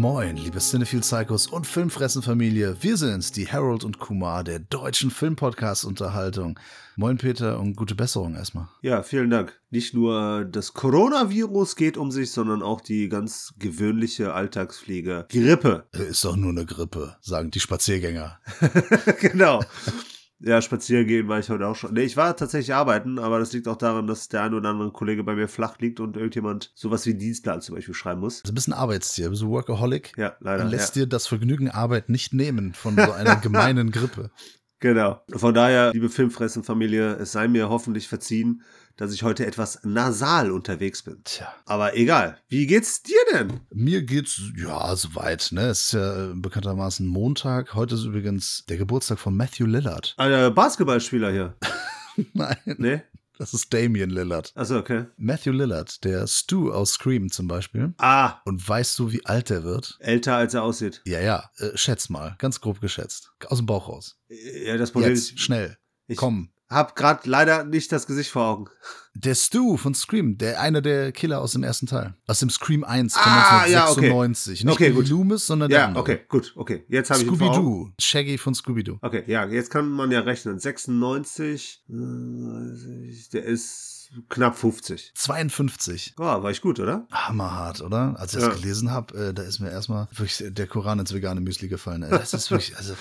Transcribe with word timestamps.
Moin, 0.00 0.34
liebe 0.34 0.60
Cinephile 0.60 1.02
Psychos 1.02 1.46
und 1.46 1.66
Filmfressen-Familie. 1.66 2.74
Wir 2.80 2.96
sind's, 2.96 3.32
die 3.32 3.46
Harold 3.46 3.84
und 3.84 3.98
Kumar 3.98 4.44
der 4.44 4.58
deutschen 4.58 5.10
Filmpodcast-Unterhaltung. 5.10 6.58
Moin, 6.96 7.18
Peter, 7.18 7.60
und 7.60 7.76
gute 7.76 7.94
Besserung 7.94 8.34
erstmal. 8.34 8.68
Ja, 8.80 9.02
vielen 9.02 9.28
Dank. 9.28 9.60
Nicht 9.68 9.92
nur 9.92 10.46
das 10.46 10.72
Coronavirus 10.72 11.76
geht 11.76 11.98
um 11.98 12.10
sich, 12.10 12.32
sondern 12.32 12.62
auch 12.62 12.80
die 12.80 13.10
ganz 13.10 13.52
gewöhnliche 13.58 14.32
Alltagspflege. 14.32 15.26
Grippe. 15.28 15.84
Ist 15.92 16.24
doch 16.24 16.34
nur 16.34 16.52
eine 16.52 16.64
Grippe, 16.64 17.16
sagen 17.20 17.50
die 17.50 17.60
Spaziergänger. 17.60 18.40
genau. 19.20 19.60
Ja, 20.42 20.62
spazieren 20.62 21.06
gehen 21.06 21.28
war 21.28 21.38
ich 21.38 21.50
heute 21.50 21.66
auch 21.66 21.76
schon. 21.76 21.92
Nee, 21.92 22.02
ich 22.02 22.16
war 22.16 22.34
tatsächlich 22.34 22.74
arbeiten, 22.74 23.18
aber 23.18 23.38
das 23.38 23.52
liegt 23.52 23.68
auch 23.68 23.76
daran, 23.76 24.06
dass 24.06 24.28
der 24.28 24.44
ein 24.44 24.54
oder 24.54 24.70
andere 24.70 24.90
Kollege 24.90 25.22
bei 25.22 25.34
mir 25.34 25.48
flach 25.48 25.78
liegt 25.78 26.00
und 26.00 26.16
irgendjemand 26.16 26.72
sowas 26.74 27.04
wie 27.04 27.14
Dienstplan 27.14 27.60
zum 27.60 27.74
Beispiel 27.74 27.94
schreiben 27.94 28.20
muss. 28.20 28.42
Also 28.42 28.54
bist 28.54 28.68
ein 28.68 28.72
Arbeitstier, 28.72 29.28
bist 29.28 29.42
ein 29.42 29.50
Workaholic. 29.50 30.12
Ja, 30.16 30.36
leider. 30.40 30.64
Und 30.64 30.70
lässt 30.70 30.96
ja. 30.96 31.02
dir 31.02 31.08
das 31.08 31.26
Vergnügen 31.26 31.70
Arbeit 31.70 32.08
nicht 32.08 32.32
nehmen 32.32 32.72
von 32.72 32.96
so 32.96 33.12
einer 33.12 33.36
gemeinen 33.42 33.90
Grippe. 33.90 34.30
Genau. 34.80 35.20
Von 35.30 35.52
daher, 35.52 35.92
liebe 35.92 36.08
Filmfressenfamilie, 36.08 37.16
es 37.16 37.32
sei 37.32 37.46
mir 37.46 37.68
hoffentlich 37.68 38.08
verziehen, 38.08 38.62
dass 39.00 39.12
ich 39.14 39.22
heute 39.22 39.46
etwas 39.46 39.80
nasal 39.82 40.50
unterwegs 40.52 41.02
bin. 41.02 41.22
Tja. 41.24 41.52
Aber 41.64 41.96
egal. 41.96 42.38
Wie 42.48 42.66
geht's 42.66 43.02
dir 43.02 43.18
denn? 43.32 43.60
Mir 43.72 44.02
geht's, 44.02 44.40
ja, 44.56 44.94
soweit, 44.94 45.48
ne? 45.52 45.68
Es 45.68 45.84
ist 45.86 45.92
ja 45.92 46.30
äh, 46.30 46.34
bekanntermaßen 46.34 47.06
Montag. 47.06 47.74
Heute 47.74 47.94
ist 47.94 48.04
übrigens 48.04 48.64
der 48.68 48.76
Geburtstag 48.76 49.18
von 49.18 49.34
Matthew 49.36 49.64
Lillard. 49.66 50.14
Ein 50.18 50.32
äh, 50.32 50.50
Basketballspieler 50.50 51.32
hier. 51.32 51.56
Nein, 52.34 52.56
Nee? 52.78 53.02
das 53.38 53.54
ist 53.54 53.72
Damian 53.72 54.10
Lillard. 54.10 54.52
Achso, 54.54 54.76
okay. 54.78 55.06
Matthew 55.16 55.52
Lillard, 55.52 56.04
der 56.04 56.26
Stu 56.26 56.70
aus 56.70 56.92
Scream 56.92 57.30
zum 57.30 57.48
Beispiel. 57.48 57.94
Ah, 57.96 58.42
Und 58.44 58.68
weißt 58.68 58.98
du, 58.98 59.12
wie 59.12 59.24
alt 59.24 59.48
der 59.48 59.64
wird? 59.64 59.96
älter 60.00 60.36
als 60.36 60.52
er 60.52 60.62
aussieht. 60.62 61.00
Ja, 61.06 61.20
ja, 61.20 61.50
äh, 61.56 61.70
schätz 61.74 62.10
mal, 62.10 62.34
ganz 62.38 62.60
grob 62.60 62.82
geschätzt. 62.82 63.32
Aus 63.46 63.56
dem 63.56 63.66
Bauch 63.66 63.88
raus. 63.88 64.18
Ja, 64.28 64.76
das 64.76 64.90
Problem 64.90 65.12
Jetzt, 65.14 65.30
ist, 65.32 65.40
schnell. 65.40 65.78
ich 66.06 66.18
Komm. 66.18 66.50
Hab 66.70 66.94
grad 66.96 67.26
leider 67.26 67.64
nicht 67.64 67.90
das 67.92 68.06
Gesicht 68.06 68.30
vor 68.30 68.44
Augen. 68.46 68.66
Der 69.14 69.34
Stu 69.34 69.76
von 69.76 69.92
Scream, 69.92 70.38
der 70.38 70.60
einer 70.60 70.80
der 70.80 71.10
Killer 71.10 71.40
aus 71.40 71.52
dem 71.52 71.64
ersten 71.64 71.86
Teil. 71.86 72.14
Aus 72.28 72.38
dem 72.38 72.48
Scream 72.48 72.84
1 72.84 73.14
von 73.16 73.22
Ah, 73.32 73.66
ja, 73.66 73.90
okay. 73.90 74.06
1996. 74.12 74.64
Nicht 74.64 74.72
Okay, 74.74 74.90
gut. 74.92 75.08
Loomis, 75.08 75.46
sondern 75.46 75.68
der 75.68 75.80
Ja, 75.80 75.86
andere. 75.86 76.00
okay, 76.02 76.20
gut, 76.28 76.52
okay. 76.54 76.84
Jetzt 76.88 77.10
habe 77.10 77.20
ich. 77.20 77.26
Scooby-Doo. 77.26 77.90
Shaggy 78.00 78.38
von 78.38 78.54
Scooby-Doo. 78.54 78.98
Okay, 79.02 79.24
ja, 79.26 79.44
jetzt 79.46 79.70
kann 79.70 79.88
man 79.90 80.12
ja 80.12 80.20
rechnen. 80.20 80.60
96, 80.60 81.82
äh, 81.88 81.92
der 83.32 83.44
ist 83.44 84.10
knapp 84.28 84.56
50. 84.56 85.12
52. 85.14 86.14
Ja, 86.18 86.42
war 86.42 86.50
ich 86.50 86.60
gut, 86.60 86.78
oder? 86.80 87.06
Hammerhart, 87.12 87.80
oder? 87.80 88.14
Als 88.18 88.34
ich 88.34 88.40
das 88.40 88.48
Ja. 88.48 88.54
gelesen 88.60 88.90
habe, 88.90 89.16
äh, 89.28 89.34
da 89.34 89.42
ist 89.42 89.58
mir 89.60 89.70
erstmal 89.70 90.08
wirklich 90.12 90.44
der 90.54 90.66
Koran 90.66 90.98
ins 91.00 91.12
vegane 91.12 91.40
Müsli 91.40 91.68
gefallen. 91.68 92.02
Ey. 92.04 92.10
Das 92.10 92.32
ist 92.34 92.50
wirklich, 92.50 92.76
also, 92.76 92.94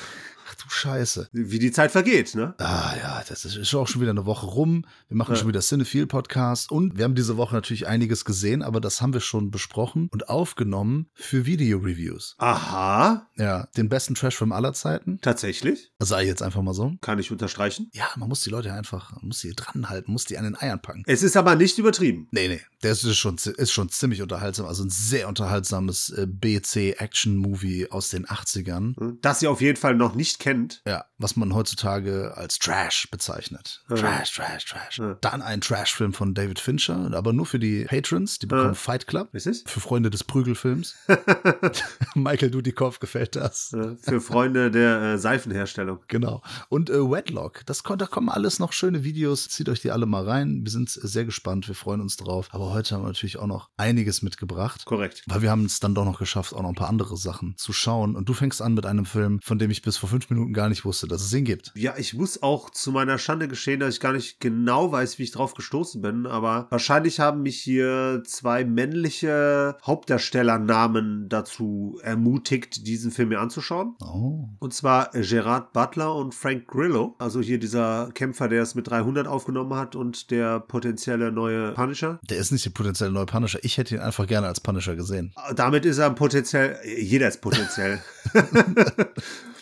Scheiße. 0.69 1.29
Wie 1.31 1.59
die 1.59 1.71
Zeit 1.71 1.91
vergeht, 1.91 2.35
ne? 2.35 2.53
Ah 2.59 2.93
ja, 3.01 3.23
das 3.27 3.43
ist 3.45 3.73
auch 3.75 3.87
schon 3.87 4.01
wieder 4.01 4.11
eine 4.11 4.25
Woche 4.25 4.45
rum. 4.45 4.85
Wir 5.07 5.17
machen 5.17 5.31
Ja. 5.33 5.37
schon 5.39 5.47
wieder 5.47 5.61
Cinephile 5.61 6.07
Podcast 6.07 6.71
und 6.71 6.97
wir 6.97 7.03
haben 7.05 7.15
diese 7.15 7.37
Woche 7.37 7.55
natürlich 7.55 7.87
einiges 7.87 8.23
gesehen, 8.25 8.61
aber 8.61 8.79
das 8.79 9.01
haben 9.01 9.13
wir 9.13 9.19
schon 9.19 9.51
besprochen 9.51 10.07
und 10.11 10.29
aufgenommen 10.29 11.07
für 11.15 11.45
Video-Reviews. 11.45 12.35
Aha, 12.37 13.27
Ja, 13.37 13.67
den 13.77 13.89
besten 13.89 14.15
Trashfilm 14.15 14.51
aller 14.51 14.73
Zeiten. 14.73 15.19
tatsächlich. 15.21 15.91
Sei 15.99 16.25
jetzt 16.25 16.41
einfach 16.43 16.61
mal 16.61 16.73
so. 16.73 16.93
Kann 17.01 17.19
ich 17.19 17.31
unterstreichen. 17.31 17.89
Ja, 17.93 18.07
man 18.15 18.29
muss 18.29 18.41
die 18.41 18.49
Leute 18.49 18.73
einfach, 18.73 19.11
man 19.15 19.27
muss 19.27 19.39
sie 19.39 19.53
dranhalten, 19.55 20.11
muss 20.13 20.25
die 20.25 20.37
an 20.37 20.43
den 20.43 20.55
Eiern 20.55 20.81
packen. 20.81 21.03
Es 21.07 21.23
ist 21.23 21.35
aber 21.35 21.55
nicht 21.55 21.77
übertrieben. 21.77 22.27
Nee, 22.31 22.47
nee, 22.47 22.61
der 22.83 22.91
ist 22.91 23.15
schon, 23.15 23.35
ist 23.35 23.71
schon 23.71 23.89
ziemlich 23.89 24.21
unterhaltsam. 24.21 24.65
Also 24.65 24.83
ein 24.83 24.89
sehr 24.89 25.27
unterhaltsames 25.27 26.09
äh, 26.11 26.27
BC-Action-Movie 26.27 27.91
aus 27.91 28.09
den 28.09 28.25
80ern. 28.25 29.17
Das 29.21 29.41
ihr 29.41 29.51
auf 29.51 29.61
jeden 29.61 29.77
Fall 29.77 29.95
noch 29.95 30.15
nicht 30.15 30.39
kennt. 30.39 30.58
Ja, 30.85 31.05
was 31.17 31.35
man 31.35 31.53
heutzutage 31.53 32.33
als 32.35 32.59
Trash 32.59 33.09
bezeichnet. 33.11 33.83
Ja. 33.89 33.95
Trash, 33.95 34.33
Trash, 34.35 34.65
Trash. 34.65 34.99
Ja. 34.99 35.17
Dann 35.21 35.41
ein 35.41 35.61
Trash-Film 35.61 36.13
von 36.13 36.33
David 36.33 36.59
Fincher, 36.59 37.11
aber 37.13 37.33
nur 37.33 37.45
für 37.45 37.59
die 37.59 37.85
Patrons, 37.85 38.39
die 38.39 38.45
bekommen 38.47 38.69
Ja. 38.69 38.73
Fight 38.73 39.07
Club. 39.07 39.33
Ist 39.33 39.47
es? 39.47 39.63
Für 39.65 39.79
Freunde 39.79 40.09
des 40.09 40.23
Prügelfilms. 40.23 40.95
Michael 42.15 42.51
Dudikoff 42.51 42.99
gefällt 42.99 43.35
das. 43.35 43.73
Äh, 43.73 43.95
Für 44.01 44.21
Freunde 44.21 44.71
der 44.71 45.01
äh, 45.01 45.17
Seifenherstellung. 45.17 45.99
Genau. 46.07 46.41
Und 46.69 46.89
äh, 46.89 46.99
Wedlock, 46.99 47.65
das, 47.65 47.83
da 47.83 48.05
kommen 48.05 48.29
alles 48.29 48.59
noch 48.59 48.73
schöne 48.73 49.03
Videos. 49.03 49.47
Zieht 49.49 49.69
euch 49.69 49.81
die 49.81 49.91
alle 49.91 50.05
mal 50.05 50.27
rein. 50.27 50.61
Wir 50.63 50.71
sind 50.71 50.89
sehr 50.89 51.25
gespannt, 51.25 51.67
wir 51.67 51.75
freuen 51.75 52.01
uns 52.01 52.17
drauf. 52.17 52.49
Aber 52.51 52.73
heute 52.73 52.95
haben 52.95 53.03
wir 53.03 53.07
natürlich 53.07 53.37
auch 53.37 53.47
noch 53.47 53.69
einiges 53.77 54.21
mitgebracht. 54.21 54.85
Korrekt. 54.85 55.23
Weil 55.27 55.41
wir 55.41 55.51
haben 55.51 55.65
es 55.65 55.79
dann 55.79 55.95
doch 55.95 56.05
noch 56.05 56.19
geschafft, 56.19 56.53
auch 56.53 56.61
noch 56.61 56.69
ein 56.69 56.75
paar 56.75 56.89
andere 56.89 57.17
Sachen 57.17 57.55
zu 57.57 57.73
schauen. 57.73 58.15
Und 58.15 58.27
du 58.29 58.33
fängst 58.33 58.61
an 58.61 58.73
mit 58.73 58.85
einem 58.85 59.05
Film, 59.05 59.39
von 59.41 59.59
dem 59.59 59.71
ich 59.71 59.81
bis 59.81 59.97
vor 59.97 60.09
fünf 60.09 60.29
Minuten 60.29 60.48
gar 60.53 60.69
nicht 60.69 60.85
wusste, 60.85 61.07
dass 61.07 61.21
es 61.21 61.33
ihn 61.33 61.45
gibt. 61.45 61.71
Ja, 61.75 61.95
ich 61.97 62.13
muss 62.13 62.41
auch 62.41 62.69
zu 62.69 62.91
meiner 62.91 63.17
Schande 63.17 63.47
geschehen, 63.47 63.79
dass 63.79 63.95
ich 63.95 63.99
gar 63.99 64.13
nicht 64.13 64.39
genau 64.39 64.91
weiß, 64.91 65.19
wie 65.19 65.23
ich 65.23 65.31
drauf 65.31 65.53
gestoßen 65.53 66.01
bin, 66.01 66.25
aber 66.25 66.67
wahrscheinlich 66.69 67.19
haben 67.19 67.41
mich 67.41 67.59
hier 67.59 68.23
zwei 68.25 68.65
männliche 68.65 69.77
Hauptdarstellernamen 69.85 71.29
dazu 71.29 71.99
ermutigt, 72.03 72.87
diesen 72.87 73.11
Film 73.11 73.29
mir 73.29 73.39
anzuschauen. 73.39 73.95
Oh. 74.01 74.49
Und 74.59 74.73
zwar 74.73 75.11
Gerard 75.11 75.73
Butler 75.73 76.15
und 76.15 76.35
Frank 76.35 76.67
Grillo. 76.67 77.15
Also 77.19 77.41
hier 77.41 77.59
dieser 77.59 78.09
Kämpfer, 78.13 78.47
der 78.47 78.63
es 78.63 78.75
mit 78.75 78.89
300 78.89 79.27
aufgenommen 79.27 79.73
hat 79.75 79.95
und 79.95 80.31
der 80.31 80.59
potenzielle 80.59 81.31
neue 81.31 81.73
Punisher. 81.73 82.19
Der 82.29 82.37
ist 82.37 82.51
nicht 82.51 82.65
der 82.65 82.71
potenzielle 82.71 83.11
neue 83.11 83.25
Punisher. 83.25 83.59
Ich 83.63 83.77
hätte 83.77 83.95
ihn 83.95 84.01
einfach 84.01 84.27
gerne 84.27 84.47
als 84.47 84.59
Punisher 84.59 84.95
gesehen. 84.95 85.33
Damit 85.55 85.85
ist 85.85 85.97
er 85.97 86.09
potenziell, 86.11 86.77
jeder 86.83 87.27
ist 87.27 87.41
potenziell, 87.41 88.01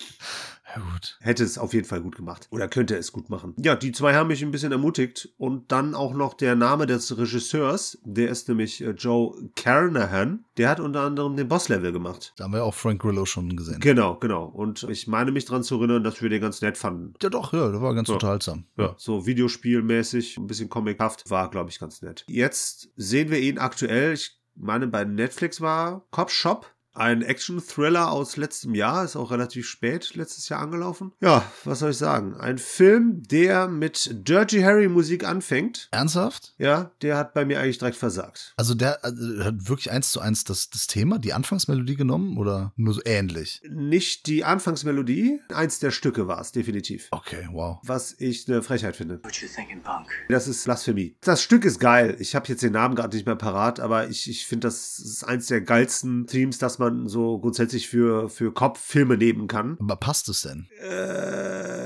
Ja, 0.77 0.83
gut. 0.93 1.17
hätte 1.21 1.43
es 1.43 1.57
auf 1.57 1.73
jeden 1.73 1.87
Fall 1.87 2.01
gut 2.01 2.15
gemacht. 2.15 2.47
Oder 2.51 2.67
könnte 2.67 2.95
es 2.95 3.11
gut 3.11 3.29
machen. 3.29 3.53
Ja, 3.57 3.75
die 3.75 3.91
zwei 3.91 4.13
haben 4.15 4.27
mich 4.27 4.43
ein 4.43 4.51
bisschen 4.51 4.71
ermutigt. 4.71 5.29
Und 5.37 5.71
dann 5.71 5.95
auch 5.95 6.13
noch 6.13 6.33
der 6.33 6.55
Name 6.55 6.85
des 6.87 7.17
Regisseurs. 7.17 7.97
Der 8.03 8.29
ist 8.29 8.47
nämlich 8.47 8.81
äh, 8.83 8.91
Joe 8.91 9.49
Carnahan. 9.55 10.45
Der 10.57 10.69
hat 10.69 10.79
unter 10.79 11.01
anderem 11.01 11.35
den 11.35 11.47
Boss-Level 11.47 11.91
gemacht. 11.91 12.33
Da 12.37 12.45
haben 12.45 12.53
wir 12.53 12.63
auch 12.63 12.73
Frank 12.73 13.01
Grillo 13.01 13.25
schon 13.25 13.55
gesehen. 13.55 13.79
Genau, 13.79 14.15
genau. 14.15 14.45
Und 14.45 14.83
ich 14.89 15.07
meine 15.07 15.31
mich 15.31 15.45
daran 15.45 15.63
zu 15.63 15.75
erinnern, 15.77 16.03
dass 16.03 16.21
wir 16.21 16.29
den 16.29 16.41
ganz 16.41 16.61
nett 16.61 16.77
fanden. 16.77 17.13
Ja, 17.21 17.29
doch, 17.29 17.53
ja, 17.53 17.69
der 17.71 17.81
war 17.81 17.93
ganz 17.93 18.07
Ja. 18.09 18.15
unterhaltsam. 18.15 18.65
Ja, 18.77 18.95
so 18.97 19.25
Videospielmäßig, 19.25 20.37
ein 20.37 20.47
bisschen 20.47 20.69
comichaft, 20.69 21.29
war, 21.29 21.49
glaube 21.49 21.69
ich, 21.69 21.79
ganz 21.79 22.01
nett. 22.01 22.23
Jetzt 22.27 22.89
sehen 22.95 23.29
wir 23.29 23.39
ihn 23.39 23.57
aktuell, 23.57 24.13
ich 24.13 24.39
meine, 24.55 24.87
bei 24.87 25.03
Netflix 25.05 25.61
war 25.61 26.05
Cop 26.11 26.31
Shop. 26.31 26.65
Ein 26.97 27.21
Action-Thriller 27.21 28.11
aus 28.11 28.37
letztem 28.37 28.73
Jahr, 28.73 29.05
ist 29.05 29.15
auch 29.15 29.29
relativ 29.29 29.67
spät 29.67 30.15
letztes 30.15 30.49
Jahr 30.49 30.61
angelaufen. 30.61 31.11
Ja, 31.21 31.45
was 31.63 31.79
soll 31.79 31.91
ich 31.91 31.97
sagen? 31.97 32.35
Ein 32.37 32.57
Film, 32.57 33.21
der 33.21 33.67
mit 33.67 34.27
Dirty 34.27 34.61
Harry 34.61 34.87
Musik 34.87 35.23
anfängt. 35.23 35.89
Ernsthaft? 35.91 36.55
Ja, 36.57 36.89
der 37.03 37.17
hat 37.17 37.35
bei 37.35 37.45
mir 37.45 37.59
eigentlich 37.59 37.77
direkt 37.77 37.97
versagt. 37.97 38.55
Also 38.57 38.73
der 38.73 39.05
also, 39.05 39.43
hat 39.43 39.69
wirklich 39.69 39.91
eins 39.91 40.11
zu 40.11 40.21
eins 40.21 40.43
das, 40.43 40.71
das 40.71 40.87
Thema, 40.87 41.19
die 41.19 41.33
Anfangsmelodie 41.33 41.97
genommen 41.97 42.35
oder 42.39 42.73
nur 42.77 42.95
so 42.95 43.01
ähnlich? 43.05 43.61
Nicht 43.69 44.25
die 44.25 44.43
Anfangsmelodie, 44.43 45.39
eins 45.53 45.77
der 45.77 45.91
Stücke 45.91 46.27
war 46.27 46.41
es, 46.41 46.51
definitiv. 46.51 47.09
Okay, 47.11 47.47
wow. 47.51 47.77
Was 47.83 48.15
ich 48.19 48.49
eine 48.49 48.63
Frechheit 48.63 48.95
finde. 48.95 49.19
What 49.23 49.35
you 49.35 49.47
thinking, 49.47 49.83
punk? 49.83 50.07
Das 50.29 50.47
ist 50.47 50.63
Blasphemie. 50.63 51.15
Das 51.21 51.43
Stück 51.43 51.63
ist 51.63 51.79
geil. 51.79 52.15
Ich 52.17 52.33
habe 52.33 52.47
jetzt 52.47 52.63
den 52.63 52.73
Namen 52.73 52.95
gerade 52.95 53.15
nicht 53.15 53.27
mehr 53.27 53.35
parat, 53.35 53.79
aber 53.79 54.09
ich, 54.09 54.27
ich 54.27 54.47
finde, 54.47 54.67
das 54.67 54.97
ist 54.97 55.23
eins 55.23 55.45
der 55.45 55.61
geilsten 55.61 56.25
Themes, 56.25 56.57
das 56.57 56.79
man 56.79 56.86
so 57.07 57.39
grundsätzlich 57.39 57.87
für, 57.87 58.29
für 58.29 58.53
Kopffilme 58.53 59.17
nehmen 59.17 59.47
kann. 59.47 59.77
Aber 59.79 59.95
passt 59.95 60.29
es 60.29 60.41
denn? 60.41 60.67
Äh, 60.81 61.76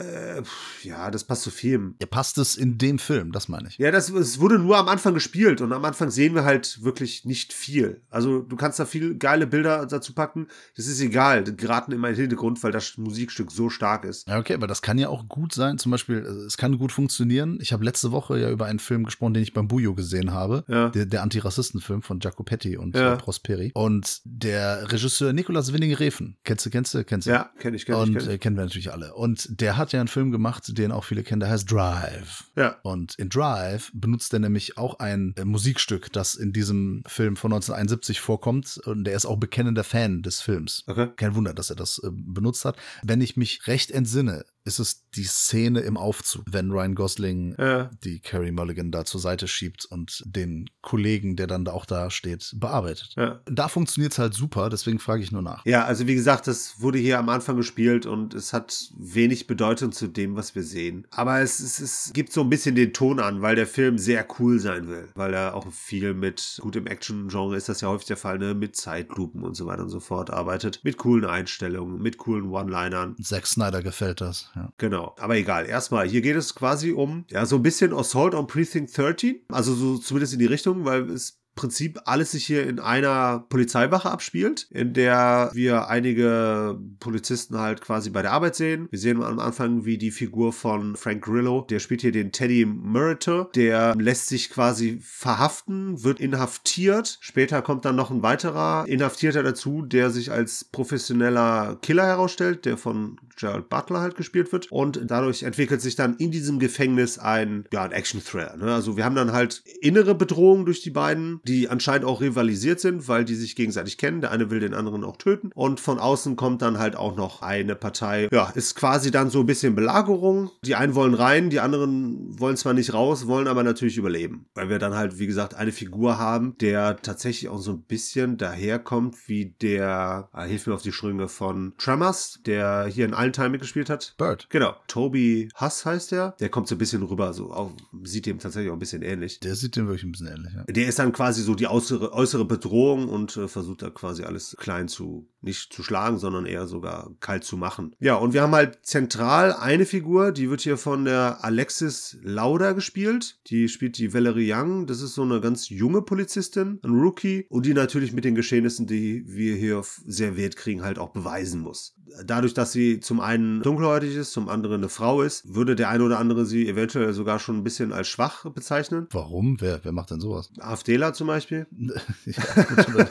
ja, 0.84 1.12
das 1.12 1.24
passt 1.24 1.44
zu 1.44 1.52
Filmen. 1.52 1.96
Ja, 2.02 2.08
passt 2.08 2.38
es 2.38 2.56
in 2.58 2.78
dem 2.78 3.00
Film, 3.00 3.32
das 3.32 3.48
meine 3.48 3.68
ich. 3.70 3.78
Ja, 3.78 3.92
das 3.92 4.10
es 4.10 4.40
wurde 4.40 4.60
nur 4.60 4.78
am 4.78 4.88
Anfang 4.88 5.14
gespielt 5.14 5.62
und 5.62 5.72
am 5.74 5.84
Anfang 5.86 6.10
sehen 6.12 6.36
wir 6.36 6.44
halt 6.44 6.84
wirklich 6.84 7.26
nicht 7.26 7.54
viel. 7.54 8.02
Also 8.10 8.42
du 8.42 8.56
kannst 8.56 8.80
da 8.80 8.86
viel 8.86 9.16
geile 9.18 9.48
Bilder 9.48 9.86
dazu 9.86 10.14
packen. 10.14 10.48
Das 10.76 10.88
ist 10.88 11.00
egal, 11.02 11.44
die 11.44 11.56
geraten 11.56 11.92
immer 11.92 12.10
in 12.10 12.16
den 12.16 12.22
Hintergrund, 12.22 12.62
weil 12.64 12.72
das 12.72 12.98
Musikstück 12.98 13.52
so 13.52 13.70
stark 13.70 14.06
ist. 14.06 14.28
Ja, 14.28 14.40
okay, 14.40 14.54
aber 14.54 14.68
das 14.68 14.82
kann 14.82 14.98
ja 14.98 15.10
auch 15.10 15.28
gut 15.28 15.54
sein. 15.54 15.78
Zum 15.78 15.92
Beispiel, 15.92 16.18
äh, 16.18 16.46
es 16.46 16.58
kann 16.58 16.78
gut 16.78 16.92
funktionieren. 16.92 17.60
Ich 17.62 17.74
habe 17.74 17.84
letzte 17.86 18.12
Woche 18.12 18.40
ja 18.40 18.50
über 18.50 18.66
einen 18.66 18.80
Film 18.80 19.04
gesprochen, 19.04 19.34
den 19.34 19.44
ich 19.44 19.54
beim 19.54 19.68
Bujo 19.68 19.94
gesehen 19.94 20.32
habe. 20.34 20.64
Ja. 20.68 20.90
Der, 20.90 21.06
der 21.06 21.22
Antirassistenfilm 21.24 22.02
von 22.02 22.20
Jacopetti 22.20 22.78
und 22.78 22.96
Ja. 22.96 23.14
äh, 23.14 23.18
Prosperi. 23.18 23.72
Und 23.74 24.22
der 24.26 24.92
Regisseur 24.92 25.34
Nikolaus 25.34 25.74
Winning-Refen. 25.74 26.38
Kennst 26.44 26.66
du, 26.66 26.70
kennst 26.70 26.94
du, 26.94 27.04
kennst 27.04 27.28
du? 27.28 27.32
Ja, 27.32 27.52
kenne 27.60 27.76
ich, 27.76 27.86
kenne 27.86 27.98
ich. 27.98 28.04
Und 28.10 28.14
Kenn 28.18 28.24
ich. 28.28 28.34
äh, 28.34 28.38
kennen 28.38 28.56
wir 28.58 28.64
natürlich 28.64 28.92
alle. 28.92 29.14
Und 29.14 29.48
der 29.62 29.78
hat 29.78 29.94
ja 29.94 30.00
einen 30.00 30.08
Film 30.08 30.31
Film 30.32 30.44
gemacht, 30.44 30.78
den 30.78 30.92
auch 30.92 31.04
viele 31.04 31.24
kennen, 31.24 31.42
der 31.42 31.50
heißt 31.50 31.70
Drive. 31.72 32.46
Ja. 32.56 32.78
Und 32.84 33.16
in 33.16 33.30
Drive 33.30 33.92
benutzt 33.94 34.34
er 34.34 34.40
nämlich 34.40 34.78
auch 34.78 35.00
ein 35.00 35.34
äh, 35.38 35.46
Musikstück, 35.46 36.12
das 36.12 36.36
in 36.36 36.54
diesem 36.54 37.04
Film 37.08 37.36
von 37.36 37.52
1971 37.52 38.20
vorkommt. 38.22 38.80
Und 38.86 39.04
der 39.04 39.16
ist 39.16 39.26
auch 39.26 39.38
bekennender 39.38 39.84
Fan 39.84 40.22
des 40.22 40.42
Films. 40.42 40.84
Okay. 40.88 41.10
Kein 41.16 41.36
Wunder, 41.36 41.54
dass 41.54 41.70
er 41.70 41.76
das 41.76 42.00
äh, 42.00 42.10
benutzt 42.12 42.66
hat. 42.66 42.78
Wenn 43.04 43.22
ich 43.22 43.36
mich 43.36 43.68
recht 43.68 43.92
entsinne, 43.92 44.46
ist 44.64 44.80
es 44.80 45.10
die 45.16 45.24
Szene 45.24 45.80
im 45.82 45.98
Aufzug, 45.98 46.44
wenn 46.50 46.72
Ryan 46.72 46.96
Gosling 46.96 47.56
Ja. 47.58 47.90
die 48.04 48.20
Carrie 48.20 48.52
Mulligan 48.52 48.92
da 48.92 49.06
zur 49.06 49.20
Seite 49.20 49.48
schiebt 49.48 49.86
und 49.86 50.24
den 50.26 50.70
Kollegen, 50.82 51.36
der 51.36 51.48
dann 51.48 51.66
da 51.66 51.72
auch 51.74 51.86
da 51.86 52.10
steht, 52.12 52.54
bearbeitet. 52.56 53.14
Ja. 53.18 53.42
Da 53.46 53.68
funktioniert 53.68 54.14
es 54.14 54.20
halt 54.20 54.34
super, 54.34 54.70
deswegen 54.70 55.00
frage 55.00 55.24
ich 55.24 55.32
nur 55.32 55.42
nach. 55.42 55.66
Ja, 55.66 55.86
also 55.86 56.08
wie 56.08 56.16
gesagt, 56.16 56.48
das 56.48 56.80
wurde 56.80 57.00
hier 57.00 57.18
am 57.20 57.30
Anfang 57.30 57.58
gespielt 57.58 58.06
und 58.06 58.34
es 58.34 58.54
hat 58.54 58.92
wenig 58.98 59.48
Bedeutung 59.48 59.92
zu 59.92 60.08
dem, 60.08 60.36
was 60.36 60.54
wir 60.56 60.64
sehen. 60.64 61.08
Aber 61.12 61.40
es, 61.42 61.60
es, 61.60 61.80
es 61.80 62.12
gibt 62.14 62.32
so 62.32 62.42
ein 62.42 62.50
bisschen 62.50 62.76
den 62.76 62.94
Ton 62.94 63.20
an, 63.20 63.42
weil 63.42 63.56
der 63.56 63.68
Film 63.68 63.98
sehr 63.98 64.26
cool 64.40 64.60
sein 64.60 64.88
will. 64.88 65.10
Weil 65.16 65.34
er 65.34 65.56
auch 65.56 65.72
viel 65.72 66.14
mit, 66.14 66.60
gut 66.62 66.76
im 66.76 66.86
Action-Genre 66.88 67.58
ist 67.58 67.68
das 67.70 67.82
ja 67.82 67.88
häufig 67.90 68.08
der 68.08 68.18
Fall, 68.18 68.38
ne, 68.38 68.54
mit 68.54 68.76
Zeitlupen 68.76 69.44
und 69.44 69.56
so 69.56 69.66
weiter 69.66 69.84
und 69.84 69.90
so 69.90 70.00
fort 70.00 70.30
arbeitet. 70.30 70.82
Mit 70.84 70.98
coolen 70.98 71.26
Einstellungen, 71.26 72.02
mit 72.02 72.18
coolen 72.18 72.50
One-Linern. 72.50 73.16
Zack 73.22 73.48
Snyder 73.48 73.82
gefällt 73.82 74.22
das. 74.22 74.51
Ja. 74.56 74.74
Genau, 74.78 75.16
aber 75.20 75.38
egal. 75.38 75.66
Erstmal, 75.66 76.08
hier 76.08 76.22
geht 76.22 76.36
es 76.36 76.56
quasi 76.56 76.92
um, 76.92 77.26
ja, 77.30 77.46
so 77.46 77.56
ein 77.58 77.64
bisschen 77.64 77.94
Assault 77.94 78.36
on 78.36 78.48
Precinct 78.48 78.96
13. 78.96 79.42
Also 79.50 79.74
so 79.74 79.98
zumindest 79.98 80.34
in 80.34 80.40
die 80.40 80.46
Richtung, 80.46 80.86
weil 80.86 81.10
es 81.10 81.41
Prinzip 81.56 82.00
alles 82.06 82.32
sich 82.32 82.46
hier 82.46 82.68
in 82.68 82.80
einer 82.80 83.46
Polizeiwache 83.50 84.10
abspielt, 84.10 84.68
in 84.72 84.94
der 84.94 85.52
wir 85.54 85.90
einige 85.90 86.80
Polizisten 87.00 87.60
halt 87.60 87.82
quasi 87.82 88.10
bei 88.10 88.22
der 88.22 88.32
Arbeit 88.32 88.56
sehen. 88.56 88.88
Wir 88.90 89.00
sehen 89.00 89.22
am 89.22 89.40
Anfang, 89.40 89.86
wie 89.86 89.98
die 89.98 90.12
Figur 90.12 90.54
von 90.54 90.96
Frank 90.96 91.24
Grillo, 91.24 91.66
der 91.70 91.80
spielt 91.80 92.02
hier 92.02 92.12
den 92.12 92.32
Teddy 92.32 92.66
Murriter, 92.66 93.50
der 93.56 93.96
lässt 93.96 94.28
sich 94.28 94.50
quasi 94.50 95.00
verhaften, 95.02 96.04
wird 96.04 96.20
inhaftiert. 96.20 97.18
Später 97.22 97.62
kommt 97.62 97.86
dann 97.86 97.96
noch 97.96 98.12
ein 98.12 98.24
weiterer 98.24 98.86
Inhaftierter 98.88 99.44
dazu, 99.44 99.82
der 99.82 100.10
sich 100.10 100.32
als 100.32 100.66
professioneller 100.66 101.78
Killer 101.82 102.06
herausstellt, 102.06 102.66
der 102.66 102.78
von 102.78 103.20
Gerald 103.36 103.70
Butler 103.70 104.02
halt 104.02 104.16
gespielt 104.16 104.52
wird. 104.52 104.72
Und 104.72 105.00
dadurch 105.08 105.44
entwickelt 105.44 105.82
sich 105.82 105.96
dann 105.96 106.16
in 106.18 106.32
diesem 106.32 106.60
Gefängnis 106.60 107.20
ein, 107.20 107.66
ja, 107.72 107.84
ein 107.84 107.92
Action-Thriller. 107.92 108.58
Ne? 108.58 108.74
Also 108.74 108.98
wir 108.98 109.06
haben 109.06 109.16
dann 109.16 109.32
halt 109.32 109.64
innere 109.82 110.16
Bedrohungen 110.16 110.66
durch 110.66 110.82
die 110.82 110.92
beiden, 110.92 111.41
die 111.48 111.70
anscheinend 111.70 112.06
auch 112.06 112.22
rivalisiert 112.22 112.80
sind, 112.80 113.08
weil 113.08 113.26
die 113.26 113.36
sich 113.36 113.56
gegenseitig 113.56 113.98
kennen. 113.98 114.22
Der 114.22 114.32
eine 114.32 114.50
will 114.50 114.60
den 114.60 114.74
anderen 114.74 115.04
auch 115.04 115.18
töten. 115.18 115.52
Und 115.54 115.80
von 115.80 116.00
außen 116.00 116.36
kommt 116.36 116.62
dann 116.62 116.80
halt 116.80 116.96
auch 116.96 117.16
noch 117.16 117.42
eine 117.42 117.76
Partei. 117.76 118.30
Ja, 118.32 118.50
ist 118.50 118.76
quasi 118.76 119.12
dann 119.12 119.30
so 119.30 119.42
ein 119.42 119.46
bisschen 119.46 119.76
Belagerung. 119.76 120.52
Die 120.64 120.76
einen 120.76 120.96
wollen 120.96 121.14
rein, 121.14 121.50
die 121.50 121.60
anderen 121.60 122.40
wollen 122.40 122.58
zwar 122.58 122.74
nicht 122.74 122.94
raus, 122.94 123.28
wollen 123.28 123.48
aber 123.48 123.64
natürlich 123.64 123.98
überleben. 123.98 124.46
Weil 124.54 124.70
wir 124.70 124.80
dann 124.80 124.96
halt, 124.96 125.20
wie 125.20 125.28
gesagt, 125.28 125.56
eine 125.56 125.72
Figur 125.72 126.18
haben, 126.18 126.56
der 126.60 126.98
tatsächlich 127.02 127.50
auch 127.50 127.60
so 127.60 127.72
ein 127.72 127.82
bisschen 127.84 128.38
daherkommt 128.38 129.16
wie 129.28 129.56
der, 129.62 130.30
ah, 130.32 130.44
hilf 130.44 130.68
mir 130.68 130.74
auf 130.74 130.82
die 130.82 130.92
Sprünge 130.92 131.28
von 131.28 131.74
Tremors, 131.78 132.40
der 132.46 132.86
hier 132.86 133.06
in 133.06 133.14
allen 133.14 133.34
Teilen 133.34 133.52
mitgespielt 133.52 133.90
hat. 133.90 134.16
Bird. 134.18 134.48
Genau, 134.50 134.76
Toby 134.88 135.50
Huss 135.60 135.86
heißt 135.86 136.12
der. 136.12 136.36
Der 136.40 136.50
kommt 136.50 136.68
so 136.68 136.76
ein 136.76 136.78
bisschen 136.78 137.04
rüber, 137.04 137.34
so 137.34 137.52
auch, 137.52 137.72
sieht 138.04 138.26
dem 138.26 138.40
tatsächlich 138.40 138.70
auch 138.70 138.76
ein 138.76 138.80
bisschen 138.80 139.02
ähnlich. 139.02 139.40
Der 139.40 139.56
sieht 139.56 139.76
dem 139.76 139.88
wirklich 139.88 140.04
ein 140.04 140.12
bisschen 140.12 140.28
ähnlich. 140.28 140.54
Ja. 140.54 140.64
Der 140.64 140.88
ist 140.88 141.00
dann 141.00 141.12
quasi 141.12 141.31
so 141.40 141.56
die 141.56 141.68
äußere, 141.68 142.12
äußere 142.12 142.44
Bedrohung 142.44 143.08
und 143.08 143.38
äh, 143.38 143.48
versucht 143.48 143.82
da 143.82 143.90
quasi 143.90 144.24
alles 144.24 144.58
klein 144.60 144.90
zu, 144.90 145.31
nicht 145.42 145.74
zu 145.74 145.84
schlagen, 145.84 146.18
sondern 146.18 146.46
eher 146.46 146.68
sogar 146.68 147.12
kalt 147.20 147.44
zu 147.44 147.58
machen. 147.58 147.96
Ja, 148.00 148.16
und 148.16 148.34
wir 148.34 148.42
haben 148.42 148.54
halt 148.54 148.80
zentral 148.84 149.54
eine 149.54 149.86
Figur, 149.86 150.32
die 150.32 150.50
wird 150.50 150.62
hier 150.62 150.78
von 150.78 151.06
der 151.06 151.44
Alexis 151.44 152.18
Lauda 152.22 152.74
gespielt. 152.74 153.40
Die 153.48 153.68
spielt 153.68 153.98
die 153.98 154.14
Valerie 154.14 154.52
Young. 154.54 154.88
Das 154.88 155.02
ist 155.02 155.16
so 155.16 155.24
eine 155.24 155.42
ganz 155.42 155.70
junge 155.70 156.02
Polizistin, 156.02 156.80
ein 156.84 156.92
Rookie 156.92 157.46
und 157.50 157.66
die 157.66 157.74
natürlich 157.74 158.14
mit 158.14 158.26
den 158.26 158.36
Geschehnissen, 158.36 158.88
die 158.88 159.24
wir 159.28 159.56
hier 159.56 159.82
serviert 160.06 160.56
kriegen, 160.56 160.84
halt 160.84 161.00
auch 161.00 161.10
beweisen 161.10 161.62
muss. 161.62 161.96
Dadurch, 162.26 162.54
dass 162.54 162.72
sie 162.72 163.00
zum 163.00 163.20
einen 163.22 163.62
dunkelhäutig 163.62 164.16
ist, 164.16 164.34
zum 164.34 164.50
anderen 164.50 164.82
eine 164.82 164.90
Frau 164.90 165.22
ist, 165.22 165.54
würde 165.54 165.76
der 165.76 165.90
eine 165.90 166.04
oder 166.04 166.20
andere 166.20 166.46
sie 166.46 166.68
eventuell 166.68 167.14
sogar 167.14 167.40
schon 167.40 167.58
ein 167.58 167.64
bisschen 167.64 167.94
als 167.94 168.08
schwach 168.08 168.46
bezeichnen. 168.52 169.08
Warum? 169.12 169.62
Wer, 169.62 169.80
wer 169.84 169.92
macht 169.92 170.12
denn 170.12 170.20
sowas? 170.20 170.52
AfDler 170.60 171.14
zum 171.14 171.28
Beispiel. 171.28 171.68
ja, 172.26 172.64
gut, 172.64 173.08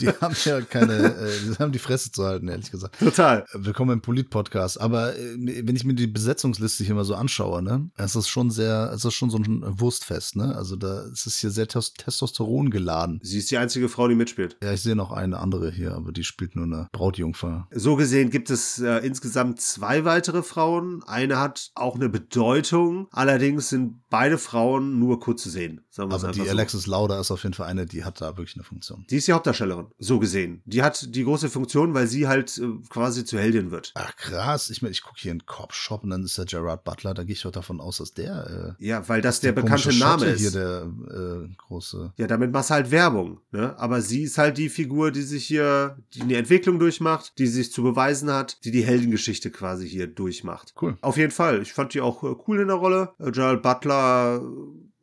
die 0.00 0.08
haben 0.08 0.34
ja 0.44 0.60
keine, 0.60 1.14
äh, 1.16 1.30
die 1.44 1.58
haben 1.58 1.72
die 1.74 1.78
Fresse 1.78 2.10
zu 2.10 2.24
halten, 2.24 2.48
ehrlich 2.48 2.70
gesagt. 2.70 2.98
Total. 2.98 3.44
Willkommen 3.52 3.90
im 3.94 4.00
Polit-Podcast. 4.00 4.80
Aber 4.80 5.16
äh, 5.18 5.36
wenn 5.36 5.76
ich 5.76 5.84
mir 5.84 5.94
die 5.94 6.06
Besetzungsliste 6.06 6.84
hier 6.84 6.94
mal 6.94 7.04
so 7.04 7.14
anschaue, 7.14 7.62
ne, 7.62 7.90
es 7.96 8.16
ist 8.16 8.28
schon 8.28 8.50
sehr, 8.50 8.90
es 8.94 9.04
ist 9.04 9.14
schon 9.14 9.30
so 9.30 9.38
ein 9.38 9.62
Wurstfest, 9.80 10.36
ne? 10.36 10.54
Also 10.56 10.76
da 10.76 11.02
ist 11.02 11.26
es 11.26 11.38
hier 11.38 11.50
sehr 11.50 11.66
tes 11.68 11.92
Testosteron 11.94 12.70
geladen. 12.70 13.20
Sie 13.22 13.38
ist 13.38 13.50
die 13.50 13.58
einzige 13.58 13.88
Frau, 13.88 14.08
die 14.08 14.14
mitspielt. 14.14 14.56
Ja, 14.62 14.72
ich 14.72 14.82
sehe 14.82 14.96
noch 14.96 15.10
eine 15.10 15.38
andere 15.38 15.70
hier, 15.70 15.94
aber 15.94 16.12
die 16.12 16.24
spielt 16.24 16.56
nur 16.56 16.64
eine 16.64 16.88
Brautjungfer. 16.92 17.68
So 17.72 17.96
gesehen 17.96 18.30
gibt 18.30 18.50
es 18.50 18.78
äh, 18.78 18.98
insgesamt 18.98 19.60
zwei 19.60 20.04
weitere 20.04 20.42
Frauen. 20.42 21.02
Eine 21.06 21.40
hat 21.40 21.72
auch 21.74 21.96
eine 21.96 22.08
Bedeutung. 22.08 23.08
Allerdings 23.10 23.68
sind 23.68 24.00
beide 24.10 24.38
Frauen 24.38 25.00
nur 25.00 25.18
kurz 25.18 25.42
zu 25.42 25.50
sehen. 25.50 25.84
Sagen 25.90 26.10
wir 26.10 26.14
Aber 26.16 26.30
die 26.30 26.44
so. 26.44 26.50
Alexis 26.50 26.86
Lauda 26.86 27.20
ist 27.20 27.32
auf 27.32 27.42
jeden 27.42 27.54
Fall 27.54 27.66
eine, 27.66 27.86
die 27.86 28.04
hat 28.04 28.20
da 28.20 28.36
wirklich 28.36 28.54
eine 28.56 28.64
Funktion. 28.64 29.04
Die 29.10 29.16
ist 29.16 29.26
die 29.26 29.32
Hauptdarstellerin, 29.32 29.86
so 29.98 30.20
gesehen. 30.20 30.62
Die 30.64 30.82
hat 30.82 31.14
die 31.14 31.24
große 31.24 31.48
Funktion, 31.48 31.63
weil 31.94 32.06
sie 32.06 32.26
halt 32.28 32.58
äh, 32.58 32.68
quasi 32.88 33.24
zur 33.24 33.40
Heldin 33.40 33.70
wird. 33.70 33.92
Ach 33.94 34.14
krass, 34.16 34.70
ich 34.70 34.82
meine, 34.82 34.92
ich 34.92 35.02
gucke 35.02 35.18
hier 35.20 35.32
in 35.32 35.44
Cop 35.46 35.72
Shop 35.72 36.04
und 36.04 36.10
dann 36.10 36.22
ist 36.24 36.38
der 36.38 36.44
Gerard 36.44 36.84
Butler, 36.84 37.14
da 37.14 37.24
gehe 37.24 37.34
ich 37.34 37.42
doch 37.42 37.50
davon 37.52 37.80
aus, 37.80 37.98
dass 37.98 38.12
der 38.12 38.76
äh, 38.78 38.84
Ja, 38.84 39.08
weil 39.08 39.20
das 39.20 39.40
der, 39.40 39.52
bekannte 39.52 39.84
komische 39.84 39.98
Name 39.98 40.26
ist. 40.26 40.40
hier 40.40 40.50
der 40.50 40.86
äh, 41.10 41.48
große. 41.56 42.12
Ja, 42.16 42.26
damit 42.26 42.52
machst 42.52 42.70
du 42.70 42.74
halt 42.74 42.90
Werbung, 42.90 43.40
ne? 43.50 43.78
Aber 43.78 44.00
sie 44.00 44.22
ist 44.22 44.38
halt 44.38 44.58
die 44.58 44.68
Figur, 44.68 45.10
die 45.10 45.22
sich 45.22 45.46
hier, 45.46 45.96
die 46.14 46.22
eine 46.22 46.36
Entwicklung 46.36 46.78
durchmacht, 46.78 47.38
die 47.38 47.46
sich 47.46 47.72
zu 47.72 47.82
beweisen 47.82 48.30
hat, 48.30 48.64
die 48.64 48.70
die 48.70 48.84
Heldengeschichte 48.84 49.50
quasi 49.50 49.88
hier 49.88 50.06
durchmacht. 50.06 50.74
Cool. 50.80 50.96
Auf 51.00 51.16
jeden 51.16 51.32
Fall. 51.32 51.62
Ich 51.62 51.72
fand 51.72 51.94
die 51.94 52.00
auch 52.00 52.22
äh, 52.24 52.34
cool 52.46 52.60
in 52.60 52.68
der 52.68 52.76
Rolle. 52.76 53.12
Äh, 53.18 53.30
Gerald 53.30 53.62
Butler 53.62 54.42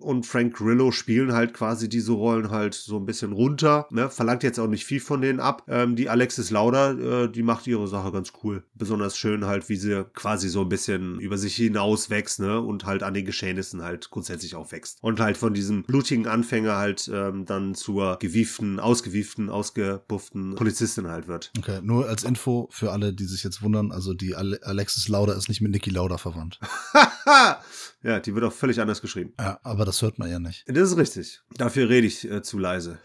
und 0.02 0.26
Frank 0.26 0.56
Grillo 0.56 0.92
spielen 0.92 1.34
halt 1.34 1.54
quasi 1.54 1.90
diese 1.90 2.12
Rollen 2.12 2.50
halt 2.52 2.74
so 2.74 2.98
ein 2.98 3.06
bisschen 3.06 3.32
runter. 3.32 3.88
Ne? 3.92 4.10
Verlangt 4.10 4.44
jetzt 4.44 4.60
auch 4.60 4.68
nicht 4.68 4.86
viel 4.86 5.00
von 5.00 5.22
denen 5.22 5.40
ab. 5.40 5.64
Ähm, 5.68 5.96
die 5.96 6.10
Alexis 6.10 6.52
Lauder, 6.52 7.24
äh, 7.24 7.32
die 7.32 7.44
macht 7.44 7.68
ihre 7.68 7.88
Sache 7.88 8.12
ganz 8.12 8.34
cool. 8.44 8.64
Besonders 8.74 9.18
schön 9.18 9.46
halt, 9.46 9.70
wie 9.70 9.76
sie 9.76 10.06
quasi 10.14 10.50
so 10.50 10.62
ein 10.62 10.70
bisschen 10.70 11.20
über 11.20 11.38
sich 11.38 11.56
hinaus 11.56 12.10
wächst, 12.10 12.40
ne? 12.40 12.60
Und 12.60 12.86
halt 12.86 13.04
an 13.04 13.14
den 13.14 13.26
Geschehnissen 13.26 13.84
halt 13.84 14.10
grundsätzlich 14.10 14.56
auch 14.56 14.72
wächst. 14.72 14.98
Und 15.02 15.20
halt 15.20 15.38
von 15.38 15.54
diesem 15.54 15.84
blutigen 15.84 16.28
Anfänger 16.28 16.78
halt 16.78 17.10
ähm, 17.14 17.46
dann 17.46 17.76
zur 17.76 18.18
gewieften, 18.20 18.80
ausgewieften, 18.80 19.50
ausgebufften 19.50 20.56
Polizistin 20.56 21.08
halt 21.08 21.28
wird. 21.28 21.52
Okay, 21.58 21.80
nur 21.82 22.08
als 22.08 22.24
Info 22.24 22.68
für 22.72 22.92
alle, 22.92 23.14
die 23.14 23.26
sich 23.26 23.44
jetzt 23.44 23.62
wundern, 23.62 23.92
also 23.92 24.14
die 24.14 24.36
Ale 24.36 24.60
Alexis 24.64 25.08
Lauda 25.08 25.34
ist 25.34 25.50
nicht 25.50 25.62
mit 25.62 25.72
Niki 25.72 25.90
Lauda 25.90 26.18
verwandt. 26.18 26.60
ja, 28.04 28.20
die 28.20 28.34
wird 28.34 28.46
auch 28.46 28.54
völlig 28.54 28.80
anders 28.82 29.02
geschrieben. 29.02 29.34
Ja, 29.40 29.60
aber 29.64 29.86
das 29.86 30.02
hört 30.02 30.20
man 30.20 30.30
ja 30.30 30.40
nicht. 30.40 30.64
Das 30.68 30.92
ist 30.92 30.98
richtig. 30.98 31.42
Dafür 31.56 31.90
rede 31.90 32.08
ich 32.08 32.30
äh, 32.30 32.42
zu 32.42 32.58
leise. 32.58 33.00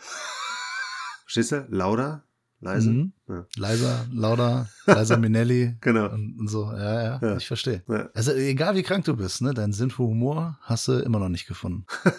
Verstehst 1.25 1.53
du? 1.53 1.67
Lauter? 1.71 2.25
Leise? 2.61 2.91
Mhm. 2.91 3.13
Ja. 3.29 3.45
Leiser, 3.57 4.07
Lauda, 4.13 4.69
Leiser 4.87 5.17
Minelli 5.17 5.77
Genau. 5.81 6.09
und, 6.11 6.39
und 6.39 6.49
so. 6.49 6.71
Ja, 6.73 7.03
ja, 7.03 7.19
Ja. 7.23 7.37
ich 7.37 7.47
verstehe. 7.47 7.83
Ja. 7.89 8.09
Also 8.15 8.33
egal 8.33 8.77
wie 8.77 8.83
krank 8.85 9.05
du 9.05 9.17
bist, 9.17 9.43
ne, 9.43 9.53
deinen 9.53 9.73
Sinn 9.73 9.91
für 9.91 10.05
Humor 10.05 10.59
hast 10.63 10.87
du 10.89 10.93
immer 10.93 11.19
noch 11.19 11.29
nicht 11.29 11.47
gefunden. 11.47 11.87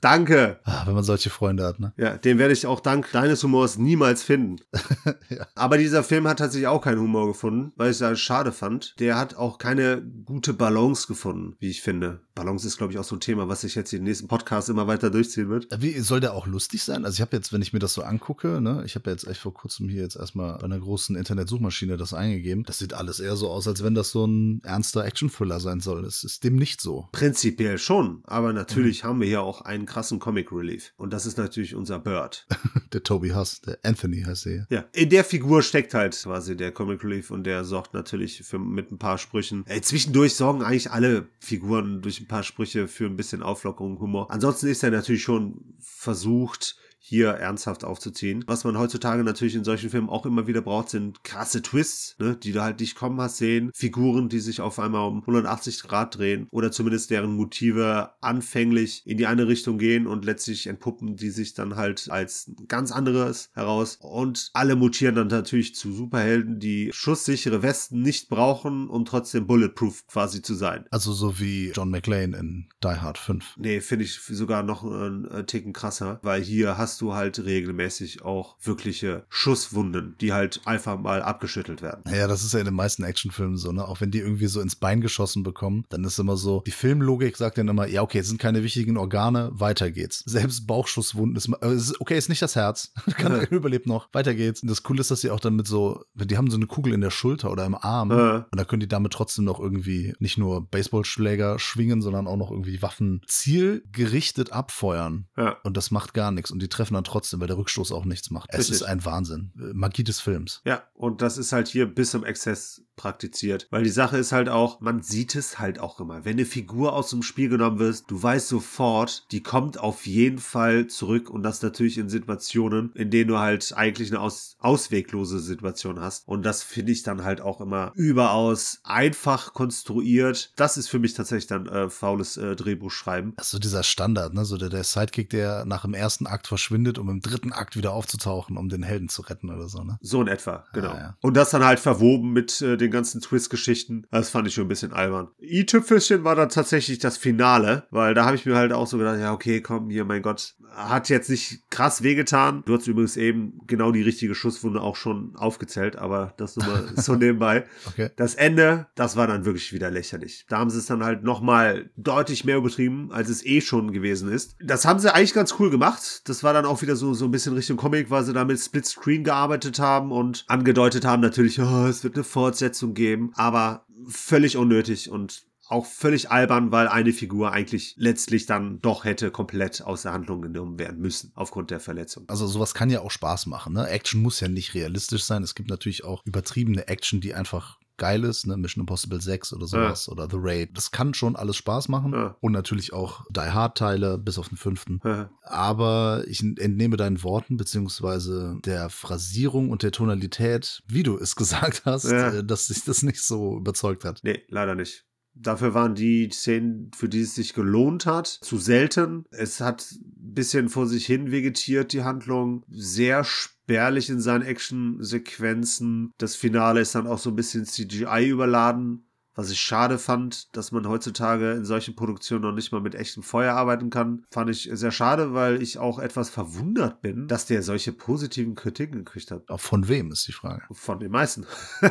Danke. 0.00 0.58
Ah, 0.64 0.82
wenn 0.86 0.94
man 0.94 1.04
solche 1.04 1.30
Freunde 1.30 1.64
hat, 1.64 1.80
ne? 1.80 1.92
Ja, 1.96 2.16
den 2.16 2.38
werde 2.38 2.52
ich 2.52 2.66
auch 2.66 2.80
dank 2.80 3.10
deines 3.12 3.42
Humors 3.42 3.78
niemals 3.78 4.22
finden. 4.22 4.56
Ja. 5.28 5.46
Aber 5.54 5.78
dieser 5.78 6.02
Film 6.02 6.26
hat 6.26 6.40
tatsächlich 6.40 6.66
auch 6.66 6.82
keinen 6.82 7.00
Humor 7.00 7.28
gefunden, 7.28 7.72
weil 7.76 7.90
ich 7.90 7.96
es 7.96 8.00
ja 8.00 8.14
schade 8.16 8.50
fand. 8.50 8.98
Der 8.98 9.16
hat 9.16 9.36
auch 9.36 9.58
keine 9.58 10.02
gute 10.24 10.52
Balance 10.52 11.06
gefunden, 11.06 11.54
wie 11.60 11.70
ich 11.70 11.82
finde. 11.82 12.20
Balance 12.34 12.66
ist, 12.66 12.78
glaube 12.78 12.92
ich, 12.92 12.98
auch 12.98 13.04
so 13.04 13.14
ein 13.16 13.20
Thema, 13.20 13.48
was 13.48 13.60
sich 13.60 13.76
jetzt 13.76 13.92
in 13.92 14.00
den 14.00 14.04
nächsten 14.06 14.26
Podcasts 14.26 14.68
immer 14.68 14.88
weiter 14.88 15.08
durchziehen 15.10 15.48
wird. 15.48 15.68
Wie 15.78 15.98
soll 16.00 16.18
der 16.20 16.34
auch 16.34 16.46
lustig 16.48 16.82
sein? 16.82 17.04
Also 17.04 17.14
ich 17.16 17.20
habe 17.20 17.36
jetzt, 17.36 17.52
wenn 17.52 17.62
ich 17.62 17.72
mir 17.72 17.78
das 17.78 17.94
so 17.94 18.02
angucke, 18.02 18.60
ne, 18.60 18.82
ich 18.84 18.96
habe 18.96 19.09
jetzt 19.10 19.26
echt 19.26 19.40
vor 19.40 19.54
kurzem 19.54 19.88
hier 19.88 20.02
jetzt 20.02 20.16
erstmal 20.16 20.58
bei 20.58 20.64
einer 20.64 20.78
großen 20.78 21.16
Internetsuchmaschine 21.16 21.96
das 21.96 22.14
eingegeben. 22.14 22.64
Das 22.64 22.78
sieht 22.78 22.94
alles 22.94 23.20
eher 23.20 23.36
so 23.36 23.48
aus, 23.48 23.68
als 23.68 23.82
wenn 23.82 23.94
das 23.94 24.10
so 24.10 24.26
ein 24.26 24.60
ernster 24.64 25.04
Action-Thriller 25.04 25.60
sein 25.60 25.80
soll. 25.80 26.02
Das 26.02 26.24
ist 26.24 26.44
dem 26.44 26.56
nicht 26.56 26.80
so. 26.80 27.08
Prinzipiell 27.12 27.78
schon, 27.78 28.22
aber 28.24 28.52
natürlich 28.52 29.04
haben 29.04 29.20
wir 29.20 29.26
hier 29.26 29.42
auch 29.42 29.60
einen 29.62 29.86
krassen 29.86 30.18
Comic 30.18 30.52
Relief. 30.52 30.92
Und 30.96 31.12
das 31.12 31.26
ist 31.26 31.38
natürlich 31.38 31.74
unser 31.74 31.98
Bird. 31.98 32.46
Der 32.92 33.04
Toby 33.04 33.30
Huss, 33.30 33.60
der 33.60 33.78
Anthony 33.84 34.22
heißt 34.22 34.42
hier. 34.42 34.66
Ja, 34.68 34.84
in 34.92 35.10
der 35.10 35.22
Figur 35.22 35.62
steckt 35.62 35.94
halt 35.94 36.20
quasi 36.20 36.56
der 36.56 36.72
Comic 36.72 37.04
Relief 37.04 37.30
und 37.30 37.44
der 37.44 37.64
sorgt 37.64 37.94
natürlich 37.94 38.42
für, 38.42 38.58
mit 38.58 38.90
ein 38.90 38.98
paar 38.98 39.16
Sprüchen. 39.16 39.64
Ey, 39.66 39.80
zwischendurch 39.80 40.34
sorgen 40.34 40.64
eigentlich 40.64 40.90
alle 40.90 41.28
Figuren 41.38 42.02
durch 42.02 42.20
ein 42.20 42.26
paar 42.26 42.42
Sprüche 42.42 42.88
für 42.88 43.06
ein 43.06 43.16
bisschen 43.16 43.44
Auflockerung, 43.44 44.00
Humor. 44.00 44.28
Ansonsten 44.30 44.66
ist 44.66 44.82
er 44.82 44.90
natürlich 44.90 45.22
schon 45.22 45.76
versucht, 45.78 46.76
hier 47.02 47.30
ernsthaft 47.30 47.82
aufzuziehen. 47.82 48.44
Was 48.46 48.64
man 48.64 48.78
heutzutage 48.78 49.24
natürlich 49.24 49.54
in 49.54 49.64
solchen 49.64 49.90
Filmen 49.90 50.10
auch 50.10 50.26
immer 50.26 50.46
wieder 50.46 50.60
braucht, 50.60 50.90
sind 50.90 51.24
krasse 51.24 51.62
Twists, 51.62 52.14
ne, 52.18 52.36
die 52.36 52.52
du 52.52 52.62
halt 52.62 52.78
nicht 52.78 52.94
kommen 52.94 53.20
hast 53.20 53.38
sehen. 53.38 53.70
Figuren, 53.74 54.28
die 54.28 54.38
sich 54.38 54.60
auf 54.60 54.78
einmal 54.78 55.08
um 55.08 55.20
180 55.20 55.82
Grad 55.82 56.18
drehen 56.18 56.46
oder 56.50 56.70
zumindest 56.70 57.10
deren 57.10 57.34
Motive 57.34 58.10
anfänglich 58.20 59.02
in 59.06 59.16
die 59.16 59.26
eine 59.26 59.48
Richtung 59.48 59.78
gehen 59.78 60.06
und 60.06 60.24
letztlich 60.24 60.66
entpuppen 60.66 61.16
die 61.16 61.30
sich 61.30 61.54
dann 61.54 61.76
halt 61.76 62.08
als 62.10 62.52
ganz 62.68 62.92
anderes 62.92 63.50
heraus. 63.54 63.98
Und 64.00 64.50
alle 64.52 64.76
mutieren 64.76 65.14
dann 65.14 65.28
natürlich 65.28 65.74
zu 65.74 65.92
Superhelden, 65.92 66.60
die 66.60 66.90
schusssichere 66.92 67.62
Westen 67.62 68.02
nicht 68.02 68.28
brauchen, 68.28 68.88
um 68.88 69.04
trotzdem 69.04 69.46
bulletproof 69.46 70.06
quasi 70.06 70.42
zu 70.42 70.54
sein. 70.54 70.84
Also 70.90 71.12
so 71.12 71.40
wie 71.40 71.72
John 71.74 71.90
McClane 71.90 72.36
in 72.36 72.68
Die 72.82 72.88
Hard 72.88 73.18
5. 73.18 73.56
Nee, 73.56 73.80
finde 73.80 74.04
ich 74.04 74.20
sogar 74.20 74.62
noch 74.62 74.84
einen 74.84 75.46
Ticken 75.46 75.72
krasser, 75.72 76.20
weil 76.22 76.42
hier 76.42 76.76
hast 76.76 76.89
du 76.98 77.14
halt 77.14 77.38
regelmäßig 77.44 78.22
auch 78.22 78.56
wirkliche 78.62 79.24
Schusswunden, 79.28 80.16
die 80.20 80.32
halt 80.32 80.60
einfach 80.64 80.98
mal 80.98 81.22
abgeschüttelt 81.22 81.82
werden. 81.82 82.02
Ja, 82.12 82.26
das 82.26 82.44
ist 82.44 82.52
ja 82.54 82.58
in 82.60 82.64
den 82.66 82.74
meisten 82.74 83.02
Actionfilmen 83.04 83.56
so, 83.56 83.72
ne? 83.72 83.86
Auch 83.86 84.00
wenn 84.00 84.10
die 84.10 84.18
irgendwie 84.18 84.46
so 84.46 84.60
ins 84.60 84.76
Bein 84.76 85.00
geschossen 85.00 85.42
bekommen, 85.42 85.84
dann 85.88 86.04
ist 86.04 86.18
immer 86.18 86.36
so, 86.36 86.62
die 86.66 86.70
Filmlogik 86.70 87.36
sagt 87.36 87.58
dann 87.58 87.68
immer, 87.68 87.86
ja, 87.86 88.02
okay, 88.02 88.18
es 88.18 88.28
sind 88.28 88.38
keine 88.40 88.62
wichtigen 88.62 88.96
Organe, 88.96 89.50
weiter 89.52 89.90
geht's. 89.90 90.22
Selbst 90.26 90.66
Bauchschusswunden 90.66 91.36
ist, 91.36 91.48
äh, 91.62 91.74
ist 91.74 92.00
okay, 92.00 92.16
ist 92.16 92.28
nicht 92.28 92.42
das 92.42 92.56
Herz. 92.56 92.92
Kann, 93.16 93.40
überlebt 93.50 93.86
noch, 93.86 94.08
weiter 94.12 94.34
geht's. 94.34 94.62
Und 94.62 94.68
das 94.70 94.82
Coole 94.82 95.00
ist, 95.00 95.10
dass 95.10 95.20
sie 95.20 95.30
auch 95.30 95.40
dann 95.40 95.56
mit 95.56 95.66
so, 95.66 96.04
die 96.14 96.36
haben 96.36 96.50
so 96.50 96.56
eine 96.56 96.66
Kugel 96.66 96.92
in 96.92 97.00
der 97.00 97.10
Schulter 97.10 97.50
oder 97.50 97.64
im 97.64 97.74
Arm 97.74 98.10
Ja. 98.10 98.46
und 98.50 98.58
da 98.58 98.64
können 98.64 98.80
die 98.80 98.88
damit 98.88 99.12
trotzdem 99.12 99.44
noch 99.44 99.60
irgendwie 99.60 100.14
nicht 100.18 100.38
nur 100.38 100.66
Baseballschläger 100.68 101.58
schwingen, 101.58 102.02
sondern 102.02 102.26
auch 102.26 102.36
noch 102.36 102.50
irgendwie 102.50 102.82
Waffen 102.82 103.20
zielgerichtet 103.26 104.52
abfeuern. 104.52 105.26
Ja. 105.36 105.56
Und 105.62 105.76
das 105.76 105.90
macht 105.90 106.14
gar 106.14 106.30
nichts. 106.30 106.50
Und 106.50 106.60
die 106.62 106.68
treffen 106.80 106.94
dann 106.94 107.04
trotzdem, 107.04 107.40
weil 107.40 107.46
der 107.46 107.58
Rückstoß 107.58 107.92
auch 107.92 108.06
nichts 108.06 108.30
macht. 108.30 108.48
Es 108.52 108.60
Richtig. 108.60 108.76
ist 108.76 108.82
ein 108.84 109.04
Wahnsinn. 109.04 109.52
Magie 109.54 110.02
des 110.02 110.18
Films. 110.18 110.62
Ja, 110.64 110.82
und 110.94 111.20
das 111.20 111.36
ist 111.36 111.52
halt 111.52 111.68
hier 111.68 111.86
bis 111.86 112.10
zum 112.10 112.24
Exzess 112.24 112.82
praktiziert. 113.00 113.66
Weil 113.70 113.82
die 113.82 113.88
Sache 113.90 114.18
ist 114.18 114.32
halt 114.32 114.50
auch, 114.50 114.80
man 114.80 115.02
sieht 115.02 115.34
es 115.34 115.58
halt 115.58 115.78
auch 115.78 116.00
immer. 116.00 116.26
Wenn 116.26 116.34
eine 116.34 116.44
Figur 116.44 116.92
aus 116.92 117.08
dem 117.08 117.22
Spiel 117.22 117.48
genommen 117.48 117.78
wird, 117.78 118.04
du 118.08 118.22
weißt 118.22 118.48
sofort, 118.48 119.24
die 119.32 119.42
kommt 119.42 119.78
auf 119.80 120.06
jeden 120.06 120.38
Fall 120.38 120.86
zurück 120.86 121.30
und 121.30 121.42
das 121.42 121.62
natürlich 121.62 121.96
in 121.96 122.10
Situationen, 122.10 122.92
in 122.94 123.10
denen 123.10 123.28
du 123.28 123.38
halt 123.38 123.72
eigentlich 123.74 124.10
eine 124.10 124.20
aus 124.20 124.56
ausweglose 124.58 125.40
Situation 125.40 125.98
hast. 126.00 126.28
Und 126.28 126.44
das 126.44 126.62
finde 126.62 126.92
ich 126.92 127.02
dann 127.02 127.24
halt 127.24 127.40
auch 127.40 127.62
immer 127.62 127.92
überaus 127.94 128.80
einfach 128.84 129.54
konstruiert. 129.54 130.52
Das 130.56 130.76
ist 130.76 130.88
für 130.88 130.98
mich 130.98 131.14
tatsächlich 131.14 131.46
dann 131.46 131.66
äh, 131.66 131.88
faules 131.88 132.36
äh, 132.36 132.54
Drehbuchschreiben. 132.54 133.32
Das 133.36 133.46
ist 133.46 133.52
so 133.52 133.58
dieser 133.58 133.82
Standard, 133.82 134.34
ne? 134.34 134.44
So 134.44 134.58
der, 134.58 134.68
der 134.68 134.84
Sidekick, 134.84 135.30
der 135.30 135.64
nach 135.64 135.82
dem 135.82 135.94
ersten 135.94 136.26
Akt 136.26 136.46
verschwindet, 136.46 136.98
um 136.98 137.08
im 137.08 137.22
dritten 137.22 137.52
Akt 137.52 137.76
wieder 137.76 137.92
aufzutauchen, 137.92 138.58
um 138.58 138.68
den 138.68 138.82
Helden 138.82 139.08
zu 139.08 139.22
retten 139.22 139.50
oder 139.50 139.68
so, 139.68 139.82
ne? 139.82 139.98
So 140.02 140.20
in 140.20 140.28
etwa, 140.28 140.66
genau. 140.74 140.90
Ah, 140.90 140.98
ja. 140.98 141.16
Und 141.22 141.36
das 141.36 141.50
dann 141.50 141.64
halt 141.64 141.80
verwoben 141.80 142.32
mit 142.32 142.60
äh, 142.60 142.76
den 142.76 142.89
ganzen 142.90 143.20
Twist-Geschichten. 143.20 144.06
Das 144.10 144.30
fand 144.30 144.48
ich 144.48 144.54
schon 144.54 144.64
ein 144.64 144.68
bisschen 144.68 144.92
albern. 144.92 145.28
i-Tüpfelchen 145.40 146.24
war 146.24 146.34
dann 146.34 146.48
tatsächlich 146.48 146.98
das 146.98 147.16
Finale, 147.16 147.86
weil 147.90 148.14
da 148.14 148.24
habe 148.24 148.36
ich 148.36 148.46
mir 148.46 148.56
halt 148.56 148.72
auch 148.72 148.86
so 148.86 148.98
gedacht, 148.98 149.18
ja, 149.20 149.32
okay, 149.32 149.60
komm, 149.60 149.90
hier, 149.90 150.04
mein 150.04 150.22
Gott, 150.22 150.54
hat 150.72 151.08
jetzt 151.08 151.30
nicht 151.30 151.70
krass 151.70 152.02
wehgetan. 152.02 152.62
Du 152.66 152.74
hast 152.74 152.86
übrigens 152.86 153.16
eben 153.16 153.60
genau 153.66 153.92
die 153.92 154.02
richtige 154.02 154.34
Schusswunde 154.34 154.80
auch 154.80 154.96
schon 154.96 155.34
aufgezählt, 155.36 155.96
aber 155.96 156.34
das 156.36 156.56
nur 156.56 156.66
mal 156.66 156.92
so 156.96 157.14
nebenbei. 157.16 157.64
Okay. 157.86 158.10
Das 158.16 158.34
Ende, 158.34 158.86
das 158.94 159.16
war 159.16 159.26
dann 159.26 159.44
wirklich 159.44 159.72
wieder 159.72 159.90
lächerlich. 159.90 160.46
Da 160.48 160.58
haben 160.58 160.70
sie 160.70 160.78
es 160.78 160.86
dann 160.86 161.04
halt 161.04 161.22
nochmal 161.22 161.90
deutlich 161.96 162.44
mehr 162.44 162.56
übertrieben, 162.56 163.10
als 163.12 163.28
es 163.28 163.44
eh 163.44 163.60
schon 163.60 163.92
gewesen 163.92 164.30
ist. 164.30 164.56
Das 164.62 164.84
haben 164.84 164.98
sie 164.98 165.12
eigentlich 165.12 165.34
ganz 165.34 165.54
cool 165.58 165.70
gemacht. 165.70 166.28
Das 166.28 166.42
war 166.42 166.52
dann 166.52 166.64
auch 166.64 166.82
wieder 166.82 166.96
so, 166.96 167.14
so 167.14 167.26
ein 167.26 167.30
bisschen 167.30 167.54
Richtung 167.54 167.76
Comic, 167.76 168.10
weil 168.10 168.24
sie 168.24 168.32
da 168.32 168.44
mit 168.44 168.58
Split 168.60 168.86
Screen 168.86 169.24
gearbeitet 169.24 169.78
haben 169.78 170.12
und 170.12 170.44
angedeutet 170.48 171.04
haben 171.04 171.22
natürlich, 171.22 171.60
oh, 171.60 171.86
es 171.86 172.04
wird 172.04 172.14
eine 172.14 172.24
Fortsetzung 172.24 172.94
geben, 172.94 173.32
aber 173.34 173.86
völlig 174.06 174.56
unnötig 174.56 175.10
und 175.10 175.49
auch 175.70 175.86
völlig 175.86 176.30
albern, 176.30 176.72
weil 176.72 176.88
eine 176.88 177.12
Figur 177.12 177.52
eigentlich 177.52 177.94
letztlich 177.96 178.46
dann 178.46 178.80
doch 178.80 179.04
hätte 179.04 179.30
komplett 179.30 179.82
aus 179.82 180.02
der 180.02 180.12
Handlung 180.12 180.42
genommen 180.42 180.78
werden 180.78 181.00
müssen, 181.00 181.32
aufgrund 181.34 181.70
der 181.70 181.80
Verletzung. 181.80 182.24
Also 182.28 182.46
sowas 182.46 182.74
kann 182.74 182.90
ja 182.90 183.00
auch 183.00 183.10
Spaß 183.10 183.46
machen, 183.46 183.72
ne? 183.74 183.88
Action 183.88 184.20
muss 184.22 184.40
ja 184.40 184.48
nicht 184.48 184.74
realistisch 184.74 185.24
sein. 185.24 185.42
Es 185.42 185.54
gibt 185.54 185.68
natürlich 185.70 186.04
auch 186.04 186.22
übertriebene 186.26 186.88
Action, 186.88 187.20
die 187.20 187.34
einfach 187.34 187.78
geil 187.96 188.24
ist, 188.24 188.46
ne? 188.46 188.56
Mission 188.56 188.80
Impossible 188.82 189.20
6 189.20 189.52
oder 189.52 189.66
sowas 189.66 190.08
oder 190.08 190.26
The 190.30 190.38
Raid. 190.40 190.70
Das 190.74 190.90
kann 190.90 191.12
schon 191.12 191.36
alles 191.36 191.56
Spaß 191.56 191.88
machen. 191.88 192.14
Ja. 192.14 192.34
Und 192.40 192.52
natürlich 192.52 192.94
auch 192.94 193.26
Die 193.30 193.40
Hard 193.40 193.76
Teile 193.76 194.16
bis 194.16 194.38
auf 194.38 194.48
den 194.48 194.56
fünften. 194.56 195.00
Ja. 195.04 195.28
Aber 195.42 196.24
ich 196.26 196.40
entnehme 196.42 196.96
deinen 196.96 197.22
Worten 197.22 197.58
beziehungsweise 197.58 198.56
der 198.64 198.88
Phrasierung 198.88 199.70
und 199.70 199.82
der 199.82 199.92
Tonalität, 199.92 200.82
wie 200.86 201.02
du 201.02 201.18
es 201.18 201.36
gesagt 201.36 201.82
hast, 201.84 202.04
Ja. 202.10 202.30
äh, 202.32 202.44
dass 202.44 202.66
sich 202.66 202.84
das 202.84 203.02
nicht 203.02 203.22
so 203.22 203.56
überzeugt 203.58 204.04
hat. 204.04 204.20
Nee, 204.22 204.42
leider 204.48 204.74
nicht. 204.74 205.04
Dafür 205.42 205.72
waren 205.72 205.94
die 205.94 206.28
Szenen, 206.30 206.90
für 206.94 207.08
die 207.08 207.22
es 207.22 207.34
sich 207.34 207.54
gelohnt 207.54 208.04
hat, 208.06 208.26
zu 208.26 208.58
selten. 208.58 209.24
Es 209.30 209.60
hat 209.60 209.90
ein 209.92 210.34
bisschen 210.34 210.68
vor 210.68 210.86
sich 210.86 211.06
hin 211.06 211.30
vegetiert, 211.30 211.92
die 211.92 212.02
Handlung. 212.02 212.62
Sehr 212.68 213.24
spärlich 213.24 214.10
in 214.10 214.20
seinen 214.20 214.42
Action-Sequenzen. 214.42 216.12
Das 216.18 216.36
Finale 216.36 216.80
ist 216.80 216.94
dann 216.94 217.06
auch 217.06 217.18
so 217.18 217.30
ein 217.30 217.36
bisschen 217.36 217.64
CGI 217.64 218.28
überladen. 218.28 219.09
Was 219.34 219.50
ich 219.50 219.60
schade 219.60 219.98
fand, 219.98 220.54
dass 220.56 220.72
man 220.72 220.88
heutzutage 220.88 221.52
in 221.52 221.64
solchen 221.64 221.94
Produktionen 221.94 222.42
noch 222.42 222.52
nicht 222.52 222.72
mal 222.72 222.80
mit 222.80 222.94
echtem 222.94 223.22
Feuer 223.22 223.54
arbeiten 223.54 223.90
kann, 223.90 224.24
fand 224.30 224.50
ich 224.50 224.68
sehr 224.72 224.90
schade, 224.90 225.34
weil 225.34 225.62
ich 225.62 225.78
auch 225.78 225.98
etwas 225.98 226.30
verwundert 226.30 227.00
bin, 227.00 227.28
dass 227.28 227.46
der 227.46 227.62
solche 227.62 227.92
positiven 227.92 228.54
Kritiken 228.54 229.04
gekriegt 229.04 229.30
hat. 229.30 229.48
Auch 229.48 229.60
von 229.60 229.88
wem 229.88 230.10
ist 230.10 230.26
die 230.26 230.32
Frage? 230.32 230.62
Von 230.72 231.00
den 231.00 231.12
meisten. 231.12 231.46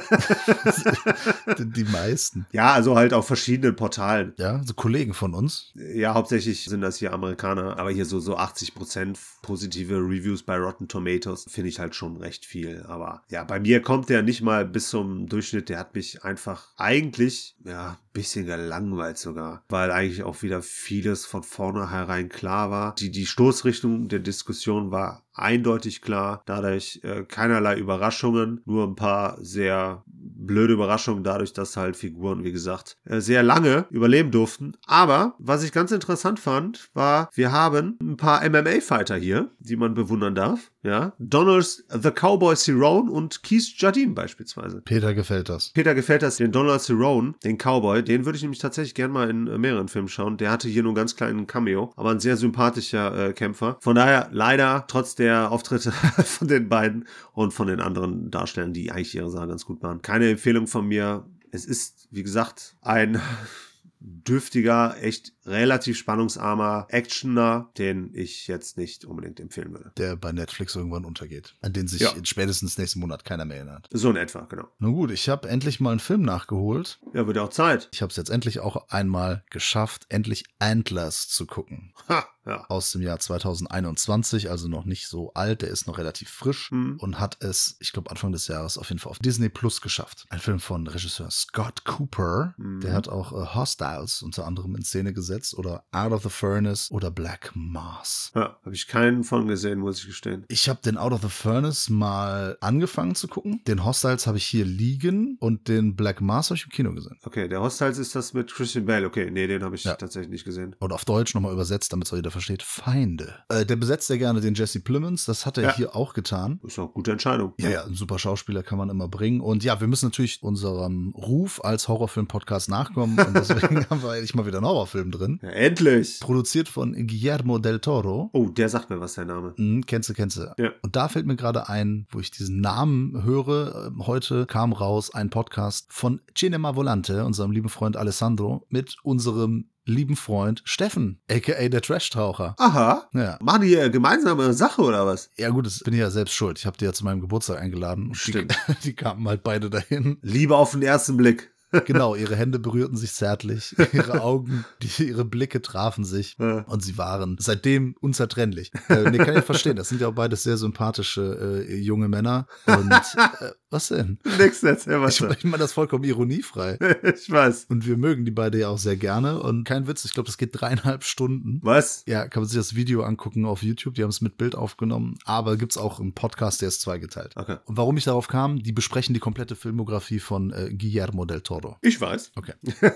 die 1.58 1.86
meisten. 1.86 2.46
ja, 2.52 2.74
also 2.74 2.96
halt 2.96 3.14
auf 3.14 3.28
verschiedenen 3.28 3.76
Portalen. 3.76 4.34
Ja, 4.38 4.62
so 4.64 4.74
Kollegen 4.74 5.14
von 5.14 5.34
uns. 5.34 5.72
Ja, 5.76 6.14
hauptsächlich 6.14 6.66
sind 6.66 6.82
das 6.82 6.98
hier 6.98 7.14
Amerikaner, 7.14 7.78
aber 7.78 7.92
hier 7.92 8.06
so, 8.06 8.20
so 8.20 8.38
80% 8.38 9.18
positive 9.42 9.96
Reviews 9.96 10.44
bei 10.44 10.58
Rotten 10.58 10.88
Tomatoes 10.88 11.46
finde 11.50 11.70
ich 11.70 11.80
halt 11.80 11.96
schon 11.96 12.18
recht 12.18 12.46
viel. 12.46 12.84
Aber 12.88 13.24
ja, 13.30 13.44
bei 13.44 13.60
mir 13.60 13.82
kommt 13.82 14.10
der 14.10 14.24
nicht 14.24 14.42
mal 14.42 14.66
bis 14.66 14.90
zum 14.90 15.28
Durchschnitt. 15.28 15.70
Der 15.70 15.80
hat 15.80 15.96
mich 15.96 16.24
einfach 16.24 16.68
eigentlich, 16.78 17.29
ja, 17.64 17.92
ein 17.92 17.98
bisschen 18.14 18.46
gelangweilt 18.46 19.18
sogar, 19.18 19.64
weil 19.70 19.92
eigentlich 19.92 20.24
auch 20.24 20.42
wieder 20.42 20.62
vieles 20.62 21.26
von 21.26 21.44
vornherein 21.44 22.30
klar 22.30 22.72
war. 22.72 22.96
Die, 22.96 23.12
die 23.12 23.26
Stoßrichtung 23.26 24.08
der 24.08 24.20
Diskussion 24.20 24.92
war 24.92 25.24
eindeutig 25.34 26.02
klar, 26.02 26.44
dadurch 26.46 27.00
äh, 27.04 27.24
keinerlei 27.24 27.78
Überraschungen, 27.78 28.62
nur 28.66 28.88
ein 28.88 28.96
paar 28.96 29.38
sehr 29.44 30.04
blöde 30.50 30.74
Überraschungen, 30.74 31.24
dadurch, 31.24 31.54
dass 31.54 31.78
halt 31.78 31.96
Figuren, 31.96 32.44
wie 32.44 32.52
gesagt, 32.52 32.98
äh, 33.06 33.20
sehr 33.22 33.44
lange 33.44 33.86
überleben 33.92 34.32
durften. 34.32 34.74
Aber 34.88 35.36
was 35.38 35.64
ich 35.64 35.72
ganz 35.72 35.92
interessant 35.92 36.40
fand, 36.40 36.90
war, 36.96 37.30
wir 37.36 37.52
haben 37.52 38.00
ein 38.02 38.18
paar 38.18 38.44
MMA-Fighter 38.44 39.16
hier, 39.16 39.52
die 39.60 39.76
man 39.76 39.94
bewundern 39.94 40.34
darf. 40.34 40.72
Ja, 40.82 41.12
Donald 41.20 41.84
the 41.90 42.10
Cowboy 42.10 42.56
Cerrone 42.56 43.12
und 43.12 43.44
Keith 43.44 43.74
Jardine 43.78 44.14
beispielsweise. 44.14 44.82
Peter 44.82 45.14
gefällt 45.14 45.50
das. 45.50 45.72
Peter 45.74 45.94
gefällt 45.94 46.22
das, 46.22 46.38
den 46.38 46.54
Donald 46.54 46.82
Cerrone, 46.82 47.34
den 47.44 47.58
Cowboy, 47.58 48.02
den 48.02 48.26
würde 48.26 48.38
ich 48.38 48.42
nämlich 48.42 48.60
tatsächlich 48.60 48.96
gern 48.96 49.12
mal 49.12 49.30
in 49.30 49.48
äh, 49.48 49.58
mehreren 49.58 49.90
Filmen 49.90 50.08
schauen. 50.08 50.38
Der 50.38 50.52
hatte 50.52 50.70
hier 50.70 50.82
nur 50.84 50.92
einen 50.92 50.96
ganz 50.96 51.18
kleinen 51.18 51.48
Cameo, 51.48 51.92
aber 51.98 52.12
ein 52.12 52.22
sehr 52.22 52.38
sympathischer 52.38 53.28
äh, 53.28 53.34
Kämpfer. 53.34 53.78
Von 53.82 53.96
daher 53.96 54.30
leider 54.32 54.86
trotz 54.88 55.16
der 55.16 55.52
Auftritte 55.52 55.92
von 56.24 56.48
den 56.48 56.70
beiden 56.70 57.06
und 57.34 57.54
von 57.54 57.68
den 57.68 57.82
anderen 57.82 58.32
Darstellern, 58.32 58.74
die 58.74 58.90
eigentlich 58.90 59.16
ihre 59.16 59.30
Sache 59.30 59.48
ganz 59.50 59.66
gut 59.66 59.84
machen. 59.84 60.02
Keine 60.02 60.38
Empfehlung 60.40 60.68
von 60.68 60.88
mir. 60.88 61.26
Es 61.52 61.66
ist, 61.66 62.08
wie 62.12 62.24
gesagt, 62.24 62.78
ein 62.82 63.22
dürftiger, 64.00 64.96
echt 65.04 65.34
relativ 65.50 65.98
spannungsarmer 65.98 66.88
Actioner, 66.90 67.70
den 67.78 68.12
ich 68.14 68.48
jetzt 68.48 68.78
nicht 68.78 69.06
unbedingt 69.06 69.40
empfehlen 69.40 69.72
würde. 69.74 69.92
Der 69.98 70.16
bei 70.16 70.32
Netflix 70.32 70.76
irgendwann 70.76 71.06
untergeht. 71.06 71.56
An 71.62 71.74
den 71.74 71.88
sich 71.88 72.02
Ja. 72.02 72.14
spätestens 72.24 72.78
nächsten 72.78 73.00
Monat 73.00 73.26
keiner 73.26 73.46
mehr 73.46 73.58
erinnert. 73.58 73.88
So 73.92 74.10
in 74.12 74.16
etwa, 74.16 74.42
genau. 74.42 74.68
Nun 74.80 74.94
gut, 74.94 75.12
ich 75.12 75.28
habe 75.30 75.50
endlich 75.50 75.80
mal 75.80 75.92
einen 75.92 76.00
Film 76.00 76.22
nachgeholt. 76.22 77.00
Ja, 77.14 77.26
wird 77.28 77.38
auch 77.38 77.50
Zeit. 77.50 77.90
Ich 77.92 78.02
habe 78.02 78.12
es 78.12 78.18
jetzt 78.18 78.30
endlich 78.30 78.60
auch 78.60 78.90
einmal 78.90 79.44
geschafft, 79.50 80.06
endlich 80.10 80.46
Antlers 80.60 81.28
zu 81.28 81.46
gucken. 81.46 81.94
Ha, 82.08 82.26
ja. 82.46 82.66
Aus 82.70 82.92
dem 82.92 83.02
Jahr 83.02 83.20
2021, 83.20 84.50
also 84.50 84.68
noch 84.68 84.86
nicht 84.86 85.08
so 85.08 85.34
alt, 85.34 85.62
der 85.62 85.70
ist 85.70 85.88
noch 85.88 85.98
relativ 85.98 86.30
frisch 86.30 86.70
Hm. 86.72 86.98
und 87.00 87.20
hat 87.20 87.38
es, 87.42 87.76
ich 87.80 87.92
glaube, 87.94 88.10
Anfang 88.12 88.32
des 88.32 88.48
Jahres 88.48 88.78
auf 88.78 88.90
jeden 88.90 89.00
Fall 89.00 89.12
auf 89.12 89.20
Disney 89.20 89.50
Plus 89.50 89.82
geschafft. 89.82 90.26
Ein 90.30 90.40
Film 90.40 90.60
von 90.60 90.88
Regisseur 90.88 91.30
Scott 91.32 91.84
Cooper, 91.86 92.54
Mhm. 92.58 92.82
der 92.82 92.94
hat 92.94 93.08
auch 93.10 93.32
äh, 93.32 93.56
Hostiles 93.56 94.22
unter 94.22 94.46
anderem 94.46 94.76
in 94.76 94.84
Szene 94.84 95.14
gesetzt. 95.14 95.39
Übersetzt 95.40 95.58
oder 95.58 95.84
Out 95.92 96.12
of 96.12 96.24
the 96.24 96.30
Furnace 96.30 96.92
oder 96.92 97.12
Black 97.12 97.52
Mars. 97.56 98.32
Ja, 98.36 98.58
habe 98.64 98.76
ich 98.76 98.88
keinen 98.88 99.24
von 99.24 99.48
gesehen, 99.48 99.80
muss 99.80 100.00
ich 100.00 100.08
gestehen. 100.08 100.46
Ich 100.50 100.68
habe 100.70 100.80
den 100.84 100.98
Out 100.98 101.14
of 101.14 101.22
the 101.22 101.30
Furnace 101.30 101.90
mal 101.90 102.58
angefangen 102.62 103.16
zu 103.16 103.28
gucken. 103.28 103.62
Den 103.68 103.86
Hostiles 103.86 104.28
habe 104.28 104.38
ich 104.38 104.46
hier 104.46 104.66
liegen 104.66 105.38
und 105.40 105.68
den 105.68 105.96
Black 105.96 106.22
Mars 106.22 106.50
habe 106.50 106.58
ich 106.58 106.66
im 106.66 106.72
Kino 106.72 106.94
gesehen. 106.94 107.18
Okay, 107.24 107.48
der 107.48 107.62
Hostiles 107.62 107.98
ist 107.98 108.16
das 108.16 108.34
mit 108.34 108.54
Christian 108.54 108.86
Bale. 108.86 109.08
Okay, 109.08 109.30
nee, 109.32 109.48
den 109.48 109.64
habe 109.64 109.76
ich 109.76 109.84
Ja. 109.84 109.96
tatsächlich 109.96 110.30
nicht 110.32 110.46
gesehen. 110.46 110.76
Und 110.80 110.92
auf 110.94 111.06
Deutsch 111.06 111.34
nochmal 111.34 111.54
übersetzt, 111.54 111.92
damit 111.94 112.08
es 112.08 112.14
auch 112.14 112.18
jeder 112.18 112.32
versteht, 112.32 112.64
Feinde. 112.64 113.36
Äh, 113.50 113.66
der 113.66 113.76
besetzt 113.76 114.10
ja 114.10 114.18
gerne 114.18 114.42
den 114.42 114.54
Jesse 114.54 114.82
Plemons, 114.82 115.26
das 115.26 115.46
hat 115.46 115.58
er 115.58 115.64
Ja. 115.64 115.76
hier 115.76 115.96
auch 115.96 116.14
getan. 116.14 116.60
Ist 116.64 116.78
auch 116.80 116.84
eine 116.86 116.94
gute 116.94 117.12
Entscheidung. 117.12 117.54
Ja, 117.60 117.70
ja, 117.70 117.84
ein 117.86 117.96
super 117.96 118.20
Schauspieler 118.20 118.64
kann 118.64 118.78
man 118.78 118.90
immer 118.90 119.08
bringen. 119.08 119.42
Und 119.42 119.64
ja, 119.64 119.80
wir 119.80 119.88
müssen 119.88 120.08
natürlich 120.08 120.42
unserem 120.44 121.14
Ruf 121.16 121.64
als 121.64 121.88
Horrorfilm-Podcast 121.88 122.70
nachkommen. 122.70 123.18
Und 123.20 123.34
deswegen 123.36 123.86
haben 123.90 124.02
wir 124.04 124.12
eigentlich 124.12 124.36
mal 124.36 124.46
wieder 124.46 124.58
einen 124.58 124.68
Horrorfilm 124.68 125.12
drin. 125.12 125.29
Ja, 125.42 125.50
endlich. 125.50 126.20
Produziert 126.20 126.68
von 126.68 126.94
Guillermo 126.94 127.60
del 127.60 127.80
Toro. 127.80 128.30
Oh, 128.34 128.50
der 128.50 128.70
sagt 128.70 128.90
mir 128.90 129.00
was, 129.00 129.14
der 129.14 129.26
Name. 129.26 129.54
Mhm, 129.58 129.86
kennst 129.86 130.10
du, 130.10 130.14
kennst 130.14 130.38
du. 130.38 130.54
Ja. 130.58 130.72
Und 130.82 130.96
da 130.96 131.08
fällt 131.08 131.26
mir 131.26 131.36
gerade 131.36 131.70
ein, 131.70 132.08
wo 132.12 132.20
ich 132.20 132.32
diesen 132.32 132.62
Namen 132.62 133.24
höre, 133.24 133.88
ähm, 133.88 134.08
heute 134.08 134.46
kam 134.46 134.74
raus 134.74 135.14
ein 135.14 135.30
Podcast 135.30 135.88
von 135.90 136.22
Cinema 136.34 136.76
Volante, 136.76 137.26
unserem 137.26 137.52
lieben 137.52 137.70
Freund 137.70 137.98
Alessandro, 137.98 138.66
mit 138.70 138.98
unserem 139.04 139.70
lieben 139.90 140.16
Freund 140.16 140.62
Steffen, 140.66 141.20
aka 141.30 141.68
der 141.68 141.82
Trash-Taucher. 141.82 142.56
Aha. 142.58 143.10
Ja. 143.14 143.38
Machen 143.42 143.64
die 143.64 143.76
gemeinsame 143.92 144.54
Sache 144.54 144.82
oder 144.82 145.06
was? 145.06 145.30
Ja 145.38 145.50
gut, 145.50 145.66
das 145.66 145.80
bin 145.80 145.94
ich 145.94 146.00
ja 146.00 146.10
selbst 146.10 146.34
schuld. 146.34 146.60
Ich 146.60 146.66
habe 146.66 146.78
die 146.78 146.86
ja 146.86 146.94
zu 146.94 147.04
meinem 147.04 147.22
Geburtstag 147.22 147.60
eingeladen. 147.60 148.14
Stimmt. 148.14 148.56
Die, 148.68 148.74
die 148.84 148.94
kamen 148.94 149.28
halt 149.28 149.44
beide 149.44 149.70
dahin. 149.70 150.18
Liebe 150.22 150.56
auf 150.56 150.72
den 150.72 150.84
ersten 150.84 151.18
Blick. 151.18 151.52
Genau, 151.86 152.16
ihre 152.16 152.36
Hände 152.36 152.60
berührten 152.60 152.98
sich 152.98 153.14
zärtlich, 153.14 153.76
ihre 153.94 154.22
Augen, 154.22 154.66
die, 154.82 155.04
ihre 155.08 155.26
Blicke 155.26 155.62
trafen 155.62 156.04
sich 156.04 156.36
Ja. 156.40 156.62
und 156.68 156.84
sie 156.84 156.98
waren 156.98 157.38
seitdem 157.40 157.96
unzertrennlich. 158.00 158.72
Äh, 158.90 159.12
nee, 159.12 159.18
kann 159.18 159.38
ich 159.38 159.44
verstehen. 159.44 159.76
Das 159.76 159.90
sind 159.90 160.02
ja 160.02 160.08
auch 160.08 160.14
beides 160.14 160.44
sehr 160.44 160.58
sympathische 160.58 161.66
äh, 161.70 161.76
junge 161.76 162.08
Männer. 162.08 162.48
Und 162.66 162.92
äh, 162.92 163.52
was 163.70 163.90
denn? 163.90 164.18
Nix, 164.40 164.64
erzähl 164.64 165.00
was. 165.02 165.20
Ich, 165.20 165.30
ich 165.30 165.44
meine 165.44 165.58
das 165.60 165.74
vollkommen 165.74 166.04
ironiefrei. 166.04 166.78
ich 167.04 167.30
weiß. 167.30 167.66
Und 167.70 167.86
wir 167.86 167.98
mögen 167.98 168.26
die 168.26 168.32
beide 168.32 168.58
ja 168.60 168.70
auch 168.70 168.80
sehr 168.80 168.98
gerne. 168.98 169.40
Und 169.42 169.64
kein 169.64 169.88
Witz, 169.88 170.06
ich 170.06 170.14
glaube, 170.14 170.28
das 170.28 170.38
geht 170.38 170.60
dreieinhalb 170.60 171.04
Stunden. 171.04 171.60
Was? 171.62 172.04
Ja, 172.08 172.28
kann 172.28 172.42
man 172.44 172.50
sich 172.50 172.58
das 172.58 172.76
Video 172.76 173.04
angucken 173.04 173.46
auf 173.46 173.62
YouTube. 173.62 173.94
Die 173.94 174.02
haben 174.04 174.10
es 174.10 174.22
mit 174.22 174.38
Bild 174.38 174.56
aufgenommen. 174.56 175.18
Aber 175.26 175.56
gibt's 175.58 175.78
auch 175.78 176.00
einen 176.00 176.14
Podcast, 176.14 176.62
der 176.62 176.70
ist 176.70 176.82
zweigeteilt. 176.82 177.34
Okay. 177.36 177.58
Und 177.66 177.78
warum 177.78 177.96
ich 177.98 178.06
darauf 178.06 178.28
kam, 178.28 178.58
die 178.60 178.72
besprechen 178.72 179.14
die 179.14 179.20
komplette 179.20 179.56
Filmografie 179.56 180.20
von 180.20 180.52
äh, 180.52 180.74
Guillermo 180.74 181.26
del 181.26 181.42
Toro. 181.42 181.59
Ich 181.82 182.00
weiß. 182.00 182.32
Okay. 182.36 182.54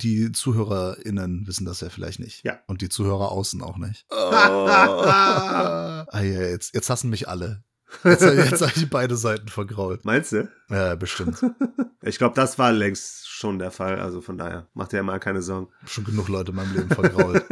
Die 0.00 0.32
ZuhörerInnen 0.32 1.46
wissen 1.46 1.66
das 1.66 1.80
ja 1.80 1.90
vielleicht 1.90 2.20
nicht. 2.20 2.42
Ja. 2.42 2.60
Und 2.66 2.80
die 2.80 2.88
Zuhörer 2.88 3.32
außen 3.32 3.60
auch 3.60 3.76
nicht. 3.76 4.06
ah, 4.10 6.06
ja, 6.14 6.22
jetzt, 6.22 6.74
jetzt 6.74 6.88
hassen 6.88 7.10
mich 7.10 7.28
alle. 7.28 7.64
Jetzt, 8.04 8.22
jetzt 8.22 8.62
habe 8.62 8.72
ich 8.76 8.88
beide 8.88 9.16
Seiten 9.16 9.48
vergrault. 9.48 10.04
Meinst 10.04 10.32
du? 10.32 10.48
Ja, 10.68 10.94
bestimmt. 10.94 11.44
Ich 12.02 12.16
glaube, 12.16 12.34
das 12.34 12.58
war 12.58 12.72
längst 12.72 13.28
schon 13.28 13.58
der 13.58 13.70
Fall. 13.70 14.00
Also 14.00 14.22
von 14.22 14.38
daher, 14.38 14.68
macht 14.72 14.92
dir 14.92 15.02
mal 15.02 15.20
keine 15.20 15.42
Sorgen. 15.42 15.68
Schon 15.84 16.04
genug 16.04 16.28
Leute 16.28 16.52
in 16.52 16.56
meinem 16.56 16.74
Leben 16.74 16.88
vergrault. 16.88 17.44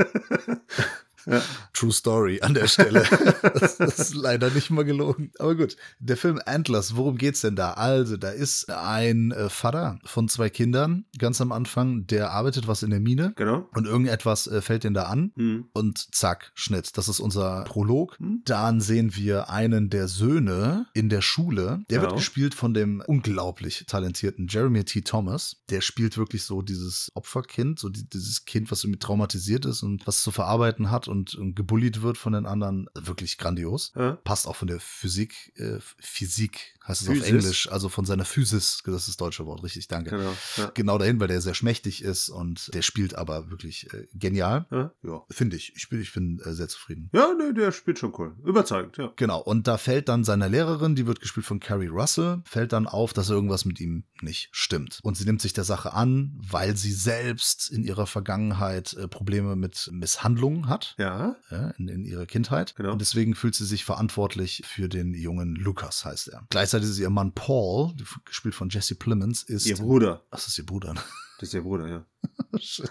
Ja. 1.27 1.43
True 1.73 1.93
Story 1.93 2.41
an 2.43 2.55
der 2.55 2.67
Stelle. 2.69 3.05
Das, 3.59 3.79
ist 3.81 4.15
leider 4.15 4.51
nicht 4.51 4.71
mal 4.71 4.85
gelogen. 4.85 5.33
Aber 5.39 5.55
gut, 5.55 5.77
der 5.99 6.17
Film 6.17 6.41
Antlers, 6.47 6.97
worum 6.97 7.17
geht's 7.19 7.41
denn 7.41 7.57
da? 7.57 7.73
Also, 7.73 8.17
da 8.17 8.31
ist 8.31 8.71
ein 8.71 9.31
äh, 9.33 9.49
Vater 9.49 9.99
von 10.05 10.29
zwei 10.29 10.49
Kindern 10.51 11.05
ganz 11.19 11.41
am 11.41 11.53
Anfang, 11.53 12.07
der 12.07 12.31
arbeitet 12.33 12.69
was 12.69 12.83
in 12.83 12.91
der 12.91 13.01
Mine 13.01 13.33
Genau. 13.37 13.69
und 13.75 13.87
irgendetwas 13.87 14.47
äh, 14.47 14.61
fällt 14.61 14.85
den 14.85 14.95
da 14.95 15.05
an 15.05 15.33
Hm. 15.37 15.67
und 15.73 16.15
zack, 16.15 16.53
Schnitt. 16.55 16.97
Das 16.97 17.09
ist 17.09 17.21
unser 17.21 17.65
Prolog. 17.65 18.19
Hm. 18.19 18.43
Dann 18.45 18.81
sehen 18.81 19.15
wir 19.17 19.51
einen 19.51 19.91
der 19.91 20.09
Söhne 20.09 20.87
in 20.95 21.09
der 21.09 21.23
Schule. 21.23 21.81
Der 21.91 22.01
wird 22.01 22.11
Genau. 22.11 22.17
gespielt 22.17 22.55
von 22.55 22.75
dem 22.75 23.03
unglaublich 23.07 23.85
talentierten 23.87 24.47
Jeremy 24.49 24.85
T. 24.85 25.03
Thomas. 25.03 25.57
Der 25.71 25.81
spielt 25.81 26.17
wirklich 26.17 26.45
so 26.45 26.63
dieses 26.63 27.11
Opferkind, 27.15 27.79
so 27.79 27.89
die, 27.89 28.09
dieses 28.09 28.45
Kind, 28.45 28.71
was 28.71 28.85
irgendwie 28.85 28.99
traumatisiert 29.01 29.67
ist 29.67 29.83
und 29.83 30.07
was 30.07 30.23
zu 30.23 30.31
verarbeiten 30.31 30.91
hat 30.91 31.08
und, 31.09 31.35
und 31.35 31.55
gebullied 31.55 32.03
wird 32.03 32.19
von 32.19 32.33
den 32.33 32.47
anderen. 32.47 32.87
Wirklich 32.95 33.39
grandios. 33.39 33.93
Ja. 33.97 34.13
Passt 34.25 34.47
auch 34.47 34.57
von 34.57 34.69
der 34.69 34.81
Physik, 34.81 35.53
äh, 35.57 35.79
Physik 35.99 36.79
heißt 36.89 37.03
es 37.03 37.07
Physis. 37.09 37.23
auf 37.23 37.29
Englisch, 37.29 37.73
also 37.73 37.89
von 37.89 38.05
seiner 38.05 38.25
Physis, 38.25 38.83
das 38.85 39.03
ist 39.03 39.09
das 39.09 39.17
deutsche 39.19 39.47
Wort, 39.47 39.63
richtig, 39.63 39.89
danke 39.89 40.11
Genau. 40.11 40.33
Ja. 40.57 40.71
genau 40.75 40.99
dahin, 40.99 41.21
weil 41.21 41.29
der 41.29 41.41
sehr 41.41 41.55
schmächtig 41.55 42.03
ist 42.03 42.31
und 42.31 42.73
der 42.75 42.83
spielt 42.83 43.15
aber 43.15 43.51
wirklich 43.51 43.93
äh, 43.93 44.07
genial. 44.15 44.67
Ja. 44.71 44.93
Ja. 45.03 45.23
Finde 45.31 45.57
ich. 45.57 45.73
Ich 45.77 45.89
bin, 45.89 46.01
ich 46.01 46.13
bin 46.13 46.41
äh, 46.45 46.53
sehr 46.53 46.69
zufrieden. 46.69 47.11
Ja, 47.13 47.35
nee, 47.39 47.53
der 47.53 47.73
spielt 47.73 47.99
schon 47.99 48.15
cool. 48.19 48.35
Überzeugend, 48.45 48.97
ja. 48.97 49.13
Genau, 49.17 49.41
und 49.41 49.67
da 49.67 49.77
fällt 49.77 50.09
dann 50.09 50.25
seiner 50.25 50.49
Lehrerin, 50.49 50.95
die 50.95 51.07
wird 51.07 51.21
gespielt 51.21 51.47
von 51.47 51.61
Carrie 51.61 51.89
Russell, 51.89 52.43
fällt 52.45 52.73
dann 52.73 52.87
auf, 52.87 53.13
dass 53.13 53.29
irgendwas 53.31 53.65
mit 53.65 53.81
ihm 53.81 54.05
nicht 54.23 54.49
stimmt. 54.53 55.01
Und 55.03 55.17
sie 55.17 55.25
nimmt 55.25 55.43
sich 55.43 55.53
der 55.53 55.65
Sache 55.65 55.93
an, 55.93 56.39
weil 56.41 56.77
sie 56.77 56.93
selbst 56.93 57.71
in 57.71 57.85
ihrer 57.85 58.07
Vergangenheit 58.07 58.95
äh, 58.95 59.09
Probleme 59.09 59.57
mit 59.57 59.91
Misshandlungen 59.93 60.69
hat. 60.69 60.95
Ja. 60.99 61.37
Ja, 61.51 61.71
in, 61.79 61.89
in 61.89 62.05
ihrer 62.05 62.27
Kindheit. 62.27 62.75
Genau. 62.77 62.93
Und 62.93 63.01
deswegen 63.01 63.35
fühlt 63.35 63.55
sie 63.55 63.65
sich 63.65 63.85
verantwortlich 63.85 64.63
für 64.67 64.89
den 64.89 65.15
jungen 65.15 65.55
Lukas, 65.55 66.05
heißt 66.05 66.29
er. 66.29 66.45
Gleichzeitig 66.51 66.89
ist 66.91 66.99
ihr 66.99 67.09
Mann 67.09 67.33
Paul, 67.33 67.95
gespielt 68.25 68.55
von 68.57 68.69
Jesse 68.69 68.97
Plemons, 68.97 69.45
ist. 69.45 69.67
Ihr 69.67 69.77
Bruder. 69.77 70.23
Ach, 70.31 70.37
das 70.37 70.49
ist 70.49 70.59
ihr 70.59 70.67
Bruder. 70.67 70.95
ne? 70.95 71.01
Das 71.39 71.49
ist 71.51 71.55
ihr 71.55 71.63
Bruder, 71.63 71.87
ja. 71.89 72.05
Shit. 72.59 72.91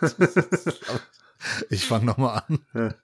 Ich 1.70 1.86
fange 1.86 2.06
nochmal 2.06 2.43
an. 2.48 2.60
Ja. 2.74 2.96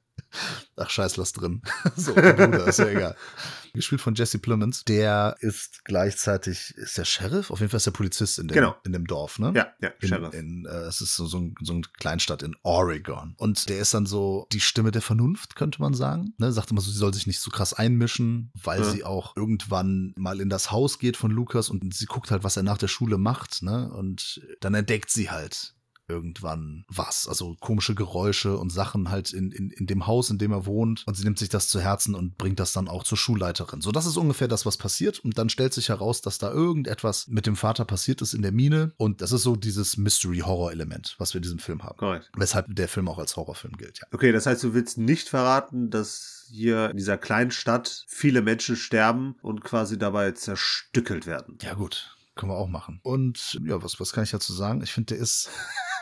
Ach, 0.76 0.90
scheiß, 0.90 1.18
lass 1.18 1.34
drin. 1.34 1.62
So, 1.96 2.14
der 2.14 2.34
Bruder, 2.34 2.68
ist 2.68 2.80
ja 2.80 2.88
egal. 2.88 3.16
Gespielt 3.74 4.02
von 4.02 4.14
Jesse 4.16 4.40
Plemons. 4.40 4.84
Der 4.86 5.36
ist 5.40 5.84
gleichzeitig, 5.86 6.74
ist 6.78 6.98
der 6.98 7.06
Sheriff? 7.06 7.50
Auf 7.52 7.60
jeden 7.60 7.70
Fall 7.72 7.78
ist 7.78 7.86
der 7.88 7.92
Polizist 7.92 8.38
in 8.40 8.48
dem, 8.48 8.56
Genau. 8.56 8.76
in 8.84 8.92
dem 8.94 9.06
Dorf, 9.06 9.40
ne? 9.40 9.52
Ja, 9.56 9.68
ja, 9.82 9.90
In, 10.00 10.08
Sheriff. 10.10 10.34
in, 10.34 10.66
äh, 10.66 10.70
es 10.86 11.02
ist 11.02 11.16
so, 11.16 11.26
so, 11.26 11.40
ein, 11.40 11.56
so 11.62 11.74
eine 11.74 11.82
Kleinstadt 12.00 12.44
in 12.44 12.56
Oregon. 12.64 13.34
Und 13.38 13.70
der 13.70 13.80
ist 13.80 13.94
dann 13.94 14.06
so 14.06 14.48
die 14.52 14.60
Stimme 14.60 14.92
der 14.92 15.02
Vernunft, 15.02 15.56
könnte 15.56 15.82
man 15.82 15.94
sagen. 15.94 16.34
Ne? 16.38 16.52
Sagt 16.52 16.72
immer 16.72 16.82
so, 16.82 16.92
sie 16.92 16.98
soll 16.98 17.14
sich 17.14 17.28
nicht 17.28 17.40
so 17.40 17.50
krass 17.52 17.74
einmischen, 17.74 18.52
weil 18.56 18.82
Ja. 18.82 18.90
sie 18.92 19.04
auch 19.04 19.36
irgendwann 19.36 20.14
mal 20.18 20.40
in 20.42 20.50
das 20.50 20.72
Haus 20.72 21.00
geht 21.00 21.18
von 21.18 21.32
Lukas 21.32 21.70
und 21.70 21.94
sie 21.94 22.06
guckt 22.06 22.30
halt, 22.32 22.44
was 22.44 22.58
er 22.58 22.64
nach 22.64 22.78
der 22.78 22.88
Schule 22.88 23.18
macht. 23.18 23.62
Ne? 23.64 23.92
Und 23.92 24.42
dann 24.62 24.74
entdeckt 24.76 25.10
sie 25.12 25.30
halt 25.32 25.74
irgendwann 26.08 26.86
was. 26.88 27.28
Also 27.28 27.56
komische 27.60 27.96
Geräusche 27.96 28.58
und 28.58 28.72
Sachen 28.72 29.10
halt 29.10 29.34
in, 29.34 29.52
in, 29.52 29.70
in 29.70 29.86
dem 29.86 30.08
Haus, 30.08 30.30
in 30.30 30.38
dem 30.38 30.52
er 30.52 30.66
wohnt. 30.66 31.04
Und 31.08 31.16
sie 31.16 31.24
nimmt 31.24 31.40
sich 31.40 31.50
das 31.50 31.68
zu 31.68 31.80
Herzen 31.80 32.16
und 32.16 32.38
bringt 32.38 32.60
das 32.60 32.74
dann 32.74 32.88
auch 32.88 33.04
zur 33.04 33.18
Schulleiterin. 33.18 33.82
So, 33.82 33.92
das 33.92 34.06
ist 34.06 34.18
ungefähr 34.18 34.48
das, 34.48 34.66
was 34.66 34.78
passiert. 34.78 35.20
Und 35.20 35.38
dann 35.38 35.50
stellt 35.50 35.74
sich 35.74 35.90
heraus, 35.90 36.22
dass 36.22 36.38
da 36.38 36.52
irgendetwas 36.52 37.28
mit 37.28 37.46
dem 37.46 37.56
Vater 37.56 37.86
passiert 37.86 38.22
ist 38.22 38.34
in 38.34 38.42
der 38.42 38.52
Mine. 38.52 38.94
Und 38.98 39.22
das 39.22 39.32
ist 39.32 39.44
so 39.44 39.56
dieses 39.56 39.98
Mystery-Horror-Element, 39.98 41.16
was 41.18 41.34
wir 41.34 41.40
in 41.40 41.44
diesem 41.44 41.60
Film 41.60 41.84
haben. 41.84 41.98
Korrekt. 41.98 42.32
Weshalb 42.36 42.68
der 42.76 42.88
Film 42.88 43.08
auch 43.08 43.20
als 43.20 43.36
Horrorfilm 43.36 43.78
gilt, 43.78 44.00
ja. 44.00 44.08
Okay, 44.12 44.32
das 44.32 44.46
heißt, 44.46 44.64
du 44.64 44.74
willst 44.74 44.98
nicht 44.98 45.30
verraten, 45.30 45.90
dass 45.90 46.46
hier 46.50 46.90
in 46.90 46.98
dieser 46.98 47.18
kleinen 47.18 47.52
Stadt 47.52 48.06
viele 48.08 48.42
Menschen 48.42 48.76
sterben 48.76 49.36
und 49.42 49.64
quasi 49.64 49.98
dabei 49.98 50.32
zerstückelt 50.32 51.26
werden. 51.26 51.58
Ja, 51.62 51.74
gut. 51.74 52.16
Können 52.36 52.52
wir 52.52 52.58
auch 52.58 52.68
machen. 52.68 53.00
Und 53.04 53.60
ja, 53.64 53.82
was, 53.84 54.00
was 54.00 54.12
kann 54.12 54.24
ich 54.24 54.32
dazu 54.32 54.54
sagen? 54.54 54.82
Ich 54.82 54.92
finde, 54.92 55.14
der 55.14 55.22
ist. 55.22 55.50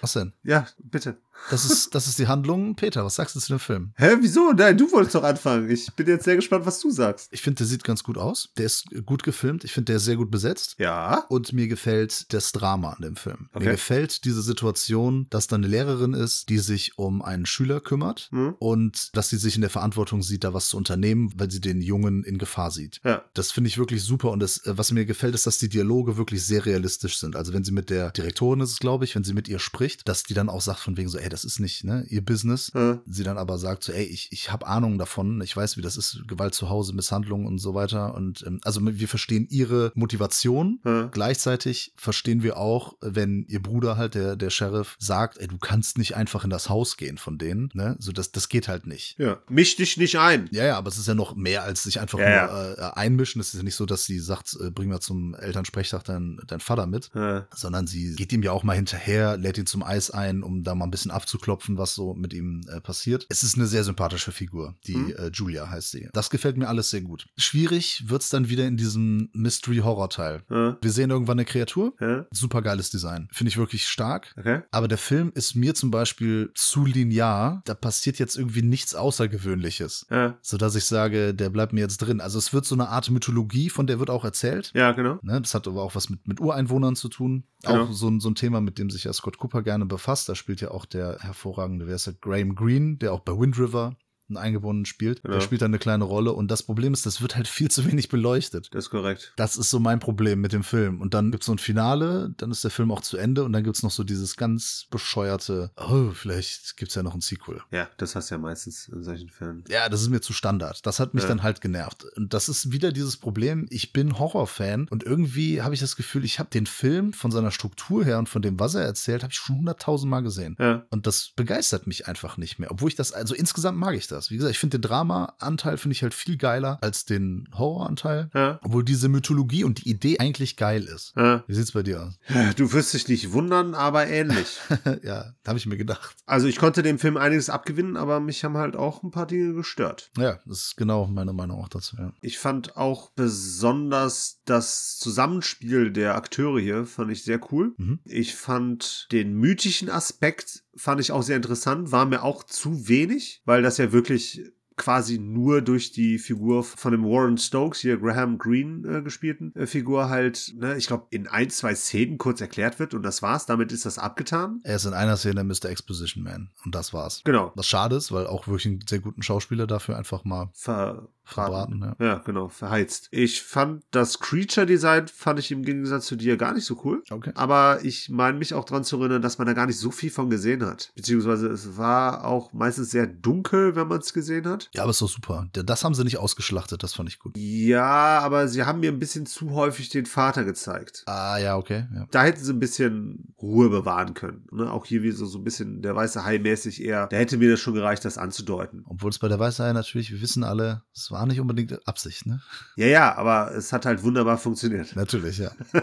Was 0.00 0.12
denn? 0.12 0.32
Ja, 0.42 0.66
bitte. 0.78 1.16
Das 1.50 1.64
ist, 1.64 1.94
das 1.94 2.06
ist 2.06 2.18
die 2.18 2.26
Handlung. 2.26 2.74
Peter, 2.76 3.04
was 3.04 3.14
sagst 3.14 3.34
du 3.34 3.40
zu 3.40 3.48
dem 3.48 3.58
Film? 3.58 3.92
Hä, 3.96 4.16
wieso? 4.20 4.52
Nein, 4.52 4.76
du 4.76 4.90
wolltest 4.92 5.14
doch 5.14 5.22
anfangen. 5.24 5.70
Ich 5.70 5.90
bin 5.94 6.06
jetzt 6.06 6.24
sehr 6.24 6.36
gespannt, 6.36 6.66
was 6.66 6.80
du 6.80 6.90
sagst. 6.90 7.28
Ich 7.32 7.40
finde, 7.42 7.58
der 7.58 7.66
sieht 7.66 7.84
ganz 7.84 8.02
gut 8.02 8.18
aus. 8.18 8.50
Der 8.58 8.66
ist 8.66 8.84
gut 9.06 9.22
gefilmt. 9.22 9.64
Ich 9.64 9.72
finde, 9.72 9.86
der 9.86 9.96
ist 9.96 10.04
sehr 10.04 10.16
gut 10.16 10.30
besetzt. 10.30 10.74
Ja. 10.78 11.24
Und 11.28 11.52
mir 11.52 11.68
gefällt 11.68 12.32
das 12.32 12.52
Drama 12.52 12.90
an 12.90 13.02
dem 13.02 13.16
Film. 13.16 13.48
Okay. 13.54 13.64
Mir 13.64 13.70
gefällt 13.72 14.24
diese 14.24 14.42
Situation, 14.42 15.26
dass 15.30 15.46
da 15.46 15.56
eine 15.56 15.66
Lehrerin 15.68 16.12
ist, 16.14 16.48
die 16.48 16.58
sich 16.58 16.98
um 16.98 17.22
einen 17.22 17.46
Schüler 17.46 17.80
kümmert 17.80 18.28
Hm? 18.30 18.54
und 18.58 19.10
dass 19.16 19.30
sie 19.30 19.36
sich 19.38 19.54
in 19.54 19.60
der 19.62 19.70
Verantwortung 19.70 20.22
sieht, 20.22 20.44
da 20.44 20.52
was 20.52 20.68
zu 20.68 20.76
unternehmen, 20.76 21.32
weil 21.36 21.50
sie 21.50 21.60
den 21.60 21.80
Jungen 21.80 22.24
in 22.24 22.36
Gefahr 22.38 22.70
sieht. 22.70 23.00
Ja. 23.04 23.22
Das 23.34 23.52
finde 23.52 23.68
ich 23.68 23.78
wirklich 23.78 24.02
super 24.02 24.30
und 24.32 24.40
das, 24.40 24.58
äh, 24.66 24.76
was 24.76 24.92
mir 24.92 25.06
gefällt, 25.06 25.34
ist, 25.34 25.46
dass 25.46 25.58
die 25.58 25.68
Dialoge 25.68 26.16
wirklich 26.16 26.44
sehr 26.44 26.66
realistisch 26.66 27.18
sind. 27.18 27.36
Also 27.36 27.52
wenn 27.52 27.64
sie 27.64 27.72
mit 27.72 27.90
der 27.90 28.10
Direktorin 28.10 28.60
ist 28.60 28.72
es, 28.72 28.78
glaube 28.78 29.04
ich, 29.04 29.14
wenn 29.14 29.24
sie 29.24 29.32
mit 29.32 29.48
ihr 29.48 29.58
spricht, 29.58 30.06
dass 30.08 30.22
die 30.24 30.34
dann 30.34 30.48
auch 30.48 30.60
sagt 30.60 30.80
von 30.80 30.96
wegen 30.96 31.08
so, 31.08 31.18
ey, 31.18 31.27
ey, 31.28 31.30
das 31.30 31.44
ist 31.44 31.60
nicht 31.60 31.84
ne, 31.84 32.04
ihr 32.08 32.24
Business. 32.24 32.72
Ja. 32.74 33.00
Sie 33.06 33.22
dann 33.22 33.36
aber 33.36 33.58
sagt 33.58 33.84
so, 33.84 33.92
ey, 33.92 34.04
ich, 34.04 34.28
ich 34.32 34.50
habe 34.50 34.66
Ahnung 34.66 34.96
davon, 34.98 35.40
ich 35.42 35.54
weiß, 35.54 35.76
wie 35.76 35.82
das 35.82 35.96
ist, 35.98 36.22
Gewalt 36.26 36.54
zu 36.54 36.70
Hause, 36.70 36.94
Misshandlung 36.94 37.44
und 37.46 37.58
so 37.58 37.74
weiter. 37.74 38.14
Und 38.14 38.42
ähm, 38.46 38.60
also 38.64 38.80
wir 38.82 39.08
verstehen 39.08 39.46
ihre 39.50 39.92
Motivation. 39.94 40.80
Ja. 40.84 41.08
Gleichzeitig 41.12 41.92
verstehen 41.96 42.42
wir 42.42 42.56
auch, 42.56 42.94
wenn 43.00 43.44
ihr 43.48 43.62
Bruder 43.62 43.96
halt, 43.96 44.14
der, 44.14 44.36
der 44.36 44.50
Sheriff, 44.50 44.96
sagt, 44.98 45.38
ey, 45.38 45.46
du 45.48 45.58
kannst 45.58 45.98
nicht 45.98 46.16
einfach 46.16 46.44
in 46.44 46.50
das 46.50 46.68
Haus 46.68 46.96
gehen 46.96 47.18
von 47.18 47.36
denen, 47.38 47.68
ne? 47.74 47.96
So, 47.98 48.12
das, 48.12 48.32
das 48.32 48.48
geht 48.48 48.68
halt 48.68 48.86
nicht. 48.86 49.16
Ja. 49.18 49.38
Misch 49.48 49.76
dich 49.76 49.96
nicht 49.98 50.16
ein. 50.18 50.48
Ja, 50.50 50.64
ja, 50.64 50.78
aber 50.78 50.88
es 50.88 50.96
ist 50.98 51.08
ja 51.08 51.14
noch 51.14 51.36
mehr 51.36 51.62
als 51.62 51.82
sich 51.82 52.00
einfach 52.00 52.18
Ja, 52.18 52.46
nur 52.46 52.78
Äh, 52.78 52.82
einmischen. 52.94 53.40
Es 53.40 53.48
ist 53.48 53.58
ja 53.58 53.62
nicht 53.62 53.74
so, 53.76 53.84
dass 53.86 54.04
sie 54.06 54.18
sagt, 54.18 54.56
äh, 54.60 54.70
bring 54.70 54.88
mal 54.88 55.00
zum 55.00 55.34
Elternsprechtag 55.34 56.04
deinen 56.04 56.40
dein 56.46 56.60
Vater 56.60 56.86
mit, 56.86 57.10
Ja. 57.14 57.46
sondern 57.54 57.86
sie 57.86 58.14
geht 58.14 58.32
ihm 58.32 58.42
ja 58.42 58.52
auch 58.52 58.62
mal 58.62 58.74
hinterher, 58.76 59.36
lädt 59.36 59.58
ihn 59.58 59.66
zum 59.66 59.82
Eis 59.82 60.10
ein, 60.10 60.42
um 60.42 60.62
da 60.62 60.74
mal 60.74 60.86
ein 60.86 60.90
bisschen 60.90 61.10
abzuklopfen, 61.18 61.76
was 61.78 61.94
so 61.94 62.14
mit 62.14 62.32
ihm 62.32 62.62
äh, 62.72 62.80
passiert. 62.80 63.26
Es 63.28 63.42
ist 63.42 63.56
eine 63.56 63.66
sehr 63.66 63.82
sympathische 63.84 64.30
Figur, 64.32 64.76
die 64.86 64.96
Mhm. 64.96 65.12
äh, 65.18 65.30
Julia 65.32 65.68
heißt 65.68 65.90
sie. 65.90 66.08
Das 66.12 66.30
gefällt 66.30 66.56
mir 66.56 66.68
alles 66.68 66.90
sehr 66.90 67.00
gut. 67.02 67.26
Schwierig 67.36 68.04
wird's 68.06 68.28
dann 68.30 68.48
wieder 68.48 68.66
in 68.66 68.76
diesem 68.76 69.28
Mystery-Horror-Teil. 69.32 70.42
Ja. 70.50 70.78
Wir 70.80 70.92
sehen 70.92 71.10
irgendwann 71.10 71.38
eine 71.38 71.44
Kreatur. 71.44 71.94
Ja. 72.00 72.26
Super 72.30 72.62
geiles 72.62 72.90
Design. 72.90 73.28
Finde 73.32 73.48
ich 73.48 73.56
wirklich 73.58 73.86
stark. 73.88 74.32
Okay. 74.38 74.62
Aber 74.70 74.88
der 74.88 74.98
Film 74.98 75.32
ist 75.34 75.54
mir 75.54 75.74
zum 75.74 75.90
Beispiel 75.90 76.50
zu 76.54 76.84
linear. 76.84 77.62
Da 77.64 77.74
passiert 77.74 78.18
jetzt 78.18 78.36
irgendwie 78.36 78.62
nichts 78.62 78.94
Außergewöhnliches. 78.94 80.06
Ja. 80.10 80.36
So 80.42 80.56
dass 80.56 80.74
ich 80.74 80.84
sage, 80.84 81.34
der 81.34 81.50
bleibt 81.50 81.72
mir 81.72 81.80
jetzt 81.80 81.98
drin. 81.98 82.20
Also 82.20 82.38
es 82.38 82.52
wird 82.52 82.64
so 82.64 82.74
eine 82.74 82.88
Art 82.88 83.10
Mythologie, 83.10 83.70
von 83.70 83.86
der 83.86 83.98
wird 83.98 84.10
auch 84.10 84.24
erzählt. 84.24 84.70
Ja, 84.74 84.92
genau. 84.92 85.18
Ne, 85.22 85.40
das 85.40 85.54
hat 85.54 85.66
aber 85.68 85.82
auch 85.82 85.94
was 85.94 86.08
mit, 86.10 86.26
mit 86.26 86.40
Ureinwohnern 86.40 86.96
zu 86.96 87.08
tun. 87.08 87.44
Genau. 87.64 87.84
Auch 87.84 87.92
so 87.92 88.08
ein, 88.08 88.20
so 88.20 88.28
ein 88.30 88.34
Thema, 88.34 88.60
mit 88.60 88.78
dem 88.78 88.90
sich 88.90 89.04
ja 89.04 89.12
Scott 89.12 89.38
Cooper 89.38 89.62
gerne 89.62 89.86
befasst. 89.86 90.28
Da 90.28 90.34
spielt 90.34 90.60
ja 90.60 90.70
auch 90.70 90.84
der 90.84 91.07
hervorragende, 91.20 91.86
wer 91.86 91.94
ist 91.96 92.06
der? 92.06 92.14
Graham 92.20 92.54
Greene, 92.54 92.96
der 92.96 93.12
auch 93.12 93.20
bei 93.20 93.32
Wind 93.32 93.58
River 93.58 93.96
einen 94.28 94.36
Eingeborenen 94.36 94.84
spielt. 94.84 95.22
Genau. 95.22 95.34
Der 95.34 95.40
spielt 95.40 95.62
da 95.62 95.66
eine 95.66 95.78
kleine 95.78 96.04
Rolle. 96.04 96.32
Und 96.32 96.50
das 96.50 96.62
Problem 96.62 96.92
ist, 96.92 97.06
das 97.06 97.20
wird 97.22 97.36
halt 97.36 97.48
viel 97.48 97.70
zu 97.70 97.84
wenig 97.86 98.08
beleuchtet. 98.08 98.68
Das 98.72 98.84
ist 98.86 98.90
korrekt. 98.90 99.32
Das 99.36 99.56
ist 99.56 99.70
so 99.70 99.80
mein 99.80 100.00
Problem 100.00 100.40
mit 100.40 100.52
dem 100.52 100.62
Film. 100.64 101.00
Und 101.00 101.14
dann 101.14 101.30
gibt's 101.30 101.46
so 101.46 101.52
ein 101.52 101.58
Finale, 101.58 102.32
dann 102.36 102.50
ist 102.50 102.64
der 102.64 102.70
Film 102.70 102.90
auch 102.92 103.00
zu 103.00 103.16
Ende 103.16 103.44
und 103.44 103.52
dann 103.52 103.64
gibt's 103.64 103.82
noch 103.82 103.90
so 103.90 104.04
dieses 104.04 104.36
ganz 104.36 104.86
bescheuerte, 104.90 105.70
oh, 105.76 106.10
vielleicht 106.12 106.76
gibt's 106.76 106.94
ja 106.94 107.02
noch 107.02 107.14
ein 107.14 107.20
Sequel. 107.20 107.60
Ja, 107.70 107.88
das 107.96 108.14
hast 108.14 108.30
du 108.30 108.34
ja 108.34 108.38
meistens 108.38 108.88
in 108.88 109.02
solchen 109.02 109.28
Fällen. 109.30 109.64
Ja, 109.68 109.88
das 109.88 110.02
ist 110.02 110.08
mir 110.08 110.20
zu 110.20 110.32
Standard. 110.32 110.84
Das 110.86 111.00
hat 111.00 111.14
mich 111.14 111.22
Ja. 111.24 111.28
dann 111.28 111.42
halt 111.42 111.60
genervt. 111.60 112.04
Und 112.16 112.34
das 112.34 112.48
ist 112.48 112.70
wieder 112.72 112.92
dieses 112.92 113.16
Problem, 113.16 113.66
ich 113.70 113.92
bin 113.92 114.18
Horrorfan 114.18 114.86
und 114.88 115.02
irgendwie 115.02 115.62
habe 115.62 115.74
ich 115.74 115.80
das 115.80 115.96
Gefühl, 115.96 116.24
ich 116.24 116.38
habe 116.38 116.50
den 116.50 116.66
Film 116.66 117.12
von 117.12 117.30
seiner 117.30 117.50
Struktur 117.50 118.04
her 118.04 118.18
und 118.18 118.28
von 118.28 118.42
dem, 118.42 118.60
was 118.60 118.74
er 118.74 118.82
erzählt, 118.82 119.22
habe 119.22 119.32
ich 119.32 119.38
schon 119.38 119.56
hunderttausend 119.58 120.10
Mal 120.10 120.20
gesehen. 120.20 120.56
Ja. 120.58 120.84
Und 120.90 121.06
das 121.06 121.30
begeistert 121.34 121.86
mich 121.86 122.06
einfach 122.06 122.36
nicht 122.36 122.58
mehr. 122.58 122.70
Obwohl 122.70 122.88
ich 122.90 122.96
das, 122.96 123.12
also 123.12 123.34
insgesamt 123.34 123.78
mag 123.78 123.94
ich 123.94 124.06
das. 124.06 124.17
Wie 124.30 124.36
gesagt, 124.36 124.52
ich 124.52 124.58
finde 124.58 124.78
den 124.78 124.82
Drama-Anteil 124.82 125.76
finde 125.76 125.94
ich 125.94 126.02
halt 126.02 126.14
viel 126.14 126.36
geiler 126.36 126.78
als 126.82 127.04
den 127.04 127.48
Horror-Anteil. 127.54 128.30
Ja. 128.34 128.60
Obwohl 128.62 128.84
diese 128.84 129.08
Mythologie 129.08 129.64
und 129.64 129.84
die 129.84 129.90
Idee 129.90 130.18
eigentlich 130.18 130.56
geil 130.56 130.84
ist. 130.84 131.12
Ja. 131.16 131.44
Wie 131.46 131.54
sieht's 131.54 131.72
bei 131.72 131.82
dir 131.82 132.02
aus? 132.02 132.18
Du 132.56 132.72
wirst 132.72 132.94
dich 132.94 133.08
nicht 133.08 133.32
wundern, 133.32 133.74
aber 133.74 134.06
ähnlich. 134.06 134.58
ja, 135.02 135.32
habe 135.46 135.58
ich 135.58 135.66
mir 135.66 135.76
gedacht. 135.76 136.16
Also 136.26 136.46
ich 136.46 136.56
konnte 136.56 136.82
dem 136.82 136.98
Film 136.98 137.16
einiges 137.16 137.50
abgewinnen, 137.50 137.96
aber 137.96 138.20
mich 138.20 138.44
haben 138.44 138.56
halt 138.56 138.76
auch 138.76 139.02
ein 139.02 139.10
paar 139.10 139.26
Dinge 139.26 139.54
gestört. 139.54 140.10
Ja, 140.16 140.38
das 140.46 140.58
ist 140.58 140.76
genau 140.76 141.06
meine 141.06 141.32
Meinung 141.32 141.62
auch 141.62 141.68
dazu. 141.68 141.96
Ja. 141.96 142.12
Ich 142.20 142.38
fand 142.38 142.76
auch 142.76 143.10
besonders 143.10 144.40
das 144.44 144.98
Zusammenspiel 144.98 145.90
der 145.92 146.16
Akteure 146.16 146.60
hier, 146.60 146.86
fand 146.86 147.10
ich 147.10 147.22
sehr 147.22 147.40
cool. 147.52 147.74
Mhm. 147.76 148.00
Ich 148.04 148.34
fand 148.34 149.06
den 149.12 149.34
mythischen 149.34 149.90
Aspekt, 149.90 150.64
fand 150.78 151.00
ich 151.00 151.12
auch 151.12 151.22
sehr 151.22 151.36
interessant, 151.36 151.92
war 151.92 152.06
mir 152.06 152.22
auch 152.22 152.44
zu 152.44 152.88
wenig, 152.88 153.42
weil 153.44 153.62
das 153.62 153.78
ja 153.78 153.92
wirklich 153.92 154.42
quasi 154.78 155.18
nur 155.18 155.60
durch 155.60 155.92
die 155.92 156.18
Figur 156.18 156.64
von 156.64 156.92
dem 156.92 157.04
Warren 157.04 157.36
Stokes, 157.36 157.80
hier 157.80 157.98
Graham 157.98 158.38
Greene 158.38 158.98
äh, 158.98 159.02
gespielten 159.02 159.54
äh, 159.54 159.66
Figur 159.66 160.08
halt, 160.08 160.54
ne, 160.56 160.76
ich 160.76 160.86
glaube, 160.86 161.08
in 161.10 161.26
ein, 161.26 161.50
zwei 161.50 161.74
Szenen 161.74 162.16
kurz 162.16 162.40
erklärt 162.40 162.78
wird 162.78 162.94
und 162.94 163.02
das 163.02 163.20
war's. 163.20 163.44
Damit 163.44 163.72
ist 163.72 163.84
das 163.84 163.98
abgetan. 163.98 164.60
Er 164.62 164.76
ist 164.76 164.86
in 164.86 164.94
einer 164.94 165.16
Szene 165.16 165.44
Mr. 165.44 165.66
Exposition 165.66 166.24
Man 166.24 166.50
und 166.64 166.74
das 166.74 166.94
war's. 166.94 167.22
Genau. 167.24 167.52
Was 167.56 167.66
schade 167.66 167.96
ist, 167.96 168.12
weil 168.12 168.26
auch 168.26 168.46
wirklich 168.46 168.66
einen 168.66 168.84
sehr 168.88 169.00
guten 169.00 169.22
Schauspieler 169.22 169.66
dafür 169.66 169.98
einfach 169.98 170.24
mal 170.24 170.50
Ver 170.54 171.08
verbraten. 171.28 171.94
Ja. 171.98 172.06
Ja, 172.06 172.18
genau, 172.18 172.48
verheizt. 172.48 173.08
Ich 173.10 173.42
fand 173.42 173.84
das 173.90 174.18
Creature-Design, 174.20 175.08
fand 175.08 175.38
ich 175.38 175.50
im 175.50 175.62
Gegensatz 175.62 176.06
zu 176.06 176.16
dir 176.16 176.36
gar 176.36 176.54
nicht 176.54 176.64
so 176.64 176.80
cool. 176.84 177.02
Okay. 177.10 177.32
Aber 177.34 177.84
ich 177.84 178.08
meine 178.08 178.38
mich 178.38 178.54
auch 178.54 178.64
dran 178.64 178.84
zu 178.84 178.98
erinnern, 178.98 179.22
dass 179.22 179.38
man 179.38 179.46
da 179.46 179.52
gar 179.52 179.66
nicht 179.66 179.78
so 179.78 179.90
viel 179.90 180.10
von 180.10 180.30
gesehen 180.30 180.64
hat. 180.64 180.92
Beziehungsweise 180.94 181.48
es 181.48 181.76
war 181.76 182.24
auch 182.24 182.52
meistens 182.52 182.90
sehr 182.90 183.06
dunkel, 183.06 183.76
wenn 183.76 183.88
man 183.88 184.00
es 184.00 184.12
gesehen 184.12 184.46
hat. 184.46 184.70
Ja, 184.74 184.82
aber 184.82 184.90
ist 184.90 185.02
doch 185.02 185.08
super. 185.08 185.46
Das 185.52 185.84
haben 185.84 185.94
sie 185.94 186.04
nicht 186.04 186.18
ausgeschlachtet, 186.18 186.82
das 186.82 186.94
fand 186.94 187.08
ich 187.08 187.18
gut. 187.18 187.36
Ja, 187.36 188.20
aber 188.20 188.48
sie 188.48 188.64
haben 188.64 188.80
mir 188.80 188.90
ein 188.90 188.98
bisschen 188.98 189.26
zu 189.26 189.52
häufig 189.52 189.88
den 189.88 190.06
Vater 190.06 190.44
gezeigt. 190.44 191.04
Ah, 191.06 191.38
ja, 191.38 191.56
okay. 191.56 191.86
Ja. 191.94 192.06
Da 192.10 192.22
hätten 192.24 192.42
sie 192.42 192.52
ein 192.52 192.60
bisschen 192.60 193.34
Ruhe 193.40 193.68
bewahren 193.68 194.14
können. 194.14 194.46
Ne? 194.52 194.70
Auch 194.70 194.86
hier 194.86 195.02
wie 195.02 195.10
so, 195.10 195.26
so 195.26 195.38
ein 195.38 195.44
bisschen 195.44 195.82
der 195.82 195.94
weiße 195.94 196.24
Hai 196.24 196.38
mäßig 196.38 196.82
eher. 196.82 197.06
Da 197.08 197.16
hätte 197.16 197.36
mir 197.36 197.50
das 197.50 197.60
schon 197.60 197.74
gereicht, 197.74 198.04
das 198.04 198.18
anzudeuten. 198.18 198.84
Obwohl 198.86 199.10
es 199.10 199.18
bei 199.18 199.28
der 199.28 199.38
Weißei 199.38 199.72
natürlich, 199.72 200.10
wir 200.10 200.20
wissen 200.20 200.44
alle, 200.44 200.82
es 200.94 201.10
war 201.10 201.17
nicht 201.26 201.40
unbedingt 201.40 201.86
Absicht, 201.86 202.26
ne? 202.26 202.40
Ja, 202.76 202.86
ja, 202.86 203.16
aber 203.16 203.54
es 203.54 203.72
hat 203.72 203.86
halt 203.86 204.02
wunderbar 204.02 204.38
funktioniert. 204.38 204.96
Natürlich, 204.96 205.38
ja. 205.38 205.50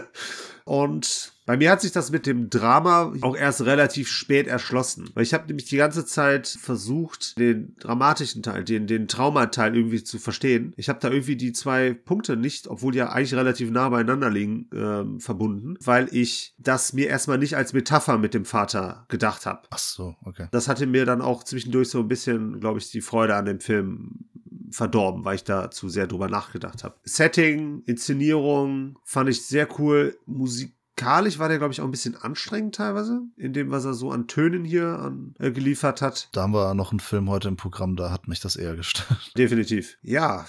Und 0.64 1.32
bei 1.46 1.56
mir 1.56 1.70
hat 1.70 1.80
sich 1.80 1.92
das 1.92 2.10
mit 2.10 2.26
dem 2.26 2.50
Drama 2.50 3.14
auch 3.20 3.36
erst 3.36 3.64
relativ 3.64 4.08
spät 4.08 4.48
erschlossen. 4.48 5.08
Weil 5.14 5.22
ich 5.22 5.32
habe 5.32 5.46
nämlich 5.46 5.66
die 5.66 5.76
ganze 5.76 6.04
Zeit 6.04 6.48
versucht, 6.48 7.38
den 7.38 7.76
dramatischen 7.78 8.42
Teil, 8.42 8.64
den, 8.64 8.88
den 8.88 9.06
Traumateil 9.06 9.76
irgendwie 9.76 10.02
zu 10.02 10.18
verstehen. 10.18 10.74
Ich 10.76 10.88
habe 10.88 10.98
da 11.00 11.08
irgendwie 11.08 11.36
die 11.36 11.52
zwei 11.52 11.94
Punkte 11.94 12.36
nicht, 12.36 12.66
obwohl 12.66 12.90
die 12.90 12.98
ja 12.98 13.10
eigentlich 13.10 13.34
relativ 13.34 13.70
nah 13.70 13.88
beieinander 13.88 14.28
liegen, 14.28 14.68
ähm, 14.74 15.20
verbunden, 15.20 15.76
weil 15.84 16.08
ich 16.10 16.56
das 16.58 16.92
mir 16.92 17.06
erstmal 17.06 17.38
nicht 17.38 17.56
als 17.56 17.72
Metapher 17.72 18.18
mit 18.18 18.34
dem 18.34 18.44
Vater 18.44 19.06
gedacht 19.08 19.46
habe. 19.46 19.62
Ach 19.70 19.78
so, 19.78 20.16
okay. 20.24 20.48
Das 20.50 20.66
hatte 20.66 20.88
mir 20.88 21.06
dann 21.06 21.22
auch 21.22 21.44
zwischendurch 21.44 21.90
so 21.90 22.00
ein 22.00 22.08
bisschen, 22.08 22.58
glaube 22.58 22.80
ich, 22.80 22.90
die 22.90 23.00
Freude 23.00 23.36
an 23.36 23.44
dem 23.44 23.60
Film 23.60 24.24
verdorben, 24.70 25.24
weil 25.24 25.36
ich 25.36 25.44
da 25.44 25.70
zu 25.70 25.88
sehr 25.88 26.06
drüber 26.06 26.28
nachgedacht 26.28 26.84
habe. 26.84 26.96
Setting, 27.04 27.82
Inszenierung 27.86 28.98
fand 29.04 29.28
ich 29.28 29.46
sehr 29.46 29.68
cool. 29.78 30.18
Musikalisch 30.26 31.38
war 31.38 31.48
der, 31.48 31.58
glaube 31.58 31.72
ich, 31.72 31.80
auch 31.80 31.84
ein 31.84 31.90
bisschen 31.90 32.16
anstrengend 32.16 32.74
teilweise, 32.74 33.22
in 33.36 33.52
dem, 33.52 33.70
was 33.70 33.84
er 33.84 33.94
so 33.94 34.10
an 34.10 34.28
Tönen 34.28 34.64
hier 34.64 34.98
an, 34.98 35.34
äh, 35.38 35.50
geliefert 35.50 36.02
hat. 36.02 36.28
Da 36.32 36.42
haben 36.42 36.54
wir 36.54 36.74
noch 36.74 36.90
einen 36.90 37.00
Film 37.00 37.28
heute 37.28 37.48
im 37.48 37.56
Programm, 37.56 37.96
da 37.96 38.10
hat 38.10 38.28
mich 38.28 38.40
das 38.40 38.56
eher 38.56 38.76
gestört. 38.76 39.32
Definitiv. 39.36 39.98
Ja, 40.02 40.46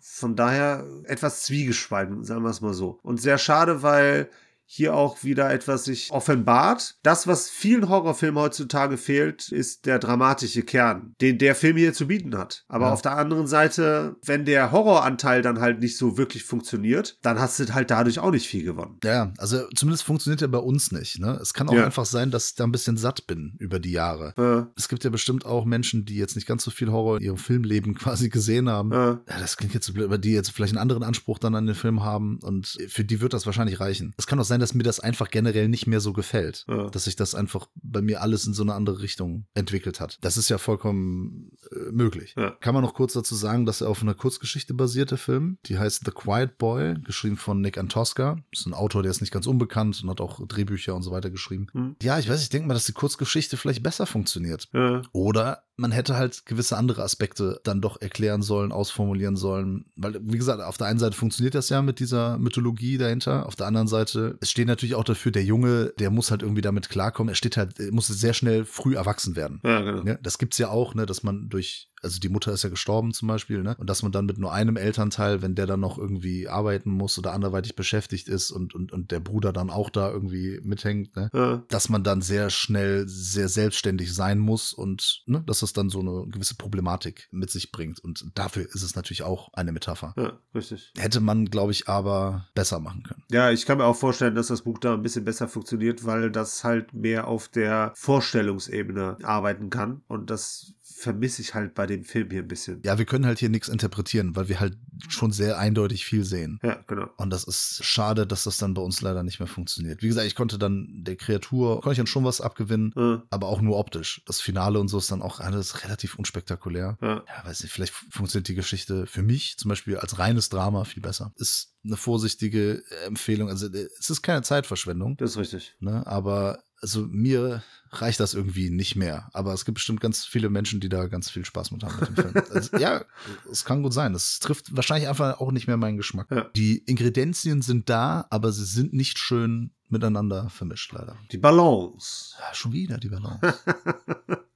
von 0.00 0.36
daher 0.36 0.86
etwas 1.04 1.42
zwiegespalten, 1.42 2.24
sagen 2.24 2.42
wir 2.42 2.50
es 2.50 2.60
mal 2.60 2.74
so. 2.74 3.00
Und 3.02 3.20
sehr 3.20 3.38
schade, 3.38 3.82
weil 3.82 4.30
hier 4.68 4.94
auch 4.94 5.22
wieder 5.24 5.50
etwas 5.52 5.84
sich 5.84 6.10
offenbart. 6.10 6.96
Das, 7.02 7.26
was 7.26 7.48
vielen 7.48 7.88
Horrorfilmen 7.88 8.42
heutzutage 8.42 8.96
fehlt, 8.96 9.48
ist 9.50 9.86
der 9.86 9.98
dramatische 9.98 10.62
Kern, 10.62 11.14
den 11.20 11.38
der 11.38 11.54
Film 11.54 11.76
hier 11.76 11.92
zu 11.92 12.06
bieten 12.08 12.36
hat. 12.36 12.64
Aber 12.68 12.86
Ja. 12.86 12.92
auf 12.92 13.00
der 13.02 13.16
anderen 13.16 13.46
Seite, 13.46 14.16
wenn 14.24 14.44
der 14.44 14.72
Horroranteil 14.72 15.42
dann 15.42 15.60
halt 15.60 15.80
nicht 15.80 15.96
so 15.96 16.18
wirklich 16.18 16.42
funktioniert, 16.44 17.16
dann 17.22 17.38
hast 17.38 17.58
du 17.60 17.72
halt 17.72 17.90
dadurch 17.90 18.18
auch 18.18 18.30
nicht 18.30 18.48
viel 18.48 18.64
gewonnen. 18.64 18.98
Ja, 19.04 19.32
also 19.38 19.66
zumindest 19.74 20.02
funktioniert 20.04 20.42
er 20.42 20.48
bei 20.48 20.58
uns 20.58 20.92
nicht. 20.92 21.18
Ne? 21.20 21.38
Es 21.40 21.54
kann 21.54 21.68
auch 21.68 21.74
Ja. 21.74 21.84
einfach 21.84 22.06
sein, 22.06 22.30
dass 22.30 22.48
ich 22.50 22.54
da 22.56 22.64
ein 22.64 22.72
bisschen 22.72 22.96
satt 22.96 23.26
bin 23.26 23.54
über 23.58 23.78
die 23.78 23.92
Jahre. 23.92 24.34
Äh, 24.36 24.66
Es 24.76 24.88
gibt 24.88 25.04
ja 25.04 25.10
bestimmt 25.10 25.46
auch 25.46 25.64
Menschen, 25.64 26.04
die 26.04 26.16
jetzt 26.16 26.34
nicht 26.36 26.46
ganz 26.48 26.64
so 26.64 26.70
viel 26.70 26.90
Horror 26.90 27.18
in 27.18 27.22
ihrem 27.22 27.36
Filmleben 27.36 27.94
quasi 27.98 28.28
gesehen 28.28 28.68
haben. 28.68 28.92
Ja, 28.92 29.20
das 29.28 29.56
klingt 29.56 29.74
jetzt 29.74 29.86
so 29.86 29.92
blöd, 29.92 30.06
aber 30.06 30.18
die 30.18 30.32
jetzt 30.32 30.50
vielleicht 30.50 30.72
einen 30.72 30.80
anderen 30.82 31.02
Anspruch 31.02 31.38
dann 31.38 31.54
an 31.54 31.66
den 31.66 31.74
Film 31.74 32.02
haben 32.02 32.38
und 32.42 32.76
für 32.88 33.04
die 33.04 33.20
wird 33.20 33.32
das 33.32 33.46
wahrscheinlich 33.46 33.80
reichen. 33.80 34.12
Es 34.18 34.26
kann 34.26 34.40
auch 34.40 34.44
sein, 34.44 34.55
dass 34.60 34.74
mir 34.74 34.82
das 34.82 35.00
einfach 35.00 35.30
generell 35.30 35.68
nicht 35.68 35.86
mehr 35.86 36.00
so 36.00 36.12
gefällt. 36.12 36.64
Ja. 36.68 36.88
Dass 36.90 37.04
sich 37.04 37.16
das 37.16 37.34
einfach 37.34 37.68
bei 37.74 38.02
mir 38.02 38.22
alles 38.22 38.46
in 38.46 38.54
so 38.54 38.62
eine 38.62 38.74
andere 38.74 39.00
Richtung 39.00 39.46
entwickelt 39.54 40.00
hat. 40.00 40.18
Das 40.20 40.36
ist 40.36 40.48
ja 40.48 40.58
vollkommen 40.58 41.52
äh, 41.72 41.90
möglich. 41.92 42.34
Ja. 42.36 42.50
Kann 42.60 42.74
man 42.74 42.82
noch 42.82 42.94
kurz 42.94 43.12
dazu 43.12 43.34
sagen, 43.34 43.66
dass 43.66 43.80
er 43.80 43.88
auf 43.88 44.02
einer 44.02 44.14
Kurzgeschichte 44.14 44.74
basiert, 44.74 45.10
der 45.10 45.18
Film. 45.18 45.58
Die 45.66 45.78
heißt 45.78 46.02
The 46.04 46.10
Quiet 46.10 46.58
Boy, 46.58 46.94
geschrieben 47.02 47.36
von 47.36 47.60
Nick 47.60 47.78
Antosca. 47.78 48.36
Das 48.50 48.60
ist 48.60 48.66
ein 48.66 48.74
Autor, 48.74 49.02
der 49.02 49.10
ist 49.10 49.20
nicht 49.20 49.32
ganz 49.32 49.46
unbekannt 49.46 50.00
und 50.02 50.10
hat 50.10 50.20
auch 50.20 50.46
Drehbücher 50.46 50.94
und 50.94 51.02
so 51.02 51.10
weiter 51.10 51.30
geschrieben. 51.30 51.66
Hm. 51.72 51.96
Ja, 52.02 52.18
ich 52.18 52.28
weiß, 52.28 52.42
ich 52.42 52.48
denke 52.48 52.68
mal, 52.68 52.74
dass 52.74 52.86
die 52.86 52.92
Kurzgeschichte 52.92 53.56
vielleicht 53.56 53.82
besser 53.82 54.06
funktioniert. 54.06 54.68
äh, 54.72 55.00
Oder 55.12 55.64
man 55.76 55.92
hätte 55.92 56.16
halt 56.16 56.46
gewisse 56.46 56.76
andere 56.76 57.02
Aspekte 57.02 57.60
dann 57.64 57.82
doch 57.82 58.00
erklären 58.00 58.42
sollen, 58.42 58.72
ausformulieren 58.72 59.36
sollen. 59.36 59.84
Weil, 59.94 60.18
wie 60.22 60.38
gesagt, 60.38 60.62
auf 60.62 60.78
der 60.78 60.86
einen 60.86 60.98
Seite 60.98 61.16
funktioniert 61.16 61.54
das 61.54 61.68
ja 61.68 61.82
mit 61.82 62.00
dieser 62.00 62.38
Mythologie 62.38 62.96
dahinter. 62.96 63.46
Auf 63.46 63.56
der 63.56 63.66
anderen 63.66 63.86
Seite, 63.86 64.38
es 64.40 64.50
steht 64.50 64.68
natürlich 64.68 64.94
auch 64.94 65.04
dafür, 65.04 65.32
der 65.32 65.44
Junge, 65.44 65.92
der 65.98 66.10
muss 66.10 66.30
halt 66.30 66.42
irgendwie 66.42 66.62
damit 66.62 66.88
klarkommen. 66.88 67.30
Er 67.32 67.36
steht 67.36 67.58
halt, 67.58 67.78
er 67.78 67.92
muss 67.92 68.06
sehr 68.06 68.32
schnell 68.32 68.64
früh 68.64 68.96
erwachsen 68.96 69.36
werden. 69.36 69.60
ja, 69.64 69.80
genau. 69.82 70.02
Ne? 70.02 70.18
Das 70.22 70.38
gibt's 70.38 70.58
ja 70.58 70.70
auch, 70.70 70.94
ne, 70.94 71.04
dass 71.04 71.22
man 71.22 71.50
durch 71.50 71.90
also 72.06 72.20
die 72.20 72.28
Mutter 72.28 72.52
ist 72.52 72.62
ja 72.62 72.70
gestorben 72.70 73.12
zum 73.12 73.28
Beispiel, 73.28 73.62
ne? 73.62 73.74
Und 73.78 73.90
dass 73.90 74.02
man 74.02 74.12
dann 74.12 74.26
mit 74.26 74.38
nur 74.38 74.52
einem 74.52 74.76
Elternteil, 74.76 75.42
wenn 75.42 75.56
der 75.56 75.66
dann 75.66 75.80
noch 75.80 75.98
irgendwie 75.98 76.48
arbeiten 76.48 76.90
muss 76.90 77.18
oder 77.18 77.32
anderweitig 77.32 77.74
beschäftigt 77.74 78.28
ist 78.28 78.52
und, 78.52 78.74
und, 78.74 78.92
und 78.92 79.10
der 79.10 79.20
Bruder 79.20 79.52
dann 79.52 79.70
auch 79.70 79.90
da 79.90 80.10
irgendwie 80.10 80.60
mithängt, 80.62 81.16
ne? 81.16 81.30
Ja. 81.34 81.62
Dass 81.68 81.88
man 81.88 82.04
dann 82.04 82.22
sehr 82.22 82.48
schnell 82.48 83.08
sehr 83.08 83.48
selbstständig 83.48 84.14
sein 84.14 84.38
muss 84.38 84.72
und 84.72 85.24
ne, 85.26 85.42
dass 85.46 85.60
das 85.60 85.72
dann 85.72 85.90
so 85.90 86.00
eine 86.00 86.28
gewisse 86.30 86.54
Problematik 86.54 87.28
mit 87.32 87.50
sich 87.50 87.72
bringt. 87.72 87.98
Und 87.98 88.24
dafür 88.34 88.64
ist 88.64 88.82
es 88.82 88.94
natürlich 88.94 89.24
auch 89.24 89.52
eine 89.54 89.72
Metapher. 89.72 90.14
Ja, 90.16 90.38
richtig. 90.54 90.92
Hätte 90.96 91.20
man, 91.20 91.46
glaube 91.46 91.72
ich, 91.72 91.88
aber 91.88 92.46
besser 92.54 92.78
machen 92.78 93.02
können. 93.02 93.24
Ja, 93.32 93.50
ich 93.50 93.66
kann 93.66 93.78
mir 93.78 93.84
auch 93.84 93.96
vorstellen, 93.96 94.36
dass 94.36 94.46
das 94.46 94.62
Buch 94.62 94.78
da 94.78 94.94
ein 94.94 95.02
bisschen 95.02 95.24
besser 95.24 95.48
funktioniert, 95.48 96.04
weil 96.04 96.30
das 96.30 96.62
halt 96.62 96.94
mehr 96.94 97.26
auf 97.26 97.48
der 97.48 97.92
Vorstellungsebene 97.96 99.18
arbeiten 99.22 99.70
kann. 99.70 100.02
Und 100.06 100.30
das 100.30 100.75
vermisse 101.06 101.40
ich 101.42 101.54
halt 101.54 101.74
bei 101.74 101.86
dem 101.86 102.04
Film 102.04 102.30
hier 102.30 102.42
ein 102.42 102.48
bisschen. 102.48 102.80
Ja, 102.84 102.98
wir 102.98 103.04
können 103.06 103.24
halt 103.26 103.38
hier 103.38 103.48
nichts 103.48 103.68
interpretieren, 103.68 104.36
weil 104.36 104.48
wir 104.48 104.60
halt 104.60 104.76
schon 105.08 105.30
sehr 105.32 105.58
eindeutig 105.58 106.04
viel 106.04 106.24
sehen. 106.24 106.58
Ja, 106.62 106.78
genau. 106.86 107.08
Und 107.16 107.30
das 107.30 107.44
ist 107.44 107.84
schade, 107.84 108.26
dass 108.26 108.44
das 108.44 108.58
dann 108.58 108.74
bei 108.74 108.82
uns 108.82 109.00
leider 109.00 109.22
nicht 109.22 109.38
mehr 109.40 109.46
funktioniert. 109.46 110.02
Wie 110.02 110.08
gesagt, 110.08 110.26
ich 110.26 110.34
konnte 110.34 110.58
dann 110.58 110.88
der 111.04 111.16
Kreatur, 111.16 111.76
konnte 111.80 111.92
ich 111.92 111.98
dann 111.98 112.06
schon 112.06 112.24
was 112.24 112.40
abgewinnen, 112.40 112.92
Ja, 112.96 113.22
aber 113.30 113.46
auch 113.48 113.60
nur 113.60 113.78
optisch. 113.78 114.22
Das 114.26 114.40
Finale 114.40 114.78
und 114.80 114.88
so 114.88 114.98
ist 114.98 115.10
dann 115.10 115.22
auch 115.22 115.40
alles 115.40 115.84
relativ 115.84 116.16
unspektakulär. 116.18 116.98
ja. 117.00 117.22
Ja, 117.26 117.44
weiß 117.44 117.62
nicht, 117.62 117.72
vielleicht 117.72 117.92
funktioniert 117.94 118.48
die 118.48 118.54
Geschichte 118.54 119.06
für 119.06 119.22
mich 119.22 119.56
zum 119.58 119.68
Beispiel 119.68 119.96
als 119.96 120.18
reines 120.18 120.48
Drama 120.48 120.84
viel 120.84 121.02
besser. 121.02 121.32
Ist 121.36 121.72
eine 121.84 121.96
vorsichtige 121.96 122.82
Empfehlung. 123.06 123.48
Also 123.48 123.66
äh, 123.68 123.88
es 123.98 124.10
ist 124.10 124.22
keine 124.22 124.42
Zeitverschwendung, 124.42 125.16
Das 125.18 125.30
ist 125.32 125.36
richtig. 125.38 125.76
ne? 125.80 126.04
aber 126.06 126.64
also 126.80 127.06
mir 127.06 127.62
reicht 127.90 128.20
das 128.20 128.34
irgendwie 128.34 128.70
nicht 128.70 128.96
mehr. 128.96 129.28
Aber 129.32 129.52
es 129.52 129.64
gibt 129.64 129.76
bestimmt 129.76 130.00
ganz 130.00 130.24
viele 130.24 130.50
Menschen, 130.50 130.80
die 130.80 130.88
da 130.88 131.06
ganz 131.06 131.30
viel 131.30 131.44
Spaß 131.44 131.70
mit 131.70 131.82
haben 131.82 131.96
mit 131.98 132.08
dem 132.08 132.16
Film. 132.16 132.34
Also, 132.50 132.76
ja, 132.76 133.04
es 133.50 133.64
kann 133.64 133.82
gut 133.82 133.92
sein. 133.92 134.12
Das 134.12 134.38
trifft 134.38 134.76
wahrscheinlich 134.76 135.08
einfach 135.08 135.40
auch 135.40 135.52
nicht 135.52 135.66
mehr 135.66 135.76
meinen 135.76 135.96
Geschmack. 135.96 136.30
Ja. 136.30 136.50
Die 136.56 136.78
Ingredienzien 136.78 137.62
sind 137.62 137.88
da, 137.88 138.26
aber 138.30 138.52
sie 138.52 138.64
sind 138.64 138.92
nicht 138.92 139.18
schön 139.18 139.72
miteinander 139.88 140.50
vermischt, 140.50 140.92
leider. 140.92 141.16
Die 141.32 141.38
Balance. 141.38 142.34
Ja, 142.38 142.54
schon 142.54 142.72
wieder 142.72 142.98
die 142.98 143.08
Balance. 143.08 143.40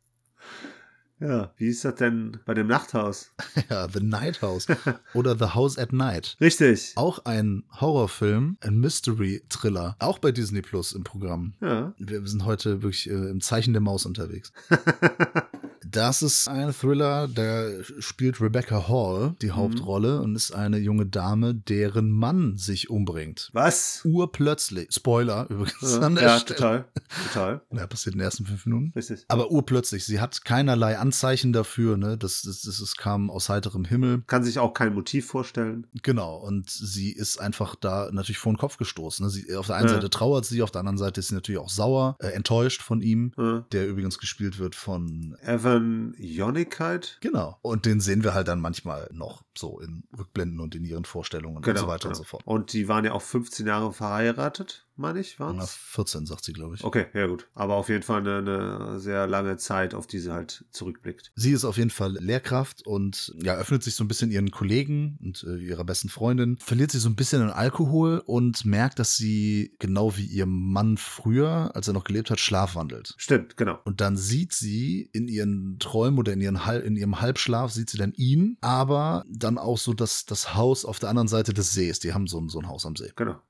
Ja, 1.20 1.52
wie 1.58 1.68
ist 1.68 1.84
das 1.84 1.96
denn 1.96 2.38
bei 2.46 2.54
dem 2.54 2.66
Nachthaus? 2.66 3.32
ja, 3.70 3.88
The 3.88 4.00
Night 4.00 4.40
House 4.40 4.66
oder 5.14 5.36
The 5.36 5.54
House 5.54 5.78
at 5.78 5.92
Night. 5.92 6.36
Richtig. 6.40 6.92
Auch 6.96 7.24
ein 7.26 7.64
Horrorfilm, 7.80 8.56
ein 8.60 8.78
Mystery-Thriller, 8.78 9.96
auch 9.98 10.18
bei 10.18 10.32
Disney 10.32 10.62
Plus 10.62 10.92
im 10.92 11.04
Programm. 11.04 11.52
Ja. 11.60 11.92
Wir 11.98 12.26
sind 12.26 12.46
heute 12.46 12.82
wirklich 12.82 13.08
äh, 13.10 13.30
im 13.30 13.42
Zeichen 13.42 13.74
der 13.74 13.82
Maus 13.82 14.06
unterwegs. 14.06 14.52
Das 15.90 16.22
ist 16.22 16.48
ein 16.48 16.72
Thriller, 16.72 17.26
da 17.28 17.68
spielt 17.98 18.40
Rebecca 18.40 18.88
Hall 18.88 19.34
die 19.42 19.50
Hauptrolle 19.52 20.20
und 20.20 20.36
ist 20.36 20.52
eine 20.52 20.78
junge 20.78 21.06
Dame, 21.06 21.54
deren 21.54 22.10
Mann 22.10 22.56
sich 22.56 22.90
umbringt. 22.90 23.50
Was? 23.52 24.02
Urplötzlich. 24.04 24.88
Spoiler 24.92 25.46
übrigens 25.50 25.92
Ja, 25.94 26.00
an 26.00 26.14
der 26.14 26.24
ja 26.24 26.38
Stelle. 26.38 26.56
total. 26.56 26.84
Total. 27.32 27.60
Ja, 27.72 27.86
passiert 27.86 28.14
in 28.14 28.18
den 28.18 28.24
ersten 28.24 28.46
fünf 28.46 28.66
Minuten. 28.66 28.92
Richtig. 28.94 29.24
Aber 29.28 29.50
urplötzlich, 29.50 30.04
sie 30.04 30.20
hat 30.20 30.44
keinerlei 30.44 30.98
Anzeichen 30.98 31.52
dafür, 31.52 31.96
ne? 31.96 32.18
Das, 32.18 32.42
das, 32.42 32.62
das, 32.62 32.78
das 32.78 32.96
kam 32.96 33.30
aus 33.30 33.48
heiterem 33.48 33.84
Himmel. 33.84 34.22
Kann 34.26 34.44
sich 34.44 34.58
auch 34.58 34.74
kein 34.74 34.92
Motiv 34.94 35.26
vorstellen. 35.26 35.86
Genau, 36.02 36.36
und 36.36 36.68
sie 36.68 37.10
ist 37.12 37.40
einfach 37.40 37.74
da 37.74 38.10
natürlich 38.12 38.38
vor 38.38 38.52
den 38.52 38.58
Kopf 38.58 38.76
gestoßen. 38.76 39.24
Ne? 39.24 39.30
Sie, 39.30 39.54
auf 39.56 39.66
der 39.66 39.76
einen 39.76 39.88
Ja. 39.88 39.94
Seite 39.94 40.10
trauert 40.10 40.44
sie, 40.44 40.62
auf 40.62 40.70
der 40.70 40.80
anderen 40.80 40.98
Seite 40.98 41.20
ist 41.20 41.28
sie 41.28 41.34
natürlich 41.34 41.60
auch 41.60 41.70
sauer, 41.70 42.16
äh, 42.20 42.28
enttäuscht 42.28 42.82
von 42.82 43.00
ihm, 43.00 43.32
Ja. 43.38 43.64
der 43.72 43.88
übrigens 43.88 44.18
gespielt 44.18 44.58
wird 44.58 44.74
von. 44.74 45.36
Evan 45.42 45.79
Jonigkeit. 46.18 47.18
Genau. 47.20 47.58
Und 47.62 47.86
den 47.86 48.00
sehen 48.00 48.24
wir 48.24 48.34
halt 48.34 48.48
dann 48.48 48.60
manchmal 48.60 49.08
noch 49.12 49.42
so 49.56 49.80
in 49.80 50.04
Rückblenden 50.18 50.60
und 50.60 50.74
in 50.74 50.84
ihren 50.84 51.04
Vorstellungen 51.04 51.56
und 51.58 51.64
so 51.64 51.86
weiter 51.86 52.08
genau. 52.08 52.10
und 52.10 52.14
so 52.14 52.24
fort. 52.24 52.42
Und 52.46 52.72
die 52.72 52.88
waren 52.88 53.04
ja 53.04 53.12
auch 53.12 53.22
15 53.22 53.66
Jahre 53.66 53.92
verheiratet, 53.92 54.86
meine 55.00 55.20
ich, 55.20 55.38
waren 55.38 55.58
es? 55.58 55.74
14, 55.74 56.26
sagt 56.26 56.44
sie, 56.44 56.52
glaube 56.52 56.74
ich. 56.74 56.84
Okay, 56.84 57.06
ja 57.14 57.26
gut. 57.26 57.48
Aber 57.54 57.76
auf 57.76 57.88
jeden 57.88 58.02
Fall 58.02 58.20
eine, 58.20 58.38
eine 58.38 59.00
sehr 59.00 59.26
lange 59.26 59.56
Zeit, 59.56 59.94
auf 59.94 60.06
die 60.06 60.18
sie 60.18 60.32
halt 60.32 60.64
zurückblickt. 60.70 61.32
Sie 61.36 61.52
ist 61.52 61.64
auf 61.64 61.76
jeden 61.76 61.90
Fall 61.90 62.12
Lehrkraft 62.18 62.86
und 62.86 63.34
ja, 63.38 63.54
öffnet 63.56 63.82
sich 63.82 63.94
so 63.94 64.04
ein 64.04 64.08
bisschen 64.08 64.30
ihren 64.30 64.50
Kollegen 64.50 65.18
und 65.22 65.44
äh, 65.48 65.56
ihrer 65.56 65.84
besten 65.84 66.08
Freundin, 66.08 66.58
verliert 66.58 66.90
sich 66.90 67.00
so 67.00 67.08
ein 67.08 67.16
bisschen 67.16 67.42
an 67.42 67.50
Alkohol 67.50 68.22
und 68.26 68.64
merkt, 68.64 68.98
dass 68.98 69.16
sie 69.16 69.76
genau 69.78 70.16
wie 70.16 70.26
ihr 70.26 70.46
Mann 70.46 70.96
früher, 70.96 71.70
als 71.74 71.88
er 71.88 71.94
noch 71.94 72.04
gelebt 72.04 72.30
hat, 72.30 72.40
schlafwandelt. 72.40 73.14
Stimmt, 73.16 73.56
genau. 73.56 73.78
Und 73.84 74.00
dann 74.00 74.16
sieht 74.16 74.52
sie 74.52 75.08
in 75.12 75.28
ihren 75.28 75.78
Träumen 75.78 76.18
oder 76.18 76.32
in, 76.32 76.40
ihren, 76.40 76.60
in 76.84 76.96
ihrem 76.96 77.20
Halbschlaf, 77.20 77.70
sieht 77.70 77.90
sie 77.90 77.98
dann 77.98 78.12
ihn, 78.14 78.58
aber 78.60 79.24
dann 79.28 79.56
auch 79.56 79.78
so 79.78 79.94
das, 79.94 80.26
das 80.26 80.54
Haus 80.54 80.84
auf 80.84 80.98
der 80.98 81.08
anderen 81.08 81.28
Seite 81.28 81.54
des 81.54 81.72
Sees. 81.72 82.00
Die 82.00 82.12
haben 82.12 82.26
so 82.26 82.40
so 82.48 82.58
ein 82.58 82.68
Haus 82.68 82.86
am 82.86 82.96
See. 82.96 83.12
Genau. 83.16 83.40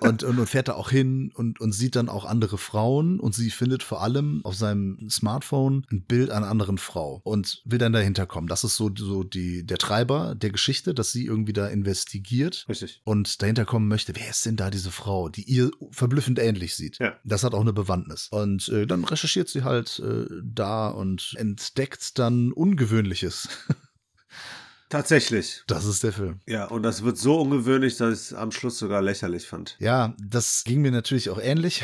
Und, 0.00 0.24
und, 0.24 0.38
und 0.38 0.46
fährt 0.48 0.68
da 0.68 0.74
auch 0.74 0.90
hin 0.90 1.30
und, 1.34 1.60
und 1.60 1.72
sieht 1.72 1.94
dann 1.96 2.08
auch 2.08 2.24
andere 2.24 2.58
Frauen 2.58 3.20
und 3.20 3.34
sie 3.34 3.50
findet 3.50 3.82
vor 3.82 4.02
allem 4.02 4.40
auf 4.44 4.56
seinem 4.56 5.08
Smartphone 5.08 5.86
ein 5.92 6.02
Bild 6.02 6.30
einer 6.30 6.48
anderen 6.48 6.76
Frau 6.78 7.20
und 7.24 7.62
will 7.64 7.78
dann 7.78 7.92
dahinter 7.92 8.26
kommen. 8.26 8.48
Das 8.48 8.64
ist 8.64 8.76
so, 8.76 8.90
so 8.94 9.22
die, 9.22 9.64
der 9.64 9.78
Treiber 9.78 10.34
der 10.34 10.50
Geschichte, 10.50 10.92
dass 10.92 11.12
sie 11.12 11.24
irgendwie 11.24 11.52
da 11.52 11.68
investigiert 11.68 12.66
Richtig. 12.68 13.00
und 13.04 13.42
dahinter 13.42 13.64
kommen 13.64 13.86
möchte, 13.86 14.14
wer 14.16 14.28
ist 14.28 14.44
denn 14.44 14.56
da 14.56 14.70
diese 14.70 14.90
Frau, 14.90 15.28
die 15.28 15.44
ihr 15.44 15.70
verblüffend 15.90 16.38
ähnlich 16.38 16.74
sieht. 16.74 16.98
Ja. 16.98 17.14
Das 17.24 17.44
hat 17.44 17.54
auch 17.54 17.60
eine 17.60 17.72
Bewandtnis. 17.72 18.28
Und 18.30 18.68
äh, 18.68 18.86
dann 18.86 19.04
recherchiert 19.04 19.48
sie 19.48 19.62
halt 19.62 20.00
äh, 20.00 20.26
da 20.42 20.88
und 20.88 21.34
entdeckt 21.36 22.18
dann 22.18 22.52
Ungewöhnliches. 22.52 23.48
Tatsächlich. 24.92 25.62
Das 25.68 25.86
ist 25.86 26.02
der 26.02 26.12
Film. 26.12 26.40
Ja, 26.46 26.66
und 26.66 26.82
das 26.82 27.02
wird 27.02 27.16
so 27.16 27.40
ungewöhnlich, 27.40 27.96
dass 27.96 28.12
ich 28.12 28.20
es 28.26 28.34
am 28.34 28.52
Schluss 28.52 28.78
sogar 28.78 29.00
lächerlich 29.00 29.46
fand. 29.46 29.74
Ja, 29.80 30.14
das 30.22 30.64
ging 30.64 30.82
mir 30.82 30.90
natürlich 30.90 31.30
auch 31.30 31.40
ähnlich. 31.40 31.82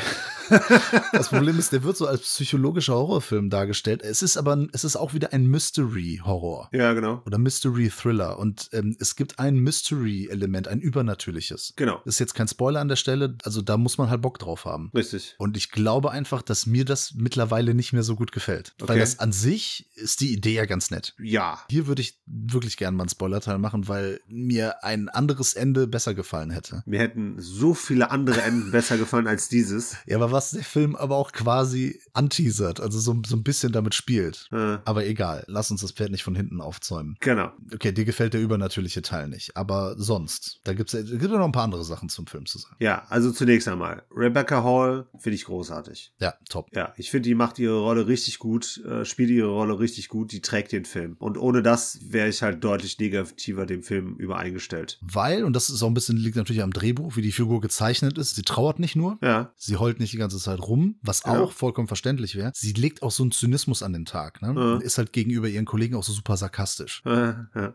das 1.11 1.29
Problem 1.29 1.57
ist, 1.57 1.71
der 1.71 1.81
wird 1.81 1.97
so 1.97 2.05
als 2.05 2.21
psychologischer 2.21 2.93
Horrorfilm 2.93 3.49
dargestellt. 3.49 4.03
Es 4.03 4.21
ist 4.21 4.37
aber, 4.37 4.67
es 4.73 4.83
ist 4.83 4.95
auch 4.95 5.15
wieder 5.15 5.33
ein 5.33 5.47
Mystery-Horror. 5.47 6.69
Ja, 6.71 6.93
genau. 6.93 7.23
Oder 7.25 7.39
Mystery-Thriller. 7.39 8.37
Und 8.37 8.69
ähm, 8.73 8.95
es 8.99 9.15
gibt 9.15 9.39
ein 9.39 9.55
Mystery-Element, 9.55 10.67
ein 10.67 10.79
übernatürliches. 10.79 11.73
Genau. 11.77 12.01
Das 12.05 12.13
ist 12.15 12.19
jetzt 12.19 12.35
kein 12.35 12.47
Spoiler 12.47 12.79
an 12.79 12.89
der 12.89 12.95
Stelle, 12.95 13.35
also 13.43 13.63
da 13.63 13.77
muss 13.77 13.97
man 13.97 14.11
halt 14.11 14.21
Bock 14.21 14.37
drauf 14.37 14.65
haben. 14.65 14.91
Richtig. 14.93 15.33
Und 15.39 15.57
ich 15.57 15.71
glaube 15.71 16.11
einfach, 16.11 16.43
dass 16.43 16.67
mir 16.67 16.85
das 16.85 17.15
mittlerweile 17.15 17.73
nicht 17.73 17.91
mehr 17.91 18.03
so 18.03 18.15
gut 18.15 18.31
gefällt. 18.31 18.75
Weil 18.77 18.89
Okay. 18.91 18.99
das 18.99 19.17
an 19.17 19.31
sich 19.31 19.89
ist 19.95 20.21
die 20.21 20.31
Idee 20.31 20.53
ja 20.53 20.65
ganz 20.65 20.91
nett. 20.91 21.15
Ja. 21.19 21.63
Hier 21.71 21.87
würde 21.87 22.03
ich 22.03 22.19
wirklich 22.27 22.77
gerne 22.77 22.98
mal 22.99 23.03
einen 23.03 23.09
Spoilerteil 23.09 23.57
machen, 23.57 23.87
weil 23.87 24.19
mir 24.27 24.83
ein 24.83 25.09
anderes 25.09 25.53
Ende 25.53 25.87
besser 25.87 26.13
gefallen 26.13 26.51
hätte. 26.51 26.83
Mir 26.85 26.99
hätten 26.99 27.35
so 27.39 27.73
viele 27.73 28.11
andere 28.11 28.41
Enden 28.41 28.71
besser 28.71 28.97
gefallen 28.97 29.27
als 29.27 29.49
dieses. 29.49 29.95
Ja, 30.05 30.17
aber 30.17 30.31
was 30.31 30.51
der 30.51 30.63
Film 30.63 30.95
aber 30.95 31.15
auch 31.15 31.31
quasi 31.31 31.99
anteasert, 32.13 32.79
also 32.79 32.99
so, 32.99 33.21
so 33.25 33.35
ein 33.35 33.43
bisschen 33.43 33.71
damit 33.71 33.95
spielt. 33.95 34.47
Äh, 34.51 34.77
Aber 34.85 35.05
egal, 35.05 35.43
lass 35.47 35.71
uns 35.71 35.81
das 35.81 35.91
Pferd 35.91 36.11
nicht 36.11 36.23
von 36.23 36.35
hinten 36.35 36.61
aufzäumen. 36.61 37.15
genau. 37.19 37.51
Okay, 37.73 37.91
dir 37.91 38.05
gefällt 38.05 38.33
der 38.33 38.41
übernatürliche 38.41 39.01
Teil 39.01 39.27
nicht, 39.27 39.55
aber 39.55 39.95
sonst, 39.97 40.59
da 40.63 40.73
gibt 40.73 40.91
ja 40.93 41.01
noch 41.01 41.45
ein 41.45 41.51
paar 41.51 41.63
andere 41.63 41.83
Sachen 41.83 42.09
zum 42.09 42.27
Film 42.27 42.45
zu 42.45 42.57
sagen. 42.59 42.75
Ja, 42.79 43.05
also 43.09 43.31
zunächst 43.31 43.67
einmal. 43.67 44.03
Rebecca 44.15 44.63
Hall 44.63 45.07
finde 45.17 45.35
ich 45.35 45.45
großartig. 45.45 46.13
Ja, 46.19 46.33
top. 46.49 46.67
Ja, 46.75 46.93
ich 46.97 47.09
finde, 47.11 47.29
die 47.29 47.35
macht 47.35 47.59
ihre 47.59 47.79
Rolle 47.79 48.07
richtig 48.07 48.39
gut, 48.39 48.83
äh, 48.85 49.05
spielt 49.05 49.29
ihre 49.29 49.49
Rolle 49.49 49.79
richtig 49.79 50.09
gut, 50.09 50.31
die 50.31 50.41
trägt 50.41 50.71
den 50.71 50.85
Film. 50.85 51.15
Und 51.19 51.37
ohne 51.37 51.61
das 51.63 51.99
wäre 52.01 52.27
ich 52.27 52.41
halt 52.41 52.63
deutlich 52.63 52.88
negativer 52.97 53.65
dem 53.65 53.83
Film 53.83 54.15
übereingestellt. 54.15 54.97
Weil, 55.01 55.43
und 55.43 55.53
das 55.53 55.69
ist 55.69 55.83
auch 55.83 55.87
ein 55.87 55.93
bisschen, 55.93 56.17
liegt 56.17 56.37
natürlich 56.37 56.61
am 56.63 56.71
Drehbuch, 56.71 57.15
wie 57.17 57.21
die 57.21 57.31
Figur 57.31 57.59
gezeichnet 57.61 58.17
ist, 58.17 58.35
sie 58.35 58.43
trauert 58.43 58.79
nicht 58.79 58.95
nur, 58.95 59.17
Ja, 59.21 59.51
sie 59.57 59.75
heult 59.77 59.99
nicht 59.99 60.13
die 60.13 60.17
ganze 60.17 60.37
Zeit 60.39 60.59
rum, 60.59 60.95
was 61.01 61.23
Ja. 61.25 61.39
auch 61.39 61.51
vollkommen 61.51 61.87
verständlich 61.87 62.35
wäre. 62.35 62.51
Sie 62.55 62.73
legt 62.73 63.03
auch 63.03 63.11
so 63.11 63.23
einen 63.23 63.31
Zynismus 63.31 63.83
an 63.83 63.93
den 63.93 64.05
Tag, 64.05 64.41
ne? 64.41 64.53
Ja. 64.55 64.73
Und 64.75 64.83
Ist 64.83 64.97
halt 64.97 65.13
gegenüber 65.13 65.47
ihren 65.47 65.65
Kollegen 65.65 65.95
auch 65.95 66.03
so 66.03 66.13
super 66.13 66.37
sarkastisch. 66.37 67.03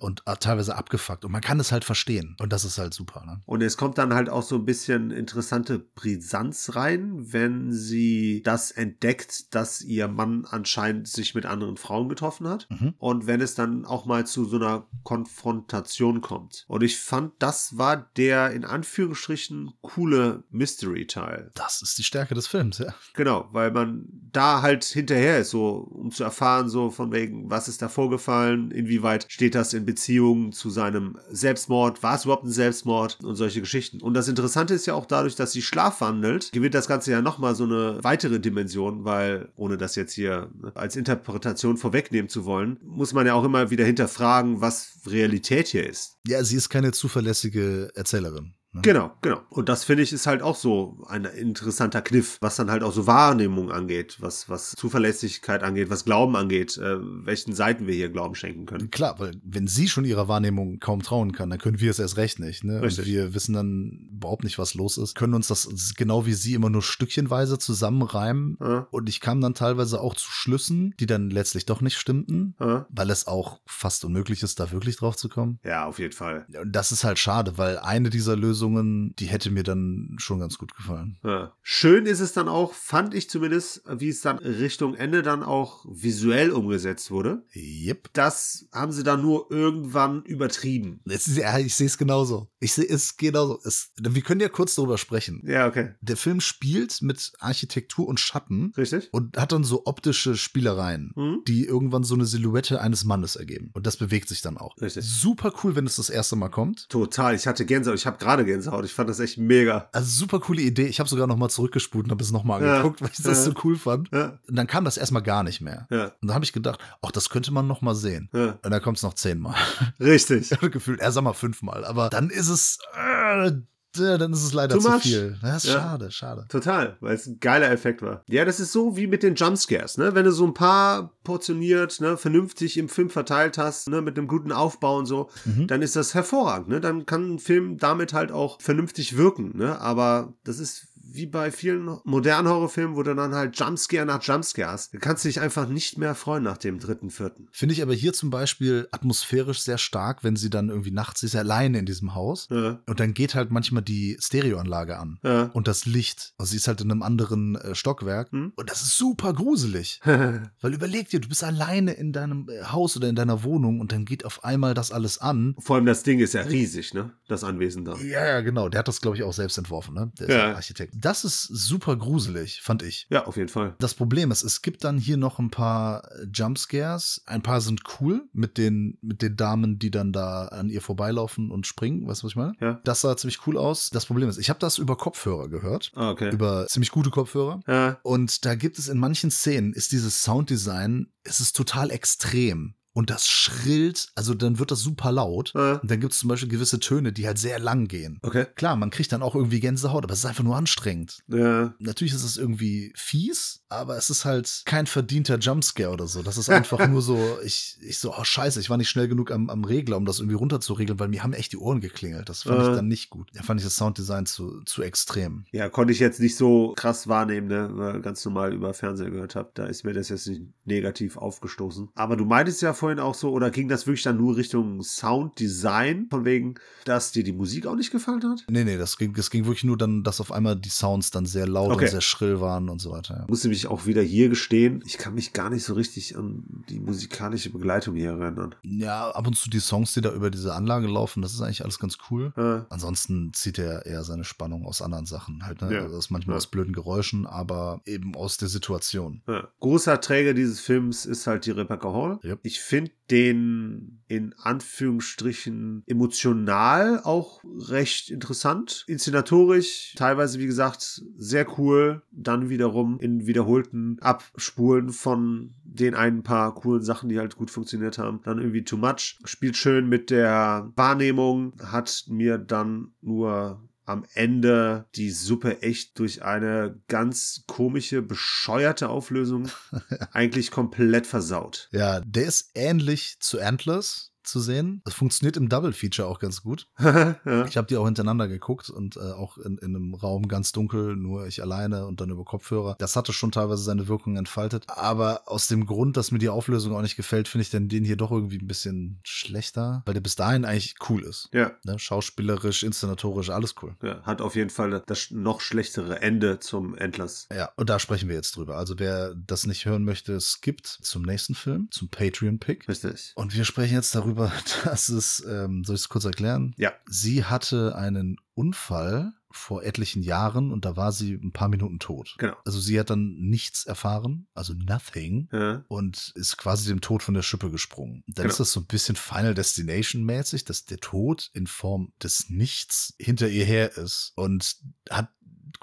Und 0.01 0.23
äh, 0.27 0.37
teilweise 0.41 0.77
abgefuckt. 0.77 1.25
Und 1.25 1.33
man 1.33 1.41
kann 1.41 1.61
es 1.61 1.71
halt 1.73 1.85
verstehen. 1.85 2.37
Und 2.41 2.53
das 2.53 2.65
ist 2.65 2.79
halt 2.79 2.95
super, 2.95 3.25
ne? 3.27 3.43
Und 3.45 3.63
es 3.63 3.77
kommt 3.77 3.99
dann 3.99 4.15
halt 4.15 4.29
auch 4.31 4.43
so 4.43 4.57
ein 4.57 4.65
bisschen 4.65 5.11
interessante 5.11 5.79
Brisanz 5.79 6.75
rein, 6.75 7.33
wenn 7.33 7.73
sie 7.73 8.43
das 8.45 8.71
entdeckt, 8.71 9.55
dass 9.55 9.83
ihr 9.83 10.09
Mann 10.09 10.45
anscheinend 10.49 11.09
sich 11.09 11.35
mit 11.35 11.47
anderen 11.47 11.77
Frauen 11.77 12.09
getroffen 12.09 12.49
hat. 12.49 12.67
Mhm. 12.71 12.95
Und 12.99 13.27
wenn 13.27 13.41
es 13.41 13.55
dann 13.55 13.85
auch 13.85 14.07
mal 14.07 14.27
zu 14.27 14.45
so 14.45 14.57
einer 14.57 14.87
Konfrontation 15.05 16.21
kommt. 16.21 16.65
Und 16.69 16.83
ich 16.83 16.99
fand, 16.99 17.33
das 17.41 17.79
war 17.79 18.11
der 18.17 18.51
in 18.53 18.65
Anführungsstrichen 18.65 19.73
coole 19.83 20.45
Mystery-Teil. 20.51 21.51
Das 21.55 21.83
ist 21.83 21.99
die 21.99 22.05
Stärke 22.05 22.35
des 22.35 22.45
des 22.45 22.49
Films, 22.49 22.79
ja. 22.79 22.95
Genau, 23.15 23.49
weil 23.53 23.71
man 23.71 24.24
da 24.35 24.63
halt 24.63 24.85
hinterher 24.85 25.39
ist, 25.39 25.51
so 25.51 25.89
um 25.91 26.11
zu 26.11 26.25
erfahren, 26.25 26.69
so 26.69 26.91
von 26.91 27.13
wegen, 27.13 27.51
was 27.51 27.69
ist 27.69 27.83
da 27.83 27.89
vorgefallen, 27.89 28.71
inwieweit 28.71 29.27
steht 29.29 29.55
das 29.55 29.73
in 29.73 29.87
Beziehung 29.87 30.53
zu 30.53 30.71
seinem 30.71 31.19
Selbstmord, 31.31 32.03
war 32.03 32.17
es 32.17 32.25
überhaupt 32.25 32.45
ein 32.45 32.51
Selbstmord 32.51 33.19
und 33.23 33.37
solche 33.37 33.61
Geschichten. 33.61 34.01
Und 34.01 34.15
das 34.15 34.29
Interessante 34.29 34.75
ist 34.75 34.87
ja 34.87 34.95
auch 34.95 35.07
dadurch, 35.07 35.37
dass 35.37 35.53
sie 35.53 35.63
schlafwandelt, 35.63 36.53
gewinnt 36.53 36.75
das 36.75 36.89
Ganze 36.89 37.13
ja 37.13 37.23
nochmal 37.23 37.55
so 37.55 37.65
eine 37.65 37.99
weitere 38.03 38.41
Dimension, 38.41 39.05
weil, 39.05 39.49
ohne 39.57 39.77
das 39.77 39.97
jetzt 39.97 40.13
hier 40.13 40.51
ne, 40.61 40.73
als 40.75 40.97
Interpretation 40.97 41.77
vorwegnehmen 41.77 42.29
zu 42.29 42.45
wollen, 42.45 42.79
muss 42.83 43.13
man 43.13 43.27
ja 43.27 43.35
auch 43.35 43.45
immer 43.45 43.71
wieder 43.71 43.85
hinterfragen, 43.85 44.61
was 44.61 45.01
Realität 45.07 45.69
hier 45.69 45.89
ist. 45.89 46.19
Ja, 46.27 46.43
sie 46.43 46.57
ist 46.57 46.69
keine 46.69 46.93
zuverlässige 46.93 47.91
Erzählerin. 47.95 48.55
Ne? 48.75 48.81
Genau, 48.83 49.13
genau. 49.23 49.41
Und 49.51 49.69
das 49.69 49.85
finde 49.85 50.03
ich 50.03 50.13
ist 50.13 50.27
halt 50.27 50.43
auch 50.43 50.57
so 50.57 50.99
ein 51.09 51.25
interessanter 51.25 52.03
Kniff, 52.03 52.39
was 52.41 52.57
dann 52.57 52.71
halt 52.71 52.83
auch 52.83 52.93
so 52.93 53.07
Wahrnehmung 53.07 53.71
angeht, 53.71 54.17
was, 54.21 54.49
was 54.49 54.73
Zuverlässigkeit 54.77 55.63
angeht, 55.63 55.91
was 55.91 56.05
Glauben 56.05 56.35
angeht, 56.37 56.77
äh, 56.79 56.97
welchen 57.01 57.55
Seiten 57.55 57.87
wir 57.87 57.95
hier 57.95 58.09
Glauben 58.11 58.35
schenken 58.35 58.67
können. 58.67 58.91
Klar, 58.91 59.19
weil 59.19 59.33
wenn 59.45 59.67
sie 59.69 59.89
schon 59.89 60.05
ihrer 60.05 60.27
Wahrnehmung 60.29 60.81
kaum 60.81 61.03
trauen 61.03 61.33
kann, 61.33 61.51
dann 61.51 61.59
können 61.59 61.81
wir 61.81 61.91
es 61.91 61.99
erst 61.99 62.17
recht 62.17 62.41
nicht. 62.41 62.65
Ne? 62.65 62.83
Richtig. 62.83 63.07
Und 63.07 63.13
wir 63.13 63.35
wissen 63.35 63.53
dann 63.55 64.09
überhaupt 64.13 64.43
nicht, 64.45 64.59
was 64.59 64.75
los 64.75 64.99
ist, 64.99 65.15
können 65.15 65.35
uns 65.35 65.49
das 65.49 65.69
genau 65.97 66.27
wie 66.27 66.35
sie 66.35 66.55
immer 66.55 66.71
nur 66.71 66.83
stückchenweise 66.83 67.59
zusammenreimen. 67.59 68.57
Ja. 68.61 68.89
Und 68.91 69.09
ich 69.09 69.21
kam 69.21 69.41
dann 69.41 69.55
teilweise 69.55 70.01
auch 70.01 70.15
zu 70.15 70.29
Schlüssen, 70.31 70.95
die 70.99 71.07
dann 71.07 71.31
letztlich 71.31 71.67
doch 71.67 71.81
nicht 71.81 71.97
stimmten, 71.97 72.55
Ja. 72.61 72.87
weil 72.91 73.11
es 73.11 73.27
auch 73.27 73.61
fast 73.67 74.05
unmöglich 74.05 74.43
ist, 74.43 74.59
da 74.59 74.73
wirklich 74.73 74.97
drauf 74.97 75.17
zu 75.17 75.29
kommen. 75.29 75.59
Ja, 75.65 75.87
auf 75.87 75.99
jeden 75.99 76.13
Fall. 76.13 76.47
Und 76.61 76.73
das 76.73 76.91
ist 76.93 77.05
halt 77.05 77.19
schade, 77.19 77.57
weil 77.59 77.79
eine 77.79 78.11
dieser 78.11 78.35
Lösungen, 78.37 78.64
die 78.69 79.27
hätte 79.27 79.51
mir 79.51 79.63
dann 79.63 80.17
schon 80.19 80.39
ganz 80.41 80.59
gut 80.59 80.75
gefallen. 80.77 81.19
Ja. 81.25 81.53
Schön 81.63 82.07
ist 82.07 82.21
es 82.21 82.33
dann 82.33 82.49
auch, 82.49 82.73
fand 82.75 83.15
ich 83.15 83.29
zumindest, 83.31 83.83
wie 83.89 84.09
es 84.09 84.21
dann 84.21 84.39
Richtung 84.39 84.95
Ende 84.95 85.23
dann 85.23 85.43
auch 85.43 85.85
visuell 85.89 86.51
umgesetzt 86.51 87.11
wurde. 87.11 87.45
Yep. 87.55 88.11
Das 88.13 88.67
haben 88.73 88.93
sie 88.93 89.03
dann 89.03 89.23
nur 89.23 89.51
irgendwann 89.51 90.23
übertrieben. 90.25 91.01
Es 91.07 91.27
ist, 91.27 91.39
ja, 91.39 91.59
ich 91.59 91.75
sehe 91.75 91.87
es 91.87 91.99
genauso. 91.99 92.49
Ich 92.61 92.73
sehe 92.73 92.89
es 92.89 93.17
genauso. 93.17 93.61
Es, 93.65 93.91
wir 94.01 94.23
können 94.23 94.41
ja 94.41 94.49
kurz 94.49 94.75
darüber 94.75 94.99
sprechen. 94.99 95.43
Ja, 95.47 95.67
okay. 95.67 95.95
Der 96.01 96.17
Film 96.17 96.41
spielt 96.41 97.03
mit 97.03 97.33
Architektur 97.41 98.07
und 98.09 98.21
Schatten 98.21 98.73
Richtig? 98.77 99.09
und 99.13 99.37
hat 99.37 99.53
dann 99.53 99.65
so 99.65 99.83
optische 99.87 100.37
Spielereien, 100.37 101.13
Hm? 101.15 101.43
die 101.47 101.65
irgendwann 101.65 102.05
so 102.05 102.15
eine 102.15 102.27
Silhouette 102.27 102.81
eines 102.81 103.05
Mannes 103.05 103.37
ergeben. 103.37 103.71
Und 103.75 103.87
das 103.87 103.97
bewegt 103.97 104.29
sich 104.29 104.43
dann 104.43 104.57
auch. 104.57 104.77
Richtig. 104.81 105.05
Super 105.05 105.53
cool, 105.63 105.77
wenn 105.77 105.87
es 105.87 105.97
das 105.97 106.11
erste 106.11 106.37
Mal 106.37 106.49
kommt. 106.49 106.89
Total. 106.89 107.35
Ich 107.35 107.47
hatte 107.47 107.65
Gänsehaut. 107.67 107.99
Ich 107.99 108.07
habe 108.07 108.19
gerade 108.19 108.45
Gänsehaut. 108.45 108.54
Ich 108.85 108.93
fand 108.95 109.09
das 109.09 109.21
echt 109.21 109.39
mega. 109.39 109.89
Also 109.93 110.09
super 110.09 110.41
coole 110.41 110.63
Idee. 110.63 110.87
Ich 110.87 110.99
habe 111.01 111.09
sogar 111.09 111.27
noch 111.27 111.37
mal 111.37 111.49
zurückgespult 111.49 112.05
und 112.07 112.11
habe 112.11 112.23
es 112.23 112.33
noch 112.33 112.45
mal 112.45 112.63
Ja. 112.63 112.77
angeguckt, 112.77 113.01
weil 113.03 113.11
ich 113.13 113.17
das 113.23 113.45
Ja. 113.45 113.53
so 113.53 113.55
cool 113.65 113.77
fand. 113.77 114.09
Ja, 114.13 114.39
Und 114.49 114.57
dann 114.57 114.67
kam 114.67 114.85
das 114.85 114.97
erstmal 114.97 115.23
gar 115.23 115.43
nicht 115.43 115.61
mehr. 115.61 115.87
Und 115.91 116.29
dann 116.29 116.35
habe 116.35 116.45
ich 116.45 116.53
gedacht, 116.53 116.81
ach, 117.03 117.11
das 117.13 117.31
könnte 117.31 117.53
man 117.53 117.67
noch 117.67 117.83
mal 117.83 117.95
sehen. 117.95 118.29
Und 118.33 118.71
dann 118.71 118.83
kommt 118.83 118.97
es 118.99 119.03
noch 119.03 119.15
zehnmal. 119.15 119.55
Richtig. 120.01 120.51
Gefühlt, 120.61 121.01
er 121.01 121.13
sag 121.13 121.23
mal 121.23 121.33
fünfmal. 121.33 121.85
Aber 121.85 122.11
dann 122.11 122.31
ist 122.31 122.49
es, 122.49 122.79
äh, 122.97 123.53
dann 123.99 124.33
ist 124.33 124.43
es 124.45 124.53
leider 124.53 124.79
zu 124.79 124.91
viel. 125.01 125.37
Das 125.43 125.65
ist 125.65 125.71
Ja. 125.73 125.81
schade, 125.81 126.11
schade. 126.11 126.47
Total, 126.49 126.97
weil 127.01 127.15
es 127.15 127.27
ein 127.27 127.39
geiler 127.41 127.71
Effekt 127.71 128.03
war. 128.03 128.23
Ja, 128.29 128.45
das 128.45 128.61
ist 128.61 128.73
so 128.73 128.97
wie 128.97 129.07
mit 129.07 129.23
den 129.23 129.35
Jumpscares, 129.35 129.99
ne? 129.99 130.15
Wenn 130.15 130.25
du 130.25 130.33
so 130.33 130.45
ein 130.47 130.55
paar 130.55 131.11
portioniert, 131.25 132.01
ne, 132.01 132.17
vernünftig 132.17 132.77
im 132.79 132.89
Film 132.89 133.11
verteilt 133.11 133.59
hast, 133.59 133.89
ne, 133.89 134.03
mit 134.03 134.17
einem 134.19 134.29
guten 134.29 134.53
Aufbau 134.53 134.99
und 134.99 135.07
so, 135.07 135.31
Mhm. 135.45 135.67
dann 135.67 135.83
ist 135.83 135.97
das 135.97 136.15
hervorragend, 136.15 136.69
ne? 136.69 136.81
Dann 136.81 137.07
kann 137.07 137.35
ein 137.35 137.39
Film 137.39 137.79
damit 137.79 138.13
halt 138.13 138.31
auch 138.33 138.61
vernünftig 138.61 139.17
wirken, 139.17 139.57
ne? 139.57 139.81
Aber 139.81 140.33
das 140.45 140.59
ist 140.59 140.87
wie 141.15 141.27
bei 141.27 141.51
vielen 141.51 141.99
modernen 142.05 142.49
Horrorfilmen, 142.49 142.97
wo 142.97 143.03
du 143.03 143.15
dann 143.15 143.35
halt 143.35 143.59
Jumpscare 143.59 144.05
nach 144.05 144.23
Jumpscare 144.23 144.71
hast. 144.73 144.93
Da 144.95 144.99
kannst 144.99 145.25
du 145.25 145.29
dich 145.29 145.41
einfach 145.41 145.69
nicht 145.69 145.97
mehr 145.99 146.15
freuen 146.15 146.43
nach 146.43 146.59
dem 146.59 146.79
dritten, 146.79 147.11
vierten. 147.11 147.49
Finde 147.53 147.73
ich 147.75 147.83
aber 147.83 147.95
hier 147.95 148.13
zum 148.13 148.31
Beispiel 148.31 148.89
atmosphärisch 148.91 149.61
sehr 149.61 149.79
stark, 149.79 150.25
wenn 150.25 150.37
sie 150.37 150.51
dann 150.51 150.69
irgendwie 150.69 150.91
nachts 150.91 151.23
ist 151.23 151.37
alleine 151.37 151.79
in 151.79 151.87
diesem 151.87 152.15
Haus. 152.15 152.49
Ja, 152.51 152.81
Und 152.87 153.01
dann 153.01 153.15
geht 153.15 153.35
halt 153.35 153.51
manchmal 153.51 153.83
die 153.83 154.17
Stereoanlage 154.21 154.99
an. 154.99 155.19
ja. 155.23 155.45
Und 155.55 155.69
das 155.69 155.87
Licht. 155.87 156.35
Also 156.39 156.51
sie 156.51 156.57
ist 156.57 156.69
halt 156.69 156.81
in 156.81 156.91
einem 156.91 157.03
anderen 157.03 157.55
äh, 157.57 157.75
Stockwerk. 157.75 158.33
Hm? 158.33 158.53
Und 158.57 158.71
das 158.71 158.83
ist 158.83 158.97
super 158.97 159.33
gruselig. 159.33 160.01
Weil 160.05 160.75
überleg 160.75 161.09
dir, 161.11 161.21
du 161.21 161.29
bist 161.29 161.45
alleine 161.45 161.93
in 161.93 162.13
deinem 162.13 162.49
äh, 162.49 162.65
Haus 162.65 162.97
oder 162.97 163.09
in 163.09 163.15
deiner 163.15 163.45
Wohnung 163.45 163.81
und 163.81 163.93
dann 163.93 164.05
geht 164.05 164.25
auf 164.25 164.45
einmal 164.45 164.75
das 164.75 164.91
alles 164.91 165.19
an. 165.19 165.55
Vor 165.59 165.77
allem 165.77 165.87
das 165.87 166.03
Ding 166.03 166.19
ist 166.19 166.35
ja 166.35 166.43
riesig, 166.43 166.95
ne? 166.95 167.13
Das 167.29 167.45
Anwesen 167.45 167.85
da. 167.85 167.97
Ja, 167.99 168.27
ja, 168.27 168.41
genau. 168.41 168.69
Der 168.69 168.81
hat 168.81 168.89
das, 168.89 169.01
glaube 169.01 169.17
ich, 169.17 169.23
auch 169.23 169.33
selbst 169.33 169.59
entworfen, 169.59 169.95
ne? 169.95 170.11
Der 170.19 170.29
ist 170.29 170.35
ja 170.35 170.55
Architekt. 170.55 170.95
Das 171.05 171.23
ist 171.23 171.43
super 171.43 171.97
gruselig, 171.97 172.63
fand 172.63 172.83
ich. 172.83 173.07
Ja, 173.11 173.27
auf 173.27 173.37
jeden 173.37 173.51
Fall. 173.51 173.75
Das 173.79 173.93
Problem 173.93 174.31
ist, 174.31 174.43
es 174.43 174.63
gibt 174.63 174.85
dann 174.85 174.97
hier 174.97 175.19
noch 175.19 175.39
ein 175.39 175.51
paar 175.51 176.09
Jumpscares. 176.33 177.23
Ein 177.27 177.43
paar 177.43 177.61
sind 177.61 177.83
cool 178.01 178.27
mit 178.33 178.57
den, 178.57 178.97
mit 179.03 179.21
den 179.21 179.37
Damen, 179.37 179.79
die 179.79 179.91
dann 179.91 180.13
da 180.13 180.47
an 180.47 180.71
ihr 180.71 180.81
vorbeilaufen 180.81 181.51
und 181.51 181.67
springen. 181.67 182.07
Weißt 182.07 182.23
du, 182.23 182.25
was 182.25 182.33
ich 182.33 182.37
meine? 182.37 182.55
Ja. 182.59 182.81
Das 182.85 183.03
sah 183.03 183.17
ziemlich 183.19 183.47
cool 183.47 183.59
aus. 183.59 183.91
Das 183.91 184.07
Problem 184.07 184.31
ist, 184.31 184.39
ich 184.39 184.49
habe 184.49 184.61
das 184.61 184.79
über 184.79 184.97
Kopfhörer 184.97 185.49
gehört. 185.49 185.93
Ah, 185.95 186.09
okay. 186.09 186.31
Über 186.33 186.67
ziemlich 186.69 186.91
gute 186.91 187.11
Kopfhörer. 187.11 187.61
Ja, 187.67 187.99
Und 188.03 188.47
da 188.47 188.55
gibt 188.55 188.79
es 188.79 188.89
in 188.89 188.99
manchen 188.99 189.31
Szenen, 189.31 189.75
ist 189.75 189.93
dieses 189.93 190.23
Sounddesign, 190.23 191.13
es 191.23 191.41
ist 191.41 191.55
total 191.55 191.91
extrem. 191.91 192.77
Und 192.95 193.11
das 193.11 193.29
schrillt, 193.29 194.09
also 194.15 194.35
dann 194.35 194.61
wird 194.61 194.71
das 194.71 194.81
super 194.81 195.11
laut. 195.11 195.53
ja. 195.55 195.75
Und 195.75 195.91
dann 195.91 196.01
gibt 196.01 196.13
es 196.13 196.21
zum 196.21 196.29
Beispiel 196.29 196.49
gewisse 196.49 196.79
Töne, 196.79 197.13
die 197.13 197.27
halt 197.27 197.39
sehr 197.39 197.59
lang 197.59 197.89
gehen. 197.89 198.21
Okay. 198.23 198.47
Klar, 198.55 198.77
man 198.77 198.91
kriegt 198.91 199.11
dann 199.13 199.23
auch 199.23 199.35
irgendwie 199.35 199.59
Gänsehaut, 199.59 200.05
aber 200.05 200.13
es 200.13 200.21
ist 200.21 200.27
einfach 200.27 200.45
nur 200.45 200.57
anstrengend. 200.57 201.19
Ja. 201.27 201.75
Natürlich 201.81 202.15
ist 202.15 202.23
es 202.23 202.37
irgendwie 202.37 202.93
fies, 202.97 203.64
aber 203.77 203.97
es 203.97 204.11
ist 204.11 204.25
halt 204.25 204.63
kein 204.65 204.87
verdienter 204.87 205.39
Jumpscare 205.39 205.91
oder 205.91 206.07
so. 206.07 206.23
Das 206.23 206.37
ist 206.39 206.49
einfach 206.51 206.87
nur 206.89 207.03
so, 207.03 207.19
ich, 207.45 207.77
ich 207.81 207.99
so, 207.99 208.13
oh 208.15 208.25
scheiße, 208.25 208.61
ich 208.61 208.71
war 208.71 208.77
nicht 208.77 208.89
schnell 208.89 209.09
genug 209.09 209.31
am, 209.31 209.51
am 209.51 209.65
Regler, 209.65 209.97
um 209.97 210.05
das 210.07 210.19
irgendwie 210.21 210.37
runterzuregeln, 210.37 210.99
weil 210.99 211.09
mir 211.09 211.23
haben 211.23 211.33
echt 211.33 211.53
die 211.53 211.57
Ohren 211.59 211.81
geklingelt. 211.81 212.29
Das 212.29 212.43
fand 212.45 212.59
Äh. 212.61 212.71
ich 212.71 212.77
dann 212.77 212.89
nicht 212.89 213.11
gut. 213.11 213.29
Da 213.35 213.43
fand 213.43 213.61
ich 213.61 213.67
das 213.67 213.77
Sounddesign 213.77 214.27
zu, 214.27 214.63
zu 214.65 214.83
extrem. 214.83 215.45
Ja, 215.53 215.69
konnte 215.69 215.93
ich 215.93 215.99
jetzt 215.99 216.21
nicht 216.21 216.37
so 216.37 216.73
krass 216.77 217.09
wahrnehmen, 217.09 217.49
ne, 217.49 217.69
weil 217.73 218.01
ganz 218.01 218.25
normal 218.25 218.53
über 218.53 218.75
Fernseher 218.75 219.11
gehört 219.11 219.35
habe. 219.35 219.51
Da 219.55 219.67
ist 219.67 219.85
mir 219.85 219.93
das 219.93 220.09
jetzt 220.09 220.27
nicht 220.27 220.43
negativ 220.65 221.17
aufgestoßen. 221.17 221.89
Aber 221.95 222.17
du 222.17 222.25
meintest 222.25 222.63
ja 222.63 222.73
vorhin 222.75 222.99
auch 222.99 223.15
so, 223.15 223.31
oder 223.31 223.51
ging 223.51 223.69
das 223.69 223.87
wirklich 223.87 224.03
dann 224.03 224.17
nur 224.17 224.37
Richtung 224.37 224.83
Sounddesign, 225.29 226.07
von 226.11 226.25
wegen, 226.25 226.55
dass 226.85 227.13
dir 227.13 227.25
die 227.25 227.33
Musik 227.33 227.67
auch 227.67 227.75
nicht 227.77 227.91
gefallen 227.91 228.23
hat? 228.25 228.45
Nee, 228.49 228.65
nee, 228.65 228.77
das 228.77 228.97
ging, 228.97 229.15
das 229.15 229.31
ging 229.31 229.45
wirklich 229.47 229.65
nur 229.65 229.77
dann, 229.77 230.03
dass 230.05 230.21
auf 230.21 230.33
einmal 230.33 230.57
die 230.57 230.69
Sounds 230.69 231.11
dann 231.11 231.27
sehr 231.27 231.47
laut 231.47 231.73
Okay. 231.73 231.85
und 231.85 231.91
sehr 231.91 232.01
schrill 232.01 232.41
waren 232.41 232.69
und 232.69 232.81
so 232.81 232.91
weiter. 232.91 233.19
Ja. 233.21 233.25
Musste 233.29 233.49
mich 233.49 233.64
auch 233.67 233.87
wieder 233.87 234.03
hier 234.03 234.29
gestehen. 234.29 234.83
Ich 234.87 234.99
kann 234.99 235.15
mich 235.15 235.33
gar 235.33 235.51
nicht 235.51 235.65
so 235.65 235.75
richtig 235.75 236.17
an 236.17 236.45
die 236.69 236.81
musikalische 236.81 237.51
Begleitung 237.51 237.95
hier 237.97 238.11
erinnern. 238.11 238.55
ja, 238.63 239.11
ab 239.11 239.27
und 239.27 239.37
zu 239.37 239.49
die 239.51 239.61
Songs, 239.61 239.93
die 239.95 240.01
da 240.01 240.13
über 240.13 240.31
diese 240.31 240.55
Anlage 240.55 240.87
laufen, 240.87 241.23
das 241.23 241.33
ist 241.35 241.41
eigentlich 241.41 241.63
alles 241.65 241.79
ganz 241.79 241.99
cool. 242.11 242.33
Äh, 242.37 242.73
Ansonsten 242.73 243.33
zieht 243.33 243.59
er 243.59 243.87
eher 243.87 244.05
seine 244.05 244.25
Spannung 244.25 244.67
aus 244.67 244.83
anderen 244.83 245.07
Sachen 245.07 245.45
halt, 245.47 245.61
ne? 245.63 245.73
Ja. 245.73 245.83
Also 245.83 246.01
manchmal 246.11 246.35
Ja. 246.35 246.39
aus 246.39 246.47
blöden 246.49 246.73
Geräuschen, 246.73 247.27
aber 247.27 247.81
eben 247.87 248.15
aus 248.15 248.37
der 248.37 248.49
Situation. 248.49 249.23
Ja. 249.29 249.49
Großer 249.61 250.01
Träger 250.01 250.35
dieses 250.35 250.61
Films 250.61 251.07
ist 251.07 251.27
halt 251.27 251.47
die 251.47 251.51
Rebecca 251.53 251.93
Hall. 251.93 252.19
Ich 252.43 252.61
finde 252.61 252.91
den 253.11 254.01
in 254.09 254.35
Anführungsstrichen 254.39 255.83
emotional 255.87 257.01
auch 257.05 257.43
recht 257.45 258.11
interessant. 258.11 258.85
Inszenatorisch, 258.87 259.95
teilweise 259.97 260.39
wie 260.39 260.47
gesagt, 260.47 261.03
sehr 261.17 261.59
cool. 261.59 262.03
Dann 262.11 262.49
wiederum 262.49 262.99
in 263.01 263.27
wiederholten 263.27 263.99
Abspulen 264.01 264.91
von 264.91 265.55
den 265.65 265.95
ein 265.95 266.23
paar 266.23 266.55
coolen 266.55 266.83
Sachen, 266.83 267.09
die 267.09 267.19
halt 267.19 267.37
gut 267.37 267.51
funktioniert 267.51 267.99
haben. 267.99 268.21
Dann 268.25 268.39
irgendwie 268.39 268.65
Too 268.65 268.77
Much. 268.77 269.19
Spielt 269.25 269.57
schön 269.57 269.89
mit 269.89 270.11
der 270.11 270.71
Wahrnehmung, 270.77 271.53
hat 271.63 272.05
mir 272.09 272.39
dann 272.39 272.93
nur 273.01 273.61
am 273.85 274.05
Ende 274.15 274.87
die 274.95 275.11
Suppe 275.11 275.63
echt 275.63 275.99
durch 275.99 276.23
eine 276.23 276.81
ganz 276.89 277.45
komische, 277.47 278.03
bescheuerte 278.03 278.89
Auflösung 278.89 279.51
eigentlich 280.13 280.51
komplett 280.51 281.07
versaut. 281.07 281.69
Ja, 281.73 282.01
der 282.01 282.27
ist 282.27 282.51
ähnlich 282.55 283.17
zu 283.21 283.41
Antlers 283.41 284.14
zu 284.27 284.41
sehen. 284.41 284.83
Das 284.85 284.95
funktioniert 284.95 285.37
im 285.37 285.49
Double 285.49 285.73
Feature 285.73 286.09
auch 286.09 286.19
ganz 286.19 286.43
gut. 286.43 286.69
ja. 286.79 287.47
Ich 287.47 287.57
habe 287.57 287.67
die 287.67 287.77
auch 287.77 287.85
hintereinander 287.85 288.29
geguckt 288.29 288.71
und 288.71 288.97
äh, 288.97 289.01
auch 289.01 289.39
in, 289.39 289.59
in 289.59 289.77
einem 289.77 289.95
Raum 289.95 290.29
ganz 290.29 290.53
dunkel, 290.53 290.97
nur 290.97 291.27
ich 291.27 291.43
alleine 291.43 291.87
und 291.87 292.01
dann 292.01 292.11
über 292.11 292.25
Kopfhörer. 292.25 292.77
Das 292.79 292.97
hatte 292.97 293.13
schon 293.13 293.33
teilweise 293.33 293.63
seine 293.63 293.89
Wirkung 293.89 294.17
entfaltet. 294.17 294.65
Aber 294.69 295.23
aus 295.27 295.49
dem 295.49 295.67
Grund, 295.67 295.97
dass 295.97 296.11
mir 296.11 296.19
die 296.19 296.29
Auflösung 296.29 296.75
auch 296.75 296.83
nicht 296.83 296.97
gefällt, 296.97 297.29
finde 297.29 297.43
ich 297.43 297.51
dann 297.51 297.69
den 297.69 297.85
hier 297.85 297.97
doch 297.97 298.11
irgendwie 298.11 298.39
ein 298.39 298.47
bisschen 298.47 299.01
schlechter, 299.05 299.83
weil 299.87 299.95
der 299.95 300.01
bis 300.01 300.17
dahin 300.17 300.45
eigentlich 300.45 300.77
cool 300.89 301.03
ist. 301.03 301.29
ja. 301.33 301.53
Ne? 301.65 301.79
Schauspielerisch, 301.79 302.63
inszenatorisch, 302.63 303.31
alles 303.31 303.55
cool. 303.63 303.77
Ja, 303.83 304.03
hat 304.03 304.21
auf 304.21 304.37
jeden 304.37 304.51
Fall 304.51 304.83
das 304.87 305.11
noch 305.11 305.41
schlechtere 305.41 306.01
Ende 306.01 306.39
zum 306.39 306.77
Endless. 306.77 307.29
Ja, 307.35 307.51
und 307.57 307.69
da 307.71 307.79
sprechen 307.79 308.09
wir 308.09 308.17
jetzt 308.17 308.37
drüber. 308.37 308.57
Also 308.57 308.79
wer 308.79 309.15
das 309.15 309.47
nicht 309.47 309.65
hören 309.65 309.85
möchte, 309.85 310.21
skippt 310.21 310.67
zum 310.67 311.03
nächsten 311.03 311.35
Film, 311.35 311.69
zum 311.71 311.89
Patreon-Pick. 311.89 312.69
Richtig. 312.69 313.13
Und 313.15 313.35
wir 313.35 313.45
sprechen 313.45 313.75
jetzt 313.75 313.95
darüber, 313.95 314.14
dass 314.65 314.89
es, 314.89 315.25
ähm, 315.29 315.65
soll 315.65 315.77
ich 315.77 315.83
es 315.83 315.89
kurz 315.89 316.05
erklären? 316.05 316.55
Ja. 316.57 316.73
Sie 316.87 317.25
hatte 317.25 317.77
einen 317.77 318.17
Unfall 318.35 319.13
vor 319.31 319.65
etlichen 319.65 320.03
Jahren 320.05 320.53
und 320.53 320.65
da 320.65 320.77
war 320.77 320.93
sie 320.93 321.15
ein 321.15 321.33
paar 321.33 321.49
Minuten 321.49 321.81
tot. 321.81 322.15
Genau. 322.19 322.37
Also 322.45 322.61
sie 322.61 322.79
hat 322.79 322.91
dann 322.91 323.15
nichts 323.17 323.67
erfahren, 323.67 324.29
also 324.33 324.55
nothing, 324.55 325.29
Ja. 325.33 325.65
und 325.67 326.13
ist 326.15 326.37
quasi 326.37 326.69
dem 326.69 326.81
Tod 326.81 327.03
von 327.03 327.15
der 327.15 327.23
Schippe 327.23 327.51
gesprungen. 327.51 328.05
Dann 328.07 328.23
Genau. 328.25 328.29
ist 328.33 328.39
das 328.39 328.53
so 328.53 328.61
ein 328.61 328.67
bisschen 328.67 328.95
Final 328.95 329.35
Destination 329.35 330.05
mäßig, 330.05 330.45
dass 330.45 330.67
der 330.67 330.79
Tod 330.79 331.31
in 331.35 331.49
Form 331.49 331.93
des 332.01 332.31
Nichts 332.31 332.95
hinter 332.99 333.29
ihr 333.29 333.45
her 333.45 333.77
ist 333.77 334.13
und 334.15 334.57
hat 334.89 335.09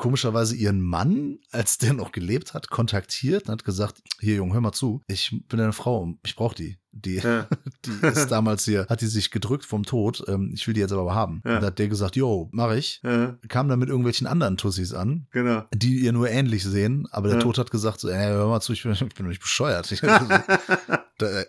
komischerweise 0.01 0.55
ihren 0.55 0.81
Mann, 0.81 1.37
als 1.51 1.77
der 1.77 1.93
noch 1.93 2.11
gelebt 2.11 2.53
hat, 2.55 2.69
kontaktiert 2.69 3.43
und 3.47 3.51
hat 3.51 3.63
gesagt, 3.63 4.01
hier 4.19 4.35
Junge, 4.35 4.53
hör 4.55 4.61
mal 4.61 4.71
zu, 4.73 5.01
ich 5.07 5.29
bin 5.47 5.59
deine 5.59 5.73
Frau, 5.73 6.15
ich 6.25 6.35
brauche 6.35 6.55
die. 6.55 6.77
Die, 6.93 7.15
Ja. 7.19 7.47
die 7.85 8.05
ist 8.07 8.27
damals 8.29 8.65
hier, 8.65 8.85
hat 8.89 8.99
die 8.99 9.05
sich 9.07 9.31
gedrückt 9.31 9.63
vom 9.63 9.83
Tod, 9.83 10.23
ähm, 10.27 10.51
ich 10.53 10.67
will 10.67 10.73
die 10.73 10.81
jetzt 10.81 10.91
aber 10.91 11.13
haben. 11.15 11.41
Ja. 11.45 11.55
Und 11.55 11.61
da 11.61 11.67
hat 11.67 11.79
der 11.79 11.87
gesagt, 11.87 12.15
yo, 12.17 12.49
mach 12.51 12.73
ich. 12.73 12.99
Ja. 13.03 13.37
Kam 13.47 13.69
dann 13.69 13.79
mit 13.79 13.87
irgendwelchen 13.89 14.27
anderen 14.27 14.57
Tussis 14.57 14.91
an, 14.93 15.27
Genau. 15.31 15.63
die 15.73 15.99
ihr 15.99 16.11
nur 16.11 16.29
ähnlich 16.29 16.63
sehen, 16.65 17.07
aber 17.11 17.27
der 17.29 17.37
Ja. 17.37 17.43
Tod 17.43 17.57
hat 17.59 17.71
gesagt, 17.71 17.99
so, 18.01 18.09
ey, 18.09 18.27
hör 18.31 18.47
mal 18.49 18.59
zu, 18.59 18.73
ich 18.73 18.83
bin, 18.83 18.91
ich 18.91 18.99
bin 19.15 19.27
nicht 19.27 19.41
bescheuert. 19.41 19.89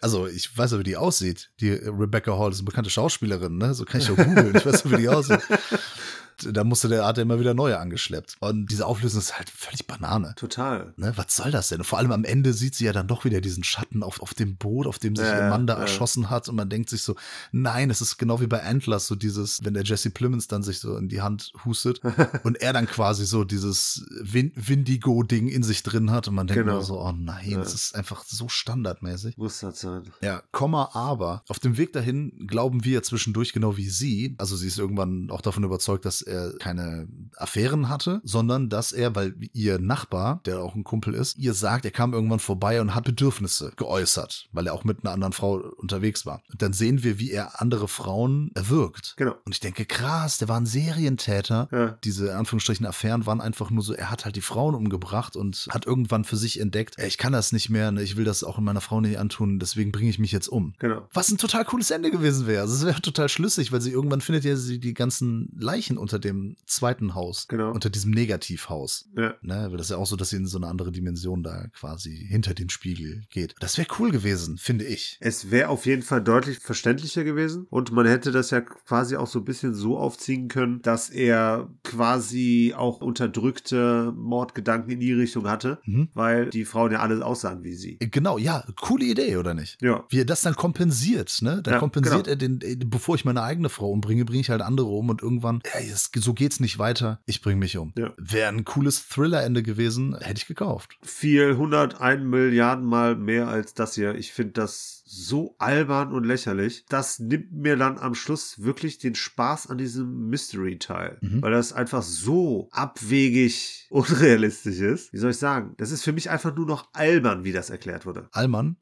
Also, 0.03 0.27
ich 0.27 0.55
weiß 0.55 0.73
ja, 0.73 0.79
wie 0.81 0.83
die 0.83 0.99
aussieht. 0.99 1.51
Die 1.61 1.71
Rebecca 1.71 2.37
Hall 2.39 2.51
ist 2.53 2.59
eine 2.59 2.67
bekannte 2.67 2.91
Schauspielerin, 2.91 3.57
ne? 3.57 3.73
So 3.73 3.87
kann 3.87 4.03
ich 4.03 4.07
doch 4.07 4.19
googeln. 4.19 4.55
Ich 4.55 4.67
weiß 4.67 4.85
ja, 4.85 4.91
wie 4.91 4.97
die 4.97 5.09
aussieht. 5.09 5.41
Da 6.51 6.65
musste 6.65 6.89
der 6.89 7.05
Art 7.05 7.19
immer 7.19 7.39
wieder 7.41 7.55
neue 7.55 7.79
angeschleppt. 7.79 8.37
Und 8.41 8.67
diese 8.71 8.87
Auflösung 8.87 9.21
ist 9.21 9.37
halt 9.39 9.51
völlig 9.51 9.87
Banane. 9.87 10.35
Total. 10.37 10.93
Ne, 10.97 11.13
was 11.17 11.37
soll 11.37 11.51
das 11.51 11.69
denn? 11.69 11.79
Und 11.79 11.85
vor 11.85 11.99
allem 11.99 12.13
am 12.13 12.25
Ende 12.25 12.53
sieht 12.53 12.75
sie 12.75 12.85
ja 12.85 12.93
dann 12.93 13.07
doch 13.09 13.25
wieder 13.25 13.41
diesen 13.41 13.65
Schatten 13.65 14.03
auf, 14.03 14.21
auf 14.21 14.35
dem 14.35 14.57
Boot, 14.57 14.87
auf 14.87 14.99
dem 14.99 15.17
sich 15.17 15.27
Ja, 15.27 15.45
ihr 15.45 15.49
Mann 15.51 15.67
da 15.67 15.75
ja. 15.75 15.81
erschossen 15.81 16.31
hat. 16.31 16.49
Und 16.49 16.57
man 16.57 16.69
denkt 16.69 16.91
sich 16.91 17.03
so, 17.03 17.17
nein, 17.53 17.91
es 17.91 18.01
ist 18.01 18.19
genau 18.19 18.41
wie 18.41 18.47
bei 18.47 18.63
Antlers, 18.63 19.07
so 19.07 19.15
dieses, 19.15 19.61
wenn 19.65 19.75
der 19.75 19.85
Jesse 19.85 20.11
Plemons 20.11 20.49
dann 20.49 20.63
sich 20.63 20.79
so 20.79 20.97
in 20.97 21.09
die 21.09 21.21
Hand 21.23 21.53
hustet 21.65 22.01
und 22.45 22.61
er 22.61 22.73
dann 22.73 22.87
quasi 22.87 23.27
so 23.27 23.45
dieses 23.45 24.05
Win 24.21 24.53
Windigo-Ding 24.55 25.49
in 25.49 25.63
sich 25.63 25.83
drin 25.83 26.11
hat. 26.11 26.29
Und 26.29 26.35
man 26.35 26.47
denkt 26.47 26.65
Genau. 26.65 26.81
so, 26.81 27.01
oh 27.01 27.13
nein, 27.13 27.51
Ja. 27.51 27.59
das 27.59 27.75
ist 27.75 27.95
einfach 27.95 28.25
so 28.25 28.49
standardmäßig. 28.49 29.37
Muss 29.37 29.61
das 29.61 29.81
sein. 29.81 30.03
Ja, 30.23 30.43
Komma, 30.53 30.91
aber 30.95 31.43
auf 31.49 31.59
dem 31.59 31.77
Weg 31.77 31.93
dahin 31.93 32.47
glauben 32.47 32.85
wir 32.85 33.03
zwischendurch 33.03 33.53
genau 33.53 33.77
wie 33.77 33.89
sie. 33.89 34.35
Also 34.39 34.57
sie 34.57 34.67
ist 34.69 34.79
irgendwann 34.79 35.31
auch 35.31 35.41
davon 35.41 35.65
überzeugt, 35.65 36.05
dass 36.05 36.23
er 36.33 36.53
keine 36.59 37.07
Affären 37.37 37.89
hatte, 37.89 38.21
sondern 38.25 38.69
dass 38.69 38.93
er, 38.93 39.15
weil 39.15 39.35
ihr 39.53 39.79
Nachbar, 39.79 40.41
der 40.47 40.61
auch 40.61 40.75
ein 40.75 40.85
Kumpel 40.85 41.15
ist, 41.15 41.39
ihr 41.39 41.55
sagt, 41.55 41.85
er 41.85 41.91
kam 41.91 42.13
irgendwann 42.13 42.39
vorbei 42.39 42.81
und 42.81 42.95
hat 42.95 43.05
Bedürfnisse 43.05 43.73
geäußert, 43.77 44.49
weil 44.53 44.67
er 44.67 44.75
auch 44.75 44.85
mit 44.85 45.05
einer 45.05 45.13
anderen 45.13 45.33
Frau 45.33 45.57
unterwegs 45.77 46.27
war. 46.27 46.43
Und 46.51 46.63
dann 46.63 46.73
sehen 46.73 47.03
wir, 47.03 47.19
wie 47.19 47.31
er 47.31 47.61
andere 47.61 47.89
Frauen 47.89 48.51
erwürgt. 48.55 49.15
Genau. 49.17 49.35
Und 49.45 49.53
ich 49.53 49.61
denke, 49.61 49.85
krass, 49.85 50.39
der 50.39 50.49
war 50.49 50.59
ein 50.59 50.67
Serientäter. 50.67 51.69
Ja. 51.71 51.99
Diese 52.05 52.29
in 52.29 52.37
Anführungsstrichen 52.37 52.87
Affären 52.87 53.27
waren 53.27 53.41
einfach 53.41 53.71
nur 53.71 53.83
so, 53.83 53.93
er 53.93 54.11
hat 54.11 54.25
halt 54.25 54.37
die 54.37 54.41
Frauen 54.41 54.75
umgebracht 54.75 55.37
und 55.37 55.69
hat 55.71 55.87
irgendwann 55.87 56.25
für 56.25 56.37
sich 56.37 56.61
entdeckt, 56.61 56.95
ey, 56.99 57.09
ich 57.09 57.19
kann 57.19 57.33
das 57.33 57.53
nicht 57.53 57.71
mehr, 57.71 57.93
ne, 57.93 58.03
ich 58.03 58.17
will 58.17 58.25
das 58.25 58.45
auch 58.45 58.59
in 58.59 58.65
meiner 58.65 58.81
Frau 58.81 59.01
nicht 59.01 59.19
antun, 59.19 59.59
deswegen 59.59 59.93
bringe 59.93 60.11
ich 60.11 60.19
mich 60.19 60.33
jetzt 60.33 60.49
um. 60.49 60.75
Genau. 60.79 61.07
Was 61.13 61.31
ein 61.31 61.39
total 61.39 61.65
cooles 61.65 61.91
Ende 61.91 62.11
gewesen 62.11 62.47
wäre. 62.47 62.63
Also 62.63 62.75
es 62.75 62.87
wäre 62.87 63.01
total 63.03 63.29
schlüssig, 63.29 63.73
weil 63.73 63.81
sie 63.81 63.91
irgendwann 63.91 64.21
findet 64.21 64.45
ja 64.45 64.57
sie 64.57 64.79
die 64.79 64.95
ganzen 64.95 65.51
Leichen 65.59 65.99
unter 65.99 66.12
dem 66.19 66.57
zweiten 66.67 67.15
Haus. 67.15 67.47
Genau. 67.49 67.71
Unter 67.73 67.91
diesem 67.91 68.11
Negativhaus. 68.11 69.09
Ja. 69.17 69.35
Ne, 69.43 69.67
weil 69.71 69.77
das 69.77 69.87
ist 69.87 69.91
ja 69.91 69.97
auch 69.97 70.07
so, 70.07 70.17
dass 70.17 70.31
sie 70.31 70.37
in 70.37 70.47
so 70.47 70.59
eine 70.59 70.67
andere 70.67 70.93
Dimension 70.93 71.43
da 71.43 71.67
quasi 71.69 72.15
hinter 72.29 72.55
den 72.55 72.71
Spiegel 72.71 73.23
geht. 73.31 73.55
Das 73.61 73.79
wäre 73.79 73.89
cool 73.99 74.11
gewesen, 74.11 74.59
finde 74.59 74.85
ich. 74.85 75.19
Es 75.21 75.51
wäre 75.51 75.69
auf 75.69 75.87
jeden 75.87 76.03
Fall 76.03 76.23
deutlich 76.23 76.59
verständlicher 76.59 77.25
gewesen 77.25 77.67
und 77.71 77.93
man 77.93 78.07
hätte 78.07 78.33
das 78.33 78.51
ja 78.51 78.61
quasi 78.61 79.17
auch 79.17 79.27
so 79.27 79.41
ein 79.41 79.45
bisschen 79.45 79.75
so 79.75 79.99
aufziehen 79.99 80.49
können, 80.49 80.83
dass 80.83 81.11
er 81.11 81.69
quasi 81.85 82.75
auch 82.77 83.01
unterdrückte 83.01 84.13
Mordgedanken 84.17 84.91
in 84.93 85.01
die 85.01 85.13
Richtung 85.13 85.49
hatte, 85.49 85.79
Mhm. 85.85 86.09
weil 86.15 86.51
die 86.51 86.65
Frauen 86.65 86.93
ja 86.93 87.01
alle 87.01 87.25
aussahen 87.25 87.63
wie 87.65 87.75
sie. 87.75 87.99
Genau, 87.99 88.39
ja, 88.39 88.65
coole 88.81 89.05
Idee, 89.05 89.37
oder 89.37 89.55
nicht? 89.55 89.79
Ja. 89.81 90.05
Wie 90.09 90.21
er 90.21 90.25
das 90.25 90.43
dann 90.43 90.55
kompensiert, 90.55 91.39
ne? 91.43 91.61
Da 91.63 91.73
Ja, 91.73 91.79
kompensiert 91.79 92.25
genau. 92.25 92.29
er 92.33 92.37
den, 92.37 92.61
ey, 92.61 92.77
bevor 92.77 93.15
ich 93.15 93.25
meine 93.25 93.43
eigene 93.43 93.69
Frau 93.69 93.91
umbringe, 93.91 94.25
bringe 94.25 94.41
ich 94.41 94.51
halt 94.51 94.63
andere 94.63 94.89
um 94.89 95.09
und 95.09 95.23
irgendwann, 95.23 95.61
ey, 95.73 95.89
es, 96.15 96.23
so 96.23 96.35
geht's 96.35 96.61
nicht 96.61 96.79
weiter, 96.79 97.21
ich 97.27 97.43
bringe 97.43 97.59
mich 97.59 97.77
um. 97.79 97.93
Ja. 97.97 98.13
Wäre 98.17 98.49
ein 98.49 98.65
cooles 98.65 99.09
Thriller-Ende 99.09 99.63
gewesen, 99.63 100.17
hätte 100.21 100.39
ich 100.39 100.47
gekauft. 100.47 100.97
Viel 101.03 101.51
101 101.53 102.23
Milliarden 102.25 102.85
Mal 102.85 103.17
mehr 103.17 103.49
als 103.49 103.75
das 103.75 103.95
hier. 103.95 104.15
Ich 104.15 104.33
finde 104.33 104.53
das 104.53 105.03
so 105.05 105.55
albern 105.59 106.13
und 106.13 106.25
lächerlich. 106.25 106.85
Das 106.89 107.19
nimmt 107.19 107.53
mir 107.53 107.77
dann 107.77 107.99
am 107.99 108.15
Schluss 108.15 108.63
wirklich 108.63 108.99
den 108.99 109.15
Spaß 109.15 109.69
an 109.69 109.79
diesem 109.79 110.29
Mystery-Teil. 110.29 111.19
Mhm. 111.21 111.43
Weil 111.43 111.53
das 111.53 111.73
einfach 111.73 112.03
so 112.03 112.69
abwegig 112.73 113.87
unrealistisch 113.91 114.81
ist. 114.81 115.13
Wie 115.13 115.19
soll 115.19 115.33
ich 115.33 115.39
sagen? 115.39 115.75
Das 115.77 115.91
ist 115.91 116.03
für 116.03 116.13
mich 116.13 116.31
einfach 116.31 116.55
nur 116.55 116.67
noch 116.67 116.89
albern, 116.95 117.45
wie 117.45 117.53
das 117.53 117.71
erklärt 117.71 118.07
wurde. 118.07 118.29
Allmann, 118.33 118.77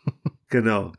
Genau. 0.50 0.92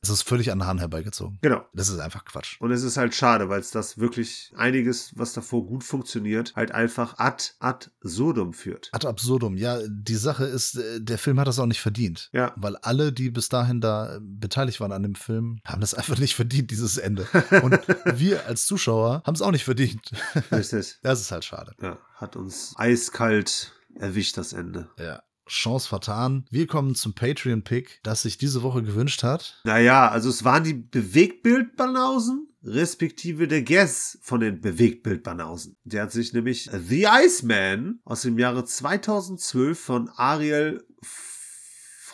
es 0.00 0.08
ist 0.08 0.22
völlig 0.22 0.50
an 0.50 0.58
den 0.58 0.66
Haaren 0.66 0.78
herbeigezogen. 0.78 1.38
Genau. 1.42 1.64
Das 1.74 1.88
ist 1.90 1.98
einfach 1.98 2.24
Quatsch. 2.24 2.60
Und 2.60 2.70
es 2.72 2.82
ist 2.82 2.96
halt 2.96 3.14
schade, 3.14 3.48
weil 3.48 3.60
es 3.60 3.70
das 3.70 3.98
wirklich 3.98 4.52
einiges, 4.56 5.12
was 5.16 5.34
davor 5.34 5.66
gut 5.66 5.84
funktioniert, 5.84 6.54
halt 6.56 6.72
einfach 6.72 7.18
ad 7.18 7.52
sodum 8.00 8.54
führt. 8.54 8.88
Ad 8.92 9.06
absurdum. 9.06 9.56
Ja, 9.56 9.78
die 9.86 10.14
Sache 10.16 10.44
ist, 10.44 10.76
äh, 10.76 11.00
der 11.00 11.18
Film 11.18 11.38
hat 11.38 11.46
das 11.46 11.58
auch 11.58 11.66
nicht 11.66 11.80
verdient. 11.80 12.30
Ja. 12.32 12.52
Weil 12.56 12.76
alle, 12.78 13.12
die 13.12 13.30
bis 13.30 13.48
dahin 13.48 13.80
da 13.80 14.16
äh, 14.16 14.20
beteiligt 14.20 14.80
waren 14.80 14.92
an 14.92 15.02
dem 15.02 15.14
Film, 15.14 15.60
haben 15.64 15.80
das 15.80 15.94
einfach 15.94 16.18
nicht 16.18 16.34
verdient, 16.34 16.70
dieses 16.70 16.96
Ende. 16.96 17.26
Und 17.62 17.78
wir 18.18 18.46
als 18.46 18.66
Zuschauer 18.66 19.22
haben 19.26 19.34
es 19.34 19.42
auch 19.42 19.52
nicht 19.52 19.64
verdient. 19.64 20.10
Richtig. 20.50 20.98
Das 21.04 21.20
ist 21.20 21.30
halt 21.30 21.44
schade. 21.44 21.74
Ja, 21.80 21.98
hat 22.14 22.34
uns 22.34 22.74
eiskalt 22.76 23.72
erwischt, 23.94 24.36
das 24.38 24.52
Ende. 24.52 24.88
Ja. 24.98 25.22
Chance 25.46 25.88
vertan. 25.88 26.44
Wir 26.50 26.66
kommen 26.66 26.94
zum 26.94 27.14
Patreon-Pick, 27.14 28.00
das 28.02 28.22
sich 28.22 28.38
diese 28.38 28.62
Woche 28.62 28.82
gewünscht 28.82 29.22
hat. 29.22 29.60
Naja, 29.64 30.08
also 30.08 30.28
es 30.28 30.44
waren 30.44 30.64
die 30.64 30.74
Bewegtbildbanausen, 30.74 32.48
respektive 32.62 33.46
der 33.46 33.62
Guess 33.62 34.18
von 34.22 34.40
den 34.40 34.60
Bewegtbildbanausen. 34.60 35.76
Der 35.84 36.02
hat 36.02 36.12
sich 36.12 36.32
nämlich 36.32 36.70
The 36.72 37.06
Iceman 37.10 38.00
aus 38.04 38.22
dem 38.22 38.38
Jahre 38.38 38.64
2012 38.64 39.78
von 39.78 40.08
Ariel 40.16 40.84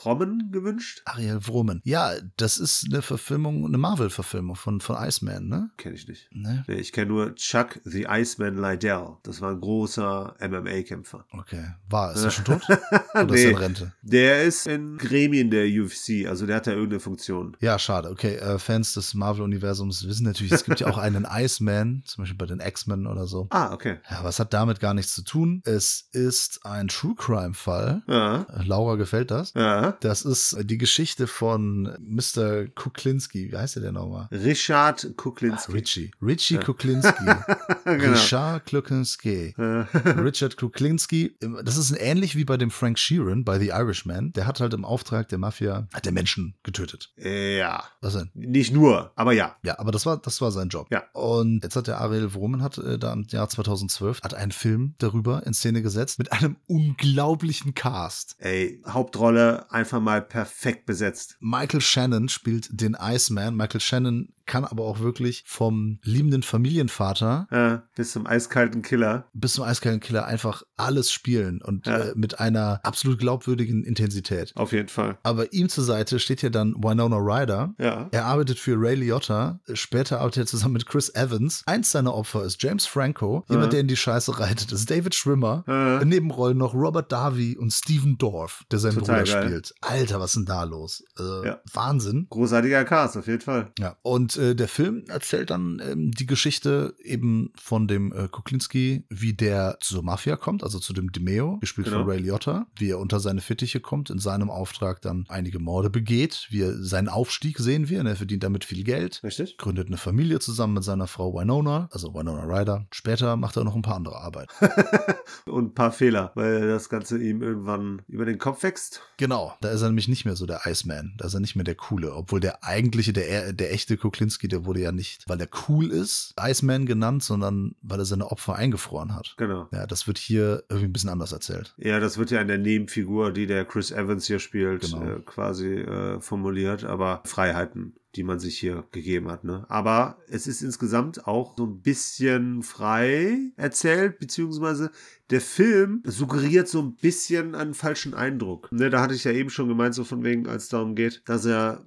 Frommen 0.00 0.50
gewünscht. 0.50 1.02
Ariel 1.04 1.46
Wromen. 1.46 1.82
Ja, 1.84 2.12
das 2.38 2.56
ist 2.58 2.86
eine 2.90 3.02
Verfilmung, 3.02 3.66
eine 3.66 3.76
Marvel-Verfilmung 3.76 4.56
von, 4.56 4.80
von 4.80 4.96
Iceman, 4.96 5.46
ne? 5.48 5.70
Kenne 5.76 5.94
ich 5.94 6.08
nicht. 6.08 6.28
Ne? 6.32 6.64
Nee, 6.66 6.76
ich 6.76 6.92
kenne 6.92 7.08
nur 7.10 7.34
Chuck 7.34 7.80
the 7.84 8.06
Iceman 8.08 8.56
Liddell. 8.56 9.16
Das 9.24 9.42
war 9.42 9.50
ein 9.50 9.60
großer 9.60 10.36
MMA-Kämpfer. 10.40 11.26
Okay. 11.32 11.64
War, 11.90 12.14
ist 12.14 12.24
er 12.24 12.30
schon 12.30 12.44
tot? 12.46 12.62
Oder 13.14 13.24
ist 13.24 13.30
Nee. 13.30 13.44
er 13.44 13.50
in 13.50 13.56
Rente? 13.56 13.92
Der 14.02 14.44
ist 14.44 14.66
in 14.66 14.96
Gremien 14.96 15.50
der 15.50 15.66
UFC, 15.66 16.26
also 16.26 16.46
der 16.46 16.56
hat 16.56 16.66
da 16.66 16.70
irgendeine 16.72 17.00
Funktion. 17.00 17.56
Ja, 17.60 17.78
schade. 17.78 18.08
Okay, 18.10 18.36
äh, 18.36 18.58
Fans 18.58 18.94
des 18.94 19.12
Marvel-Universums 19.14 20.06
wissen 20.06 20.24
natürlich, 20.24 20.52
es 20.52 20.64
gibt 20.64 20.80
ja 20.80 20.86
auch 20.86 20.98
einen 20.98 21.26
Iceman, 21.30 22.02
zum 22.06 22.22
Beispiel 22.22 22.38
bei 22.38 22.46
den 22.46 22.60
X-Men 22.60 23.06
oder 23.06 23.26
so. 23.26 23.48
Ah, 23.50 23.72
okay. 23.74 23.98
Ja, 24.10 24.20
aber 24.20 24.30
es 24.30 24.38
hat 24.38 24.54
damit 24.54 24.80
gar 24.80 24.94
nichts 24.94 25.14
zu 25.14 25.22
tun. 25.22 25.60
Es 25.66 26.08
ist 26.12 26.64
ein 26.64 26.88
True 26.88 27.14
Crime-Fall. 27.16 28.02
Ja, 28.06 28.46
Laura 28.64 28.96
gefällt 28.96 29.30
das. 29.30 29.52
ja. 29.54 29.89
Das 30.00 30.22
ist 30.22 30.56
die 30.62 30.78
Geschichte 30.78 31.26
von 31.26 31.96
Mr. 32.00 32.66
Kuklinski. 32.74 33.50
Wie 33.52 33.56
heißt 33.56 33.76
der 33.76 33.82
denn 33.84 33.94
nochmal? 33.94 34.28
Richard 34.32 35.04
Ah, 35.10 35.12
Kuklinski. 35.16 35.72
Richie. 35.72 36.10
Richie 36.22 36.58
Kuklinski. 36.58 37.24
genau. 37.84 38.12
Richard 38.12 38.66
Kuklinski. 38.70 39.54
Äh, 39.58 39.62
Richard 40.20 40.56
Kuklinski. 40.56 41.36
Das 41.64 41.76
ist 41.76 41.92
ähnlich 41.98 42.36
wie 42.36 42.44
bei 42.44 42.56
dem 42.56 42.70
Frank 42.70 42.98
Sheeran 42.98 43.44
bei 43.44 43.58
The 43.58 43.68
Irishman. 43.68 44.32
Der 44.32 44.46
hat 44.46 44.60
halt 44.60 44.74
im 44.74 44.84
Auftrag 44.84 45.28
der 45.28 45.38
Mafia, 45.38 45.88
hat 45.92 46.04
der 46.04 46.12
Menschen 46.12 46.54
getötet. 46.62 47.12
ja, 47.16 47.84
Was 48.00 48.14
denn? 48.14 48.30
nicht 48.34 48.72
nur, 48.72 49.12
aber 49.16 49.32
ja. 49.32 49.56
Ja, 49.62 49.78
aber 49.78 49.90
das 49.92 50.06
war, 50.06 50.16
das 50.18 50.40
war 50.40 50.50
sein 50.52 50.68
Job. 50.68 50.88
Ja. 50.90 51.04
Und 51.12 51.62
jetzt 51.62 51.76
hat 51.76 51.86
der 51.86 52.00
Ariel 52.00 52.34
Wromen 52.34 52.62
hat 52.62 52.78
äh, 52.78 52.98
da 52.98 53.12
im 53.12 53.26
Jahr 53.28 53.48
2012 53.48 54.22
hat 54.22 54.34
einen 54.34 54.52
Film 54.52 54.94
darüber 54.98 55.46
in 55.46 55.54
Szene 55.54 55.82
gesetzt 55.82 56.18
mit 56.18 56.32
einem 56.32 56.56
unglaublichen 56.66 57.74
Cast. 57.74 58.36
Ey, 58.38 58.80
Hauptrolle 58.86 59.70
einfach 59.80 60.00
mal 60.00 60.22
perfekt 60.22 60.86
besetzt. 60.86 61.36
Michael 61.40 61.80
Shannon 61.80 62.28
spielt 62.28 62.68
den 62.70 62.96
Iceman. 63.00 63.56
Michael 63.56 63.80
Shannon 63.80 64.28
kann 64.46 64.64
aber 64.64 64.84
auch 64.84 64.98
wirklich 65.00 65.44
vom 65.46 65.98
liebenden 66.02 66.42
Familienvater 66.42 67.46
Äh, 67.50 67.86
bis 67.94 68.12
zum 68.12 68.26
eiskalten 68.26 68.82
Killer. 68.82 69.28
bis 69.32 69.52
zum 69.54 69.64
eiskalten 69.64 70.00
Killer 70.00 70.26
einfach 70.26 70.62
alles 70.76 71.12
spielen 71.12 71.62
und 71.62 71.86
Ja. 71.86 71.98
äh, 71.98 72.12
mit 72.16 72.40
einer 72.40 72.80
absolut 72.82 73.18
glaubwürdigen 73.20 73.84
Intensität. 73.84 74.52
Auf 74.56 74.72
jeden 74.72 74.88
Fall. 74.88 75.18
Aber 75.22 75.52
ihm 75.52 75.68
zur 75.68 75.84
Seite 75.84 76.18
steht 76.18 76.42
ja 76.42 76.50
dann 76.50 76.74
Winona 76.82 77.16
Ryder. 77.16 77.74
Ja. 77.78 78.08
Er 78.10 78.24
arbeitet 78.26 78.58
für 78.58 78.74
Ray 78.76 78.96
Liotta, 78.96 79.60
später 79.74 80.18
arbeitet 80.20 80.44
er 80.44 80.46
zusammen 80.46 80.74
mit 80.74 80.86
Chris 80.86 81.14
Evans. 81.14 81.62
Eins 81.66 81.92
seiner 81.92 82.14
Opfer 82.14 82.44
ist 82.44 82.60
James 82.62 82.86
Franco, 82.86 83.44
jemand, 83.48 83.66
Ja. 83.66 83.70
der 83.70 83.80
in 83.80 83.88
die 83.88 83.96
Scheiße 83.96 84.38
reitet, 84.40 84.72
ist 84.72 84.90
David 84.90 85.14
Schwimmer. 85.14 85.64
Nebenrollen 86.04 86.58
noch 86.58 86.74
Robert 86.74 87.12
Darby 87.12 87.56
und 87.56 87.70
Steven 87.72 88.18
Dorff, 88.18 88.64
der 88.72 88.80
seinen 88.80 88.98
Total 88.98 89.22
Bruder 89.22 89.32
geil. 89.32 89.44
spielt. 89.46 89.69
Alter, 89.80 90.20
was 90.20 90.30
ist 90.30 90.36
denn 90.36 90.46
da 90.46 90.64
los? 90.64 91.04
Also, 91.16 91.44
Ja. 91.44 91.60
Wahnsinn. 91.72 92.26
Großartiger 92.30 92.84
Cast, 92.84 93.16
auf 93.16 93.26
jeden 93.26 93.40
Fall. 93.40 93.72
Ja, 93.78 93.96
und 94.02 94.36
äh, 94.36 94.54
der 94.54 94.68
Film 94.68 95.04
erzählt 95.08 95.50
dann 95.50 95.80
ähm, 95.84 96.10
die 96.12 96.26
Geschichte 96.26 96.94
eben 97.02 97.52
von 97.60 97.88
dem 97.88 98.12
äh, 98.12 98.28
Kuklinski, 98.28 99.04
wie 99.08 99.32
der 99.34 99.78
zur 99.80 100.02
Mafia 100.02 100.36
kommt, 100.36 100.62
also 100.62 100.78
zu 100.78 100.92
dem 100.92 101.12
Demeo, 101.12 101.58
gespielt 101.58 101.86
Genau. 101.86 102.00
von 102.00 102.08
Ray 102.10 102.18
Liotta, 102.20 102.66
wie 102.76 102.90
er 102.90 102.98
unter 102.98 103.20
seine 103.20 103.40
Fittiche 103.40 103.80
kommt, 103.80 104.10
in 104.10 104.18
seinem 104.18 104.50
Auftrag 104.50 105.00
dann 105.02 105.24
einige 105.28 105.58
Morde 105.58 105.90
begeht, 105.90 106.46
wie 106.50 106.62
er 106.62 106.82
seinen 106.82 107.08
Aufstieg 107.08 107.58
sehen 107.58 107.88
wir, 107.88 108.00
und 108.00 108.06
er 108.06 108.16
verdient 108.16 108.42
damit 108.44 108.64
viel 108.64 108.84
Geld, 108.84 109.20
Richtig? 109.24 109.56
gründet 109.58 109.86
eine 109.88 109.96
Familie 109.96 110.38
zusammen 110.40 110.74
mit 110.74 110.84
seiner 110.84 111.06
Frau 111.06 111.34
Winona, 111.34 111.88
also 111.92 112.14
Winona 112.14 112.44
Ryder. 112.44 112.86
Später 112.92 113.36
macht 113.36 113.56
er 113.56 113.64
noch 113.64 113.74
ein 113.74 113.82
paar 113.82 113.96
andere 113.96 114.16
Arbeit. 114.20 114.48
Und 115.46 115.66
ein 115.70 115.74
paar 115.74 115.92
Fehler, 115.92 116.32
weil 116.34 116.68
das 116.68 116.88
Ganze 116.88 117.18
ihm 117.22 117.42
irgendwann 117.42 118.02
über 118.08 118.24
den 118.24 118.38
Kopf 118.38 118.62
wächst. 118.62 119.00
Genau, 119.16 119.52
da 119.60 119.70
ist 119.70 119.82
er 119.82 119.88
nämlich 119.88 120.08
nicht 120.08 120.24
mehr 120.24 120.36
so 120.36 120.46
der 120.46 120.62
Iceman, 120.64 121.12
da 121.18 121.26
ist 121.26 121.34
er 121.34 121.40
nicht 121.40 121.54
mehr 121.54 121.64
der 121.64 121.74
Coole, 121.74 122.14
obwohl 122.14 122.40
der 122.40 122.64
eigentliche, 122.64 123.12
der, 123.12 123.52
der 123.52 123.72
echte 123.72 123.96
Kuklinski, 123.96 124.48
der 124.48 124.64
wurde 124.64 124.80
ja 124.80 124.90
nicht, 124.90 125.28
weil 125.28 125.40
er 125.40 125.48
cool 125.68 125.90
ist, 125.90 126.34
Iceman 126.40 126.86
genannt, 126.86 127.22
sondern 127.22 127.74
weil 127.82 127.98
er 127.98 128.04
seine 128.06 128.30
Opfer 128.30 128.56
eingefroren 128.56 129.14
hat. 129.14 129.34
Genau. 129.36 129.68
Ja, 129.72 129.86
das 129.86 130.06
wird 130.06 130.16
hier 130.18 130.64
irgendwie 130.68 130.86
ein 130.88 130.92
bisschen 130.92 131.10
anders 131.10 131.32
erzählt. 131.32 131.74
Ja, 131.76 132.00
das 132.00 132.16
wird 132.16 132.30
ja 132.30 132.40
in 132.40 132.48
der 132.48 132.58
Nebenfigur, 132.58 133.32
die 133.32 133.46
der 133.46 133.64
Chris 133.66 133.90
Evans 133.90 134.26
hier 134.26 134.38
spielt, 134.38 134.82
Genau. 134.82 135.02
äh, 135.02 135.20
quasi 135.20 135.74
äh, 135.74 136.20
formuliert, 136.20 136.84
aber 136.84 137.22
Freiheiten, 137.26 137.94
die 138.16 138.22
man 138.22 138.40
sich 138.40 138.58
hier 138.58 138.84
gegeben 138.90 139.28
hat. 139.28 139.44
Ne? 139.44 139.64
Aber 139.68 140.18
es 140.28 140.46
ist 140.46 140.62
insgesamt 140.62 141.26
auch 141.26 141.56
so 141.56 141.64
ein 141.64 141.80
bisschen 141.80 142.62
frei 142.62 143.38
erzählt, 143.56 144.18
beziehungsweise 144.18 144.90
der 145.30 145.40
Film 145.40 146.02
suggeriert 146.04 146.68
so 146.68 146.80
ein 146.82 146.94
bisschen 146.96 147.54
einen 147.54 147.74
falschen 147.74 148.14
Eindruck. 148.14 148.70
Ne, 148.72 148.90
da 148.90 149.00
hatte 149.00 149.14
ich 149.14 149.24
ja 149.24 149.30
eben 149.30 149.50
schon 149.50 149.68
gemeint, 149.68 149.94
so 149.94 150.02
von 150.02 150.24
wegen, 150.24 150.48
als 150.48 150.64
es 150.64 150.68
darum 150.70 150.96
geht, 150.96 151.22
dass 151.26 151.44
er 151.44 151.84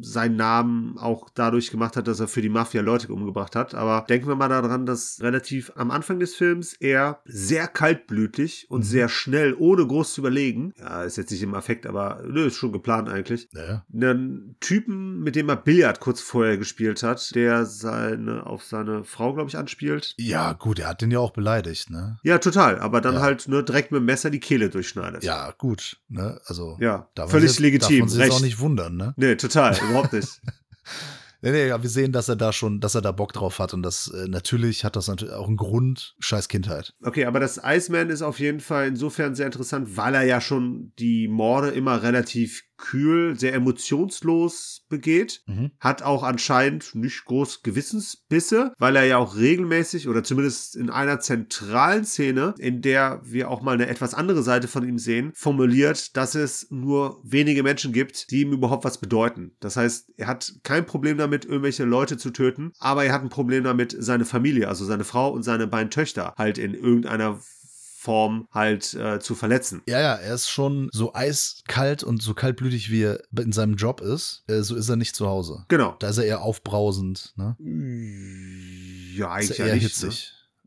seinen 0.00 0.36
Namen 0.36 0.98
auch 0.98 1.28
dadurch 1.34 1.70
gemacht 1.70 1.96
hat, 1.96 2.06
dass 2.08 2.20
er 2.20 2.28
für 2.28 2.42
die 2.42 2.48
Mafia 2.48 2.80
Leute 2.82 3.12
umgebracht 3.12 3.56
hat. 3.56 3.74
Aber 3.74 4.04
denken 4.08 4.28
wir 4.28 4.36
mal 4.36 4.48
daran, 4.48 4.86
dass 4.86 5.18
relativ 5.20 5.72
am 5.76 5.90
Anfang 5.90 6.18
des 6.20 6.34
Films 6.34 6.74
er 6.74 7.20
sehr 7.24 7.66
kaltblütig 7.68 8.66
und 8.68 8.80
Mhm. 8.80 8.84
sehr 8.84 9.08
schnell, 9.08 9.54
ohne 9.58 9.86
groß 9.86 10.14
zu 10.14 10.20
überlegen, 10.20 10.72
ja, 10.78 11.02
ist 11.04 11.16
jetzt 11.16 11.30
nicht 11.30 11.42
im 11.42 11.54
Affekt, 11.54 11.86
aber 11.86 12.22
nö, 12.26 12.46
ist 12.46 12.56
schon 12.56 12.72
geplant 12.72 13.08
eigentlich, 13.08 13.48
Naja. 13.52 13.84
einen 13.92 14.56
Typen, 14.60 15.20
mit 15.22 15.36
dem 15.36 15.48
er 15.48 15.56
Billard 15.56 16.00
kurz 16.00 16.20
vorher 16.20 16.56
gespielt 16.58 17.02
hat, 17.02 17.34
der 17.34 17.64
seine, 17.66 18.46
auf 18.46 18.64
seine 18.64 19.04
Frau, 19.04 19.34
glaube 19.34 19.48
ich, 19.50 19.56
anspielt. 19.56 20.14
Ja, 20.18 20.52
gut, 20.52 20.78
er 20.78 20.88
hat 20.88 21.02
den 21.02 21.10
ja 21.10 21.18
auch 21.18 21.32
beleidigt, 21.32 21.90
ne? 21.90 22.18
Ja, 22.22 22.38
total, 22.38 22.78
aber 22.78 23.00
dann 23.00 23.14
Ja. 23.14 23.20
halt 23.20 23.48
nur 23.48 23.62
direkt 23.62 23.92
mit 23.92 24.00
dem 24.00 24.04
Messer 24.06 24.30
die 24.30 24.40
Kehle 24.40 24.70
durchschneidet. 24.70 25.24
Ja, 25.24 25.52
gut, 25.58 25.98
ne? 26.08 26.40
Also, 26.46 26.76
Ja, 26.80 27.08
völlig 27.28 27.50
sich- 27.52 27.60
legitim, 27.60 27.88
Darf 27.88 27.98
man 28.00 28.08
sich 28.08 28.22
jetzt 28.24 28.32
auch 28.32 28.40
nicht 28.40 28.58
wundern, 28.60 28.96
ne? 28.96 29.14
Nee, 29.16 29.36
total, 29.36 29.74
überhaupt 29.88 30.12
nicht. 30.12 30.40
Nee, 31.40 31.52
nee, 31.52 31.68
ja, 31.68 31.80
wir 31.80 31.88
sehen, 31.88 32.10
dass 32.10 32.28
er 32.28 32.34
da 32.34 32.52
schon, 32.52 32.80
dass 32.80 32.96
er 32.96 33.00
da 33.00 33.12
Bock 33.12 33.32
drauf 33.32 33.60
hat 33.60 33.72
und 33.72 33.84
das, 33.84 34.12
äh, 34.12 34.26
natürlich 34.26 34.84
hat 34.84 34.96
das 34.96 35.06
natürlich 35.06 35.34
auch 35.34 35.46
einen 35.46 35.56
Grund, 35.56 36.16
scheiß 36.18 36.48
Kindheit. 36.48 36.94
Okay, 37.00 37.26
aber 37.26 37.38
das 37.38 37.60
Iceman 37.62 38.10
ist 38.10 38.22
auf 38.22 38.40
jeden 38.40 38.58
Fall 38.58 38.88
insofern 38.88 39.36
sehr 39.36 39.46
interessant, 39.46 39.96
weil 39.96 40.16
er 40.16 40.24
ja 40.24 40.40
schon 40.40 40.92
die 40.98 41.28
Morde 41.28 41.68
immer 41.68 42.02
relativ 42.02 42.64
kühl, 42.78 43.38
sehr 43.38 43.52
emotionslos 43.52 44.84
begeht. 44.88 45.42
Mhm. 45.46 45.72
Hat 45.80 46.02
auch 46.02 46.22
anscheinend 46.22 46.94
nicht 46.94 47.24
groß 47.26 47.62
Gewissensbisse, 47.62 48.72
weil 48.78 48.96
er 48.96 49.04
ja 49.04 49.18
auch 49.18 49.36
regelmäßig 49.36 50.08
oder 50.08 50.24
zumindest 50.24 50.76
in 50.76 50.88
einer 50.88 51.20
zentralen 51.20 52.04
Szene, 52.04 52.54
in 52.58 52.80
der 52.80 53.20
wir 53.24 53.50
auch 53.50 53.60
mal 53.60 53.72
eine 53.72 53.88
etwas 53.88 54.14
andere 54.14 54.42
Seite 54.42 54.68
von 54.68 54.88
ihm 54.88 54.98
sehen, 54.98 55.32
formuliert, 55.34 56.16
dass 56.16 56.34
es 56.34 56.68
nur 56.70 57.20
wenige 57.24 57.62
Menschen 57.62 57.92
gibt, 57.92 58.30
die 58.30 58.42
ihm 58.42 58.52
überhaupt 58.52 58.84
was 58.84 58.98
bedeuten. 58.98 59.52
Das 59.60 59.76
heißt, 59.76 60.12
er 60.16 60.28
hat 60.28 60.54
kein 60.62 60.86
Problem 60.86 61.18
damit, 61.18 61.44
irgendwelche 61.44 61.84
Leute 61.84 62.16
zu 62.16 62.30
töten, 62.30 62.72
aber 62.78 63.04
er 63.04 63.12
hat 63.12 63.22
ein 63.22 63.28
Problem 63.28 63.64
damit, 63.64 63.94
seine 63.98 64.24
Familie, 64.24 64.68
also 64.68 64.84
seine 64.84 65.04
Frau 65.04 65.30
und 65.30 65.42
seine 65.42 65.66
beiden 65.66 65.90
Töchter 65.90 66.32
halt 66.38 66.58
in 66.58 66.74
irgendeiner 66.74 67.40
Form 68.00 68.46
halt 68.52 68.94
äh, 68.94 69.18
zu 69.18 69.34
verletzen. 69.34 69.82
Ja, 69.88 69.98
ja, 69.98 70.14
er 70.14 70.34
ist 70.34 70.48
schon 70.48 70.88
so 70.92 71.14
eiskalt 71.14 72.04
und 72.04 72.22
so 72.22 72.32
kaltblütig, 72.32 72.92
wie 72.92 73.02
er 73.02 73.20
in 73.36 73.50
seinem 73.50 73.74
Job 73.74 74.00
ist, 74.00 74.44
äh, 74.46 74.60
so 74.62 74.76
ist 74.76 74.88
er 74.88 74.94
nicht 74.94 75.16
zu 75.16 75.26
Hause. 75.26 75.64
Genau. 75.66 75.96
Da 75.98 76.10
ist 76.10 76.18
er 76.18 76.24
eher 76.24 76.42
aufbrausend, 76.42 77.34
ne? 77.34 77.56
Ja, 79.16 79.36
Ist 79.36 79.50
eigentlich 79.50 79.58
er 79.58 79.66
ja 79.66 79.74
eher 79.74 79.80
nicht. 79.80 80.02
Ne? 80.04 80.10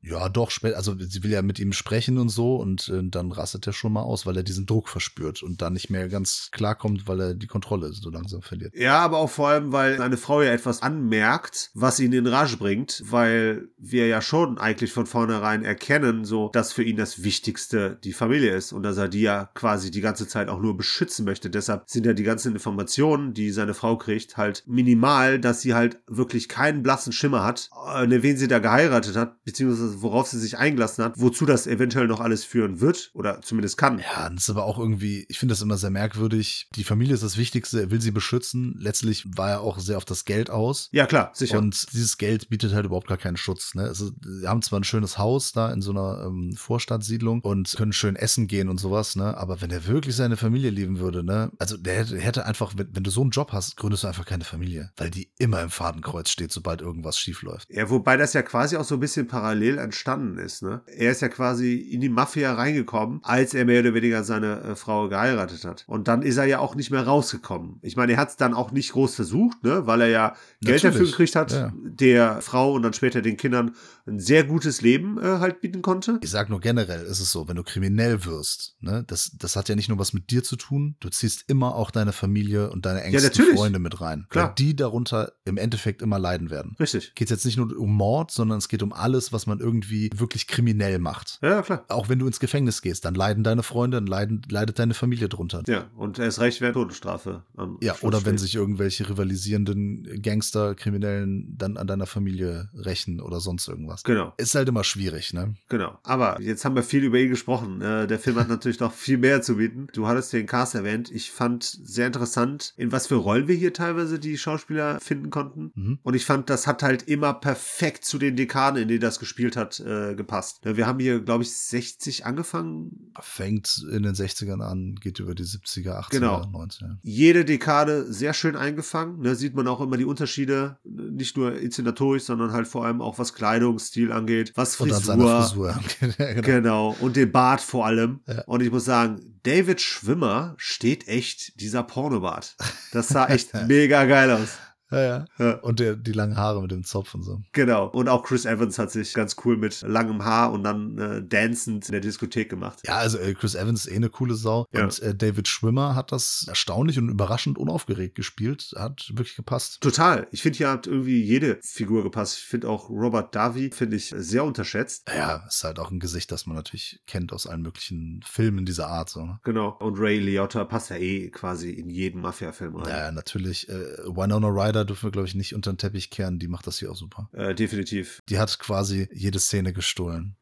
Ja, 0.02 0.30
doch, 0.30 0.50
spät, 0.50 0.74
also 0.74 0.96
sie 0.98 1.24
will 1.24 1.32
ja 1.32 1.42
mit 1.42 1.60
ihm 1.60 1.74
sprechen 1.74 2.18
und 2.18 2.30
so 2.30 2.56
und 2.56 2.90
äh, 2.90 3.02
dann 3.04 3.32
rastet 3.32 3.68
er 3.68 3.74
schon 3.74 3.94
mal 3.94 4.02
aus, 4.02 4.26
weil 4.26 4.36
er 4.36 4.44
diesen 4.44 4.66
Druck 4.66 4.90
verspürt 4.90 5.44
und 5.44 5.62
dann 5.62 5.74
nicht 5.74 5.90
mehr 5.90 6.08
ganz 6.10 6.50
klarkommt, 6.52 7.08
weil 7.08 7.20
er 7.22 7.34
die 7.36 7.48
Kontrolle 7.48 7.94
so 7.94 8.10
langsam 8.10 8.42
verliert. 8.42 8.76
Ja, 8.76 9.00
aber 9.00 9.20
auch 9.20 9.30
vor 9.30 9.50
allem, 9.50 9.72
weil 9.72 9.98
seine 9.98 10.18
Frau 10.18 10.42
ja 10.42 10.52
etwas 10.52 10.82
anmerkt, 10.82 11.70
was 11.76 12.00
ihn 12.00 12.14
in 12.14 12.26
Rage 12.26 12.58
bringt, 12.58 13.04
weil 13.06 13.70
wir 13.78 14.08
ja 14.08 14.22
schon 14.22 14.58
eigentlich 14.58 14.92
von 14.92 15.06
vornherein 15.06 15.64
erkennen, 15.64 16.26
so, 16.26 16.50
dass 16.52 16.74
für 16.74 16.84
ihn 16.84 16.98
das 16.98 17.24
Wichtigste 17.24 18.00
die 18.04 18.14
Familie 18.14 18.56
ist 18.56 18.74
und 18.74 18.84
dass 18.84 18.98
er 18.98 19.08
die 19.08 19.22
ja 19.22 19.52
quasi 19.54 19.92
die 19.92 20.02
ganze 20.02 20.28
Zeit 20.28 20.50
auch 20.50 20.62
nur 20.62 20.76
beschützen 20.76 21.26
möchte. 21.26 21.50
Deshalb 21.52 21.84
sind 21.88 22.06
ja 22.08 22.14
die 22.14 22.24
ganzen 22.24 22.54
Informationen, 22.54 23.34
die 23.34 23.52
seine 23.52 23.76
Frau 23.76 23.98
kriegt, 23.98 24.38
halt 24.38 24.64
minimal, 24.66 25.40
dass 25.40 25.62
sie 25.62 25.76
halt 25.76 26.00
wirklich 26.08 26.50
keinen 26.50 26.82
blassen 26.82 27.14
Schimmer 27.14 27.44
hat, 27.44 27.70
äh, 27.96 28.08
wen 28.10 28.38
sie 28.38 28.48
da 28.48 28.60
geheiratet 28.60 29.16
hat, 29.16 29.44
beziehungsweise 29.44 29.91
worauf 29.98 30.28
sie 30.28 30.40
sich 30.40 30.58
eingelassen 30.58 31.04
hat, 31.04 31.14
wozu 31.18 31.46
das 31.46 31.68
eventuell 31.68 32.08
noch 32.08 32.20
alles 32.20 32.44
führen 32.44 32.80
wird 32.80 33.12
oder 33.14 33.42
zumindest 33.42 33.78
kann. 33.78 34.00
Ja, 34.00 34.30
das 34.30 34.44
ist 34.44 34.50
aber 34.50 34.66
auch 34.66 34.80
irgendwie, 34.80 35.26
ich 35.30 35.40
finde 35.40 35.54
das 35.54 35.62
immer 35.62 35.78
sehr 35.78 35.90
merkwürdig. 35.90 36.70
Die 36.76 36.84
Familie 36.84 37.14
ist 37.14 37.24
das 37.24 37.38
Wichtigste, 37.38 37.82
er 37.82 37.92
will 37.92 38.02
sie 38.02 38.12
beschützen. 38.12 38.76
Letztlich 38.80 39.26
war 39.36 39.50
er 39.50 39.62
auch 39.62 39.80
sehr 39.80 39.98
auf 39.98 40.06
das 40.06 40.26
Geld 40.26 40.50
aus. 40.50 40.90
Ja, 40.92 41.06
klar, 41.06 41.32
sicher. 41.34 41.58
Und 41.58 41.92
dieses 41.94 42.18
Geld 42.18 42.50
bietet 42.50 42.74
halt 42.74 42.86
überhaupt 42.86 43.08
gar 43.08 43.18
keinen 43.18 43.38
Schutz. 43.38 43.76
Ne? 43.76 43.84
Also, 43.84 44.12
sie 44.22 44.48
haben 44.48 44.62
zwar 44.62 44.80
ein 44.80 44.84
schönes 44.84 45.18
Haus 45.18 45.52
da 45.52 45.72
in 45.72 45.82
so 45.82 45.92
einer 45.92 46.26
ähm, 46.26 46.54
Vorstadtsiedlung 46.56 47.42
und 47.42 47.74
können 47.76 47.94
schön 47.94 48.16
essen 48.16 48.48
gehen 48.48 48.70
und 48.70 48.80
sowas, 48.80 49.16
ne? 49.16 49.38
Aber 49.38 49.62
wenn 49.62 49.72
er 49.72 49.88
wirklich 49.88 50.16
seine 50.16 50.38
Familie 50.38 50.70
lieben 50.70 51.00
würde, 51.00 51.24
ne? 51.24 51.52
Also 51.60 51.78
der 51.78 51.96
hätte, 51.96 52.18
hätte 52.18 52.46
einfach, 52.46 52.74
wenn, 52.78 52.96
wenn 52.96 53.04
du 53.04 53.12
so 53.12 53.22
einen 53.22 53.32
Job 53.32 53.52
hast, 53.52 53.78
gründest 53.78 54.04
du 54.04 54.08
einfach 54.08 54.26
keine 54.26 54.44
Familie. 54.44 54.92
Weil 54.98 55.10
die 55.10 55.32
immer 55.38 55.62
im 55.62 55.70
Fadenkreuz 55.70 56.30
steht, 56.30 56.52
sobald 56.52 56.82
irgendwas 56.82 57.18
schief 57.18 57.42
läuft. 57.42 57.70
Ja, 57.70 57.90
wobei 57.90 58.18
das 58.18 58.34
ja 58.34 58.42
quasi 58.42 58.78
auch 58.78 58.84
so 58.84 58.96
ein 58.96 59.00
bisschen 59.00 59.28
parallel 59.28 59.80
entstanden 59.82 60.38
ist, 60.38 60.64
ne? 60.64 60.82
Er 60.86 61.12
ist 61.12 61.22
ja 61.22 61.30
quasi 61.30 61.76
in 61.76 62.02
die 62.02 62.10
Mafia 62.10 62.54
reingekommen, 62.54 63.20
als 63.24 63.54
er 63.54 63.66
mehr 63.66 63.82
oder 63.82 63.94
weniger 63.94 64.24
seine 64.24 64.62
äh, 64.62 64.76
Frau 64.76 65.10
geheiratet 65.10 65.64
hat. 65.66 65.84
Und 65.88 66.08
dann 66.08 66.22
ist 66.22 66.38
er 66.38 66.46
ja 66.46 66.60
auch 66.60 66.76
nicht 66.76 66.92
mehr 66.92 67.06
rausgekommen. 67.06 67.80
Ich 67.82 67.96
meine, 67.96 68.14
er 68.14 68.18
hat 68.18 68.30
es 68.30 68.36
dann 68.38 68.54
auch 68.54 68.72
nicht 68.72 68.92
groß 68.94 69.16
versucht, 69.16 69.64
ne? 69.64 69.88
Weil 69.88 70.02
er 70.02 70.08
ja 70.08 70.28
Geld 70.62 70.84
Natürlich, 70.84 70.84
dafür 70.84 71.06
gekriegt 71.06 71.36
hat, 71.36 71.52
ja. 71.52 71.74
der 71.76 72.42
Frau 72.42 72.74
und 72.74 72.84
dann 72.84 72.94
später 72.94 73.22
den 73.22 73.38
Kindern 73.38 73.76
ein 74.08 74.20
sehr 74.20 74.44
gutes 74.44 74.82
Leben 74.82 75.18
äh, 75.18 75.40
halt 75.40 75.62
bieten 75.62 75.82
konnte. 75.82 76.20
Ich 76.22 76.30
sag 76.30 76.50
nur 76.50 76.60
generell 76.60 77.06
ist 77.06 77.20
es 77.20 77.32
so, 77.32 77.48
wenn 77.48 77.56
du 77.56 77.64
kriminell 77.64 78.26
wirst, 78.26 78.76
ne, 78.80 79.04
das, 79.08 79.32
das 79.38 79.56
hat 79.56 79.70
ja 79.70 79.76
nicht 79.76 79.90
nur 79.90 80.00
was 80.00 80.14
mit 80.14 80.32
dir 80.32 80.44
zu 80.44 80.56
tun, 80.56 80.96
du 81.00 81.10
ziehst 81.10 81.46
immer 81.48 81.76
auch 81.76 81.92
deine 81.92 82.14
Familie 82.14 82.70
und 82.72 82.86
deine 82.86 83.04
engsten 83.04 83.24
natürlich. 83.24 83.56
Freunde 83.56 83.80
mit 83.80 84.02
rein. 84.02 84.26
Klar. 84.30 84.50
Weil 84.50 84.56
die 84.56 84.76
darunter 84.76 85.34
im 85.46 85.58
Endeffekt 85.58 86.02
immer 86.02 86.20
leiden 86.20 86.50
werden. 86.50 86.76
Richtig. 86.80 87.14
Geht 87.16 87.30
jetzt 87.30 87.46
nicht 87.46 87.58
nur 87.58 87.76
um 87.78 87.96
Mord, 87.96 88.32
sondern 88.32 88.58
es 88.58 88.68
geht 88.68 88.84
um 88.84 88.94
alles, 88.94 89.34
was 89.34 89.48
man 89.48 89.60
irgendwie 89.60 89.71
wirklich 89.72 90.48
kriminell 90.48 91.00
macht. 91.00 91.40
Ja, 91.42 91.62
klar. 91.62 91.86
Auch 91.88 92.10
wenn 92.10 92.20
du 92.20 92.28
ins 92.28 92.40
Gefängnis 92.40 92.82
gehst, 92.82 93.06
dann 93.06 93.16
leiden 93.16 93.44
deine 93.44 93.64
Freunde, 93.64 93.98
dann 93.98 94.08
leiden, 94.08 94.42
leidet 94.50 94.80
deine 94.80 94.94
Familie 94.94 95.30
drunter. 95.30 95.64
Ja, 95.68 95.90
und 95.96 96.20
erst 96.20 96.40
recht 96.40 96.62
wäre 96.62 96.74
Todesstrafe. 96.74 97.44
Ja, 97.82 97.96
Schluss 97.96 98.04
oder 98.04 98.26
wenn 98.26 98.38
steht. 98.38 98.40
sich 98.40 98.56
irgendwelche 98.56 99.10
rivalisierenden 99.10 100.22
Gangster, 100.22 100.76
Kriminellen 100.76 101.56
dann 101.58 101.78
an 101.78 101.88
deiner 101.88 102.06
Familie 102.06 102.70
rächen 102.74 103.22
oder 103.22 103.40
sonst 103.40 103.68
irgendwas. 103.68 104.04
Genau. 104.04 104.34
Ist 104.38 104.56
halt 104.56 104.68
immer 104.68 104.84
schwierig, 104.84 105.34
ne? 105.34 105.56
Genau. 105.70 105.98
Aber 106.04 106.42
jetzt 106.42 106.66
haben 106.66 106.76
wir 106.76 106.84
viel 106.84 107.04
über 107.04 107.20
ihn 107.20 107.30
gesprochen. 107.30 107.82
Äh, 107.82 108.08
der 108.08 108.20
Film 108.20 108.38
hat 108.38 108.50
natürlich 108.50 108.80
noch 108.80 108.94
viel 108.94 109.18
mehr 109.18 109.42
zu 109.42 109.58
bieten. 109.58 109.88
Du 109.94 110.08
hattest 110.08 110.34
den 110.34 110.46
Cast 110.46 110.76
erwähnt. 110.76 111.12
Ich 111.12 111.32
fand 111.32 111.64
sehr 111.64 112.08
interessant, 112.08 112.74
in 112.78 112.92
was 112.92 113.08
für 113.08 113.16
Rollen 113.16 113.48
wir 113.48 113.56
hier 113.56 113.74
teilweise 113.74 114.20
die 114.20 114.38
Schauspieler 114.38 115.00
finden 115.00 115.30
konnten. 115.30 115.72
Mhm. 115.76 116.00
Und 116.04 116.16
ich 116.16 116.26
fand, 116.26 116.50
das 116.50 116.68
hat 116.68 116.84
halt 116.84 117.04
immer 117.04 117.34
perfekt 117.34 118.06
zu 118.06 118.18
den 118.18 118.36
Dekaden, 118.36 118.82
in 118.82 118.88
denen 118.88 119.02
das 119.02 119.20
gespielt 119.20 119.56
hat, 119.56 119.61
äh, 119.80 120.16
gepasst. 120.16 120.62
Ja, 120.66 120.76
Wir 120.78 120.88
haben 120.88 121.00
hier, 121.00 121.20
glaube 121.22 121.44
ich, 121.44 121.52
60 121.56 122.26
angefangen. 122.26 123.12
Fängt 123.20 123.86
in 123.92 124.04
den 124.04 124.14
60ern 124.14 124.62
an, 124.62 124.96
geht 124.96 125.20
über 125.20 125.36
die 125.36 125.44
70er, 125.44 126.00
80er, 126.00 126.10
Genau. 126.12 126.42
90er. 126.42 126.98
Jede 127.04 127.46
Dekade 127.46 128.12
sehr 128.12 128.34
schön 128.34 128.56
eingefangen. 128.56 129.20
Ne, 129.20 129.36
sieht 129.36 129.56
man 129.56 129.68
auch 129.68 129.82
immer 129.82 129.98
die 129.98 130.06
Unterschiede, 130.06 130.78
nicht 130.84 131.38
nur 131.38 131.58
inszenatorisch, 131.58 132.24
sondern 132.24 132.52
halt 132.52 132.68
vor 132.68 132.86
allem 132.86 133.02
auch 133.02 133.20
was 133.20 133.34
Kleidungsstil 133.34 134.12
angeht, 134.12 134.52
was 134.56 134.80
Und 134.80 134.90
Frisur, 134.90 135.04
seiner 135.04 135.42
Frisur. 135.44 135.80
Ja, 136.18 136.34
genau. 136.34 136.42
Genau, 136.42 136.98
und 137.00 137.16
den 137.16 137.32
Bart 137.32 137.62
vor 137.62 137.86
allem. 137.86 138.20
Ja. 138.28 138.44
Und 138.46 138.62
ich 138.62 138.72
muss 138.72 138.86
sagen, 138.86 139.20
David 139.44 139.82
Schwimmer 139.82 140.54
steht 140.58 141.08
echt 141.08 141.60
dieser 141.60 141.84
Pornobart. 141.84 142.56
Das 142.92 143.08
sah 143.10 143.28
echt 143.28 143.54
mega 143.68 144.06
geil 144.06 144.30
aus. 144.32 144.50
Ja, 144.92 145.02
ja. 145.02 145.26
Ja. 145.38 145.54
Und 145.60 145.80
der, 145.80 145.96
die 145.96 146.12
langen 146.12 146.38
Haare 146.38 146.62
mit 146.62 146.72
dem 146.72 146.84
Zopf 146.84 147.14
und 147.16 147.24
so. 147.24 147.42
Genau. 147.54 147.88
Und 147.88 148.10
auch 148.10 148.24
Chris 148.24 148.46
Evans 148.46 148.78
hat 148.78 148.92
sich 148.92 149.14
ganz 149.14 149.36
cool 149.46 149.58
mit 149.58 149.82
langem 149.82 150.24
Haar 150.24 150.52
und 150.52 150.64
dann 150.64 150.98
äh, 150.98 151.24
dancend 151.24 151.88
in 151.88 151.92
der 151.94 152.02
Diskothek 152.02 152.50
gemacht. 152.50 152.80
Ja, 152.86 152.98
also 152.98 153.18
äh, 153.18 153.34
Chris 153.34 153.56
Evans 153.56 153.86
ist 153.86 153.92
eh 153.92 153.96
eine 153.96 154.10
coole 154.10 154.36
Sau. 154.36 154.66
Ja. 154.74 154.84
Und 154.84 155.02
äh, 155.02 155.16
David 155.16 155.48
Schwimmer 155.48 155.96
hat 155.96 156.12
das 156.12 156.46
erstaunlich 156.48 156.98
und 156.98 157.10
überraschend 157.10 157.58
unaufgeregt 157.58 158.16
gespielt. 158.16 158.74
Hat 158.78 159.10
wirklich 159.10 159.36
gepasst. 159.36 159.82
Total. 159.82 160.28
Ich 160.32 160.42
finde, 160.42 160.58
hier 160.58 160.70
hat 160.70 160.88
irgendwie 160.88 161.24
jede 161.24 161.60
Figur 161.64 162.04
gepasst. 162.04 162.38
Ich 162.40 162.46
finde 162.46 162.70
auch 162.70 162.90
Robert 162.90 163.36
Davi, 163.36 163.72
finde 163.72 163.96
ich, 163.98 164.14
sehr 164.16 164.44
unterschätzt. 164.44 165.10
Ja, 165.14 165.44
ist 165.48 165.64
halt 165.64 165.80
auch 165.80 165.92
ein 165.92 166.00
Gesicht, 166.00 166.32
das 166.32 166.46
man 166.46 166.56
natürlich 166.56 167.02
kennt 167.08 167.34
aus 167.34 167.48
allen 167.48 167.62
möglichen 167.62 168.22
Filmen 168.26 168.66
dieser 168.66 168.88
Art. 168.88 169.10
So, 169.10 169.26
ne? 169.26 169.40
Genau. 169.44 169.78
Und 169.80 170.00
Ray 170.00 170.20
Liotta 170.20 170.66
passt 170.66 170.90
ja 170.90 170.98
eh 170.98 171.30
quasi 171.30 171.72
in 171.72 171.90
jeden 171.90 172.22
Mafia-Film 172.22 172.76
rein. 172.76 172.90
Ja, 172.90 173.12
natürlich. 173.12 173.70
Äh, 173.70 173.98
Winona 174.06 174.48
Ryder 174.48 174.81
dürfen 174.84 175.04
wir, 175.08 175.12
glaube 175.12 175.28
ich, 175.28 175.36
nicht 175.36 175.54
unter 175.56 175.72
den 175.72 175.78
Teppich 175.78 176.10
kehren. 176.10 176.40
Die 176.40 176.48
macht 176.48 176.68
das 176.68 176.80
hier 176.80 176.92
auch 176.92 176.96
super. 176.96 177.30
Äh, 177.34 177.56
definitiv. 177.56 178.20
Die 178.30 178.40
hat 178.40 178.58
quasi 178.60 179.08
jede 179.14 179.40
Szene 179.40 179.74
gestohlen. 179.74 180.36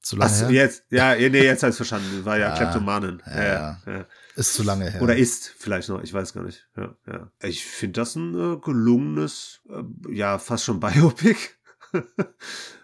Zu 0.00 0.16
lange 0.16 0.32
Achso, 0.32 0.46
her? 0.46 0.50
jetzt, 0.52 0.84
ja, 0.90 1.14
ja, 1.14 1.28
nee, 1.28 1.44
jetzt 1.44 1.62
habe 1.62 1.70
ich 1.70 1.76
verstanden. 1.76 2.24
War 2.24 2.36
ja, 2.36 2.48
Ja, 2.48 2.56
Kleptomanin. 2.56 3.22
ja, 3.24 3.42
Ja, 3.44 3.82
ja. 3.86 4.06
Ist 4.34 4.54
zu 4.54 4.64
lange 4.64 4.90
her. 4.90 5.00
Oder 5.00 5.16
ist 5.16 5.54
vielleicht 5.56 5.88
noch, 5.88 6.02
ich 6.02 6.12
weiß 6.12 6.32
gar 6.32 6.42
nicht. 6.42 6.68
Ja, 6.76 6.96
ja. 7.06 7.30
Ich 7.40 7.64
finde 7.64 8.00
das 8.00 8.16
ein 8.16 8.34
äh, 8.34 8.56
gelungenes, 8.58 9.60
äh, 9.68 10.12
ja, 10.12 10.38
fast 10.40 10.64
schon 10.64 10.80
Biopic. 10.80 11.36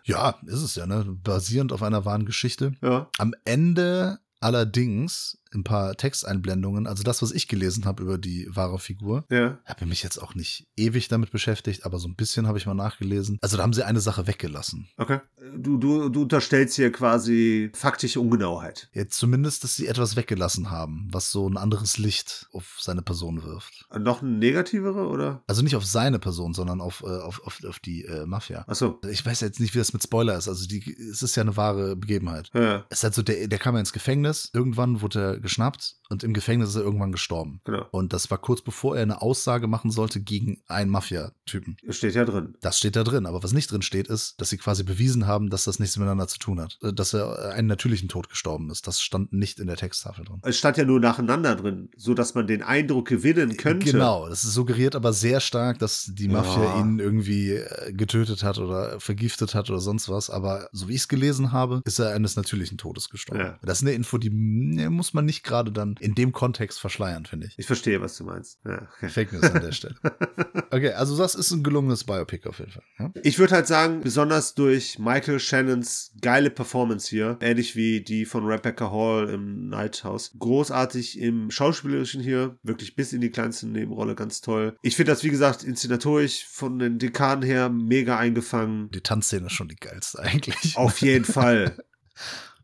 ja, 0.04 0.38
ist 0.46 0.62
es 0.62 0.76
ja, 0.76 0.86
ne? 0.86 1.04
Basierend 1.08 1.72
auf 1.72 1.82
einer 1.82 2.04
wahren 2.04 2.24
Geschichte. 2.24 2.74
ja. 2.82 3.10
Am 3.18 3.34
Ende 3.44 4.20
allerdings 4.38 5.40
ein 5.54 5.64
paar 5.64 5.96
Texteinblendungen, 5.96 6.86
also 6.86 7.02
das, 7.02 7.22
was 7.22 7.32
ich 7.32 7.48
gelesen 7.48 7.84
habe 7.84 8.02
über 8.02 8.18
die 8.18 8.48
wahre 8.50 8.78
Figur, 8.78 9.24
Ja. 9.30 9.58
habe 9.64 9.86
mich 9.86 10.02
jetzt 10.02 10.18
auch 10.18 10.34
nicht 10.34 10.66
ewig 10.76 11.08
damit 11.08 11.30
beschäftigt, 11.30 11.84
aber 11.84 11.98
so 11.98 12.08
ein 12.08 12.16
bisschen 12.16 12.46
habe 12.46 12.58
ich 12.58 12.66
mal 12.66 12.74
nachgelesen. 12.74 13.38
Also 13.40 13.56
da 13.56 13.62
haben 13.62 13.72
sie 13.72 13.84
eine 13.86 14.00
Sache 14.00 14.26
weggelassen. 14.26 14.88
Okay. 14.96 15.20
Du, 15.56 15.78
du, 15.78 16.08
du 16.08 16.22
unterstellst 16.22 16.76
hier 16.76 16.92
quasi 16.92 17.70
faktische 17.74 18.20
Ungenauheit. 18.20 18.88
Jetzt 18.92 19.18
zumindest, 19.18 19.64
dass 19.64 19.76
sie 19.76 19.86
etwas 19.86 20.16
weggelassen 20.16 20.70
haben, 20.70 21.08
was 21.10 21.30
so 21.30 21.48
ein 21.48 21.56
anderes 21.56 21.98
Licht 21.98 22.46
auf 22.52 22.76
seine 22.80 23.02
Person 23.02 23.42
wirft. 23.44 23.86
Noch 23.98 24.22
ein 24.22 24.38
negativere, 24.38 25.06
oder? 25.08 25.42
Also 25.46 25.62
nicht 25.62 25.76
auf 25.76 25.86
seine 25.86 26.18
Person, 26.18 26.54
sondern 26.54 26.80
auf, 26.80 27.02
äh, 27.02 27.06
auf, 27.06 27.40
auf, 27.46 27.64
auf 27.64 27.78
die 27.78 28.04
äh, 28.04 28.26
Mafia. 28.26 28.64
Achso. 28.68 29.00
Ich 29.10 29.24
weiß 29.24 29.40
jetzt 29.40 29.60
nicht, 29.60 29.74
wie 29.74 29.78
das 29.78 29.92
mit 29.92 30.02
Spoiler 30.02 30.36
ist. 30.36 30.48
Also 30.48 30.66
die, 30.66 30.92
es 31.10 31.22
ist 31.22 31.36
ja 31.36 31.42
eine 31.42 31.56
wahre 31.56 31.96
Begebenheit. 31.96 32.50
Ja, 32.54 32.84
Es 32.90 32.98
ist 32.98 33.04
halt 33.04 33.14
so, 33.14 33.22
der, 33.22 33.48
der 33.48 33.58
kam 33.58 33.74
ja 33.74 33.80
ins 33.80 33.92
Gefängnis, 33.92 34.50
irgendwann 34.52 35.00
wurde 35.00 35.20
er 35.20 35.37
geschnappt 35.40 35.97
und 36.08 36.24
im 36.24 36.32
Gefängnis 36.34 36.70
ist 36.70 36.76
er 36.76 36.82
irgendwann 36.82 37.12
gestorben. 37.12 37.60
genau. 37.64 37.86
Und 37.90 38.12
das 38.12 38.30
war 38.30 38.38
kurz 38.38 38.62
bevor 38.62 38.96
er 38.96 39.02
eine 39.02 39.20
Aussage 39.22 39.66
machen 39.66 39.90
sollte 39.90 40.20
gegen 40.20 40.60
einen 40.68 40.90
Mafia-Typen. 40.90 41.76
Steht 41.90 42.14
ja 42.14 42.24
drin. 42.24 42.54
Das 42.60 42.78
steht 42.78 42.96
da 42.96 43.04
drin. 43.04 43.26
Aber 43.26 43.42
was 43.42 43.52
nicht 43.52 43.70
drin 43.70 43.82
steht, 43.82 44.08
ist, 44.08 44.40
dass 44.40 44.50
sie 44.50 44.56
quasi 44.58 44.82
bewiesen 44.84 45.26
haben, 45.26 45.50
dass 45.50 45.64
das 45.64 45.78
nichts 45.78 45.96
miteinander 45.96 46.28
zu 46.28 46.38
tun 46.38 46.60
hat. 46.60 46.78
Äh, 46.82 46.92
Dass 46.92 47.14
er 47.14 47.52
einen 47.52 47.68
natürlichen 47.68 48.08
Tod 48.08 48.28
gestorben 48.28 48.70
ist. 48.70 48.86
Das 48.86 49.00
stand 49.00 49.32
nicht 49.32 49.60
in 49.60 49.66
der 49.66 49.76
Texttafel 49.76 50.24
drin. 50.24 50.40
Es 50.42 50.58
stand 50.58 50.76
ja 50.76 50.84
nur 50.84 51.00
nacheinander 51.00 51.56
drin, 51.56 51.88
so 51.96 52.14
dass 52.14 52.34
man 52.34 52.46
den 52.46 52.62
Eindruck 52.62 53.08
gewinnen 53.08 53.56
könnte. 53.56 53.90
Genau, 53.92 54.28
das 54.28 54.42
suggeriert 54.42 54.94
aber 54.96 55.12
sehr 55.12 55.40
stark, 55.40 55.78
dass 55.78 56.10
die 56.14 56.28
Mafia 56.28 56.62
Ja. 56.64 56.80
ihn 56.80 56.98
irgendwie 56.98 57.52
äh, 57.52 57.92
getötet 57.92 58.42
hat 58.42 58.58
oder 58.58 58.98
vergiftet 59.00 59.54
hat 59.54 59.70
oder 59.70 59.80
sonst 59.80 60.08
was. 60.08 60.30
Aber 60.30 60.68
so 60.72 60.88
wie 60.88 60.94
ich 60.94 61.00
es 61.02 61.08
gelesen 61.08 61.52
habe, 61.52 61.82
ist 61.84 61.98
er 61.98 62.14
eines 62.14 62.36
natürlichen 62.36 62.78
Todes 62.78 63.08
gestorben. 63.10 63.40
Ja. 63.40 63.58
Das 63.62 63.78
ist 63.78 63.82
eine 63.86 63.92
Info, 63.94 64.18
die 64.18 64.30
muss 64.30 65.14
man 65.14 65.24
nicht 65.24 65.42
gerade 65.44 65.72
dann 65.72 65.96
in 66.00 66.14
dem 66.14 66.32
Kontext 66.32 66.80
verschleiern, 66.80 67.26
finde 67.26 67.46
ich. 67.46 67.58
Ich 67.58 67.66
verstehe, 67.66 68.00
was 68.00 68.16
du 68.16 68.24
meinst. 68.24 68.58
Ja, 68.64 68.88
okay. 68.96 69.08
Fake 69.08 69.32
News 69.32 69.44
an 69.44 69.62
der 69.62 69.72
Stelle. 69.72 69.96
Okay, 70.70 70.92
also 70.92 71.16
das 71.16 71.34
ist 71.34 71.50
ein 71.50 71.62
gelungenes 71.62 72.04
Biopic 72.04 72.46
auf 72.46 72.58
jeden 72.58 72.72
Fall. 72.72 72.82
Ja? 72.98 73.10
Ich 73.22 73.38
würde 73.38 73.54
halt 73.54 73.66
sagen, 73.66 74.02
besonders 74.02 74.54
durch 74.54 74.98
Michael 74.98 75.40
Shannons 75.40 76.12
geile 76.20 76.50
Performance 76.50 77.08
hier, 77.08 77.38
ähnlich 77.40 77.74
wie 77.74 78.02
die 78.02 78.26
von 78.26 78.44
Rebecca 78.44 78.90
Hall 78.90 79.30
im 79.30 79.68
Night 79.68 80.04
House. 80.04 80.30
Großartig 80.38 81.18
im 81.20 81.50
Schauspielerischen 81.50 82.22
hier, 82.22 82.58
wirklich 82.62 82.96
bis 82.96 83.14
in 83.14 83.22
die 83.22 83.30
kleinste 83.30 83.66
Nebenrolle 83.66 84.14
ganz 84.14 84.42
toll. 84.42 84.76
Ich 84.82 84.94
finde 84.94 85.12
das, 85.12 85.24
wie 85.24 85.30
gesagt, 85.30 85.64
inszenatorisch 85.64 86.44
von 86.46 86.78
den 86.78 86.98
Dekaden 86.98 87.42
her 87.42 87.70
mega 87.70 88.18
eingefangen. 88.18 88.90
Die 88.90 89.00
Tanzszene 89.00 89.46
ist 89.46 89.52
schon 89.52 89.68
die 89.68 89.76
geilste 89.76 90.18
eigentlich. 90.18 90.76
Auf 90.76 91.00
jeden 91.00 91.24
Fall. 91.24 91.76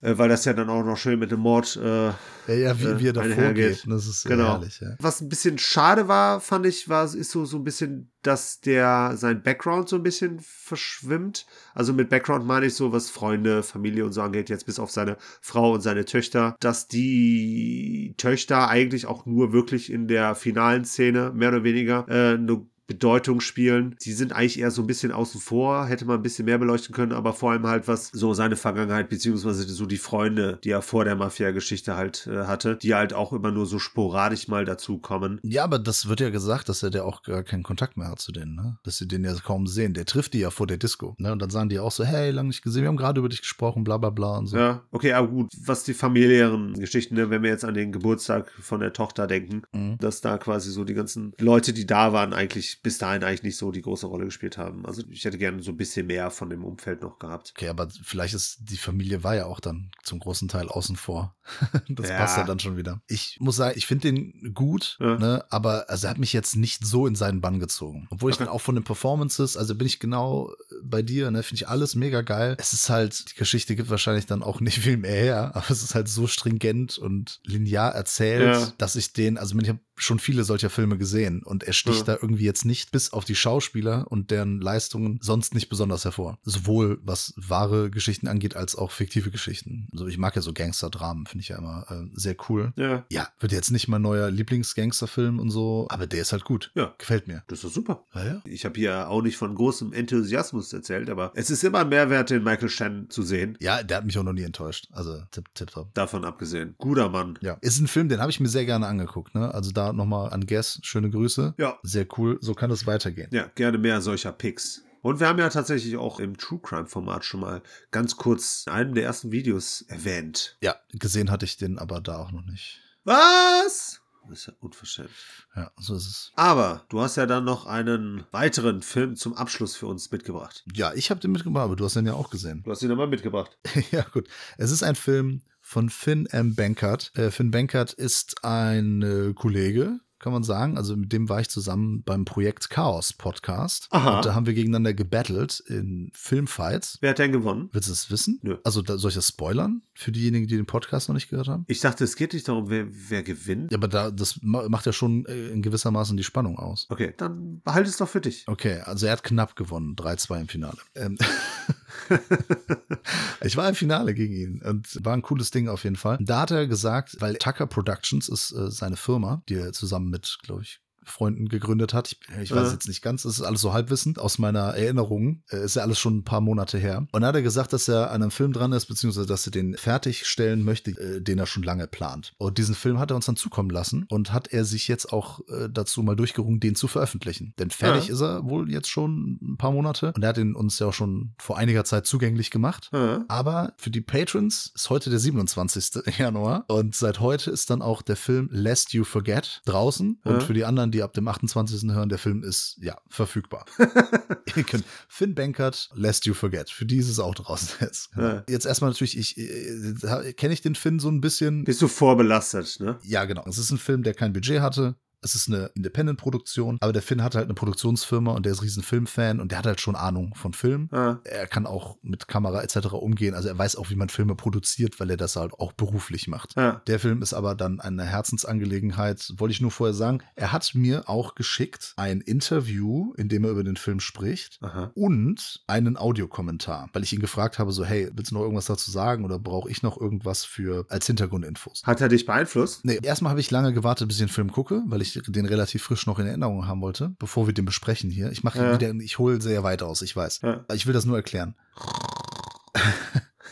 Äh, 0.04 0.18
Weil 0.18 0.28
das 0.28 0.44
ja 0.44 0.52
dann 0.52 0.68
auch 0.68 0.84
noch 0.84 0.98
schön 0.98 1.18
mit 1.18 1.30
dem 1.30 1.40
Mord 1.40 1.76
äh, 1.82 2.08
ja, 2.08 2.14
ja, 2.48 2.78
wie, 2.78 2.84
äh, 2.84 3.00
wie 3.00 3.08
er 3.08 3.12
davor 3.14 3.52
geht. 3.54 3.84
Das 3.88 4.06
ist 4.06 4.24
Genau. 4.26 4.44
herrlich, 4.44 4.78
ja. 4.80 4.94
Was 4.98 5.22
ein 5.22 5.30
bisschen 5.30 5.56
schade 5.56 6.08
war, 6.08 6.42
fand 6.42 6.66
ich, 6.66 6.90
war, 6.90 7.04
ist 7.04 7.30
so, 7.30 7.46
so 7.46 7.56
ein 7.56 7.64
bisschen, 7.64 8.12
dass 8.20 8.60
der 8.60 9.14
sein 9.16 9.42
Background 9.42 9.88
so 9.88 9.96
ein 9.96 10.02
bisschen 10.02 10.40
verschwimmt. 10.40 11.46
Also 11.74 11.94
mit 11.94 12.10
Background 12.10 12.46
meine 12.46 12.66
ich 12.66 12.74
so, 12.74 12.92
was 12.92 13.08
Freunde, 13.08 13.62
Familie 13.62 14.04
und 14.04 14.12
so 14.12 14.20
angeht, 14.20 14.50
jetzt 14.50 14.66
bis 14.66 14.78
auf 14.78 14.90
seine 14.90 15.16
Frau 15.40 15.72
und 15.72 15.80
seine 15.80 16.04
Töchter, 16.04 16.54
dass 16.60 16.86
die 16.86 18.14
Töchter 18.18 18.68
eigentlich 18.68 19.06
auch 19.06 19.24
nur 19.24 19.54
wirklich 19.54 19.90
in 19.90 20.06
der 20.06 20.34
finalen 20.34 20.84
Szene, 20.84 21.32
mehr 21.34 21.48
oder 21.48 21.64
weniger, 21.64 22.04
äh, 22.08 22.34
eine 22.34 22.66
Bedeutung 22.86 23.40
spielen. 23.40 23.96
Die 24.04 24.12
sind 24.12 24.32
eigentlich 24.32 24.58
eher 24.58 24.70
so 24.70 24.82
ein 24.82 24.86
bisschen 24.86 25.12
außen 25.12 25.40
vor, 25.40 25.86
hätte 25.86 26.04
man 26.04 26.16
ein 26.16 26.22
bisschen 26.22 26.44
mehr 26.44 26.58
beleuchten 26.58 26.94
können, 26.94 27.12
aber 27.12 27.32
vor 27.32 27.52
allem 27.52 27.66
halt 27.66 27.88
was 27.88 28.10
so 28.12 28.34
seine 28.34 28.56
Vergangenheit, 28.56 29.08
beziehungsweise 29.08 29.62
so 29.64 29.86
die 29.86 29.96
Freunde, 29.96 30.58
die 30.64 30.70
er 30.70 30.82
vor 30.82 31.04
der 31.04 31.16
Mafia-Geschichte 31.16 31.96
halt 31.96 32.26
äh, 32.26 32.44
hatte, 32.46 32.76
die 32.76 32.94
halt 32.94 33.14
auch 33.14 33.32
immer 33.32 33.50
nur 33.50 33.66
so 33.66 33.78
sporadisch 33.78 34.48
mal 34.48 34.64
dazu 34.64 34.98
kommen. 34.98 35.38
Ja, 35.42 35.64
aber 35.64 35.78
das 35.78 36.08
wird 36.08 36.20
ja 36.20 36.30
gesagt, 36.30 36.68
dass 36.68 36.82
er 36.82 36.90
der 36.90 37.04
auch 37.04 37.22
gar 37.22 37.42
keinen 37.42 37.62
Kontakt 37.62 37.96
mehr 37.96 38.08
hat 38.08 38.20
zu 38.20 38.32
denen, 38.32 38.54
ne? 38.54 38.78
Dass 38.84 38.98
sie 38.98 39.08
den 39.08 39.24
ja 39.24 39.34
kaum 39.34 39.66
sehen. 39.66 39.94
Der 39.94 40.04
trifft 40.04 40.34
die 40.34 40.40
ja 40.40 40.50
vor 40.50 40.66
der 40.66 40.76
Disco, 40.76 41.14
ne? 41.18 41.32
Und 41.32 41.40
dann 41.40 41.50
sagen 41.50 41.68
die 41.68 41.78
auch 41.78 41.92
so, 41.92 42.04
hey, 42.04 42.30
lange 42.30 42.48
nicht 42.48 42.62
gesehen, 42.62 42.82
wir 42.82 42.88
haben 42.88 42.96
gerade 42.96 43.18
über 43.18 43.28
dich 43.28 43.40
gesprochen, 43.42 43.84
bla 43.84 43.96
bla 43.98 44.10
bla 44.10 44.38
und 44.38 44.46
so. 44.46 44.56
Ja, 44.56 44.82
okay, 44.90 45.12
aber 45.14 45.28
gut, 45.28 45.52
was 45.64 45.84
die 45.84 45.94
familiären 45.94 46.74
Geschichten, 46.74 47.14
ne, 47.14 47.30
wenn 47.30 47.42
wir 47.42 47.50
jetzt 47.50 47.64
an 47.64 47.74
den 47.74 47.92
Geburtstag 47.92 48.50
von 48.60 48.80
der 48.80 48.92
Tochter 48.92 49.26
denken, 49.26 49.62
Mhm. 49.72 49.98
dass 49.98 50.20
da 50.20 50.38
quasi 50.38 50.70
so 50.70 50.84
die 50.84 50.94
ganzen 50.94 51.32
Leute, 51.38 51.72
die 51.72 51.86
da 51.86 52.12
waren, 52.12 52.32
eigentlich 52.32 52.73
bis 52.82 52.98
dahin 52.98 53.22
eigentlich 53.24 53.42
nicht 53.42 53.56
so 53.56 53.70
die 53.70 53.82
große 53.82 54.06
Rolle 54.06 54.24
gespielt 54.24 54.58
haben. 54.58 54.84
Also 54.86 55.02
ich 55.10 55.24
hätte 55.24 55.38
gerne 55.38 55.62
so 55.62 55.70
ein 55.70 55.76
bisschen 55.76 56.06
mehr 56.06 56.30
von 56.30 56.50
dem 56.50 56.64
Umfeld 56.64 57.02
noch 57.02 57.18
gehabt. 57.18 57.52
Okay, 57.56 57.68
aber 57.68 57.88
vielleicht 58.02 58.34
ist 58.34 58.58
die 58.60 58.76
Familie 58.76 59.22
war 59.24 59.34
ja 59.36 59.46
auch 59.46 59.60
dann 59.60 59.90
zum 60.02 60.18
großen 60.18 60.48
Teil 60.48 60.68
außen 60.68 60.96
vor. 60.96 61.36
das 61.88 62.08
Ja. 62.08 62.16
passt 62.16 62.36
ja 62.38 62.44
dann 62.44 62.58
schon 62.58 62.76
wieder. 62.76 63.00
Ich 63.06 63.36
muss 63.40 63.56
sagen, 63.56 63.74
ich 63.76 63.86
finde 63.86 64.10
den 64.12 64.52
gut, 64.54 64.96
Ja. 65.00 65.18
ne, 65.18 65.44
aber 65.50 65.88
also 65.90 66.06
er 66.06 66.10
hat 66.10 66.18
mich 66.18 66.32
jetzt 66.32 66.56
nicht 66.56 66.84
so 66.86 67.06
in 67.06 67.14
seinen 67.14 67.40
Bann 67.40 67.60
gezogen. 67.60 68.06
Obwohl 68.10 68.30
ich 68.30 68.36
Okay. 68.36 68.44
dann 68.46 68.52
auch 68.54 68.60
von 68.60 68.74
den 68.74 68.84
Performances, 68.84 69.56
also 69.56 69.74
bin 69.74 69.86
ich 69.86 70.00
genau 70.00 70.52
bei 70.82 71.02
dir, 71.02 71.30
ne, 71.30 71.42
finde 71.42 71.56
ich 71.62 71.68
alles 71.68 71.94
mega 71.94 72.22
geil. 72.22 72.56
Es 72.58 72.72
ist 72.72 72.88
halt, 72.90 73.30
die 73.30 73.34
Geschichte 73.38 73.76
gibt 73.76 73.90
wahrscheinlich 73.90 74.26
dann 74.26 74.42
auch 74.42 74.60
nicht 74.60 74.78
viel 74.78 74.96
mehr 74.96 75.14
her, 75.14 75.50
aber 75.54 75.70
es 75.70 75.82
ist 75.82 75.94
halt 75.94 76.08
so 76.08 76.26
stringent 76.26 76.98
und 76.98 77.40
linear 77.44 77.94
erzählt, 77.94 78.54
Ja. 78.54 78.72
dass 78.78 78.96
ich 78.96 79.12
den, 79.12 79.38
also 79.38 79.58
ich 79.58 79.68
habe 79.68 79.80
schon 79.96 80.18
viele 80.18 80.44
solcher 80.44 80.70
Filme 80.70 80.98
gesehen 80.98 81.42
und 81.42 81.62
er 81.62 81.72
sticht 81.72 82.06
Ja. 82.08 82.14
da 82.14 82.18
irgendwie 82.20 82.44
jetzt 82.44 82.64
nicht 82.64 82.90
bis 82.92 83.12
auf 83.12 83.24
die 83.24 83.34
Schauspieler 83.36 84.06
und 84.10 84.30
deren 84.30 84.60
Leistungen 84.60 85.18
sonst 85.22 85.54
nicht 85.54 85.68
besonders 85.68 86.04
hervor. 86.04 86.38
Sowohl 86.42 86.98
was 87.04 87.32
wahre 87.36 87.90
Geschichten 87.90 88.26
angeht, 88.28 88.56
als 88.56 88.74
auch 88.76 88.90
fiktive 88.90 89.30
Geschichten. 89.30 89.88
Also 89.92 90.06
ich 90.06 90.18
mag 90.18 90.34
ja 90.36 90.42
so 90.42 90.52
Gangster-Dramen, 90.52 91.26
finde 91.26 91.42
ich 91.42 91.48
ja 91.48 91.58
immer 91.58 91.86
äh, 91.90 92.08
sehr 92.14 92.36
cool. 92.48 92.72
Ja, 92.76 93.04
Ja, 93.10 93.28
wird 93.40 93.52
jetzt 93.52 93.70
nicht 93.70 93.88
mein 93.88 94.02
neuer 94.02 94.30
Lieblings-Gangster-Film 94.30 95.38
und 95.38 95.50
so, 95.50 95.86
aber 95.90 96.06
der 96.06 96.22
ist 96.22 96.32
halt 96.32 96.44
gut. 96.44 96.70
Ja. 96.74 96.94
Gefällt 96.98 97.28
mir. 97.28 97.42
das 97.46 97.62
ist 97.64 97.74
super. 97.74 98.04
Ja, 98.14 98.24
ja. 98.24 98.42
Ich 98.44 98.64
habe 98.64 98.78
hier 98.78 99.08
auch 99.08 99.22
nicht 99.22 99.36
von 99.36 99.54
großem 99.54 99.92
Enthusiasmus 99.92 100.72
erzählt, 100.72 101.08
aber 101.10 101.32
es 101.34 101.50
ist 101.50 101.62
immer 101.64 101.80
ein 101.80 101.88
Mehrwert, 101.88 102.30
den 102.30 102.42
Michael 102.42 102.68
Shannon 102.68 103.10
zu 103.10 103.22
sehen. 103.22 103.56
Ja, 103.60 103.82
der 103.82 103.98
hat 103.98 104.04
mich 104.06 104.18
auch 104.18 104.22
noch 104.24 104.32
nie 104.32 104.42
enttäuscht. 104.42 104.88
Also 104.92 105.20
tipp, 105.30 105.54
tipp, 105.54 105.70
top. 105.70 105.94
Davon 105.94 106.24
abgesehen. 106.24 106.74
Guter 106.78 107.08
Mann. 107.08 107.38
Ja, 107.42 107.58
ist 107.60 107.78
ein 107.80 107.86
Film, 107.88 108.08
den 108.08 108.20
habe 108.20 108.30
ich 108.30 108.40
mir 108.40 108.48
sehr 108.48 108.64
gerne 108.66 108.86
angeguckt. 108.86 109.34
Ne? 109.34 109.52
Also 109.54 109.70
da 109.70 109.83
nochmal 109.92 110.30
an 110.30 110.46
Guess, 110.46 110.80
schöne 110.82 111.10
Grüße. 111.10 111.54
Ja. 111.58 111.78
Sehr 111.82 112.06
cool, 112.16 112.38
so 112.40 112.54
kann 112.54 112.70
es 112.70 112.86
weitergehen. 112.86 113.28
Ja, 113.32 113.50
gerne 113.54 113.78
mehr 113.78 114.00
solcher 114.00 114.32
Picks. 114.32 114.82
Und 115.02 115.20
wir 115.20 115.28
haben 115.28 115.38
ja 115.38 115.50
tatsächlich 115.50 115.98
auch 115.98 116.18
im 116.18 116.38
True 116.38 116.60
Crime 116.62 116.86
Format 116.86 117.26
schon 117.26 117.40
mal 117.40 117.62
ganz 117.90 118.16
kurz 118.16 118.64
in 118.66 118.72
einem 118.72 118.94
der 118.94 119.04
ersten 119.04 119.32
Videos 119.32 119.82
erwähnt. 119.82 120.56
Ja, 120.62 120.76
gesehen 120.94 121.30
hatte 121.30 121.44
ich 121.44 121.58
den 121.58 121.78
aber 121.78 122.00
da 122.00 122.16
auch 122.16 122.32
noch 122.32 122.44
nicht. 122.46 122.80
Was? 123.04 124.00
Das 124.28 124.38
ist 124.38 124.46
ja 124.46 124.54
unverschämt. 124.60 125.10
Ja, 125.54 125.70
so 125.78 125.94
ist 125.94 126.06
es. 126.06 126.32
Aber 126.36 126.86
du 126.88 127.02
hast 127.02 127.16
ja 127.16 127.26
dann 127.26 127.44
noch 127.44 127.66
einen 127.66 128.24
weiteren 128.30 128.80
Film 128.80 129.16
zum 129.16 129.34
Abschluss 129.34 129.76
für 129.76 129.86
uns 129.86 130.10
mitgebracht. 130.10 130.64
Ja, 130.74 130.94
ich 130.94 131.10
habe 131.10 131.20
den 131.20 131.32
mitgebracht, 131.32 131.64
aber 131.64 131.76
du 131.76 131.84
hast 131.84 131.96
den 131.96 132.06
ja 132.06 132.14
auch 132.14 132.30
gesehen. 132.30 132.62
Du 132.64 132.70
hast 132.70 132.82
ihn 132.82 132.90
aber 132.90 133.06
mitgebracht. 133.06 133.58
ja, 133.90 134.04
gut. 134.04 134.28
Es 134.56 134.70
ist 134.70 134.82
ein 134.82 134.94
Film 134.94 135.42
von 135.66 135.88
Finn 135.88 136.26
M. 136.26 136.54
Bankert. 136.54 137.10
Äh, 137.16 137.30
Finn 137.30 137.50
Bankert 137.50 137.92
ist 137.94 138.44
ein 138.44 139.00
äh, 139.02 139.32
Kollege, 139.34 139.98
kann 140.18 140.32
man 140.32 140.42
sagen. 140.42 140.76
Also 140.76 140.94
mit 140.96 141.10
dem 141.12 141.28
war 141.30 141.40
ich 141.40 141.48
zusammen 141.48 142.02
beim 142.04 142.24
Projekt 142.26 142.68
Chaos 142.70 143.12
Podcast. 143.14 143.88
Aha. 143.90 144.16
Und 144.18 144.24
da 144.26 144.34
haben 144.34 144.46
wir 144.46 144.52
gegeneinander 144.54 144.92
gebattelt 144.94 145.60
in 145.66 146.10
Filmfights. 146.14 146.98
Wer 147.00 147.10
hat 147.10 147.18
denn 147.18 147.32
gewonnen? 147.32 147.70
Willst 147.72 147.88
du 147.88 147.92
es 147.92 148.10
wissen? 148.10 148.40
Nö. 148.42 148.58
Also 148.62 148.82
da, 148.82 148.98
soll 148.98 149.08
ich 149.08 149.14
das 149.14 149.28
spoilern 149.28 149.82
für 149.94 150.12
diejenigen, 150.12 150.46
die 150.46 150.56
den 150.56 150.66
Podcast 150.66 151.08
noch 151.08 151.14
nicht 151.14 151.28
gehört 151.30 151.48
haben? 151.48 151.64
Ich 151.66 151.80
dachte, 151.80 152.04
es 152.04 152.14
geht 152.16 152.34
nicht 152.34 152.46
darum, 152.46 152.68
wer, 152.68 152.86
wer 152.90 153.22
gewinnt. 153.22 153.72
Ja, 153.72 153.78
aber 153.78 153.88
da, 153.88 154.10
das 154.10 154.38
ma- 154.42 154.68
macht 154.68 154.84
ja 154.86 154.92
schon 154.92 155.24
äh, 155.26 155.48
in 155.48 155.62
gewissermaßen 155.62 156.16
die 156.16 156.24
Spannung 156.24 156.58
aus. 156.58 156.86
Okay, 156.90 157.12
dann 157.16 157.60
behalte 157.62 157.88
es 157.90 157.96
doch 157.96 158.08
für 158.08 158.20
dich. 158.20 158.44
Okay, 158.46 158.80
also 158.80 159.06
er 159.06 159.12
hat 159.12 159.24
knapp 159.24 159.56
gewonnen, 159.56 159.94
3-2 159.96 160.40
im 160.42 160.48
Finale. 160.48 160.78
Ähm, 160.94 161.16
ich 163.42 163.56
war 163.56 163.68
im 163.68 163.74
Finale 163.74 164.14
gegen 164.14 164.34
ihn 164.34 164.62
und 164.62 165.04
war 165.04 165.14
ein 165.14 165.22
cooles 165.22 165.50
Ding 165.50 165.68
auf 165.68 165.84
jeden 165.84 165.96
Fall. 165.96 166.18
Da 166.20 166.42
hat 166.42 166.50
er 166.50 166.66
gesagt, 166.66 167.16
weil 167.20 167.36
Tucker 167.36 167.66
Productions 167.66 168.28
ist 168.28 168.52
äh, 168.52 168.70
seine 168.70 168.96
Firma, 168.96 169.42
die 169.48 169.54
er 169.54 169.72
zusammen 169.72 170.10
mit, 170.10 170.38
glaube 170.42 170.62
ich, 170.62 170.80
Freunden 171.06 171.48
gegründet 171.48 171.94
hat. 171.94 172.12
Ich, 172.12 172.20
ich 172.42 172.54
weiß 172.54 172.72
jetzt 172.72 172.88
nicht 172.88 173.02
ganz, 173.02 173.24
es 173.24 173.38
ist 173.38 173.42
alles 173.44 173.60
so 173.60 173.72
halbwissend 173.72 174.18
aus 174.18 174.38
meiner 174.38 174.74
Erinnerung. 174.74 175.42
Äh, 175.50 175.64
Ist 175.64 175.76
ja 175.76 175.82
alles 175.82 175.98
schon 175.98 176.18
ein 176.18 176.24
paar 176.24 176.40
Monate 176.40 176.78
her. 176.78 177.06
Und 177.12 177.20
da 177.22 177.28
hat 177.28 177.34
er 177.34 177.42
gesagt, 177.42 177.72
dass 177.72 177.88
er 177.88 178.10
an 178.10 178.22
einem 178.22 178.30
Film 178.30 178.52
dran 178.52 178.72
ist, 178.72 178.86
beziehungsweise 178.86 179.26
dass 179.26 179.46
er 179.46 179.50
den 179.52 179.76
fertigstellen 179.76 180.62
möchte, 180.64 180.90
äh, 180.92 181.20
den 181.20 181.38
er 181.38 181.46
schon 181.46 181.62
lange 181.62 181.86
plant. 181.86 182.34
Und 182.38 182.58
diesen 182.58 182.74
Film 182.74 182.98
hat 182.98 183.10
er 183.10 183.16
uns 183.16 183.26
dann 183.26 183.36
zukommen 183.36 183.70
lassen 183.70 184.06
und 184.10 184.32
hat 184.32 184.48
er 184.48 184.64
sich 184.64 184.88
jetzt 184.88 185.12
auch 185.12 185.40
äh, 185.48 185.68
dazu 185.70 186.02
mal 186.02 186.16
durchgerungen, 186.16 186.60
den 186.60 186.74
zu 186.74 186.88
veröffentlichen. 186.88 187.54
Denn 187.58 187.70
fertig 187.70 188.08
Ja. 188.08 188.14
ist 188.14 188.20
er 188.20 188.44
wohl 188.44 188.70
jetzt 188.70 188.88
schon 188.88 189.38
ein 189.42 189.56
paar 189.56 189.72
Monate 189.72 190.12
und 190.14 190.22
er 190.22 190.28
hat 190.30 190.38
ihn 190.38 190.54
uns 190.54 190.78
ja 190.78 190.86
auch 190.88 190.92
schon 190.94 191.34
vor 191.38 191.58
einiger 191.58 191.84
Zeit 191.84 192.06
zugänglich 192.06 192.50
gemacht. 192.50 192.90
Ja. 192.92 193.24
Aber 193.28 193.72
für 193.76 193.90
die 193.90 194.00
Patrons 194.00 194.72
ist 194.74 194.90
heute 194.90 195.10
der 195.10 195.18
27. 195.18 196.02
Januar 196.18 196.64
und 196.68 196.94
seit 196.94 197.20
heute 197.20 197.50
ist 197.50 197.70
dann 197.70 197.82
auch 197.82 198.02
der 198.02 198.16
Film 198.16 198.48
Lest 198.50 198.92
You 198.92 199.04
Forget 199.04 199.62
draußen 199.64 200.20
und 200.24 200.32
Ja. 200.32 200.40
für 200.40 200.54
die 200.54 200.64
anderen, 200.64 200.90
die 200.94 201.02
ab 201.02 201.12
dem 201.12 201.28
28. 201.28 201.90
hören, 201.92 202.08
der 202.08 202.18
Film 202.18 202.42
ist 202.42 202.78
ja 202.80 202.96
verfügbar. 203.08 203.66
Ihr 204.56 204.62
könnt 204.62 204.84
Finn 205.08 205.34
Bankert, 205.34 205.90
Lest 205.94 206.24
You 206.24 206.34
Forget, 206.34 206.70
für 206.70 206.86
die 206.86 206.96
ist 206.96 207.08
es 207.08 207.18
auch 207.18 207.34
draußen 207.34 207.70
jetzt. 207.80 208.10
Ja. 208.16 208.44
Jetzt 208.48 208.64
erstmal 208.64 208.90
natürlich, 208.90 209.18
ich 209.18 209.36
äh, 209.36 210.32
kenne 210.32 210.54
ich 210.54 210.62
den 210.62 210.74
Finn 210.74 210.98
so 210.98 211.10
ein 211.10 211.20
bisschen. 211.20 211.64
Bist 211.64 211.82
du 211.82 211.88
vorbelastet, 211.88 212.78
ne? 212.80 212.98
Ja, 213.02 213.24
genau. 213.24 213.44
Es 213.46 213.58
ist 213.58 213.70
ein 213.70 213.78
Film, 213.78 214.02
der 214.02 214.14
kein 214.14 214.32
Budget 214.32 214.60
hatte. 214.60 214.96
Es 215.24 215.34
ist 215.34 215.48
eine 215.48 215.70
Independent-Produktion, 215.74 216.76
aber 216.80 216.92
der 216.92 217.02
Finn 217.02 217.22
hat 217.22 217.34
halt 217.34 217.46
eine 217.46 217.54
Produktionsfirma 217.54 218.32
und 218.32 218.44
der 218.44 218.52
ist 218.52 218.62
riesen 218.62 218.82
Filmfan 218.82 219.40
und 219.40 219.50
der 219.50 219.58
hat 219.58 219.66
halt 219.66 219.80
schon 219.80 219.96
Ahnung 219.96 220.34
von 220.34 220.52
Film. 220.52 220.90
Ja. 220.92 221.20
Er 221.24 221.46
kann 221.46 221.66
auch 221.66 221.96
mit 222.02 222.28
Kamera 222.28 222.62
etc. 222.62 222.92
umgehen. 222.92 223.34
Also 223.34 223.48
er 223.48 223.58
weiß 223.58 223.76
auch, 223.76 223.90
wie 223.90 223.96
man 223.96 224.10
Filme 224.10 224.34
produziert, 224.34 225.00
weil 225.00 225.10
er 225.10 225.16
das 225.16 225.36
halt 225.36 225.54
auch 225.54 225.72
beruflich 225.72 226.28
macht. 226.28 226.56
Ja. 226.56 226.82
Der 226.86 227.00
Film 227.00 227.22
ist 227.22 227.32
aber 227.32 227.54
dann 227.54 227.80
eine 227.80 228.04
Herzensangelegenheit, 228.04 229.32
wollte 229.38 229.52
ich 229.52 229.60
nur 229.60 229.70
vorher 229.70 229.94
sagen. 229.94 230.18
Er 230.34 230.52
hat 230.52 230.74
mir 230.74 231.08
auch 231.08 231.34
geschickt 231.34 231.94
ein 231.96 232.20
Interview, 232.20 233.14
in 233.16 233.28
dem 233.28 233.44
er 233.44 233.50
über 233.50 233.64
den 233.64 233.76
Film 233.76 234.00
spricht 234.00 234.58
Aha. 234.60 234.90
und 234.94 235.62
einen 235.66 235.96
Audiokommentar, 235.96 236.90
weil 236.92 237.02
ich 237.02 237.12
ihn 237.12 237.20
gefragt 237.20 237.58
habe, 237.58 237.72
so 237.72 237.84
hey, 237.84 238.10
willst 238.14 238.30
du 238.30 238.34
noch 238.34 238.42
irgendwas 238.42 238.66
dazu 238.66 238.90
sagen 238.90 239.24
oder 239.24 239.38
brauche 239.38 239.70
ich 239.70 239.82
noch 239.82 239.98
irgendwas 239.98 240.44
für 240.44 240.84
als 240.90 241.06
Hintergrundinfos? 241.06 241.82
Hat 241.84 242.00
er 242.00 242.08
dich 242.08 242.26
beeinflusst? 242.26 242.84
Nee, 242.84 242.98
erstmal 243.02 243.30
habe 243.30 243.40
ich 243.40 243.50
lange 243.50 243.72
gewartet, 243.72 244.08
bis 244.08 244.18
ich 244.18 244.22
den 244.22 244.28
Film 244.28 244.52
gucke, 244.52 244.82
weil 244.86 245.00
ich 245.00 245.13
den 245.22 245.46
relativ 245.46 245.82
frisch 245.82 246.06
noch 246.06 246.18
in 246.18 246.26
Erinnerung 246.26 246.66
haben 246.66 246.80
wollte, 246.80 247.14
bevor 247.18 247.46
wir 247.46 247.54
den 247.54 247.64
besprechen 247.64 248.10
hier. 248.10 248.30
Ich 248.32 248.44
mache 248.44 248.58
Ja. 248.58 248.74
wieder, 248.80 248.92
ich 249.02 249.18
hole 249.18 249.40
sehr 249.40 249.62
weit 249.62 249.82
aus, 249.82 250.02
ich 250.02 250.14
weiß. 250.14 250.40
Ja. 250.42 250.64
Ich 250.74 250.86
will 250.86 250.92
das 250.94 251.04
nur 251.04 251.16
erklären. 251.16 251.54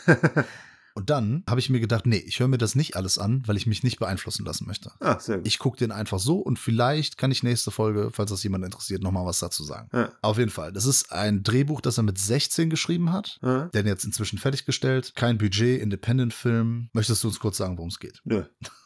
Und 0.95 1.09
dann 1.09 1.43
habe 1.49 1.59
ich 1.59 1.71
mir 1.71 1.79
gedacht, 1.79 2.05
nee, 2.05 2.17
ich 2.23 2.39
höre 2.39 2.47
mir 2.47 2.59
das 2.59 2.75
nicht 2.75 2.95
alles 2.95 3.17
an, 3.17 3.41
weil 3.47 3.57
ich 3.57 3.65
mich 3.65 3.81
nicht 3.81 3.97
beeinflussen 3.97 4.45
lassen 4.45 4.67
möchte. 4.67 4.91
Ah, 4.99 5.19
sehr 5.19 5.37
gut. 5.37 5.47
Ich 5.47 5.57
gucke 5.57 5.75
den 5.77 5.91
einfach 5.91 6.19
so 6.19 6.37
und 6.37 6.59
vielleicht 6.59 7.17
kann 7.17 7.31
ich 7.31 7.41
nächste 7.41 7.71
Folge, 7.71 8.11
falls 8.13 8.29
das 8.29 8.43
jemand 8.43 8.63
interessiert, 8.63 9.01
nochmal 9.01 9.25
was 9.25 9.39
dazu 9.39 9.63
sagen. 9.63 9.89
Ja. 9.91 10.11
Auf 10.21 10.37
jeden 10.37 10.51
Fall. 10.51 10.71
Das 10.71 10.85
ist 10.85 11.11
ein 11.11 11.41
Drehbuch, 11.41 11.81
das 11.81 11.97
er 11.97 12.03
mit 12.03 12.19
16 12.19 12.69
geschrieben 12.69 13.11
hat. 13.11 13.39
Ja. 13.41 13.69
Der 13.73 13.83
jetzt 13.85 14.05
inzwischen 14.05 14.37
fertiggestellt. 14.37 15.13
Kein 15.15 15.39
Budget, 15.39 15.81
Independent-Film. 15.81 16.89
Möchtest 16.93 17.23
du 17.23 17.27
uns 17.29 17.39
kurz 17.39 17.57
sagen, 17.57 17.75
worum 17.79 17.89
es 17.89 17.97
geht? 17.99 18.21
Nö. 18.23 18.43
Ja, 18.61 18.69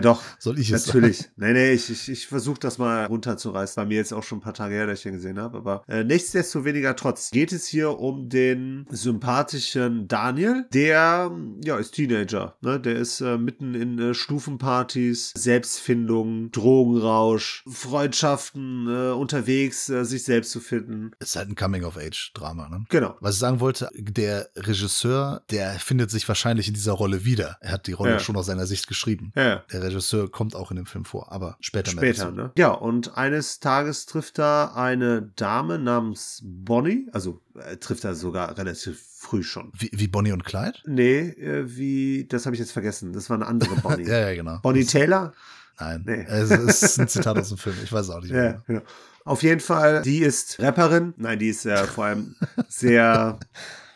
doch. 0.00 0.22
Soll 0.38 0.58
ich 0.58 0.70
es 0.70 0.86
Natürlich. 0.86 1.24
Nee, 1.36 1.52
nee, 1.52 1.72
ich, 1.72 1.88
ich, 1.90 2.08
ich 2.08 2.26
versuche 2.26 2.58
das 2.60 2.78
mal 2.78 3.06
runterzureißen. 3.06 3.80
Bei 3.80 3.86
mir 3.86 3.96
jetzt 3.96 4.12
auch 4.12 4.22
schon 4.22 4.38
ein 4.38 4.42
paar 4.42 4.54
Tage 4.54 4.74
her, 4.74 4.86
dass 4.86 4.98
ich 4.98 5.02
den 5.04 5.14
gesehen 5.14 5.38
habe. 5.38 5.58
Aber 5.58 5.84
äh, 5.88 6.04
nichtsdestoweniger 6.04 6.96
trotz 6.96 7.30
geht 7.30 7.52
es 7.52 7.66
hier 7.66 7.98
um 7.98 8.28
den 8.28 8.86
sympathischen 8.90 10.08
Daniel. 10.08 10.66
Der, 10.72 11.30
ja, 11.64 11.76
ist 11.76 11.92
Teenager. 11.92 12.56
Ne? 12.60 12.80
Der 12.80 12.96
ist 12.96 13.20
äh, 13.20 13.38
mitten 13.38 13.74
in 13.74 13.98
äh, 13.98 14.14
Stufenpartys, 14.14 15.32
Selbstfindung, 15.36 16.50
Drogenrausch, 16.52 17.64
Freundschaften 17.68 18.86
äh, 18.88 19.12
unterwegs, 19.12 19.88
äh, 19.88 20.04
sich 20.04 20.24
selbst 20.24 20.50
zu 20.50 20.60
finden. 20.60 21.12
Ist 21.18 21.36
halt 21.36 21.48
ein 21.48 21.54
Coming-of-Age-Drama, 21.54 22.68
ne? 22.68 22.84
Genau. 22.88 23.16
Was 23.20 23.34
ich 23.34 23.40
sagen 23.40 23.60
wollte, 23.60 23.88
der 23.94 24.48
Regisseur, 24.56 25.42
der 25.50 25.72
findet 25.78 26.10
sich 26.10 26.26
wahrscheinlich 26.28 26.68
in 26.68 26.74
dieser 26.74 26.92
Rolle 26.92 27.24
wieder. 27.24 27.56
Er 27.60 27.72
hat 27.72 27.86
die 27.86 27.92
Rolle 27.92 28.12
Ja. 28.12 28.18
schon 28.20 28.36
aus 28.36 28.46
seiner 28.46 28.66
Sicht 28.66 28.86
geschrieben. 28.86 29.32
Ja, 29.34 29.44
ja. 29.44 29.64
Der 29.76 29.88
Regisseur 29.88 30.30
kommt 30.30 30.54
auch 30.56 30.70
in 30.70 30.76
dem 30.78 30.86
Film 30.86 31.04
vor, 31.04 31.30
aber 31.32 31.56
später, 31.60 31.90
Später, 31.90 32.30
ne? 32.30 32.50
Ja, 32.56 32.70
und 32.70 33.16
eines 33.18 33.60
Tages 33.60 34.06
trifft 34.06 34.38
er 34.38 34.74
eine 34.74 35.22
Dame 35.36 35.78
namens 35.78 36.40
Bonnie, 36.44 37.08
also 37.12 37.42
äh, 37.54 37.76
trifft 37.76 38.04
er 38.04 38.14
sogar 38.14 38.56
relativ 38.56 39.02
früh 39.18 39.42
schon. 39.42 39.70
Wie, 39.78 39.90
wie 39.92 40.08
Bonnie 40.08 40.32
und 40.32 40.44
Clyde? 40.44 40.78
Nee, 40.86 41.18
äh, 41.28 41.64
wie, 41.76 42.26
das 42.26 42.46
habe 42.46 42.56
ich 42.56 42.60
jetzt 42.60 42.72
vergessen. 42.72 43.12
Das 43.12 43.28
war 43.28 43.36
eine 43.36 43.46
andere 43.46 43.74
Bonnie. 43.82 44.06
Ja, 44.08 44.18
ja, 44.30 44.34
genau. 44.34 44.58
Bonnie 44.62 44.84
Das- 44.84 44.92
Taylor? 44.92 45.32
Nein, 45.78 46.04
Nee. 46.06 46.24
es 46.28 46.50
ist 46.50 46.98
ein 47.00 47.08
Zitat 47.08 47.38
aus 47.38 47.50
dem 47.50 47.58
Film. 47.58 47.76
Ich 47.84 47.92
weiß 47.92 48.08
auch 48.08 48.20
nicht 48.22 48.30
Ja, 48.30 48.36
mehr. 48.36 48.62
genau. 48.66 48.82
Auf 49.26 49.42
jeden 49.42 49.60
Fall, 49.60 50.00
die 50.02 50.20
ist 50.20 50.58
Rapperin. 50.60 51.12
Nein, 51.18 51.38
die 51.38 51.48
ist 51.48 51.66
äh, 51.66 51.84
vor 51.84 52.04
allem 52.06 52.34
sehr, 52.68 53.38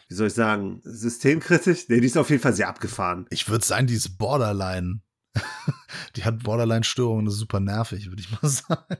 wie 0.08 0.14
soll 0.14 0.26
ich 0.26 0.34
sagen, 0.34 0.80
systemkritisch. 0.84 1.88
Nee, 1.88 2.00
die 2.00 2.06
ist 2.06 2.18
auf 2.18 2.28
jeden 2.30 2.42
Fall 2.42 2.52
sehr 2.54 2.68
abgefahren. 2.68 3.26
Ich 3.30 3.48
würde 3.48 3.64
sagen, 3.64 3.86
die 3.86 3.94
ist 3.94 4.18
Borderline. 4.18 5.00
die 6.16 6.24
hat 6.24 6.42
Borderline-Störungen, 6.42 7.24
das 7.24 7.34
ist 7.34 7.40
super 7.40 7.60
nervig, 7.60 8.08
würde 8.08 8.22
ich 8.22 8.30
mal 8.30 8.48
sagen. 8.48 8.96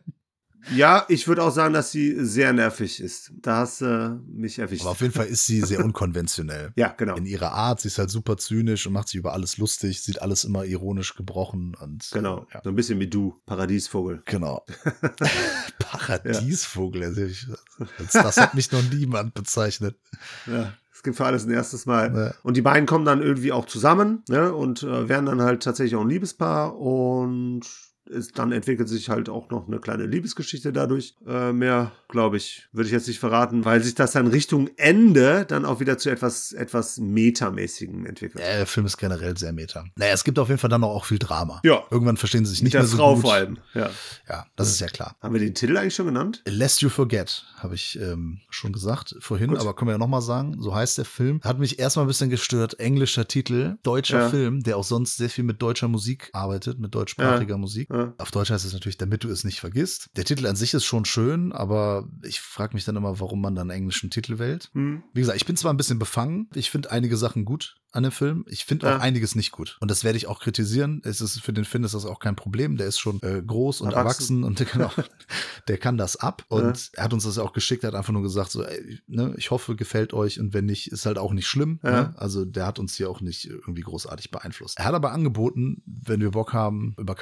Ja, 0.74 1.06
ich 1.08 1.26
würde 1.26 1.42
auch 1.42 1.50
sagen, 1.52 1.72
dass 1.72 1.90
sie 1.90 2.22
sehr 2.22 2.52
nervig 2.52 3.00
ist. 3.00 3.32
Da 3.40 3.60
hast 3.60 3.80
du 3.80 3.86
äh, 3.86 4.30
mich 4.30 4.58
erwischt. 4.58 4.82
Aber 4.82 4.90
auf 4.90 5.00
jeden 5.00 5.14
Fall 5.14 5.26
ist 5.26 5.46
sie 5.46 5.62
sehr 5.62 5.82
unkonventionell. 5.82 6.70
ja, 6.76 6.88
genau. 6.88 7.16
In 7.16 7.24
ihrer 7.24 7.52
Art, 7.52 7.80
sie 7.80 7.88
ist 7.88 7.98
halt 7.98 8.10
super 8.10 8.36
zynisch 8.36 8.86
und 8.86 8.92
macht 8.92 9.08
sich 9.08 9.16
über 9.16 9.32
alles 9.32 9.56
lustig, 9.56 10.02
sieht 10.02 10.20
alles 10.20 10.44
immer 10.44 10.66
ironisch 10.66 11.14
gebrochen 11.16 11.74
und 11.80 12.10
Genau. 12.12 12.46
Ja. 12.52 12.60
So 12.62 12.68
ein 12.68 12.76
bisschen 12.76 13.00
wie 13.00 13.08
du, 13.08 13.40
Paradiesvogel. 13.46 14.22
Genau. 14.26 14.62
Paradiesvogel. 15.78 17.04
also 17.04 17.22
ich- 17.24 17.46
als 17.98 18.12
Das 18.12 18.36
hat 18.36 18.54
mich 18.54 18.70
noch 18.70 18.82
niemand 18.82 19.32
bezeichnet. 19.34 19.96
Ja, 20.46 20.74
es 21.00 21.04
gibt 21.04 21.16
für 21.16 21.24
alles 21.24 21.46
ein 21.46 21.50
erstes 21.50 21.86
Mal. 21.86 22.14
Ja. 22.14 22.34
Und 22.42 22.58
die 22.58 22.60
beiden 22.60 22.84
kommen 22.84 23.06
dann 23.06 23.22
irgendwie 23.22 23.52
auch 23.52 23.64
zusammen 23.64 24.22
ne, 24.28 24.52
und 24.52 24.82
äh, 24.82 25.08
werden 25.08 25.24
dann 25.24 25.40
halt 25.40 25.62
tatsächlich 25.62 25.96
auch 25.96 26.02
ein 26.02 26.10
Liebespaar 26.10 26.76
und 26.76 27.62
ist, 28.10 28.38
dann 28.38 28.52
entwickelt 28.52 28.88
sich 28.88 29.08
halt 29.08 29.28
auch 29.28 29.50
noch 29.50 29.66
eine 29.68 29.78
kleine 29.78 30.06
Liebesgeschichte 30.06 30.72
dadurch. 30.72 31.14
Äh, 31.26 31.52
mehr, 31.52 31.92
glaube 32.08 32.36
ich, 32.36 32.68
würde 32.72 32.86
ich 32.88 32.92
jetzt 32.92 33.08
nicht 33.08 33.18
verraten, 33.18 33.64
weil 33.64 33.82
sich 33.82 33.94
das 33.94 34.12
dann 34.12 34.26
Richtung 34.26 34.68
Ende 34.76 35.44
dann 35.46 35.64
auch 35.64 35.80
wieder 35.80 35.96
zu 35.98 36.10
etwas, 36.10 36.52
etwas 36.52 36.98
Metamäßigem 36.98 38.06
entwickelt. 38.06 38.42
Ja, 38.44 38.56
der 38.58 38.66
Film 38.66 38.86
ist 38.86 38.96
generell 38.96 39.36
sehr 39.36 39.52
meta. 39.52 39.84
Naja, 39.96 40.12
es 40.12 40.24
gibt 40.24 40.38
auf 40.38 40.48
jeden 40.48 40.58
Fall 40.58 40.70
dann 40.70 40.84
auch 40.84 41.04
viel 41.04 41.18
Drama. 41.18 41.60
Ja. 41.64 41.82
Irgendwann 41.90 42.16
verstehen 42.16 42.44
sie 42.44 42.50
sich 42.50 42.60
Mit 42.60 42.64
nicht 42.66 42.74
der 42.74 42.82
mehr 42.82 42.88
so 42.88 42.96
Frau 42.96 43.14
gut. 43.14 43.22
vor 43.22 43.34
allem. 43.34 43.58
Ja. 43.74 43.90
Ja, 44.28 44.46
das 44.56 44.68
ist 44.70 44.80
ja 44.80 44.88
klar. 44.88 45.16
Haben 45.20 45.34
wir 45.34 45.40
den 45.40 45.54
Titel 45.54 45.76
eigentlich 45.76 45.94
schon 45.94 46.06
genannt? 46.06 46.42
Lest 46.46 46.80
You 46.82 46.88
Forget, 46.88 47.44
habe 47.56 47.74
ich 47.74 47.98
ähm, 48.00 48.40
schon 48.50 48.72
gesagt 48.72 49.14
vorhin, 49.20 49.50
Gut. 49.50 49.60
aber 49.60 49.74
können 49.74 49.88
wir 49.88 49.92
ja 49.92 49.98
nochmal 49.98 50.22
sagen, 50.22 50.56
so 50.60 50.74
heißt 50.74 50.98
der 50.98 51.04
Film. 51.04 51.40
Hat 51.42 51.58
mich 51.58 51.78
erstmal 51.78 52.04
ein 52.04 52.08
bisschen 52.08 52.30
gestört, 52.30 52.78
englischer 52.80 53.26
Titel, 53.28 53.76
deutscher 53.82 54.20
Ja. 54.22 54.28
Film, 54.30 54.62
der 54.62 54.76
auch 54.76 54.84
sonst 54.84 55.16
sehr 55.16 55.30
viel 55.30 55.44
mit 55.44 55.62
deutscher 55.62 55.88
Musik 55.88 56.30
arbeitet, 56.32 56.78
mit 56.78 56.94
deutschsprachiger 56.94 57.58
Musik. 57.58 57.88
Ja. 58.00 58.14
Auf 58.18 58.30
Deutsch 58.30 58.50
heißt 58.50 58.64
es 58.64 58.72
natürlich, 58.72 58.98
damit 58.98 59.24
du 59.24 59.28
es 59.28 59.44
nicht 59.44 59.60
vergisst. 59.60 60.10
Der 60.16 60.24
Titel 60.24 60.46
an 60.46 60.56
sich 60.56 60.74
ist 60.74 60.84
schon 60.84 61.04
schön, 61.04 61.52
aber 61.52 62.08
ich 62.22 62.40
frage 62.40 62.74
mich 62.74 62.84
dann 62.84 62.96
immer, 62.96 63.20
warum 63.20 63.40
man 63.40 63.54
dann 63.54 63.70
einen 63.70 63.80
englischen 63.80 64.10
Titel 64.10 64.38
wählt. 64.38 64.70
Hm. 64.74 65.02
Wie 65.12 65.20
gesagt, 65.20 65.36
ich 65.36 65.46
bin 65.46 65.56
zwar 65.56 65.72
ein 65.72 65.76
bisschen 65.76 65.98
befangen, 65.98 66.48
ich 66.54 66.70
finde 66.70 66.90
einige 66.90 67.16
Sachen 67.16 67.44
gut 67.44 67.79
an 67.92 68.02
dem 68.02 68.12
Film, 68.12 68.44
ich 68.48 68.64
finde 68.64 68.86
auch 68.86 68.90
Ja. 68.92 68.98
einiges 68.98 69.34
nicht 69.34 69.52
gut. 69.52 69.76
Und 69.80 69.90
das 69.90 70.04
werde 70.04 70.16
ich 70.16 70.26
auch 70.26 70.40
kritisieren. 70.40 71.00
Es 71.04 71.20
ist 71.20 71.40
für 71.40 71.52
den 71.52 71.64
Finn 71.64 71.84
ist 71.84 71.94
das 71.94 72.04
auch 72.04 72.18
kein 72.20 72.36
Problem. 72.36 72.76
Der 72.76 72.86
ist 72.86 72.98
schon 72.98 73.20
äh, 73.22 73.42
groß 73.42 73.80
und 73.80 73.92
Erwachsen. 73.92 74.42
erwachsen, 74.42 74.44
und 74.44 74.70
genau, 74.72 74.90
der 75.68 75.78
kann 75.78 75.96
das 75.96 76.16
ab. 76.16 76.44
Und 76.48 76.90
er 76.94 77.04
hat 77.04 77.12
uns 77.12 77.24
das 77.24 77.38
auch 77.38 77.52
geschickt, 77.52 77.84
er 77.84 77.88
hat 77.88 77.94
einfach 77.94 78.12
nur 78.12 78.22
gesagt, 78.22 78.50
so, 78.50 78.64
ey, 78.64 79.00
ne, 79.06 79.34
ich 79.36 79.50
hoffe, 79.50 79.76
gefällt 79.76 80.12
euch 80.12 80.38
und 80.40 80.54
wenn 80.54 80.66
nicht, 80.66 80.92
ist 80.92 81.06
halt 81.06 81.18
auch 81.18 81.32
nicht 81.32 81.46
schlimm. 81.46 81.80
Ja. 81.82 81.90
Ne? 81.90 82.14
Also 82.16 82.44
der 82.44 82.66
hat 82.66 82.78
uns 82.78 82.94
hier 82.94 83.10
auch 83.10 83.20
nicht 83.20 83.46
irgendwie 83.46 83.82
großartig 83.82 84.30
beeinflusst. 84.30 84.78
Er 84.78 84.84
hat 84.84 84.94
aber 84.94 85.12
angeboten, 85.12 85.82
wenn 85.86 86.20
wir 86.20 86.30
Bock 86.30 86.52
haben, 86.52 86.94
über 86.98 87.16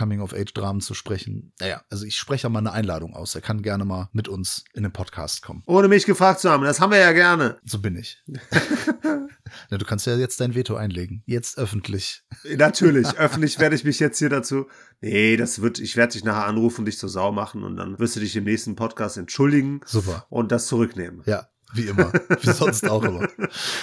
Zeitrahmen 0.59 0.81
zu 0.81 0.95
sprechen. 0.95 1.53
Naja, 1.61 1.83
also 1.91 2.05
ich 2.05 2.17
spreche 2.17 2.45
ja 2.45 2.49
mal 2.49 2.61
eine 2.61 2.73
Einladung 2.73 3.15
aus. 3.15 3.35
Er 3.35 3.41
kann 3.41 3.63
gerne 3.63 3.85
mal 3.85 4.09
mit 4.13 4.29
uns 4.29 4.65
in 4.75 4.83
den 4.83 4.93
Podcast 4.93 5.43
kommen. 5.43 5.63
Ohne 5.67 5.89
mich 5.89 6.07
gefragt 6.07 6.41
zu 6.41 6.51
haben, 6.51 6.65
das 6.65 6.81
haben 6.81 6.91
wir 6.93 6.99
ja 6.99 7.13
gerne. 7.13 7.59
So 7.65 7.79
bin 7.79 7.97
ich. 7.97 8.23
ja, 9.71 9.79
du 9.79 9.85
kannst 9.85 10.07
ja 10.07 10.17
jetzt 10.17 10.41
dein 10.41 10.55
Veto 10.55 10.77
einlegen. 10.77 11.23
Jetzt 11.27 11.59
öffentlich. 11.59 12.23
Natürlich, 12.57 13.09
öffentlich 13.19 13.59
werde 13.59 13.77
ich 13.77 13.85
mich 13.85 14.01
jetzt 14.01 14.19
hier 14.19 14.29
dazu. 14.29 14.67
Nee, 15.01 15.37
das 15.37 15.61
wird, 15.61 15.79
ich 15.79 15.97
werde 15.97 16.13
dich 16.13 16.25
nachher 16.25 16.47
anrufen 16.47 16.83
und 16.83 16.87
dich 16.87 16.99
zur 16.99 17.09
Sau 17.09 17.33
machen 17.33 17.63
und 17.63 17.77
dann 17.77 17.99
wirst 17.99 18.17
du 18.17 18.21
dich 18.21 18.35
im 18.37 18.45
nächsten 18.45 18.77
Podcast 18.77 19.17
entschuldigen. 19.17 19.81
Super. 19.85 20.27
Und 20.31 20.53
das 20.53 20.67
zurücknehmen. 20.67 21.23
Ja, 21.27 21.49
wie 21.75 21.83
immer. 21.87 22.13
Wie 22.41 22.51
sonst 22.51 22.89
auch 22.89 23.03
immer. 23.05 23.29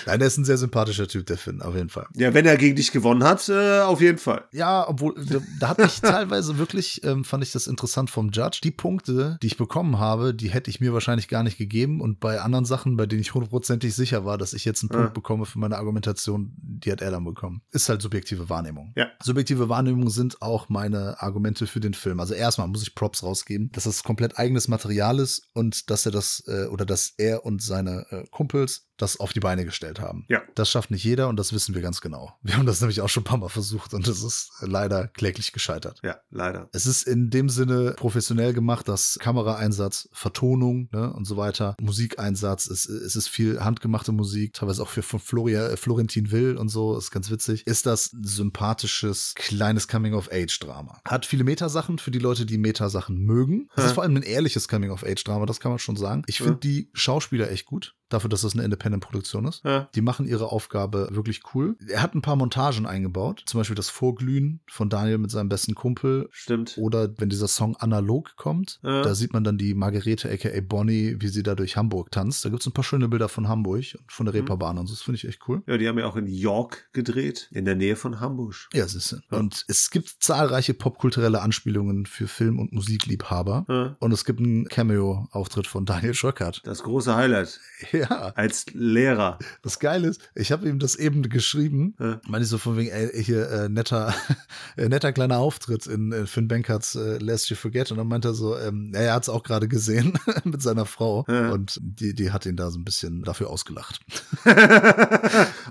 Nein, 0.05 0.21
er 0.21 0.27
ist 0.27 0.37
ein 0.37 0.45
sehr 0.45 0.57
sympathischer 0.57 1.07
Typ, 1.07 1.25
der 1.27 1.37
Finn, 1.37 1.61
auf 1.61 1.75
jeden 1.75 1.89
Fall. 1.89 2.07
Ja, 2.15 2.33
wenn 2.33 2.45
er 2.45 2.57
gegen 2.57 2.75
dich 2.75 2.91
gewonnen 2.91 3.23
hat, 3.23 3.47
äh, 3.49 3.81
auf 3.81 4.01
jeden 4.01 4.17
Fall. 4.17 4.45
Ja, 4.51 4.87
obwohl, 4.87 5.13
da, 5.25 5.39
da 5.59 5.69
hat 5.69 5.79
mich 5.79 6.01
teilweise 6.01 6.57
wirklich, 6.57 7.03
ähm, 7.03 7.23
fand 7.23 7.43
ich 7.43 7.51
das 7.51 7.67
interessant 7.67 8.09
vom 8.09 8.29
Judge. 8.31 8.59
Die 8.63 8.71
Punkte, 8.71 9.37
die 9.41 9.47
ich 9.47 9.57
bekommen 9.57 9.99
habe, 9.99 10.33
die 10.33 10.49
hätte 10.49 10.69
ich 10.69 10.79
mir 10.79 10.93
wahrscheinlich 10.93 11.27
gar 11.27 11.43
nicht 11.43 11.57
gegeben. 11.57 12.01
Und 12.01 12.19
bei 12.19 12.41
anderen 12.41 12.65
Sachen, 12.65 12.97
bei 12.97 13.05
denen 13.05 13.21
ich 13.21 13.33
hundertprozentig 13.33 13.93
sicher 13.95 14.25
war, 14.25 14.37
dass 14.37 14.53
ich 14.53 14.65
jetzt 14.65 14.81
einen 14.83 14.89
Punkt 14.89 15.07
Ja. 15.07 15.13
bekomme 15.13 15.45
für 15.45 15.59
meine 15.59 15.77
Argumentation, 15.77 16.53
die 16.57 16.91
hat 16.91 17.01
er 17.01 17.11
dann 17.11 17.23
bekommen. 17.25 17.61
Ist 17.71 17.89
halt 17.89 18.01
subjektive 18.01 18.49
Wahrnehmung. 18.49 18.93
Ja. 18.95 19.07
Subjektive 19.23 19.69
Wahrnehmung 19.69 20.09
sind 20.09 20.41
auch 20.41 20.69
meine 20.69 21.21
Argumente 21.21 21.67
für 21.67 21.79
den 21.79 21.93
Film. 21.93 22.19
Also 22.19 22.33
erstmal 22.33 22.67
muss 22.67 22.81
ich 22.83 22.95
Props 22.95 23.23
rausgeben, 23.23 23.69
dass 23.73 23.85
das 23.85 24.03
komplett 24.03 24.37
eigenes 24.39 24.67
Material 24.67 25.19
ist 25.19 25.47
und 25.53 25.89
dass 25.89 26.05
er 26.05 26.11
das, 26.11 26.43
äh, 26.47 26.65
oder 26.67 26.85
dass 26.85 27.13
er 27.17 27.45
und 27.45 27.61
seine 27.75 28.05
äh, 28.09 28.23
Kumpels 28.31 28.87
das 28.97 29.19
auf 29.19 29.33
die 29.33 29.39
Beine 29.39 29.65
gestellt 29.65 29.99
haben. 29.99 30.25
Ja. 30.29 30.41
Das 30.55 30.69
schafft 30.69 30.91
nicht 30.91 31.03
jeder 31.03 31.27
und 31.29 31.37
das 31.37 31.51
wissen 31.53 31.75
wir 31.75 31.81
ganz 31.81 32.01
genau. 32.01 32.33
Wir 32.41 32.55
haben 32.57 32.65
das 32.65 32.79
nämlich 32.81 33.01
auch 33.01 33.09
schon 33.09 33.21
ein 33.21 33.25
paar 33.25 33.37
Mal 33.37 33.49
versucht 33.49 33.93
und 33.93 34.07
es 34.07 34.23
ist 34.23 34.51
leider 34.61 35.07
kläglich 35.09 35.51
gescheitert. 35.51 35.99
Ja, 36.03 36.17
leider. 36.29 36.69
Es 36.71 36.85
ist 36.85 37.07
in 37.07 37.29
dem 37.29 37.49
Sinne 37.49 37.93
professionell 37.97 38.53
gemacht, 38.53 38.87
dass 38.87 39.17
Kameraeinsatz, 39.19 40.09
Vertonung 40.13 40.89
ne, 40.91 41.11
und 41.13 41.25
so 41.25 41.37
weiter, 41.37 41.75
Musikeinsatz, 41.81 42.67
es, 42.67 42.85
es 42.87 43.15
ist 43.15 43.27
viel 43.27 43.59
handgemachte 43.63 44.11
Musik, 44.11 44.53
teilweise 44.53 44.81
auch 44.81 44.89
für 44.89 45.03
von 45.03 45.19
Floria, 45.19 45.67
äh, 45.69 45.77
Florentin 45.77 46.31
Will 46.31 46.57
und 46.57 46.69
so, 46.69 46.97
ist 46.97 47.11
ganz 47.11 47.29
witzig. 47.29 47.65
Ist 47.67 47.85
das 47.85 48.11
sympathisches, 48.55 49.33
kleines 49.35 49.87
Coming-of-Age-Drama. 49.87 51.01
Hat 51.05 51.25
viele 51.25 51.43
Metasachen 51.43 51.99
für 51.99 52.11
die 52.11 52.19
Leute, 52.19 52.45
die 52.45 52.57
Metasachen 52.57 53.17
mögen. 53.17 53.67
Es 53.75 53.85
ist 53.85 53.91
vor 53.93 54.03
allem 54.03 54.15
ein 54.15 54.23
ehrliches 54.23 54.67
Coming-of-Age-Drama, 54.67 55.45
das 55.45 55.59
kann 55.59 55.71
man 55.71 55.79
schon 55.79 55.97
sagen. 55.97 56.23
Ich 56.27 56.37
finde 56.37 56.53
Ja. 56.53 56.59
die 56.59 56.89
Schauspieler 56.93 57.51
echt 57.51 57.65
gut, 57.65 57.95
dafür, 58.09 58.29
dass 58.29 58.41
das 58.41 58.53
eine 58.53 58.63
Independent-Produktion 58.63 59.45
ist. 59.45 59.63
Ja. 59.63 59.89
Die 59.95 60.01
machen 60.01 60.25
ihre 60.27 60.51
Aufgabe 60.51 61.07
wirklich 61.11 61.41
cool. 61.53 61.75
Er 61.87 62.01
hat 62.01 62.13
ein 62.15 62.21
paar 62.21 62.35
Montagen 62.35 62.85
eingebaut, 62.85 63.43
zum 63.45 63.59
Beispiel 63.59 63.75
das 63.75 63.89
Vorglühen 63.89 64.61
von 64.67 64.89
Daniel 64.89 65.17
mit 65.17 65.31
seinem 65.31 65.49
besten 65.49 65.75
Kumpel. 65.75 66.27
Stimmt. 66.31 66.77
Oder 66.77 67.09
wenn 67.17 67.29
dieser 67.29 67.47
Song 67.47 67.75
analog 67.77 68.35
kommt, 68.35 68.79
Ja. 68.83 69.01
da 69.01 69.15
sieht 69.15 69.33
man 69.33 69.43
dann 69.43 69.57
die 69.57 69.73
Margarete 69.73 70.29
aka 70.31 70.49
Bonnie, 70.61 71.15
wie 71.19 71.27
sie 71.27 71.43
da 71.43 71.55
durch 71.55 71.77
Hamburg 71.77 72.11
tanzt. 72.11 72.45
Da 72.45 72.49
gibt 72.49 72.61
es 72.61 72.67
ein 72.67 72.73
paar 72.73 72.83
schöne 72.83 73.07
Bilder 73.09 73.29
von 73.29 73.47
Hamburg 73.47 73.95
und 73.97 74.11
von 74.11 74.25
der 74.25 74.33
Mhm. 74.33 74.39
Reeperbahn 74.41 74.77
und 74.77 74.87
so. 74.87 74.93
Das 74.93 75.01
finde 75.01 75.17
ich 75.17 75.27
echt 75.27 75.41
cool. 75.47 75.63
Ja, 75.67 75.77
die 75.77 75.87
haben 75.87 75.97
ja 75.99 76.05
auch 76.05 76.15
in 76.15 76.27
York 76.27 76.89
gedreht, 76.93 77.49
in 77.51 77.65
der 77.65 77.75
Nähe 77.75 77.95
von 77.95 78.19
Hamburg. 78.19 78.55
Ja, 78.73 78.87
siehst 78.87 79.11
du. 79.13 79.15
Ja. 79.31 79.37
Und 79.39 79.65
es 79.67 79.89
gibt 79.89 80.15
zahlreiche 80.19 80.73
popkulturelle 80.73 81.41
Anspielungen 81.41 82.05
für 82.05 82.27
Film- 82.27 82.59
und 82.59 82.71
Musikliebhaber. 82.73 83.95
Und 83.99 84.11
es 84.11 84.25
gibt 84.25 84.39
einen 84.39 84.65
Cameo-Auftritt 84.67 85.67
von 85.67 85.85
Daniel 85.85 86.13
Schröckert. 86.13 86.61
Das 86.65 86.83
große 86.83 87.15
Highlight 87.15 87.59
Ja, 87.91 88.04
als 88.35 88.65
Lehrer. 88.73 89.39
das 89.61 89.79
Geile 89.79 90.07
ist, 90.07 90.21
ich 90.35 90.51
habe 90.51 90.67
ihm 90.67 90.79
das 90.79 90.95
eben 90.95 91.23
geschrieben. 91.29 91.95
Ja. 91.99 92.19
Meine 92.27 92.43
ich 92.43 92.49
so 92.49 92.57
von 92.57 92.77
wegen, 92.77 92.89
ey, 92.91 93.23
hier, 93.23 93.49
äh, 93.49 93.69
netter, 93.69 94.13
äh, 94.77 94.87
netter 94.89 95.11
kleiner 95.13 95.39
Auftritt 95.39 95.87
in 95.87 96.11
äh, 96.11 96.25
Finn 96.25 96.47
Bankards 96.47 96.95
äh, 96.95 97.17
Lest 97.17 97.49
You 97.49 97.55
Forget. 97.55 97.91
Und 97.91 97.97
dann 97.97 98.07
meinte 98.07 98.29
er 98.29 98.33
so, 98.33 98.57
ähm, 98.57 98.91
ja, 98.93 99.01
er 99.01 99.13
hat 99.13 99.23
es 99.23 99.29
auch 99.29 99.43
gerade 99.43 99.67
gesehen 99.67 100.17
mit 100.43 100.61
seiner 100.61 100.85
Frau. 100.85 101.25
Ja. 101.27 101.51
Und 101.51 101.79
die, 101.81 102.13
die 102.13 102.31
hat 102.31 102.45
ihn 102.45 102.55
da 102.55 102.69
so 102.71 102.79
ein 102.79 102.85
bisschen 102.85 103.23
dafür 103.23 103.49
ausgelacht. 103.49 103.99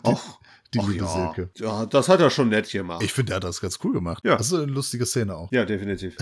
Och, 0.03 0.39
Die 0.72 0.80
och 0.80 0.89
liebe 0.89 1.05
ja. 1.05 1.32
Silke. 1.35 1.51
ja, 1.57 1.87
das 1.87 2.09
hat 2.09 2.20
er 2.20 2.30
schon 2.30 2.49
nett 2.49 2.68
gemacht. 2.70 3.03
Ich 3.03 3.12
finde, 3.12 3.32
er 3.32 3.37
hat 3.37 3.45
das 3.45 3.61
ganz 3.61 3.78
cool 3.85 3.93
gemacht. 3.93 4.24
Ja. 4.24 4.37
Das 4.37 4.49
ist 4.49 4.55
eine 4.55 4.64
lustige 4.66 5.07
Szene 5.07 5.37
auch. 5.37 5.53
ja, 5.53 5.64
definitiv. 5.64 6.16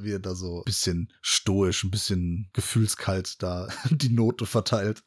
Wie 0.00 0.12
er 0.12 0.18
da 0.18 0.34
so 0.34 0.58
ein 0.58 0.64
bisschen 0.64 1.10
stoisch, 1.22 1.84
ein 1.84 1.90
bisschen 1.90 2.50
gefühlskalt 2.52 3.42
da 3.42 3.68
die 3.90 4.10
Note 4.10 4.44
verteilt. 4.46 5.02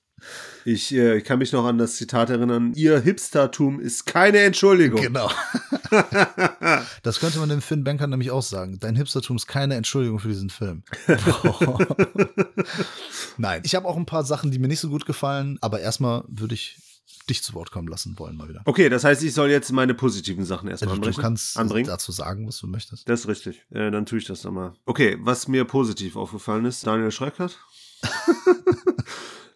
Ich, 0.66 0.94
äh, 0.94 1.22
kann 1.22 1.40
mich 1.40 1.52
noch 1.52 1.66
an 1.66 1.78
das 1.78 1.96
Zitat 1.96 2.30
erinnern. 2.30 2.74
Ihr 2.76 3.00
Hipstertum 3.00 3.80
ist 3.80 4.06
keine 4.06 4.40
Entschuldigung. 4.40 5.02
Genau. 5.02 5.30
Das 7.02 7.22
könnte 7.22 7.40
man 7.40 7.48
dem 7.48 7.62
Finn 7.62 7.86
Banker 7.86 8.08
nämlich 8.08 8.30
auch 8.32 8.42
sagen. 8.42 8.78
Dein 8.82 8.98
Hipstertum 8.98 9.38
ist 9.38 9.48
keine 9.48 9.76
Entschuldigung 9.76 10.20
für 10.20 10.28
diesen 10.28 10.50
Film. 10.50 10.84
Nein, 13.38 13.62
ich 13.64 13.74
habe 13.76 13.88
auch 13.88 13.96
ein 13.96 14.06
paar 14.06 14.26
Sachen, 14.26 14.52
die 14.52 14.60
mir 14.60 14.68
nicht 14.68 14.82
so 14.82 14.90
gut 14.90 15.06
gefallen, 15.06 15.58
aber 15.62 15.80
erstmal 15.80 16.24
würde 16.28 16.56
ich 16.56 16.78
dich 17.30 17.42
zu 17.44 17.54
Wort 17.54 17.72
kommen 17.72 17.88
lassen 17.88 18.18
wollen 18.20 18.36
mal 18.36 18.50
wieder. 18.50 18.62
Okay, 18.66 18.90
das 18.90 19.04
heißt, 19.06 19.24
ich 19.24 19.34
soll 19.34 19.50
jetzt 19.50 19.72
meine 19.72 19.94
positiven 19.94 20.44
Sachen 20.46 20.68
erstmal 20.70 20.92
Also, 20.92 21.02
du 21.02 21.08
anbringen. 21.08 21.22
kannst 21.24 21.58
anbringen. 21.58 21.88
dazu 21.88 22.12
sagen, 22.12 22.48
was 22.48 22.58
du 22.58 22.68
möchtest. 22.68 23.08
Das 23.08 23.22
ist 23.22 23.28
richtig. 23.28 23.64
Äh, 23.70 23.92
dann 23.92 24.06
tue 24.06 24.20
ich 24.20 24.26
das 24.26 24.44
nochmal. 24.44 24.74
Okay, 24.86 25.18
was 25.22 25.48
mir 25.48 25.64
positiv 25.66 26.16
aufgefallen 26.16 26.66
ist, 26.66 26.86
Daniel 26.86 27.12
Schreckert. 27.12 27.58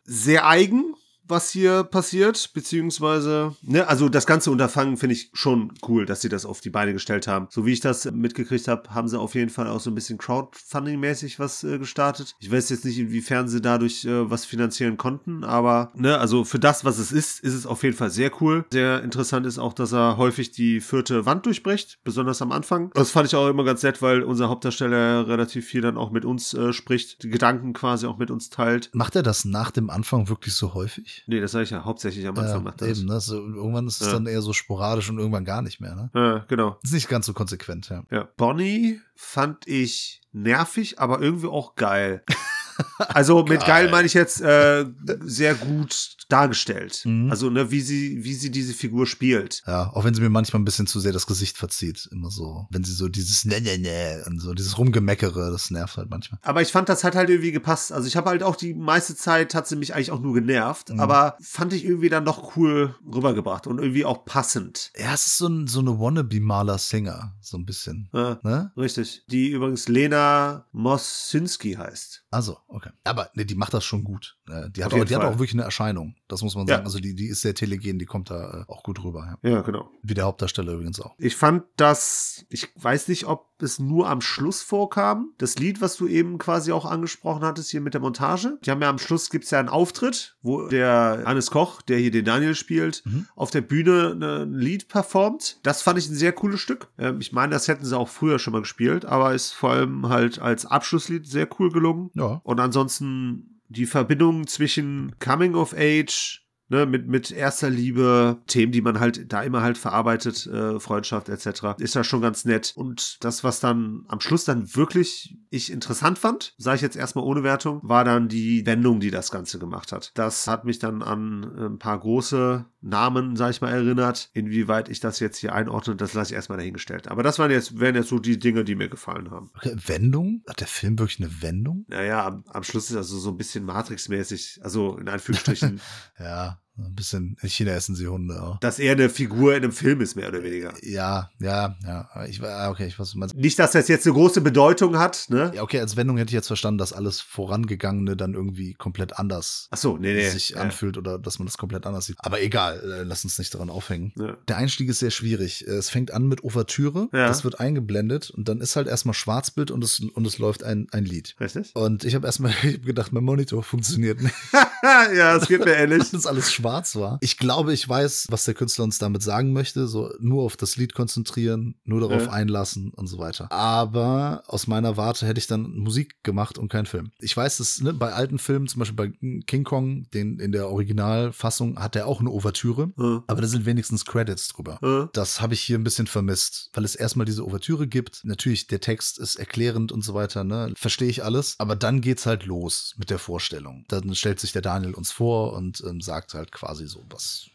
Sehr 0.03 0.47
eigen, 0.47 0.95
was 1.31 1.49
hier 1.49 1.83
passiert, 1.83 2.51
beziehungsweise, 2.53 3.55
ne, 3.63 3.87
also 3.87 4.09
das 4.09 4.27
ganze 4.27 4.51
Unterfangen 4.51 4.97
finde 4.97 5.15
ich 5.15 5.31
schon 5.33 5.73
cool, 5.87 6.05
dass 6.05 6.21
sie 6.21 6.29
das 6.29 6.45
auf 6.45 6.61
die 6.61 6.69
Beine 6.69 6.93
gestellt 6.93 7.27
haben. 7.27 7.47
So 7.49 7.65
wie 7.65 7.71
ich 7.71 7.79
das 7.79 8.05
mitgekriegt 8.11 8.67
habe, 8.67 8.91
haben 8.91 9.07
sie 9.07 9.19
auf 9.19 9.33
jeden 9.33 9.49
Fall 9.49 9.67
auch 9.67 9.79
so 9.79 9.89
ein 9.89 9.95
bisschen 9.95 10.19
Crowdfunding-mäßig 10.19 11.39
was 11.39 11.63
äh, 11.63 11.79
gestartet. 11.79 12.35
Ich 12.39 12.51
weiß 12.51 12.69
jetzt 12.69 12.85
nicht, 12.85 12.99
inwiefern 12.99 13.47
sie 13.47 13.61
dadurch 13.61 14.05
äh, 14.05 14.29
was 14.29 14.45
finanzieren 14.45 14.97
konnten, 14.97 15.43
aber, 15.43 15.91
ne, 15.95 16.19
also 16.19 16.43
für 16.43 16.59
das, 16.59 16.85
was 16.85 16.99
es 16.99 17.11
ist, 17.11 17.39
ist 17.39 17.53
es 17.53 17.65
auf 17.65 17.83
jeden 17.83 17.95
Fall 17.95 18.11
sehr 18.11 18.31
cool. 18.41 18.65
Sehr 18.71 19.01
interessant 19.01 19.45
ist 19.45 19.57
auch, 19.57 19.73
dass 19.73 19.93
er 19.93 20.17
häufig 20.17 20.51
die 20.51 20.81
vierte 20.81 21.25
Wand 21.25 21.45
durchbricht, 21.45 21.99
besonders 22.03 22.41
am 22.41 22.51
Anfang. 22.51 22.91
Das 22.93 23.11
fand 23.11 23.27
ich 23.27 23.35
auch 23.35 23.47
immer 23.47 23.63
ganz 23.63 23.81
nett, 23.83 24.01
weil 24.01 24.21
unser 24.23 24.49
Hauptdarsteller 24.49 25.27
relativ 25.27 25.65
viel 25.65 25.81
dann 25.81 25.97
auch 25.97 26.11
mit 26.11 26.25
uns 26.25 26.53
äh, 26.53 26.73
spricht, 26.73 27.23
die 27.23 27.29
Gedanken 27.29 27.73
quasi 27.73 28.05
auch 28.05 28.17
mit 28.17 28.29
uns 28.29 28.49
teilt. 28.49 28.89
Macht 28.93 29.15
er 29.15 29.23
das 29.23 29.45
nach 29.45 29.71
dem 29.71 29.89
Anfang 29.89 30.27
wirklich 30.27 30.53
so 30.53 30.73
häufig? 30.73 31.20
Nee, 31.27 31.39
das 31.39 31.51
sage 31.51 31.63
ich 31.63 31.69
ja 31.69 31.83
hauptsächlich 31.85 32.25
am 32.27 32.37
Anfang 32.37 32.55
Ja, 32.55 32.59
macht 32.61 32.81
er 32.81 32.87
das. 32.89 32.99
eben, 32.99 33.07
ne? 33.07 33.19
so, 33.19 33.35
irgendwann 33.35 33.87
ist 33.87 34.01
es 34.01 34.07
Ja. 34.07 34.13
dann 34.13 34.25
eher 34.27 34.41
so 34.41 34.53
sporadisch 34.53 35.09
und 35.09 35.17
irgendwann 35.19 35.45
gar 35.45 35.61
nicht 35.61 35.79
mehr. 35.79 35.95
Ne? 35.95 36.09
Ja, 36.13 36.45
genau. 36.47 36.77
Ist 36.83 36.93
nicht 36.93 37.09
ganz 37.09 37.25
so 37.25 37.33
konsequent, 37.33 37.89
ja. 37.89 38.03
Ja. 38.11 38.27
Bonnie 38.37 38.99
fand 39.15 39.67
ich 39.67 40.21
nervig, 40.31 40.99
aber 40.99 41.21
irgendwie 41.21 41.47
auch 41.47 41.75
geil. 41.75 42.23
Also 43.13 43.43
mit 43.43 43.65
Geil. 43.65 43.89
meine 43.91 44.05
ich 44.07 44.13
jetzt 44.13 44.41
äh, 44.41 44.85
sehr 45.21 45.55
gut 45.55 46.15
dargestellt. 46.29 47.01
Mhm. 47.05 47.29
Also 47.29 47.49
ne, 47.49 47.71
wie 47.71 47.81
sie 47.81 48.23
wie 48.23 48.33
sie 48.33 48.51
diese 48.51 48.73
Figur 48.73 49.05
spielt. 49.05 49.61
Ja, 49.67 49.91
auch 49.93 50.03
wenn 50.05 50.13
sie 50.13 50.21
mir 50.21 50.29
manchmal 50.29 50.61
ein 50.61 50.65
bisschen 50.65 50.87
zu 50.87 50.99
sehr 50.99 51.11
das 51.13 51.27
Gesicht 51.27 51.57
verzieht. 51.57 52.07
Immer 52.11 52.31
so, 52.31 52.67
wenn 52.69 52.83
sie 52.83 52.93
so 52.93 53.07
dieses 53.09 53.45
Ne, 53.45 53.59
ne, 53.61 53.77
ne 53.77 54.23
und 54.27 54.39
so 54.39 54.53
dieses 54.53 54.77
Rumgemeckere, 54.77 55.51
das 55.51 55.71
nervt 55.71 55.97
halt 55.97 56.09
manchmal. 56.09 56.39
Aber 56.43 56.61
ich 56.61 56.71
fand, 56.71 56.87
das 56.89 57.03
hat 57.03 57.15
halt 57.15 57.29
irgendwie 57.29 57.51
gepasst. 57.51 57.91
Also 57.91 58.07
ich 58.07 58.15
habe 58.15 58.29
halt 58.29 58.43
auch 58.43 58.55
die 58.55 58.73
meiste 58.73 59.15
Zeit 59.15 59.53
hat 59.55 59.67
sie 59.67 59.75
mich 59.75 59.93
eigentlich 59.93 60.11
auch 60.11 60.19
nur 60.21 60.33
genervt, 60.33 60.89
Mhm. 60.89 60.99
aber 60.99 61.35
fand 61.41 61.73
ich 61.73 61.83
irgendwie 61.85 62.09
dann 62.09 62.25
doch 62.25 62.55
cool 62.55 62.95
rübergebracht 63.13 63.67
und 63.67 63.79
irgendwie 63.79 64.05
auch 64.05 64.23
passend. 64.25 64.91
Ja, 64.97 65.13
es 65.13 65.25
ist 65.27 65.37
so, 65.37 65.47
ein, 65.47 65.67
so 65.67 65.79
eine 65.79 65.99
Wannabe-Maler-Singer, 65.99 67.35
so 67.41 67.57
ein 67.57 67.65
bisschen. 67.65 68.09
Ja, 68.13 68.39
Ne? 68.43 68.71
richtig. 68.77 69.23
Die 69.27 69.49
übrigens 69.49 69.87
Lena 69.87 70.65
Mosinski 70.71 71.73
heißt. 71.73 72.23
Also, 72.31 72.57
okay. 72.71 72.89
Aber 73.03 73.29
ne, 73.35 73.45
die 73.45 73.55
macht 73.55 73.73
das 73.73 73.83
schon 73.83 74.03
gut. 74.03 74.37
Äh, 74.49 74.69
Die, 74.71 74.83
hat 74.83 74.93
auch, 74.93 75.03
die 75.05 75.15
hat 75.15 75.23
auch 75.23 75.33
wirklich 75.33 75.53
eine 75.53 75.63
Erscheinung. 75.63 76.15
Das 76.27 76.41
muss 76.41 76.55
man 76.55 76.67
Ja. 76.67 76.75
sagen. 76.75 76.85
Also 76.85 76.99
die, 76.99 77.15
die 77.15 77.27
ist 77.27 77.41
sehr 77.41 77.53
telegen, 77.55 77.99
die 77.99 78.05
kommt 78.05 78.29
da 78.29 78.61
äh, 78.67 78.71
auch 78.71 78.83
gut 78.83 79.03
rüber. 79.03 79.37
Ja. 79.43 79.49
Ja, 79.51 79.61
genau. 79.61 79.89
Wie 80.03 80.13
der 80.13 80.25
Hauptdarsteller 80.25 80.73
übrigens 80.73 80.99
auch. 80.99 81.13
Ich 81.17 81.35
fand 81.35 81.63
das, 81.77 82.45
ich 82.49 82.69
weiß 82.75 83.07
nicht, 83.07 83.25
ob 83.27 83.49
es 83.61 83.77
nur 83.77 84.09
am 84.09 84.21
Schluss 84.21 84.61
vorkam. 84.63 85.33
Das 85.37 85.59
Lied, 85.59 85.81
was 85.81 85.95
du 85.95 86.07
eben 86.07 86.39
quasi 86.39 86.71
auch 86.71 86.85
angesprochen 86.85 87.43
hattest, 87.43 87.69
hier 87.69 87.81
mit 87.81 87.93
der 87.93 88.01
Montage. 88.01 88.57
Die 88.65 88.71
haben 88.71 88.81
ja 88.81 88.89
am 88.89 88.97
Schluss 88.97 89.29
gibt's 89.29 89.51
ja 89.51 89.59
einen 89.59 89.69
Auftritt, 89.69 90.35
wo 90.41 90.67
der 90.67 91.23
Hannes 91.25 91.51
Koch, 91.51 91.81
der 91.83 91.99
hier 91.99 92.09
den 92.09 92.25
Daniel 92.25 92.55
spielt, 92.55 93.03
Mhm. 93.05 93.27
auf 93.35 93.51
der 93.51 93.61
Bühne 93.61 94.15
ne- 94.15 94.41
ein 94.43 94.53
Lied 94.53 94.87
performt. 94.87 95.59
Das 95.63 95.83
fand 95.83 95.99
ich 95.99 96.09
ein 96.09 96.15
sehr 96.15 96.31
cooles 96.33 96.59
Stück. 96.59 96.87
Ähm, 96.97 97.19
ich 97.21 97.33
meine, 97.33 97.51
das 97.53 97.67
hätten 97.67 97.85
sie 97.85 97.95
auch 97.97 98.09
früher 98.09 98.39
schon 98.39 98.53
mal 98.53 98.61
gespielt, 98.61 99.05
aber 99.05 99.33
ist 99.35 99.51
vor 99.51 99.71
allem 99.71 100.09
halt 100.09 100.39
als 100.39 100.65
Abschlusslied 100.65 101.27
sehr 101.27 101.47
cool 101.59 101.71
gelungen. 101.71 102.09
Ja. 102.15 102.41
Und 102.43 102.57
ansonsten 102.61 103.61
die 103.67 103.85
Verbindung 103.85 104.47
zwischen 104.47 105.15
Coming 105.19 105.55
of 105.55 105.73
Age, 105.77 106.45
ne, 106.71 106.85
mit, 106.85 107.07
mit 107.07 107.31
erster 107.31 107.69
Liebe, 107.69 108.37
Themen, 108.47 108.71
die 108.71 108.81
man 108.81 108.99
halt 108.99 109.31
da 109.31 109.43
immer 109.43 109.61
halt 109.61 109.77
verarbeitet, 109.77 110.47
äh, 110.47 110.79
Freundschaft 110.79 111.27
etc., 111.27 111.79
ist 111.79 111.95
das 111.95 112.07
schon 112.07 112.21
ganz 112.21 112.45
nett. 112.45 112.71
Und 112.75 113.23
das, 113.23 113.43
was 113.43 113.59
dann 113.59 114.05
am 114.07 114.21
Schluss 114.21 114.45
dann 114.45 114.73
wirklich 114.73 115.37
ich 115.49 115.69
interessant 115.69 116.17
fand, 116.17 116.55
sage 116.57 116.77
ich 116.77 116.81
jetzt 116.81 116.95
erstmal 116.95 117.25
ohne 117.25 117.43
Wertung, 117.43 117.81
war 117.83 118.05
dann 118.05 118.29
die 118.29 118.65
Wendung, 118.65 119.01
die 119.01 119.11
das 119.11 119.31
Ganze 119.31 119.59
gemacht 119.59 119.91
hat. 119.91 120.11
Das 120.15 120.47
hat 120.47 120.63
mich 120.63 120.79
dann 120.79 121.03
an 121.03 121.43
ein 121.43 121.77
paar 121.77 121.99
große 121.99 122.65
Namen, 122.79 123.35
sag 123.35 123.51
ich 123.51 123.59
mal, 123.59 123.71
erinnert. 123.71 124.29
Inwieweit 124.33 124.87
ich 124.87 125.01
das 125.01 125.19
jetzt 125.19 125.37
hier 125.39 125.53
einordne, 125.53 125.97
das 125.97 126.13
lasse 126.13 126.31
ich 126.31 126.35
erstmal 126.35 126.57
dahingestellt. 126.57 127.09
Aber 127.09 127.21
das 127.21 127.37
waren 127.37 127.51
jetzt, 127.51 127.81
wären 127.81 127.95
jetzt 127.95 128.07
so 128.07 128.19
die 128.19 128.39
Dinge, 128.39 128.63
die 128.63 128.75
mir 128.75 128.87
gefallen 128.87 129.29
haben. 129.29 129.51
Okay, 129.57 129.75
Wendung? 129.87 130.41
Hat 130.47 130.61
der 130.61 130.67
Film 130.67 130.97
wirklich 130.97 131.19
eine 131.19 131.41
Wendung? 131.41 131.85
Naja, 131.89 132.25
am, 132.25 132.45
am 132.47 132.63
Schluss 132.63 132.89
ist 132.89 132.95
also 132.95 133.19
so 133.19 133.29
ein 133.29 133.37
bisschen 133.37 133.65
Matrix-mäßig, 133.65 134.61
also 134.63 134.97
in 134.97 135.09
Anführungsstrichen. 135.09 135.81
ja, 136.19 136.60
ein 136.77 136.95
bisschen, 136.95 137.37
in 137.41 137.49
China 137.49 137.71
essen 137.71 137.95
sie 137.95 138.07
Hunde 138.07 138.41
auch. 138.41 138.59
Dass 138.59 138.79
er 138.79 138.93
eine 138.93 139.09
Figur 139.09 139.55
in 139.55 139.63
einem 139.63 139.71
Film 139.73 140.01
ist, 140.01 140.15
mehr 140.15 140.29
oder 140.29 140.43
weniger. 140.43 140.73
Ja, 140.81 141.29
ja, 141.39 141.75
ja. 141.85 142.09
Ich, 142.27 142.41
okay, 142.41 142.87
ich 142.87 142.97
weiß, 142.97 143.13
was 143.17 143.33
Nicht, 143.33 143.59
dass 143.59 143.71
das 143.71 143.87
jetzt 143.87 144.05
eine 144.05 144.13
große 144.13 144.41
Bedeutung 144.41 144.97
hat, 144.97 145.25
ne? 145.29 145.51
Ja, 145.53 145.63
okay, 145.63 145.79
als 145.79 145.95
Wendung 145.95 146.17
hätte 146.17 146.29
ich 146.29 146.33
jetzt 146.33 146.47
verstanden, 146.47 146.77
dass 146.77 146.93
alles 146.93 147.19
Vorangegangene 147.19 148.15
dann 148.15 148.33
irgendwie 148.33 148.73
komplett 148.73 149.17
anders 149.19 149.67
Ach 149.71 149.77
so, 149.77 149.97
nee, 149.97 150.13
nee, 150.13 150.29
sich 150.29 150.51
ja. 150.51 150.57
anfühlt 150.61 150.97
oder 150.97 151.19
dass 151.19 151.39
man 151.39 151.45
das 151.45 151.57
komplett 151.57 151.85
anders 151.85 152.05
sieht. 152.05 152.17
Aber 152.19 152.41
egal, 152.41 152.79
äh, 152.83 153.03
lass 153.03 153.23
uns 153.23 153.37
nicht 153.37 153.53
daran 153.53 153.69
aufhängen. 153.69 154.13
Ja. 154.17 154.37
Der 154.47 154.57
Einstieg 154.57 154.89
ist 154.89 154.99
sehr 154.99 155.11
schwierig. 155.11 155.63
Es 155.67 155.89
fängt 155.89 156.11
an 156.11 156.27
mit 156.27 156.43
Ouvertüre, 156.43 157.09
Ja. 157.13 157.27
das 157.27 157.43
wird 157.43 157.59
eingeblendet 157.59 158.29
und 158.31 158.47
dann 158.47 158.61
ist 158.61 158.75
halt 158.75 158.87
erstmal 158.87 159.13
Schwarzbild 159.13 159.71
und 159.71 159.83
es, 159.83 159.99
und 159.99 160.25
es 160.25 160.37
läuft 160.39 160.63
ein, 160.63 160.87
ein 160.91 161.05
Lied. 161.05 161.35
Richtig? 161.39 161.71
Und 161.75 162.03
ich 162.05 162.15
habe 162.15 162.25
erstmal 162.25 162.53
ich 162.63 162.75
hab 162.75 162.85
gedacht, 162.85 163.11
mein 163.11 163.23
Monitor 163.23 163.63
funktioniert 163.63 164.21
nicht, 164.21 164.35
ja, 164.83 165.35
es 165.35 165.47
geht 165.47 165.65
mir 165.65 165.81
dass 166.11 166.11
das 166.11 166.25
alles 166.25 166.51
schwarz 166.61 166.95
war. 166.95 167.17
Ich 167.21 167.37
glaube, 167.37 167.73
ich 167.73 167.87
weiß, 167.87 168.27
was 168.29 168.45
der 168.45 168.53
Künstler 168.53 168.83
uns 168.85 168.97
damit 168.97 169.21
sagen 169.23 169.53
möchte. 169.53 169.87
So 169.87 170.11
nur 170.19 170.43
auf 170.43 170.57
das 170.57 170.77
Lied 170.77 170.93
konzentrieren, 170.93 171.75
nur 171.83 172.01
darauf 172.01 172.25
Ja. 172.27 172.31
einlassen 172.31 172.91
und 172.93 173.07
so 173.07 173.17
weiter. 173.17 173.51
Aber 173.51 174.43
aus 174.47 174.67
meiner 174.67 174.97
Warte 174.97 175.25
hätte 175.25 175.39
ich 175.39 175.47
dann 175.47 175.77
Musik 175.77 176.23
gemacht 176.23 176.57
und 176.57 176.69
keinen 176.69 176.85
Film. 176.85 177.11
Ich 177.19 177.35
weiß, 177.35 177.57
dass 177.57 177.81
ne, 177.81 177.93
bei 177.93 178.13
alten 178.13 178.39
Filmen, 178.39 178.67
zum 178.67 178.79
Beispiel 178.79 178.95
bei 178.95 179.09
King 179.47 179.63
Kong, 179.63 180.09
den 180.13 180.39
in 180.39 180.51
der 180.51 180.69
Originalfassung 180.69 181.79
hat 181.79 181.95
er 181.95 182.07
auch 182.07 182.19
eine 182.19 182.29
Ouvertüre, 182.29 182.91
Äh, 182.97 183.21
aber 183.27 183.41
da 183.41 183.47
sind 183.47 183.65
wenigstens 183.65 184.05
Credits 184.05 184.49
drüber. 184.49 184.79
äh, 184.81 185.09
Das 185.13 185.41
habe 185.41 185.53
ich 185.53 185.61
hier 185.61 185.77
ein 185.77 185.83
bisschen 185.83 186.07
vermisst, 186.07 186.69
weil 186.73 186.85
es 186.85 186.95
erstmal 186.95 187.25
diese 187.25 187.45
Ouvertüre 187.45 187.87
gibt. 187.87 188.21
Natürlich, 188.23 188.67
der 188.67 188.79
Text 188.79 189.19
ist 189.19 189.35
erklärend 189.37 189.91
und 189.91 190.03
so 190.03 190.13
weiter, 190.13 190.43
ne? 190.43 190.73
Verstehe 190.75 191.09
ich 191.09 191.23
alles. 191.23 191.55
Aber 191.57 191.75
dann 191.75 192.01
geht's 192.01 192.25
halt 192.25 192.45
los 192.45 192.93
mit 192.97 193.09
der 193.09 193.19
Vorstellung. 193.19 193.85
Dann 193.87 194.13
stellt 194.15 194.39
sich 194.39 194.51
der 194.51 194.61
Daniel 194.61 194.93
uns 194.93 195.11
vor 195.11 195.53
und 195.53 195.81
ähm, 195.87 196.01
sagt 196.01 196.33
halt 196.33 196.50
quasi 196.51 196.87
so, 196.87 197.03
was 197.09 197.49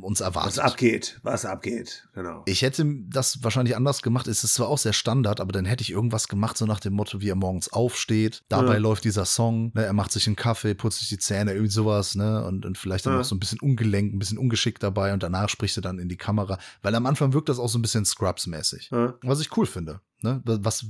uns 0.00 0.20
erwartet. 0.20 0.52
Was 0.56 0.58
abgeht, 0.58 1.20
was 1.22 1.44
abgeht, 1.44 2.08
genau. 2.14 2.42
Ich 2.46 2.62
hätte 2.62 2.84
das 3.08 3.42
wahrscheinlich 3.44 3.76
anders 3.76 4.02
gemacht. 4.02 4.26
Es 4.26 4.42
ist 4.44 4.54
zwar 4.54 4.68
auch 4.68 4.78
sehr 4.78 4.92
Standard, 4.92 5.40
aber 5.40 5.52
dann 5.52 5.64
hätte 5.64 5.82
ich 5.82 5.90
irgendwas 5.90 6.28
gemacht, 6.28 6.56
so 6.56 6.66
nach 6.66 6.80
dem 6.80 6.94
Motto, 6.94 7.20
wie 7.20 7.28
er 7.28 7.34
morgens 7.36 7.72
aufsteht. 7.72 8.42
Dabei 8.48 8.74
Ja. 8.74 8.78
läuft 8.78 9.04
dieser 9.04 9.24
Song, 9.24 9.72
ne? 9.74 9.84
er 9.84 9.92
macht 9.92 10.12
sich 10.12 10.26
einen 10.26 10.36
Kaffee, 10.36 10.74
putzt 10.74 11.00
sich 11.00 11.08
die 11.08 11.18
Zähne, 11.18 11.52
irgendwie 11.52 11.70
sowas, 11.72 12.14
ne? 12.14 12.44
Und, 12.44 12.66
und 12.66 12.78
vielleicht 12.78 13.06
dann 13.06 13.12
Ja. 13.14 13.18
noch 13.18 13.24
so 13.24 13.34
ein 13.34 13.40
bisschen 13.40 13.60
ungelenkt, 13.60 14.14
ein 14.14 14.18
bisschen 14.18 14.38
ungeschickt 14.38 14.82
dabei 14.82 15.12
und 15.12 15.22
danach 15.22 15.48
spricht 15.48 15.76
er 15.78 15.82
dann 15.82 15.98
in 15.98 16.08
die 16.08 16.16
Kamera. 16.16 16.58
Weil 16.82 16.94
am 16.94 17.06
Anfang 17.06 17.32
wirkt 17.32 17.48
das 17.48 17.58
auch 17.58 17.68
so 17.68 17.78
ein 17.78 17.82
bisschen 17.82 18.04
Scrubs-mäßig. 18.04 18.90
Äh, 18.92 19.12
Was 19.22 19.40
ich 19.40 19.56
cool 19.56 19.66
finde, 19.66 20.00
ne? 20.22 20.40
Was 20.44 20.86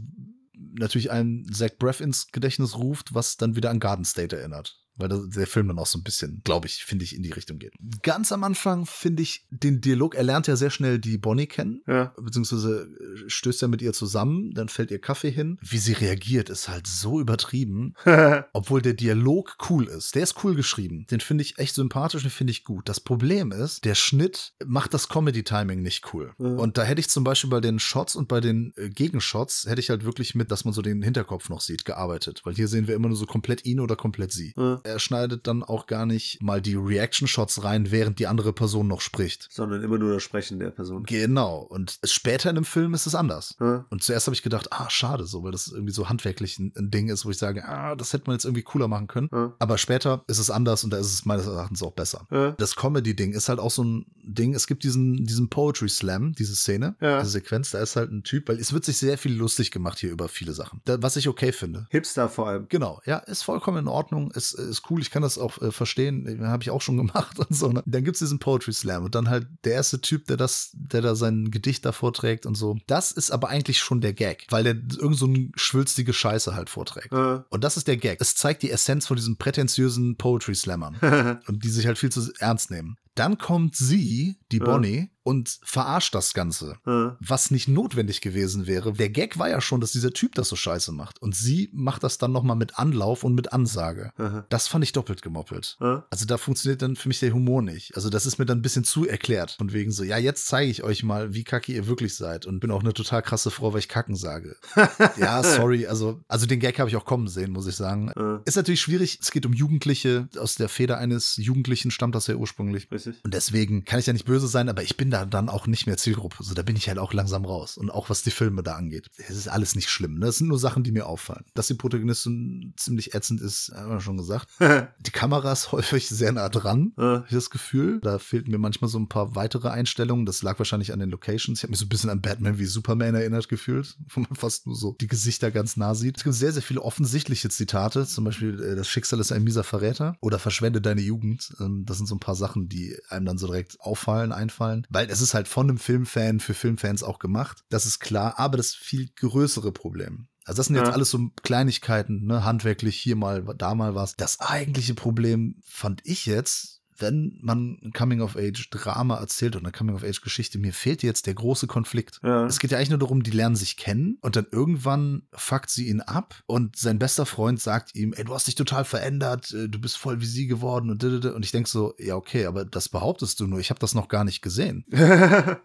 natürlich 0.74 1.10
einem 1.10 1.44
Zach 1.52 1.70
Braff 1.78 2.00
ins 2.00 2.28
Gedächtnis 2.28 2.76
ruft, 2.78 3.14
was 3.14 3.36
dann 3.36 3.56
wieder 3.56 3.70
an 3.70 3.80
Garden 3.80 4.04
State 4.04 4.36
erinnert. 4.36 4.78
Weil 4.96 5.08
das- 5.08 5.28
der 5.30 5.46
Film 5.46 5.68
dann 5.68 5.78
auch 5.78 5.86
so 5.86 5.98
ein 5.98 6.02
bisschen, 6.02 6.40
glaube 6.44 6.66
ich, 6.66 6.84
finde 6.84 7.04
ich, 7.04 7.16
in 7.16 7.22
die 7.22 7.30
Richtung 7.32 7.58
geht. 7.58 7.72
Ganz 8.02 8.30
am 8.32 8.44
Anfang 8.44 8.84
finde 8.86 9.22
ich 9.22 9.46
den 9.50 9.80
Dialog, 9.80 10.14
er 10.14 10.22
lernt 10.22 10.46
ja 10.46 10.56
sehr 10.56 10.70
schnell 10.70 10.98
die 10.98 11.18
Bonnie 11.18 11.46
kennen, 11.46 11.82
ja. 11.86 12.14
beziehungsweise 12.20 12.82
äh, 13.00 13.28
stößt 13.28 13.62
er 13.62 13.68
mit 13.68 13.80
ihr 13.82 13.92
zusammen, 13.92 14.52
dann 14.52 14.68
fällt 14.68 14.90
ihr 14.90 14.98
Kaffee 15.00 15.30
hin. 15.30 15.58
Wie 15.62 15.78
sie 15.78 15.92
reagiert, 15.92 16.50
ist 16.50 16.68
halt 16.68 16.86
so 16.86 17.20
übertrieben, 17.20 17.94
obwohl 18.52 18.82
der 18.82 18.94
Dialog 18.94 19.56
cool 19.70 19.88
ist. 19.88 20.14
Der 20.14 20.22
ist 20.22 20.42
cool 20.44 20.54
geschrieben. 20.54 21.06
Den 21.10 21.20
finde 21.20 21.42
ich 21.42 21.58
echt 21.58 21.74
sympathisch 21.74 22.24
und 22.24 22.30
finde 22.30 22.50
ich 22.50 22.64
gut. 22.64 22.88
Das 22.88 23.00
Problem 23.00 23.52
ist, 23.52 23.84
der 23.84 23.94
Schnitt 23.94 24.52
macht 24.64 24.92
das 24.94 25.08
Comedy-Timing 25.08 25.80
nicht 25.82 26.12
cool. 26.12 26.32
Mhm. 26.38 26.58
Und 26.58 26.78
da 26.78 26.84
hätte 26.84 27.00
ich 27.00 27.08
zum 27.08 27.24
Beispiel 27.24 27.50
bei 27.50 27.60
den 27.60 27.78
Shots 27.78 28.14
und 28.16 28.28
bei 28.28 28.40
den 28.40 28.72
äh, 28.76 28.88
Gegenshots, 28.90 29.66
hätte 29.66 29.80
ich 29.80 29.90
halt 29.90 30.04
wirklich 30.04 30.34
mit, 30.34 30.50
dass 30.50 30.64
man 30.64 30.74
so 30.74 30.82
den 30.82 31.02
Hinterkopf 31.02 31.48
noch 31.48 31.60
sieht, 31.60 31.84
gearbeitet. 31.84 32.42
Weil 32.44 32.54
hier 32.54 32.68
sehen 32.68 32.86
wir 32.88 32.94
immer 32.94 33.08
nur 33.08 33.16
so 33.16 33.26
komplett 33.26 33.64
ihn 33.64 33.80
oder 33.80 33.96
komplett 33.96 34.32
sie. 34.32 34.52
äh, 34.56 34.78
Er 34.84 34.98
schneidet 34.98 35.46
dann 35.46 35.62
auch 35.62 35.86
gar 35.86 36.06
nicht 36.06 36.42
mal 36.42 36.60
die 36.60 36.74
Reaction-Shots 36.74 37.64
rein, 37.64 37.90
während 37.90 38.18
die 38.18 38.26
andere 38.26 38.52
Person 38.52 38.88
noch 38.88 39.00
spricht. 39.00 39.48
Sondern 39.50 39.82
immer 39.82 39.98
nur 39.98 40.14
das 40.14 40.22
Sprechen 40.22 40.58
der 40.58 40.70
Person. 40.70 41.04
Genau. 41.04 41.58
Und 41.58 41.98
später 42.04 42.48
in 42.50 42.56
dem 42.56 42.64
Film 42.64 42.94
ist 42.94 43.06
es 43.06 43.14
anders. 43.14 43.56
Äh, 43.60 43.80
Und 43.90 44.02
zuerst 44.02 44.26
habe 44.26 44.34
ich 44.34 44.42
gedacht, 44.42 44.68
ah, 44.72 44.88
schade, 44.90 45.24
so, 45.26 45.42
weil 45.42 45.52
das 45.52 45.68
irgendwie 45.68 45.92
so 45.92 46.08
handwerklich 46.08 46.58
ein, 46.58 46.72
ein 46.76 46.90
Ding 46.90 47.08
ist, 47.08 47.24
wo 47.24 47.30
ich 47.30 47.38
sage, 47.38 47.66
ah, 47.68 47.94
das 47.94 48.12
hätte 48.12 48.24
man 48.26 48.34
jetzt 48.36 48.44
irgendwie 48.44 48.62
cooler 48.62 48.88
machen 48.88 49.06
können. 49.06 49.28
äh, 49.32 49.48
Aber 49.58 49.78
später 49.78 50.24
ist 50.26 50.38
es 50.38 50.50
anders 50.50 50.84
und 50.84 50.90
da 50.90 50.98
ist 50.98 51.12
es 51.12 51.24
meines 51.24 51.46
Erachtens 51.46 51.82
auch 51.82 51.92
besser. 51.92 52.26
äh, 52.30 52.52
Das 52.58 52.76
Comedy-Ding 52.76 53.32
ist 53.32 53.48
halt 53.48 53.58
auch 53.58 53.70
so 53.70 53.84
ein 53.84 54.06
Ding. 54.24 54.54
Es 54.54 54.66
gibt 54.66 54.84
diesen, 54.84 55.24
diesen 55.24 55.48
Poetry 55.48 55.88
Slam, 55.88 56.32
diese 56.32 56.54
Szene, 56.54 56.96
Ja. 57.00 57.20
diese 57.20 57.32
Sequenz. 57.32 57.70
Da 57.70 57.80
ist 57.80 57.96
halt 57.96 58.10
ein 58.12 58.22
Typ, 58.22 58.48
weil 58.48 58.58
es 58.58 58.72
wird 58.72 58.84
sich 58.84 58.98
sehr 58.98 59.18
viel 59.18 59.34
lustig 59.34 59.70
gemacht 59.70 59.98
hier 59.98 60.10
über 60.10 60.28
viele 60.28 60.52
Sachen. 60.52 60.80
Was 60.84 61.16
ich 61.16 61.28
okay 61.28 61.52
finde. 61.52 61.86
Hipster 61.90 62.28
vor 62.28 62.48
allem. 62.48 62.66
Genau, 62.68 63.00
ja, 63.04 63.18
ist 63.18 63.42
vollkommen 63.42 63.78
in 63.78 63.88
Ordnung, 63.88 64.30
ist, 64.32 64.52
ist 64.72 64.90
cool, 64.90 65.00
ich 65.00 65.10
kann 65.10 65.22
das 65.22 65.38
auch 65.38 65.60
äh, 65.62 65.70
verstehen, 65.70 66.40
habe 66.46 66.62
ich 66.62 66.70
auch 66.70 66.80
schon 66.80 66.96
gemacht 66.96 67.38
und 67.38 67.54
so. 67.54 67.68
Ne? 67.70 67.82
Dann 67.86 68.04
gibt's 68.04 68.18
diesen 68.18 68.38
Poetry 68.38 68.72
Slam 68.72 69.04
und 69.04 69.14
dann 69.14 69.28
halt 69.28 69.46
der 69.64 69.74
erste 69.74 70.00
Typ, 70.00 70.26
der 70.26 70.36
das, 70.36 70.70
der 70.74 71.02
da 71.02 71.14
sein 71.14 71.50
Gedicht 71.50 71.84
da 71.84 71.92
vorträgt 71.92 72.46
und 72.46 72.56
so. 72.56 72.78
Das 72.86 73.12
ist 73.12 73.30
aber 73.30 73.48
eigentlich 73.48 73.78
schon 73.78 74.00
der 74.00 74.12
Gag, 74.12 74.46
weil 74.50 74.64
der 74.64 74.74
irgend 74.74 75.16
so 75.18 75.26
eine 75.26 75.50
schwülstige 75.54 76.12
Scheiße 76.12 76.54
halt 76.54 76.70
vorträgt. 76.70 77.12
Äh, 77.12 77.40
Und 77.48 77.62
das 77.64 77.76
ist 77.76 77.86
der 77.88 77.96
Gag. 77.96 78.20
Es 78.20 78.34
zeigt 78.34 78.62
die 78.62 78.70
Essenz 78.70 79.06
von 79.06 79.16
diesen 79.16 79.36
prätentiösen 79.36 80.16
Poetry 80.16 80.54
Slammern 80.54 80.96
und 81.46 81.64
die 81.64 81.70
sich 81.70 81.86
halt 81.86 81.98
viel 81.98 82.10
zu 82.10 82.32
ernst 82.38 82.70
nehmen. 82.70 82.96
Dann 83.14 83.38
kommt 83.38 83.76
sie, 83.76 84.36
die 84.50 84.58
Ja. 84.58 84.64
Bonnie, 84.64 85.08
und 85.24 85.60
verarscht 85.62 86.16
das 86.16 86.34
Ganze. 86.34 86.78
äh, 86.84 87.10
Was 87.20 87.52
nicht 87.52 87.68
notwendig 87.68 88.22
gewesen 88.22 88.66
wäre. 88.66 88.92
Der 88.92 89.08
Gag 89.08 89.38
war 89.38 89.48
ja 89.48 89.60
schon, 89.60 89.80
dass 89.80 89.92
dieser 89.92 90.12
Typ 90.12 90.34
das 90.34 90.48
so 90.48 90.56
scheiße 90.56 90.90
macht. 90.90 91.22
Und 91.22 91.36
sie 91.36 91.70
macht 91.72 92.02
das 92.02 92.18
dann 92.18 92.32
nochmal 92.32 92.56
mit 92.56 92.76
Anlauf 92.76 93.22
und 93.22 93.36
mit 93.36 93.52
Ansage. 93.52 94.12
äh, 94.18 94.42
Das 94.48 94.66
fand 94.66 94.82
ich 94.82 94.90
doppelt 94.92 95.22
gemoppelt. 95.22 95.76
äh. 95.80 95.98
Also 96.10 96.26
da 96.26 96.38
funktioniert 96.38 96.82
dann 96.82 96.96
für 96.96 97.06
mich 97.06 97.20
der 97.20 97.32
Humor 97.32 97.62
nicht. 97.62 97.94
Also 97.94 98.10
das 98.10 98.26
ist 98.26 98.38
mir 98.40 98.46
dann 98.46 98.58
ein 98.58 98.62
bisschen 98.62 98.82
zu 98.82 99.06
erklärt. 99.06 99.52
Von 99.58 99.72
wegen 99.72 99.92
so, 99.92 100.02
ja, 100.02 100.18
jetzt 100.18 100.48
zeige 100.48 100.72
ich 100.72 100.82
euch 100.82 101.04
mal, 101.04 101.32
wie 101.34 101.44
kacke 101.44 101.70
ihr 101.72 101.86
wirklich 101.86 102.16
seid. 102.16 102.44
Und 102.44 102.58
bin 102.58 102.72
auch 102.72 102.80
eine 102.82 102.92
total 102.92 103.22
krasse 103.22 103.52
Frau, 103.52 103.72
weil 103.72 103.78
ich 103.78 103.88
kacken 103.88 104.16
sage. 104.16 104.56
ja, 105.18 105.40
sorry. 105.44 105.86
Also, 105.86 106.20
also 106.26 106.46
den 106.46 106.58
Gag 106.58 106.80
habe 106.80 106.90
ich 106.90 106.96
auch 106.96 107.04
kommen 107.04 107.28
sehen, 107.28 107.52
muss 107.52 107.68
ich 107.68 107.76
sagen. 107.76 108.10
Ist 108.44 108.56
natürlich 108.56 108.80
schwierig. 108.80 109.20
Es 109.22 109.30
geht 109.30 109.46
um 109.46 109.52
Jugendliche. 109.52 110.28
Aus 110.36 110.56
der 110.56 110.68
Feder 110.68 110.98
eines 110.98 111.36
Jugendlichen 111.36 111.92
stammt 111.92 112.16
das 112.16 112.26
ja 112.26 112.34
ursprünglich. 112.34 112.88
richtig. 112.90 113.01
Und 113.24 113.34
deswegen 113.34 113.84
kann 113.84 113.98
ich 113.98 114.06
ja 114.06 114.12
nicht 114.12 114.24
böse 114.24 114.48
sein, 114.48 114.68
aber 114.68 114.82
ich 114.82 114.96
bin 114.96 115.10
da 115.10 115.24
dann 115.24 115.48
auch 115.48 115.66
nicht 115.66 115.86
mehr 115.86 115.96
Zielgruppe. 115.96 116.36
Also 116.38 116.54
da 116.54 116.62
bin 116.62 116.76
ich 116.76 116.88
halt 116.88 116.98
auch 116.98 117.12
langsam 117.12 117.44
raus. 117.44 117.76
Und 117.76 117.90
auch 117.90 118.10
was 118.10 118.22
die 118.22 118.30
Filme 118.30 118.62
da 118.62 118.74
angeht. 118.74 119.10
Es 119.16 119.36
ist 119.36 119.48
alles 119.48 119.74
nicht 119.74 119.88
schlimm. 119.88 120.14
Ne? 120.14 120.26
Das 120.26 120.38
sind 120.38 120.48
nur 120.48 120.58
Sachen, 120.58 120.82
die 120.84 120.92
mir 120.92 121.06
auffallen. 121.06 121.44
Dass 121.54 121.66
die 121.66 121.74
Protagonistin 121.74 122.74
ziemlich 122.76 123.14
ätzend 123.14 123.40
ist, 123.40 123.72
haben 123.74 123.90
wir 123.90 124.00
schon 124.00 124.16
gesagt. 124.16 124.48
Die 125.00 125.10
Kamera 125.10 125.52
ist 125.52 125.72
häufig 125.72 126.08
sehr 126.08 126.32
nah 126.32 126.48
dran, 126.48 126.92
äh, 126.96 127.02
habe 127.02 127.24
ich 127.28 127.34
das 127.34 127.50
Gefühl. 127.50 128.00
Da 128.00 128.18
fehlten 128.18 128.50
mir 128.50 128.58
manchmal 128.58 128.88
so 128.90 128.98
ein 128.98 129.08
paar 129.08 129.34
weitere 129.34 129.68
Einstellungen. 129.68 130.26
Das 130.26 130.42
lag 130.42 130.58
wahrscheinlich 130.58 130.92
an 130.92 130.98
den 130.98 131.10
Locations. 131.10 131.58
Ich 131.58 131.62
habe 131.62 131.70
mich 131.70 131.78
so 131.78 131.86
ein 131.86 131.88
bisschen 131.88 132.10
an 132.10 132.20
Batman 132.20 132.58
wie 132.58 132.64
Superman 132.64 133.14
erinnert 133.14 133.48
gefühlt, 133.48 133.96
wo 134.08 134.20
man 134.20 134.34
fast 134.34 134.66
nur 134.66 134.76
so 134.76 134.96
die 135.00 135.06
Gesichter 135.06 135.50
ganz 135.50 135.76
nah 135.76 135.94
sieht. 135.94 136.18
Es 136.18 136.24
gibt 136.24 136.34
sehr, 136.36 136.52
sehr 136.52 136.62
viele 136.62 136.82
offensichtliche 136.82 137.48
Zitate, 137.48 138.06
zum 138.06 138.24
Beispiel 138.24 138.60
äh, 138.62 138.76
das 138.76 138.88
Schicksal 138.88 139.20
ist 139.20 139.32
ein 139.32 139.44
mieser 139.44 139.64
Verräter 139.64 140.16
oder 140.20 140.38
verschwende 140.38 140.80
deine 140.80 141.00
Jugend. 141.00 141.52
Ähm, 141.60 141.84
Das 141.86 141.98
sind 141.98 142.06
so 142.06 142.14
ein 142.14 142.20
paar 142.20 142.34
Sachen, 142.36 142.68
die 142.68 142.91
einem 143.08 143.26
dann 143.26 143.38
so 143.38 143.46
direkt 143.46 143.80
auffallen, 143.80 144.32
einfallen. 144.32 144.86
Weil 144.90 145.10
es 145.10 145.20
ist 145.20 145.34
halt 145.34 145.48
von 145.48 145.68
einem 145.68 145.78
Filmfan 145.78 146.40
für 146.40 146.54
Filmfans 146.54 147.02
auch 147.02 147.18
gemacht. 147.18 147.64
Das 147.68 147.86
ist 147.86 148.00
klar, 148.00 148.38
aber 148.38 148.56
das 148.56 148.74
viel 148.74 149.08
größere 149.16 149.72
Problem. 149.72 150.28
Also 150.44 150.58
das 150.58 150.66
sind 150.66 150.76
jetzt 150.76 150.88
Ja. 150.88 150.92
alles 150.92 151.10
so 151.10 151.30
Kleinigkeiten, 151.42 152.24
ne, 152.26 152.44
handwerklich 152.44 152.96
hier 152.96 153.14
mal, 153.14 153.44
da 153.56 153.74
mal 153.74 153.94
was. 153.94 154.16
Das 154.16 154.40
eigentliche 154.40 154.94
Problem 154.94 155.56
fand 155.64 156.00
ich 156.04 156.26
jetzt, 156.26 156.71
wenn 157.02 157.38
man 157.42 157.78
ein 157.82 157.92
Coming-of-Age-Drama 157.92 159.16
erzählt 159.18 159.56
oder 159.56 159.64
eine 159.66 159.72
Coming-of-Age-Geschichte, 159.72 160.58
mir 160.58 160.72
fehlt 160.72 161.02
jetzt 161.02 161.26
der 161.26 161.34
große 161.34 161.66
Konflikt. 161.66 162.20
ja. 162.22 162.46
Es 162.46 162.58
geht 162.58 162.70
ja 162.70 162.78
eigentlich 162.78 162.90
nur 162.90 162.98
darum, 162.98 163.22
die 163.22 163.30
lernen 163.30 163.56
sich 163.56 163.76
kennen 163.76 164.16
und 164.20 164.36
dann 164.36 164.46
irgendwann 164.50 165.22
fuckt 165.32 165.68
sie 165.70 165.88
ihn 165.88 166.00
ab 166.00 166.34
und 166.46 166.76
sein 166.76 166.98
bester 166.98 167.26
Freund 167.26 167.60
sagt 167.60 167.94
ihm, 167.94 168.12
ey, 168.14 168.24
du 168.24 168.32
hast 168.34 168.46
dich 168.46 168.54
total 168.54 168.84
verändert, 168.84 169.52
äh, 169.52 169.68
du 169.68 169.78
bist 169.78 169.96
voll 169.98 170.20
wie 170.20 170.26
sie 170.26 170.46
geworden 170.46 170.90
und 170.90 171.02
und 171.02 171.44
ich 171.44 171.50
denk 171.50 171.66
so, 171.68 171.94
ja 171.98 172.14
okay, 172.14 172.46
aber 172.46 172.64
das 172.64 172.88
behauptest 172.88 173.40
du 173.40 173.46
nur, 173.46 173.58
ich 173.58 173.70
habe 173.70 173.80
das 173.80 173.94
noch 173.94 174.08
gar 174.08 174.24
nicht 174.24 174.40
gesehen. 174.42 174.84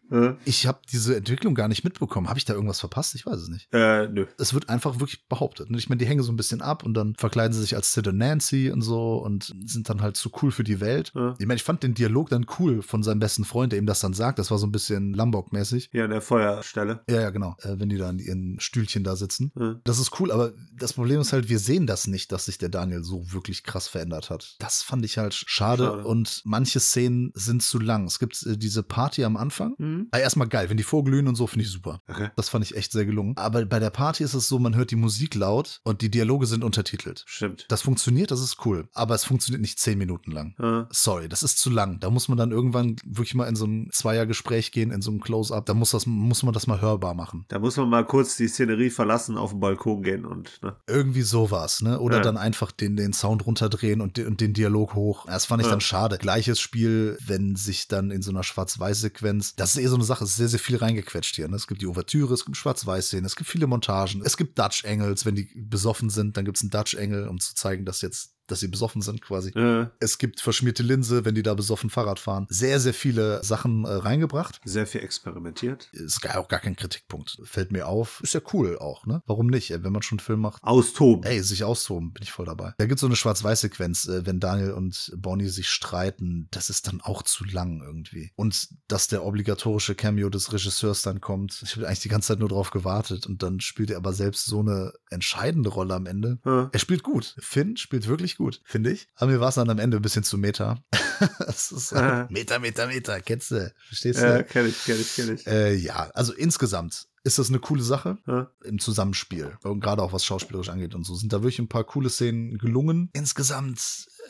Ich 0.46 0.66
habe 0.66 0.80
diese 0.92 1.16
Entwicklung 1.16 1.54
gar 1.54 1.68
nicht 1.68 1.84
mitbekommen. 1.84 2.30
Habe 2.30 2.40
ich 2.40 2.46
da 2.46 2.54
irgendwas 2.54 2.80
verpasst? 2.80 3.16
Ich 3.16 3.26
weiß 3.26 3.40
es 3.40 3.50
nicht. 3.50 3.68
äh, 3.74 4.08
nö. 4.08 4.26
Es 4.38 4.54
wird 4.54 4.70
einfach 4.70 5.00
wirklich 5.00 5.28
behauptet. 5.28 5.70
Und 5.70 5.78
ich 5.78 5.90
meine, 5.90 6.00
die 6.00 6.06
hängen 6.06 6.24
so 6.24 6.32
ein 6.32 6.38
bisschen 6.38 6.62
ab 6.62 6.84
und 6.84 6.94
dann 6.94 7.16
verkleiden 7.16 7.54
sie 7.54 7.62
sich 7.62 7.76
als 7.76 7.94
Sid 7.94 8.08
und 8.08 8.18
Nancy 8.18 8.72
und 8.72 8.82
so 8.82 9.18
und 9.18 9.54
sind 9.66 9.90
dann 9.90 10.02
halt 10.02 10.16
zu 10.18 10.32
cool 10.42 10.52
für 10.52 10.64
die 10.64 10.80
Welt. 10.80 11.12
Äh, 11.16 11.27
Ja. 11.28 11.36
Ich 11.40 11.46
meine, 11.46 11.58
ich 11.58 11.64
fand 11.64 11.84
den 11.84 11.94
Dialog 11.94 12.30
dann 12.30 12.46
cool 12.60 12.82
von 12.82 13.04
seinem 13.04 13.20
besten 13.20 13.46
Freund, 13.46 13.72
der 13.72 13.80
ihm 13.80 13.86
das 13.86 14.00
dann 14.00 14.14
sagt. 14.14 14.40
Das 14.40 14.52
war 14.52 14.58
so 14.58 14.68
ein 14.68 14.72
bisschen 14.72 15.14
Lombok-mäßig. 15.14 15.90
Hier 15.92 16.06
an 16.06 16.12
der 16.12 16.22
Feuerstelle. 16.22 17.02
Ja, 17.10 17.22
ja, 17.22 17.30
genau. 17.30 17.56
Äh, 17.62 17.76
wenn 17.78 17.90
die 17.90 17.98
da 17.98 18.10
in 18.10 18.20
ihren 18.20 18.60
Stühlchen 18.60 19.04
da 19.04 19.16
sitzen. 19.16 19.52
Ja. 19.60 19.76
Das 19.84 20.00
ist 20.00 20.20
cool, 20.20 20.32
aber 20.32 20.54
das 20.74 20.94
Problem 20.94 21.22
ist 21.22 21.34
halt, 21.34 21.50
wir 21.50 21.60
sehen 21.60 21.88
das 21.88 22.08
nicht, 22.08 22.32
dass 22.32 22.46
sich 22.46 22.58
der 22.58 22.70
Daniel 22.70 23.04
so 23.04 23.32
wirklich 23.32 23.64
krass 23.64 23.88
verändert 23.88 24.30
hat. 24.30 24.56
Das 24.60 24.84
fand 24.84 25.06
ich 25.06 25.18
halt 25.18 25.34
schade, 25.34 25.86
Schade. 25.86 26.06
und 26.06 26.42
manche 26.46 26.80
Szenen 26.80 27.32
sind 27.34 27.64
zu 27.64 27.80
lang. 27.80 28.06
Es 28.06 28.20
gibt 28.20 28.46
äh, 28.46 28.58
diese 28.58 28.84
Party 28.84 29.24
am 29.24 29.38
Anfang. 29.38 29.76
Mhm. 29.78 30.08
Ah, 30.12 30.20
erstmal 30.20 30.48
geil, 30.48 30.70
wenn 30.70 30.78
die 30.78 30.84
vorglühen 30.84 31.28
und 31.28 31.36
so, 31.36 31.48
finde 31.48 31.66
ich 31.66 31.72
super. 31.72 32.02
Okay. 32.08 32.30
Das 32.36 32.50
fand 32.50 32.64
ich 32.66 32.76
echt 32.76 32.92
sehr 32.92 33.06
gelungen. 33.06 33.36
Aber 33.38 33.66
bei 33.66 33.80
der 33.80 33.90
Party 33.90 34.24
ist 34.24 34.34
es 34.34 34.48
so, 34.48 34.60
man 34.60 34.76
hört 34.76 34.92
die 34.92 34.96
Musik 34.96 35.36
laut 35.36 35.82
und 35.84 36.02
die 36.02 36.10
Dialoge 36.10 36.46
sind 36.46 36.64
untertitelt. 36.64 37.24
Stimmt. 37.28 37.66
Das 37.70 37.82
funktioniert, 37.82 38.32
das 38.32 38.42
ist 38.42 38.66
cool. 38.66 38.88
Aber 38.94 39.16
es 39.16 39.26
funktioniert 39.26 39.62
nicht 39.62 39.80
zehn 39.80 39.98
Minuten 39.98 40.32
lang. 40.32 40.56
Ja. 40.60 40.88
Sorry, 40.92 41.16
das 41.28 41.41
ist 41.43 41.57
zu 41.59 41.70
lang. 41.70 41.99
Da 41.99 42.09
muss 42.09 42.28
man 42.28 42.38
dann 42.38 42.51
irgendwann 42.51 42.95
wirklich 43.05 43.34
mal 43.36 43.47
in 43.47 43.55
so 43.55 43.65
ein 43.65 43.89
Zweiergespräch 43.91 44.72
gehen, 44.72 44.91
in 44.91 45.01
so 45.01 45.11
ein 45.11 45.20
Close-Up. 45.20 45.65
Da 45.65 45.74
muss, 45.74 45.91
das, 45.91 46.05
muss 46.05 46.43
man 46.43 46.53
das 46.53 46.68
mal 46.68 46.82
hörbar 46.82 47.13
machen. 47.13 47.45
Da 47.47 47.59
muss 47.59 47.78
man 47.78 47.89
mal 47.89 48.05
kurz 48.05 48.38
die 48.38 48.47
Szenerie 48.47 48.89
verlassen, 48.89 49.38
auf 49.38 49.51
den 49.51 49.59
Balkon 49.59 50.03
gehen 50.03 50.26
und, 50.26 50.59
ne? 50.61 50.76
Irgendwie 50.88 51.24
sowas, 51.24 51.82
ne? 51.82 51.99
Oder 51.99 52.18
Ja. 52.18 52.24
dann 52.24 52.38
einfach 52.38 52.72
den, 52.72 52.95
den 52.95 53.13
Sound 53.13 53.45
runterdrehen 53.45 54.01
und, 54.01 54.18
den- 54.18 54.28
und 54.28 54.39
den 54.41 54.53
Dialog 54.53 54.93
hoch. 54.95 55.26
Das 55.26 55.45
fand 55.45 55.61
ich 55.61 55.68
Ja. 55.68 55.72
dann 55.72 55.82
schade. 55.82 56.18
Gleiches 56.18 56.59
Spiel, 56.59 57.18
wenn 57.26 57.55
sich 57.55 57.88
dann 57.88 58.11
in 58.11 58.22
so 58.22 58.32
einer 58.32 58.43
Schwarz-Weiß-Sequenz, 58.43 59.55
das 59.55 59.76
ist 59.76 59.84
eh 59.84 59.88
so 59.88 59.95
eine 59.95 60.03
Sache, 60.03 60.24
es 60.24 60.32
ist 60.32 60.38
sehr, 60.38 60.47
sehr 60.49 60.59
viel 60.59 60.78
reingequetscht 60.78 61.36
hier. 61.36 61.47
Ne? 61.47 61.55
Es 61.55 61.68
gibt 61.68 61.82
die 61.82 61.88
Ouvertüre, 61.88 62.34
es 62.34 62.45
gibt 62.45 62.57
Schwarz-Weiß-Szenen, 62.57 63.26
es 63.26 63.36
gibt 63.36 63.49
viele 63.49 63.68
Montagen, 63.68 64.22
es 64.24 64.38
gibt 64.38 64.59
Dutch-Engels, 64.59 65.26
wenn 65.26 65.36
die 65.36 65.49
besoffen 65.55 66.09
sind, 66.09 66.38
dann 66.38 66.45
gibt 66.45 66.57
es 66.57 66.63
einen 66.63 66.70
Dutch-Engel, 66.72 67.28
um 67.28 67.39
zu 67.39 67.55
zeigen, 67.55 67.86
dass 67.86 68.01
jetzt 68.01 68.34
dass 68.48 68.60
sie 68.60 68.68
besoffen 68.68 69.02
sind 69.02 69.22
quasi. 69.22 69.52
Ja. 69.56 69.91
Es 70.00 70.18
gibt 70.18 70.41
verschmierte 70.41 70.84
Linse, 70.84 71.26
wenn 71.26 71.36
die 71.36 71.43
da 71.43 71.54
besoffen 71.54 71.89
Fahrrad 71.89 72.20
fahren. 72.20 72.48
Sehr, 72.50 72.80
sehr 72.80 72.93
viele 72.93 73.43
Sachen 73.43 73.86
äh, 73.86 73.89
reingebracht. 73.89 74.60
Sehr 74.66 74.88
viel 74.88 75.02
experimentiert. 75.02 75.89
Ist 75.91 76.22
gar, 76.22 76.39
auch 76.39 76.48
gar 76.48 76.60
kein 76.60 76.76
Kritikpunkt. 76.76 77.39
Fällt 77.43 77.72
mir 77.72 77.88
auf. 77.88 78.22
Ist 78.24 78.34
ja 78.34 78.41
cool 78.54 78.78
auch, 78.78 79.06
ne? 79.06 79.22
Warum 79.26 79.48
nicht? 79.48 79.72
Wenn 79.72 79.91
man 79.91 80.02
schon 80.02 80.20
einen 80.20 80.26
Film 80.26 80.39
macht, 80.39 80.64
Austoben. 80.64 81.24
Ey, 81.24 81.41
sich 81.41 81.64
austoben, 81.64 82.14
bin 82.14 82.24
ich 82.24 82.32
voll 82.32 82.45
dabei. 82.45 82.74
Da 82.78 82.86
gibt 82.86 82.98
es 82.98 83.02
so 83.02 83.08
eine 83.08 83.16
Schwarz-Weiß-Sequenz, 83.16 84.08
äh, 84.08 84.26
wenn 84.26 84.39
Daniel 84.39 84.72
und 84.72 85.12
Bonnie 85.18 85.50
sich 85.50 85.70
streiten. 85.70 86.48
Das 86.52 86.70
ist 86.70 86.88
dann 86.88 87.02
auch 87.02 87.24
zu 87.24 87.43
lang 87.45 87.82
irgendwie. 87.82 88.32
Und 88.36 88.70
dass 88.88 89.08
der 89.08 89.26
obligatorische 89.26 89.95
Cameo 89.95 90.30
des 90.30 90.54
Regisseurs 90.54 91.02
dann 91.02 91.22
kommt. 91.22 91.62
Ich 91.64 91.76
habe 91.76 91.88
eigentlich 91.88 92.00
die 92.00 92.10
ganze 92.10 92.30
Zeit 92.30 92.39
nur 92.39 92.50
drauf 92.50 92.72
gewartet. 92.72 93.28
Und 93.28 93.43
dann 93.43 93.60
spielt 93.60 93.91
er 93.91 93.98
aber 93.98 94.14
selbst 94.14 94.45
so 94.45 94.60
eine 94.60 94.93
entscheidende 95.10 95.70
Rolle 95.70 95.95
am 95.95 96.06
Ende. 96.06 96.39
Ja. 96.45 96.70
Er 96.72 96.80
spielt 96.80 97.04
gut. 97.04 97.36
Finn 97.39 97.78
spielt 97.78 98.08
wirklich 98.08 98.37
gut, 98.38 98.62
finde 98.64 98.92
ich. 98.92 99.08
Aber 99.16 99.32
mir 99.32 99.40
war 99.40 99.50
es 99.50 99.56
dann 99.56 99.70
am 99.70 99.80
Ende 99.80 99.98
ein 99.98 100.02
bisschen 100.04 100.24
zu 100.24 100.38
Meta. 100.38 100.84
Es 101.48 101.72
ist 101.72 101.92
halt 101.94 102.30
Meta, 102.30 102.60
Meta, 102.60 102.86
Meta. 102.86 103.20
Kennst 103.20 103.50
du? 103.50 103.74
Verstehst 103.88 104.20
du? 104.22 104.26
Ja, 104.26 104.44
kenn 104.44 104.68
ich, 104.68 104.84
kenn 104.86 105.02
ich, 105.02 105.16
kenn 105.16 105.34
ich. 105.36 105.48
Äh, 105.48 105.74
ja, 105.74 106.12
also 106.14 106.32
insgesamt 106.34 107.08
ist 107.24 107.40
das 107.40 107.50
eine 107.50 107.60
coole 107.60 107.82
Sache 107.82 108.20
Ja. 108.28 108.52
im 108.64 108.78
Zusammenspiel. 108.78 109.58
Und 109.64 109.80
gerade 109.80 110.04
auch 110.04 110.14
was 110.14 110.24
schauspielerisch 110.24 110.70
angeht 110.70 110.94
und 110.94 111.06
so, 111.06 111.16
sind 111.16 111.34
da 111.34 111.38
wirklich 111.42 111.58
ein 111.60 111.68
paar 111.70 111.84
coole 111.86 112.10
Szenen 112.12 112.58
gelungen. 112.60 113.10
Insgesamt 113.14 113.80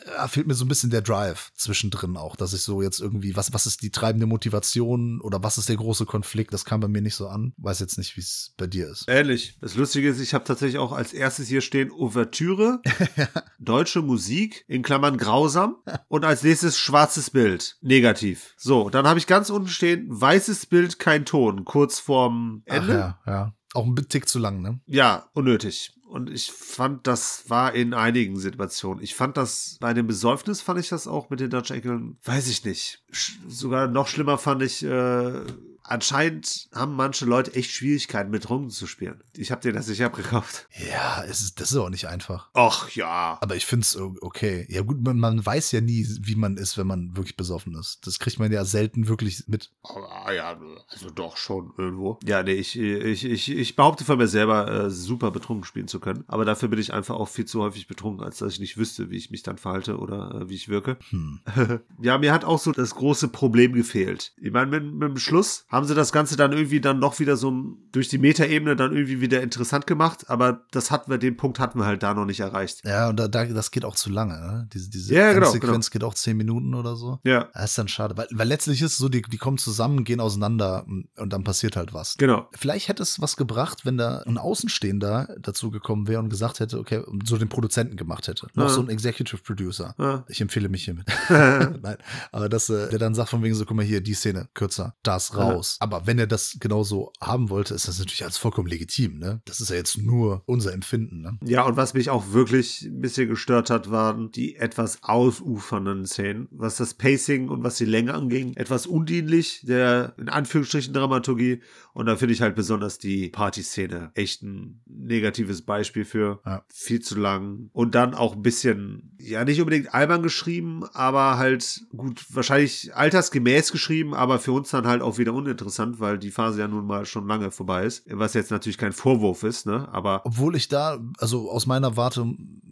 äh, 0.04 0.28
fehlt 0.28 0.46
mir 0.46 0.54
so 0.54 0.64
ein 0.64 0.68
bisschen 0.68 0.90
der 0.90 1.02
Drive 1.02 1.52
zwischendrin 1.54 2.16
auch, 2.16 2.36
dass 2.36 2.52
ich 2.52 2.62
so 2.62 2.82
jetzt 2.82 3.00
irgendwie, 3.00 3.36
was, 3.36 3.52
was 3.52 3.66
ist 3.66 3.82
die 3.82 3.90
treibende 3.90 4.26
Motivation 4.26 5.20
oder 5.20 5.42
was 5.42 5.58
ist 5.58 5.68
der 5.68 5.76
große 5.76 6.06
Konflikt? 6.06 6.52
Das 6.52 6.64
kam 6.64 6.80
bei 6.80 6.88
mir 6.88 7.02
nicht 7.02 7.14
so 7.14 7.28
an. 7.28 7.52
Weiß 7.56 7.80
jetzt 7.80 7.98
nicht, 7.98 8.16
wie 8.16 8.20
es 8.20 8.54
bei 8.56 8.66
dir 8.66 8.88
ist. 8.88 9.04
Ähnlich. 9.08 9.56
Das 9.60 9.74
Lustige 9.74 10.08
ist, 10.08 10.20
ich 10.20 10.34
habe 10.34 10.44
tatsächlich 10.44 10.78
auch 10.78 10.92
als 10.92 11.12
erstes 11.12 11.48
hier 11.48 11.60
stehen 11.60 11.90
Ouvertüre, 11.90 12.80
deutsche 13.58 14.02
Musik, 14.02 14.64
in 14.68 14.82
Klammern 14.82 15.18
grausam 15.18 15.76
und 16.08 16.24
als 16.24 16.42
nächstes 16.42 16.78
schwarzes 16.78 17.30
Bild, 17.30 17.76
negativ. 17.80 18.54
So, 18.56 18.90
dann 18.90 19.06
habe 19.06 19.18
ich 19.18 19.26
ganz 19.26 19.50
unten 19.50 19.68
stehen 19.68 20.06
weißes 20.08 20.66
Bild, 20.66 20.98
kein 20.98 21.24
Ton, 21.24 21.64
kurz 21.64 21.98
vorm 21.98 22.62
Ach, 22.68 22.76
Ende. 22.76 22.92
ja, 22.92 23.18
ja. 23.26 23.54
Auch 23.74 23.84
ein 23.84 23.94
Tick 24.08 24.28
zu 24.28 24.38
lang, 24.38 24.62
ne? 24.62 24.80
Ja, 24.86 25.28
unnötig. 25.34 25.92
Und 26.08 26.30
ich 26.30 26.50
fand, 26.50 27.06
das 27.06 27.50
war 27.50 27.74
in 27.74 27.92
einigen 27.92 28.38
Situationen. 28.38 29.04
Ich 29.04 29.14
fand 29.14 29.36
das, 29.36 29.76
bei 29.78 29.92
dem 29.92 30.06
Besäufnis 30.06 30.62
fand 30.62 30.80
ich 30.80 30.88
das 30.88 31.06
auch 31.06 31.28
mit 31.28 31.38
den 31.38 31.50
Dutch 31.50 31.70
Enkeln, 31.70 32.16
weiß 32.24 32.48
ich 32.48 32.64
nicht. 32.64 33.02
Sch 33.10 33.38
sogar 33.46 33.88
noch 33.88 34.08
schlimmer 34.08 34.38
fand 34.38 34.62
ich, 34.62 34.82
äh, 34.82 35.42
anscheinend 35.88 36.68
haben 36.72 36.94
manche 36.94 37.24
Leute 37.24 37.54
echt 37.54 37.70
Schwierigkeiten 37.70 38.30
mit 38.30 38.48
Drogen 38.48 38.70
zu 38.70 38.86
spielen. 38.86 39.22
Ich 39.36 39.50
habe 39.50 39.62
dir 39.62 39.72
das 39.72 39.88
nicht 39.88 40.02
abgekauft. 40.04 40.68
Ja, 40.90 41.24
es 41.24 41.40
ist, 41.40 41.60
das 41.60 41.72
ist 41.72 41.76
auch 41.76 41.90
nicht 41.90 42.06
einfach. 42.06 42.50
Ach 42.54 42.90
ja. 42.90 43.38
Aber 43.40 43.56
ich 43.56 43.66
finde 43.66 43.84
es 43.84 43.96
okay. 43.96 44.66
Ja 44.68 44.82
gut, 44.82 45.02
man, 45.02 45.18
man 45.18 45.44
weiß 45.44 45.72
ja 45.72 45.80
nie, 45.80 46.06
wie 46.20 46.36
man 46.36 46.56
ist, 46.56 46.78
wenn 46.78 46.86
man 46.86 47.16
wirklich 47.16 47.36
besoffen 47.36 47.74
ist. 47.74 48.06
Das 48.06 48.18
kriegt 48.18 48.38
man 48.38 48.52
ja 48.52 48.64
selten 48.64 49.08
wirklich 49.08 49.44
mit. 49.46 49.70
Ah 49.82 50.32
ja, 50.32 50.58
also 50.88 51.10
doch 51.10 51.36
schon 51.36 51.72
irgendwo. 51.76 52.18
Ja, 52.24 52.42
nee, 52.42 52.52
ich, 52.52 52.78
ich, 52.78 53.24
ich, 53.24 53.50
ich 53.50 53.76
behaupte 53.76 54.04
von 54.04 54.18
mir 54.18 54.28
selber, 54.28 54.70
äh, 54.70 54.90
super 54.90 55.30
betrunken 55.30 55.64
spielen 55.64 55.88
zu 55.88 56.00
können. 56.00 56.24
Aber 56.26 56.44
dafür 56.44 56.68
bin 56.68 56.78
ich 56.78 56.92
einfach 56.92 57.16
auch 57.16 57.28
viel 57.28 57.46
zu 57.46 57.62
häufig 57.62 57.86
betrunken, 57.86 58.24
als 58.24 58.38
dass 58.38 58.54
ich 58.54 58.60
nicht 58.60 58.76
wüsste, 58.76 59.10
wie 59.10 59.16
ich 59.16 59.30
mich 59.30 59.42
dann 59.42 59.58
verhalte 59.58 59.98
oder 59.98 60.34
äh, 60.34 60.48
wie 60.48 60.54
ich 60.54 60.68
wirke. 60.68 60.98
Hm. 61.10 61.40
ja, 62.00 62.18
mir 62.18 62.32
hat 62.32 62.44
auch 62.44 62.58
so 62.58 62.72
das 62.72 62.94
große 62.94 63.28
Problem 63.28 63.72
gefehlt. 63.72 64.32
Ich 64.36 64.52
meine, 64.52 64.70
mit, 64.70 64.84
mit 64.92 65.08
dem 65.08 65.18
Schluss 65.18 65.66
haben 65.78 65.86
sie 65.86 65.94
das 65.94 66.12
Ganze 66.12 66.36
dann 66.36 66.52
irgendwie 66.52 66.80
dann 66.80 66.98
noch 66.98 67.18
wieder 67.20 67.36
so 67.36 67.52
durch 67.92 68.08
die 68.08 68.18
Metaebene 68.18 68.74
dann 68.76 68.92
irgendwie 68.92 69.20
wieder 69.20 69.40
interessant 69.42 69.86
gemacht, 69.86 70.28
aber 70.28 70.62
das 70.72 70.90
hatten 70.90 71.10
wir, 71.10 71.18
den 71.18 71.36
Punkt 71.36 71.58
hatten 71.60 71.78
wir 71.78 71.86
halt 71.86 72.02
da 72.02 72.14
noch 72.14 72.24
nicht 72.24 72.40
erreicht. 72.40 72.80
Ja, 72.84 73.08
und 73.08 73.16
da, 73.18 73.28
da, 73.28 73.44
das 73.46 73.70
geht 73.70 73.84
auch 73.84 73.94
zu 73.94 74.10
lange. 74.10 74.34
Ne? 74.34 74.68
Diese, 74.72 74.90
diese 74.90 75.14
Ja, 75.14 75.32
genau, 75.32 75.46
Endsequenz 75.46 75.90
geht 75.90 76.02
auch 76.04 76.14
zehn 76.14 76.36
Minuten 76.36 76.74
oder 76.74 76.96
so. 76.96 77.20
Ja, 77.24 77.48
Das 77.54 77.70
ist 77.70 77.78
dann 77.78 77.88
schade, 77.88 78.16
weil, 78.16 78.26
weil 78.32 78.48
letztlich 78.48 78.82
ist 78.82 78.92
es 78.92 78.98
so, 78.98 79.08
die, 79.08 79.22
die 79.22 79.38
kommen 79.38 79.56
zusammen, 79.58 80.04
gehen 80.04 80.20
auseinander 80.20 80.84
und, 80.86 81.08
und 81.16 81.32
dann 81.32 81.44
passiert 81.44 81.76
halt 81.76 81.94
was. 81.94 82.16
genau. 82.18 82.48
Vielleicht 82.54 82.88
hätte 82.88 83.02
es 83.04 83.20
was 83.20 83.36
gebracht, 83.36 83.84
wenn 83.86 83.96
da 83.96 84.18
ein 84.26 84.36
Außenstehender 84.38 85.36
dazu 85.40 85.70
gekommen 85.70 86.08
wäre 86.08 86.20
und 86.20 86.28
gesagt 86.28 86.60
hätte, 86.60 86.78
okay, 86.78 87.02
so 87.24 87.36
den 87.38 87.48
Produzenten 87.48 87.96
gemacht 87.96 88.26
hätte. 88.28 88.48
Noch 88.54 88.64
Ja. 88.64 88.68
so 88.70 88.80
ein 88.80 88.88
Executive 88.88 89.40
Producer. 89.42 89.94
Ja. 89.98 90.24
Ich 90.28 90.40
empfehle 90.40 90.68
mich 90.68 90.84
hiermit. 90.84 91.06
Nein, 91.28 91.96
aber 92.32 92.48
dass 92.48 92.68
äh, 92.68 92.88
der 92.90 92.98
dann 92.98 93.14
sagt 93.14 93.30
von 93.30 93.42
wegen 93.42 93.54
so, 93.54 93.64
guck 93.64 93.76
mal 93.76 93.84
hier, 93.84 94.00
die 94.00 94.14
Szene, 94.14 94.48
kürzer, 94.54 94.94
das 95.02 95.36
raus. 95.36 95.67
Aber 95.80 96.06
wenn 96.06 96.18
er 96.18 96.26
das 96.26 96.56
genauso 96.60 97.12
haben 97.20 97.50
wollte, 97.50 97.74
ist 97.74 97.88
das 97.88 97.98
natürlich 97.98 98.24
als 98.24 98.38
vollkommen 98.38 98.68
legitim, 98.68 99.18
ne? 99.18 99.42
Das 99.44 99.60
ist 99.60 99.70
ja 99.70 99.76
jetzt 99.76 99.98
nur 99.98 100.42
unser 100.46 100.72
Empfinden, 100.72 101.20
ne? 101.20 101.38
Ja, 101.44 101.62
und 101.62 101.76
was 101.76 101.94
mich 101.94 102.10
auch 102.10 102.32
wirklich 102.32 102.82
ein 102.82 103.00
bisschen 103.00 103.28
gestört 103.28 103.70
hat, 103.70 103.90
waren 103.90 104.30
die 104.32 104.56
etwas 104.56 105.02
ausufernden 105.02 106.06
Szenen. 106.06 106.48
Was 106.50 106.76
das 106.76 106.94
Pacing 106.94 107.48
und 107.48 107.62
was 107.62 107.76
die 107.76 107.84
Länge 107.84 108.14
anging, 108.14 108.54
etwas 108.56 108.86
undienlich, 108.86 109.62
der 109.64 110.14
in 110.18 110.28
Anführungsstrichen 110.28 110.92
Dramaturgie. 110.94 111.60
Und 111.92 112.06
da 112.06 112.16
finde 112.16 112.34
ich 112.34 112.42
halt 112.42 112.54
besonders 112.54 112.98
die 112.98 113.28
Partyszene 113.28 114.12
echt 114.14 114.42
ein 114.42 114.80
negatives 114.86 115.62
Beispiel 115.62 116.04
für. 116.04 116.40
Ja. 116.44 116.64
Viel 116.68 117.00
zu 117.00 117.18
lang. 117.18 117.70
Und 117.72 117.94
dann 117.94 118.14
auch 118.14 118.36
ein 118.36 118.42
bisschen, 118.42 119.16
ja, 119.20 119.44
nicht 119.44 119.60
unbedingt 119.60 119.94
albern 119.94 120.22
geschrieben, 120.22 120.84
aber 120.92 121.38
halt 121.38 121.86
gut, 121.96 122.24
wahrscheinlich 122.30 122.94
altersgemäß 122.94 123.72
geschrieben, 123.72 124.14
aber 124.14 124.38
für 124.38 124.52
uns 124.52 124.70
dann 124.70 124.86
halt 124.86 125.02
auch 125.02 125.18
wieder 125.18 125.32
uninteressant, 125.32 125.57
weil 125.98 126.18
die 126.18 126.30
Phase 126.30 126.60
ja 126.60 126.68
nun 126.68 126.86
mal 126.86 127.06
schon 127.06 127.26
lange 127.26 127.50
vorbei 127.50 127.84
ist. 127.84 128.04
Was 128.10 128.34
jetzt 128.34 128.50
natürlich 128.50 128.78
kein 128.78 128.92
Vorwurf 128.92 129.42
ist, 129.42 129.66
ne? 129.66 129.88
Aber 129.92 130.22
Obwohl 130.24 130.56
ich 130.56 130.68
da, 130.68 130.98
also 131.18 131.50
aus 131.50 131.66
meiner 131.66 131.96
Warte 131.96 132.26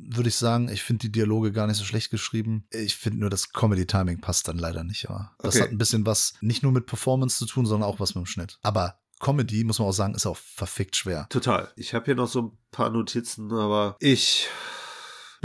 würde 0.09 0.29
ich 0.29 0.37
sagen, 0.37 0.69
ich 0.69 0.83
finde 0.83 1.01
die 1.01 1.13
Dialoge 1.13 1.53
gar 1.53 1.67
nicht 1.67 1.79
so 1.79 1.85
schlecht 1.85 2.11
geschrieben. 2.11 2.65
Ich 2.71 2.97
finde 2.97 3.19
nur, 3.21 3.31
das 3.31 3.53
Comedy-Timing 3.53 4.21
passt 4.21 4.47
dann 4.49 4.59
leider 4.59 4.85
nicht. 4.85 5.09
Aber 5.09 5.33
das 5.41 5.57
Okay. 5.57 5.65
hat 5.65 5.71
ein 5.73 5.79
bisschen 5.79 6.07
was 6.07 6.35
nicht 6.41 6.63
nur 6.63 6.73
mit 6.73 6.87
Performance 6.87 7.39
zu 7.39 7.47
tun, 7.47 7.67
sondern 7.67 7.89
auch 7.89 7.99
was 7.99 8.15
mit 8.15 8.25
dem 8.25 8.27
Schnitt. 8.27 8.59
Aber 8.63 8.99
Comedy, 9.19 9.65
muss 9.65 9.79
man 9.79 9.89
auch 9.89 9.93
sagen, 9.93 10.15
ist 10.15 10.27
auch 10.27 10.37
verfickt 10.37 10.95
schwer. 10.95 11.27
Total. 11.31 11.69
Ich 11.77 11.95
habe 11.95 12.05
hier 12.05 12.15
noch 12.15 12.29
so 12.29 12.43
ein 12.43 12.53
paar 12.71 12.91
Notizen, 12.91 13.51
aber 13.53 13.97
ich 13.99 14.47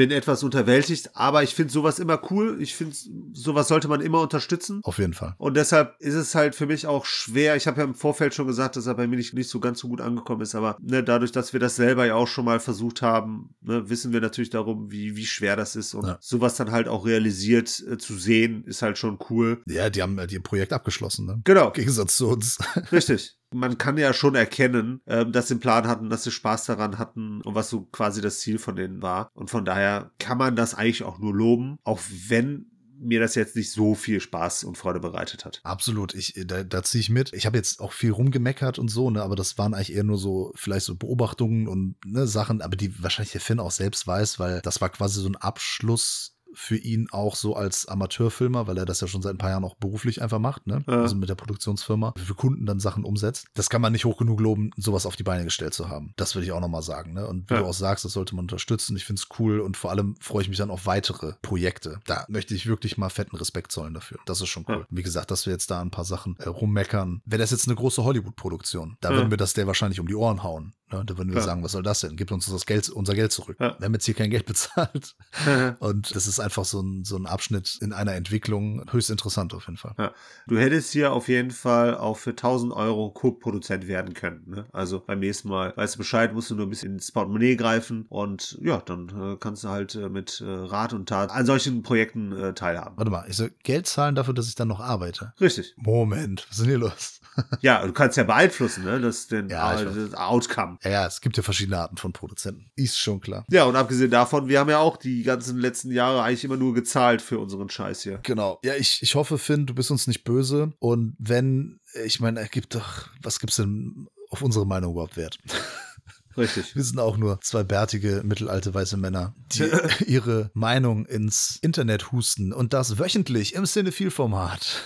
bin 0.02 0.10
etwas 0.10 0.42
unterwältigt. 0.42 1.12
Aber 1.14 1.44
ich 1.44 1.54
finde 1.54 1.72
sowas 1.72 2.00
immer 2.00 2.20
cool. 2.32 2.58
Ich 2.60 2.74
finde, 2.76 2.96
sowas 3.34 3.68
sollte 3.68 3.88
man 3.88 4.02
immer 4.02 4.20
unterstützen. 4.22 4.82
Auf 4.84 4.98
jeden 4.98 5.14
Fall. 5.14 5.36
Und 5.38 5.56
deshalb 5.56 5.96
ist 6.00 6.16
es 6.16 6.34
halt 6.34 6.56
für 6.56 6.66
mich 6.66 6.88
auch 6.88 7.06
schwer. 7.06 7.56
Ich 7.56 7.68
habe 7.68 7.82
ja 7.82 7.84
im 7.84 7.94
Vorfeld 7.94 8.34
schon 8.34 8.48
gesagt, 8.48 8.76
dass 8.78 8.88
er 8.88 8.96
bei 8.96 9.06
mir 9.06 9.18
nicht, 9.18 9.36
nicht 9.36 9.48
so 9.48 9.60
ganz 9.60 9.78
so 9.78 9.90
gut 9.90 10.02
angekommen 10.02 10.42
ist. 10.42 10.56
Aber 10.56 10.76
ne, 10.82 11.04
dadurch, 11.04 11.32
dass 11.32 11.54
wir 11.54 11.60
das 11.60 11.76
selber 11.76 12.08
ja 12.08 12.16
auch 12.16 12.28
schon 12.28 12.46
mal 12.46 12.60
versucht 12.60 13.04
haben, 13.04 13.54
ne, 13.62 13.92
wissen 13.92 14.12
wir 14.12 14.22
natürlich 14.22 14.50
darum, 14.50 14.90
wie, 14.90 15.16
wie 15.16 15.26
schwer 15.28 15.56
das 15.56 15.76
ist. 15.76 15.94
Und 15.94 16.08
Ja. 16.08 16.18
sowas 16.20 16.56
dann 16.56 16.72
halt 16.72 16.88
auch 16.88 17.06
realisiert 17.06 17.84
äh, 17.88 18.00
zu 18.00 18.16
sehen, 18.18 18.64
ist 18.66 18.82
halt 18.82 18.98
schon 18.98 19.20
cool. 19.30 19.62
Ja, 19.68 19.92
die 19.92 20.02
haben 20.02 20.18
äh, 20.18 20.26
ihr 20.32 20.42
Projekt 20.42 20.74
abgeschlossen, 20.74 21.28
ne? 21.28 21.42
Genau. 21.44 21.68
Im 21.68 21.74
Gegensatz 21.74 22.18
zu 22.18 22.28
uns. 22.28 22.58
Richtig. 22.92 23.38
Man 23.54 23.78
kann 23.78 23.98
ja 23.98 24.14
schon 24.14 24.36
erkennen, 24.36 25.02
ähm, 25.08 25.32
dass 25.32 25.48
sie 25.48 25.56
einen 25.56 25.62
Plan 25.62 25.88
hatten, 25.88 26.10
dass 26.10 26.24
sie 26.24 26.32
Spaß 26.32 26.66
daran 26.66 26.98
hatten 26.98 27.42
und 27.42 27.56
was 27.56 27.70
so 27.70 27.82
quasi 27.82 28.22
das 28.22 28.40
Ziel 28.40 28.60
von 28.60 28.76
denen 28.76 29.02
war. 29.02 29.30
Und 29.34 29.50
von 29.50 29.66
daher 29.66 30.12
kann 30.20 30.38
man 30.38 30.56
das 30.56 30.74
eigentlich 30.74 31.04
auch 31.04 31.20
nur 31.20 31.34
loben, 31.34 31.78
auch 31.84 32.00
wenn 32.28 32.72
mir 33.02 33.20
das 33.20 33.36
jetzt 33.36 33.56
nicht 33.56 33.72
so 33.72 33.96
viel 33.96 34.22
Spaß 34.22 34.64
und 34.64 34.78
Freude 34.78 35.00
bereitet 35.00 35.44
hat. 35.44 35.60
Absolut, 35.64 36.14
ich, 36.14 36.36
da, 36.46 36.64
da 36.64 36.84
ziehe 36.84 37.02
ich 37.02 37.10
mit. 37.10 37.34
Ich 37.34 37.46
habe 37.46 37.58
jetzt 37.58 37.82
auch 37.82 37.94
viel 37.94 38.12
rumgemeckert 38.12 38.80
und 38.80 38.90
so, 38.90 39.10
ne, 39.10 39.24
aber 39.24 39.36
das 39.36 39.58
waren 39.58 39.74
eigentlich 39.74 39.94
eher 39.94 40.04
nur 40.04 40.18
so, 40.18 40.54
vielleicht 40.56 40.86
so 40.86 40.96
Beobachtungen 40.96 41.68
und 41.68 41.96
ne, 42.06 42.28
Sachen, 42.28 42.62
aber 42.62 42.76
die 42.76 43.02
wahrscheinlich 43.02 43.32
der 43.32 43.42
Finn 43.42 43.60
auch 43.60 43.72
selbst 43.72 44.06
weiß, 44.06 44.40
weil 44.40 44.62
das 44.62 44.82
war 44.82 44.90
quasi 44.90 45.20
so 45.20 45.28
ein 45.28 45.36
Abschluss 45.36 46.38
für 46.54 46.78
ihn 46.78 47.08
auch 47.12 47.36
so 47.36 47.56
als 47.56 47.88
Amateurfilmer, 47.88 48.68
weil 48.68 48.78
er 48.78 48.86
das 48.86 49.02
ja 49.02 49.08
schon 49.08 49.22
seit 49.22 49.36
ein 49.36 49.38
paar 49.38 49.50
Jahren 49.52 49.64
auch 49.64 49.76
beruflich 49.76 50.22
einfach 50.22 50.40
macht, 50.40 50.68
ne? 50.68 50.84
Ja. 50.88 51.02
Also 51.02 51.16
mit 51.16 51.30
der 51.30 51.36
Produktionsfirma, 51.36 52.14
für 52.18 52.34
Kunden 52.36 52.66
dann 52.66 52.80
Sachen 52.80 53.04
umsetzt. 53.04 53.48
Das 53.54 53.70
kann 53.70 53.82
man 53.82 53.92
nicht 53.94 54.06
hoch 54.06 54.18
genug 54.18 54.40
loben, 54.40 54.72
sowas 54.78 55.06
auf 55.06 55.16
die 55.16 55.24
Beine 55.24 55.44
gestellt 55.44 55.74
zu 55.74 55.90
haben. 55.90 56.14
Das 56.18 56.36
würde 56.36 56.46
ich 56.46 56.52
auch 56.52 56.60
nochmal 56.60 56.82
sagen, 56.84 57.14
ne? 57.14 57.28
Und 57.28 57.50
wie 57.50 57.54
Ja. 57.54 57.62
du 57.62 57.66
auch 57.68 57.74
sagst, 57.74 58.06
das 58.06 58.14
sollte 58.14 58.36
man 58.36 58.44
unterstützen. 58.46 58.96
Ich 58.96 59.06
finde 59.06 59.22
es 59.22 59.40
cool 59.40 59.60
und 59.60 59.78
vor 59.78 59.92
allem 59.92 60.16
freue 60.20 60.42
ich 60.44 60.50
mich 60.50 60.58
dann 60.58 60.72
auf 60.72 60.86
weitere 60.86 61.34
Projekte. 61.42 62.00
Da 62.06 62.26
möchte 62.28 62.54
ich 62.56 62.68
wirklich 62.68 62.98
mal 62.98 63.10
fetten 63.10 63.36
Respekt 63.36 63.72
zollen 63.72 63.94
dafür. 63.94 64.20
Das 64.26 64.42
ist 64.42 64.50
schon 64.50 64.66
cool. 64.68 64.80
Ja. 64.82 64.88
Wie 64.90 65.04
gesagt, 65.04 65.32
dass 65.32 65.46
wir 65.46 65.54
jetzt 65.54 65.72
da 65.72 65.82
ein 65.82 65.92
paar 65.92 66.06
Sachen 66.06 66.36
äh, 66.40 66.48
rummeckern. 66.50 67.22
Wäre 67.26 67.42
das 67.42 67.52
jetzt 67.52 67.68
eine 67.68 67.76
große 67.76 68.04
Hollywood-Produktion, 68.04 68.98
da 69.02 69.12
würden 69.12 69.30
wir 69.30 69.38
das 69.38 69.54
der 69.54 69.68
wahrscheinlich 69.68 70.00
um 70.00 70.08
die 70.08 70.16
Ohren 70.16 70.44
hauen. 70.44 70.74
Ne? 70.92 71.04
Da 71.06 71.18
würden 71.18 71.30
wir 71.30 71.40
Ja. 71.40 71.46
sagen, 71.46 71.64
was 71.64 71.72
soll 71.74 71.84
das 71.84 72.02
denn? 72.02 72.16
Gib 72.16 72.32
uns 72.32 72.46
das 72.46 72.66
Geld, 72.66 72.90
unser 72.90 73.14
Geld 73.16 73.32
zurück. 73.32 73.58
Ja. 73.60 73.76
Wir 73.80 73.86
haben 73.86 73.94
jetzt 73.94 74.06
hier 74.06 74.14
kein 74.16 74.30
Geld 74.30 74.46
bezahlt. 74.52 75.16
Und 75.80 76.16
das 76.16 76.28
ist 76.28 76.40
einfach 76.40 76.66
so 76.66 76.82
ein, 76.82 77.04
so 77.06 77.16
ein 77.16 77.26
Abschnitt 77.26 77.78
in 77.82 77.94
einer 77.94 78.14
Entwicklung. 78.14 78.84
Höchst 78.92 79.10
interessant 79.10 79.54
auf 79.54 79.66
jeden 79.68 79.78
Fall. 79.78 79.94
Ja. 79.98 80.14
Du 80.48 80.58
hättest 80.58 80.92
hier 80.92 81.14
auf 81.14 81.28
jeden 81.28 81.52
Fall 81.52 81.98
auch 81.98 82.18
für 82.18 82.32
1000 82.32 82.74
Euro 82.74 83.10
Co-Produzent 83.12 83.88
werden 83.88 84.14
können. 84.14 84.44
Ne? 84.48 84.66
Also 84.74 85.00
beim 85.00 85.20
nächsten 85.20 85.50
Mal 85.50 85.74
weißt 85.76 85.96
du 85.96 85.98
Bescheid, 86.00 86.34
musst 86.34 86.50
du 86.52 86.56
nur 86.56 86.66
ein 86.68 86.70
bisschen 86.70 86.94
ins 86.94 87.12
Portemonnaie 87.12 87.56
greifen 87.56 88.06
und 88.10 88.58
ja, 88.62 88.78
dann 88.78 89.10
äh, 89.34 89.38
kannst 89.40 89.64
du 89.64 89.70
halt 89.70 89.96
äh, 89.96 90.10
mit 90.10 90.42
äh, 90.42 90.46
Rat 90.50 90.94
und 90.94 91.08
Tat 91.08 91.32
an 91.32 91.46
solchen 91.46 91.84
Projekten 91.84 92.32
äh, 92.34 92.54
teilhaben. 92.54 92.98
Warte 92.98 93.12
mal, 93.12 93.26
ich 93.30 93.38
soll 93.38 93.52
Geld 93.64 93.88
zahlen 93.88 94.16
dafür, 94.16 94.34
dass 94.34 94.48
ich 94.48 94.56
dann 94.56 94.68
noch 94.68 94.80
arbeite. 94.80 95.34
Richtig. 95.40 95.74
Moment, 95.78 96.46
was 96.50 96.58
ist 96.58 96.62
denn 96.62 96.70
hier 96.70 96.78
los? 96.80 97.21
Ja, 97.62 97.86
du 97.86 97.94
kannst 97.94 98.18
ja 98.18 98.24
beeinflussen, 98.24 98.84
ne? 98.84 99.00
Das, 99.00 99.28
den, 99.28 99.50
Ja, 99.50 99.80
äh, 99.80 99.86
weiß. 99.86 99.96
das 100.12 100.14
Outcome. 100.14 100.78
Ja, 100.84 100.90
ja, 100.92 101.08
es 101.08 101.22
gibt 101.22 101.38
ja 101.38 101.44
verschiedene 101.44 101.78
Arten 101.78 101.98
von 101.98 102.12
Produzenten. 102.14 102.72
Ist 102.76 102.98
schon 103.00 103.20
klar. 103.22 103.46
Ja, 103.50 103.66
und 103.66 103.76
abgesehen 103.76 104.12
davon, 104.12 104.48
wir 104.48 104.60
haben 104.60 104.70
ja 104.70 104.80
auch 104.80 104.98
die 104.98 105.24
ganzen 105.24 105.58
letzten 105.58 105.92
Jahre 105.92 106.24
eigentlich 106.24 106.44
immer 106.44 106.58
nur 106.58 106.74
gezahlt 106.74 107.22
für 107.22 107.40
unseren 107.40 107.70
Scheiß 107.70 108.02
hier. 108.02 108.20
Genau. 108.24 108.60
Ja, 108.64 108.76
ich, 108.76 109.00
ich 109.02 109.16
hoffe, 109.16 109.38
Finn, 109.38 109.66
du 109.66 109.74
bist 109.74 109.92
uns 109.92 110.08
nicht 110.08 110.24
böse. 110.24 110.74
Und 110.80 111.16
wenn, 111.20 111.80
ich 112.06 112.20
meine, 112.20 112.40
er 112.40 112.48
gibt 112.48 112.76
doch, 112.76 113.08
was 113.22 113.40
gibt's 113.40 113.56
denn 113.58 114.08
auf 114.30 114.42
unsere 114.42 114.66
Meinung 114.66 114.94
überhaupt 114.94 115.18
wert? 115.18 115.38
Richtig. 116.38 116.76
Wir 116.76 116.84
sind 116.84 117.00
auch 117.00 117.18
nur 117.18 117.40
zwei 117.42 117.64
bärtige, 117.64 118.22
mittelalte 118.24 118.74
weiße 118.74 118.98
Männer, 118.98 119.36
die 119.52 119.70
ihre 120.06 120.52
Meinung 120.54 121.06
ins 121.06 121.58
Internet 121.62 122.12
husten 122.12 122.54
und 122.54 122.74
das 122.74 123.00
wöchentlich 123.00 123.56
im 123.56 123.66
Cinephil-Format. 123.66 124.82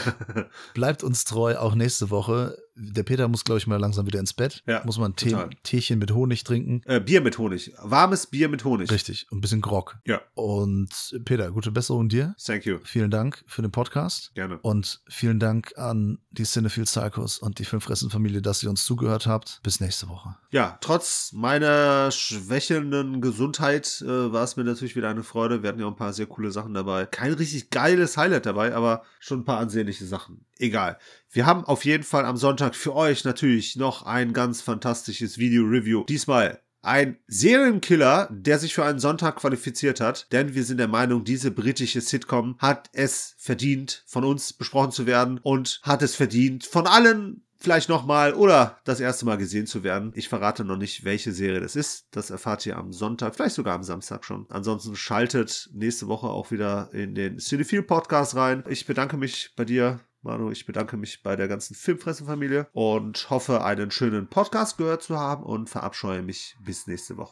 Bleibt 0.74 1.02
uns 1.02 1.24
treu, 1.24 1.56
auch 1.56 1.74
nächste 1.74 2.10
Woche. 2.10 2.56
Der 2.74 3.02
Peter 3.02 3.28
muss, 3.28 3.44
glaube 3.44 3.58
ich, 3.58 3.66
mal 3.66 3.78
langsam 3.78 4.06
wieder 4.06 4.20
ins 4.20 4.32
Bett. 4.32 4.62
Ja, 4.66 4.82
muss 4.84 4.98
man 4.98 5.12
ein 5.12 5.16
Tee. 5.16 5.36
Teechen 5.62 5.98
mit 5.98 6.12
Honig 6.12 6.44
trinken. 6.44 6.82
Äh, 6.86 7.00
Bier 7.00 7.20
mit 7.20 7.38
Honig. 7.38 7.72
Warmes 7.82 8.26
Bier 8.26 8.48
mit 8.48 8.64
Honig. 8.64 8.90
Richtig. 8.90 9.26
Und 9.30 9.38
ein 9.38 9.40
bisschen 9.40 9.60
Grog. 9.60 9.98
Ja. 10.06 10.20
Und 10.34 11.20
Peter, 11.24 11.50
gute 11.50 11.70
Besserung 11.70 12.08
dir. 12.08 12.34
Thank 12.44 12.66
you. 12.66 12.78
Vielen 12.84 13.10
Dank 13.10 13.42
für 13.46 13.62
den 13.62 13.70
Podcast. 13.70 14.32
Gerne. 14.34 14.58
Und 14.62 15.00
vielen 15.08 15.38
Dank 15.38 15.76
an 15.76 16.18
die 16.30 16.44
Cinephile 16.44 16.86
Psychos 16.86 17.38
und 17.38 17.58
die 17.58 17.64
Filmfressen-Familie, 17.64 18.42
dass 18.42 18.62
ihr 18.62 18.70
uns 18.70 18.84
zugehört 18.84 19.26
habt. 19.26 19.60
Bis 19.62 19.80
nächste 19.80 20.08
Woche. 20.08 20.36
Ja, 20.50 20.78
trotz 20.80 21.32
meiner 21.32 22.10
schwächelnden 22.10 23.20
Gesundheit 23.20 24.02
äh, 24.02 24.32
war 24.32 24.44
es 24.44 24.56
mir 24.56 24.64
natürlich 24.64 24.96
wieder 24.96 25.08
eine 25.08 25.22
Freude. 25.22 25.62
Wir 25.62 25.68
hatten 25.68 25.80
ja 25.80 25.86
auch 25.86 25.90
ein 25.90 25.96
paar 25.96 26.12
sehr 26.12 26.26
coole 26.26 26.50
Sachen 26.50 26.74
dabei. 26.74 27.06
Kein 27.06 27.32
richtig 27.32 27.70
geiles 27.70 28.16
Highlight 28.16 28.46
dabei, 28.46 28.74
aber 28.74 29.02
schon 29.18 29.40
ein 29.40 29.44
paar 29.44 29.58
ansehnliche 29.58 30.06
Sachen. 30.06 30.44
Egal. 30.58 30.98
Wir 31.32 31.46
haben 31.46 31.64
auf 31.64 31.84
jeden 31.84 32.02
Fall 32.02 32.24
am 32.24 32.36
Sonntag 32.36 32.74
für 32.74 32.92
euch 32.92 33.24
natürlich 33.24 33.76
noch 33.76 34.02
ein 34.04 34.32
ganz 34.32 34.62
fantastisches 34.62 35.38
Video-Review. 35.38 36.04
Diesmal 36.08 36.60
ein 36.82 37.18
Serienkiller, 37.28 38.28
der 38.32 38.58
sich 38.58 38.74
für 38.74 38.84
einen 38.84 38.98
Sonntag 38.98 39.36
qualifiziert 39.36 40.00
hat, 40.00 40.26
denn 40.32 40.54
wir 40.54 40.64
sind 40.64 40.78
der 40.78 40.88
Meinung, 40.88 41.22
diese 41.22 41.52
britische 41.52 42.00
Sitcom 42.00 42.56
hat 42.58 42.90
es 42.94 43.36
verdient, 43.38 44.02
von 44.08 44.24
uns 44.24 44.52
besprochen 44.54 44.90
zu 44.90 45.06
werden 45.06 45.38
und 45.42 45.80
hat 45.84 46.02
es 46.02 46.16
verdient, 46.16 46.64
von 46.64 46.88
allen 46.88 47.44
vielleicht 47.60 47.90
nochmal 47.90 48.34
oder 48.34 48.80
das 48.84 48.98
erste 48.98 49.24
Mal 49.24 49.36
gesehen 49.36 49.66
zu 49.66 49.84
werden. 49.84 50.10
Ich 50.16 50.28
verrate 50.28 50.64
noch 50.64 50.78
nicht, 50.78 51.04
welche 51.04 51.30
Serie 51.30 51.60
das 51.60 51.76
ist. 51.76 52.06
Das 52.10 52.30
erfahrt 52.30 52.66
ihr 52.66 52.76
am 52.76 52.92
Sonntag, 52.92 53.36
vielleicht 53.36 53.54
sogar 53.54 53.74
am 53.74 53.84
Samstag 53.84 54.24
schon. 54.24 54.46
Ansonsten 54.48 54.96
schaltet 54.96 55.70
nächste 55.72 56.08
Woche 56.08 56.26
auch 56.26 56.50
wieder 56.50 56.88
in 56.92 57.14
den 57.14 57.38
Cinephile 57.38 57.82
Podcast 57.82 58.34
rein. 58.34 58.64
Ich 58.68 58.86
bedanke 58.86 59.16
mich 59.16 59.52
bei 59.54 59.64
dir. 59.64 60.00
Manu, 60.22 60.50
ich 60.50 60.66
bedanke 60.66 60.96
mich 60.96 61.22
bei 61.22 61.34
der 61.34 61.48
ganzen 61.48 61.74
Filmfressenfamilie 61.74 62.66
und 62.72 63.30
hoffe, 63.30 63.64
einen 63.64 63.90
schönen 63.90 64.28
Podcast 64.28 64.76
gehört 64.76 65.02
zu 65.02 65.18
haben 65.18 65.42
und 65.42 65.70
verabscheue 65.70 66.22
mich 66.22 66.56
bis 66.62 66.86
nächste 66.86 67.16
Woche. 67.16 67.28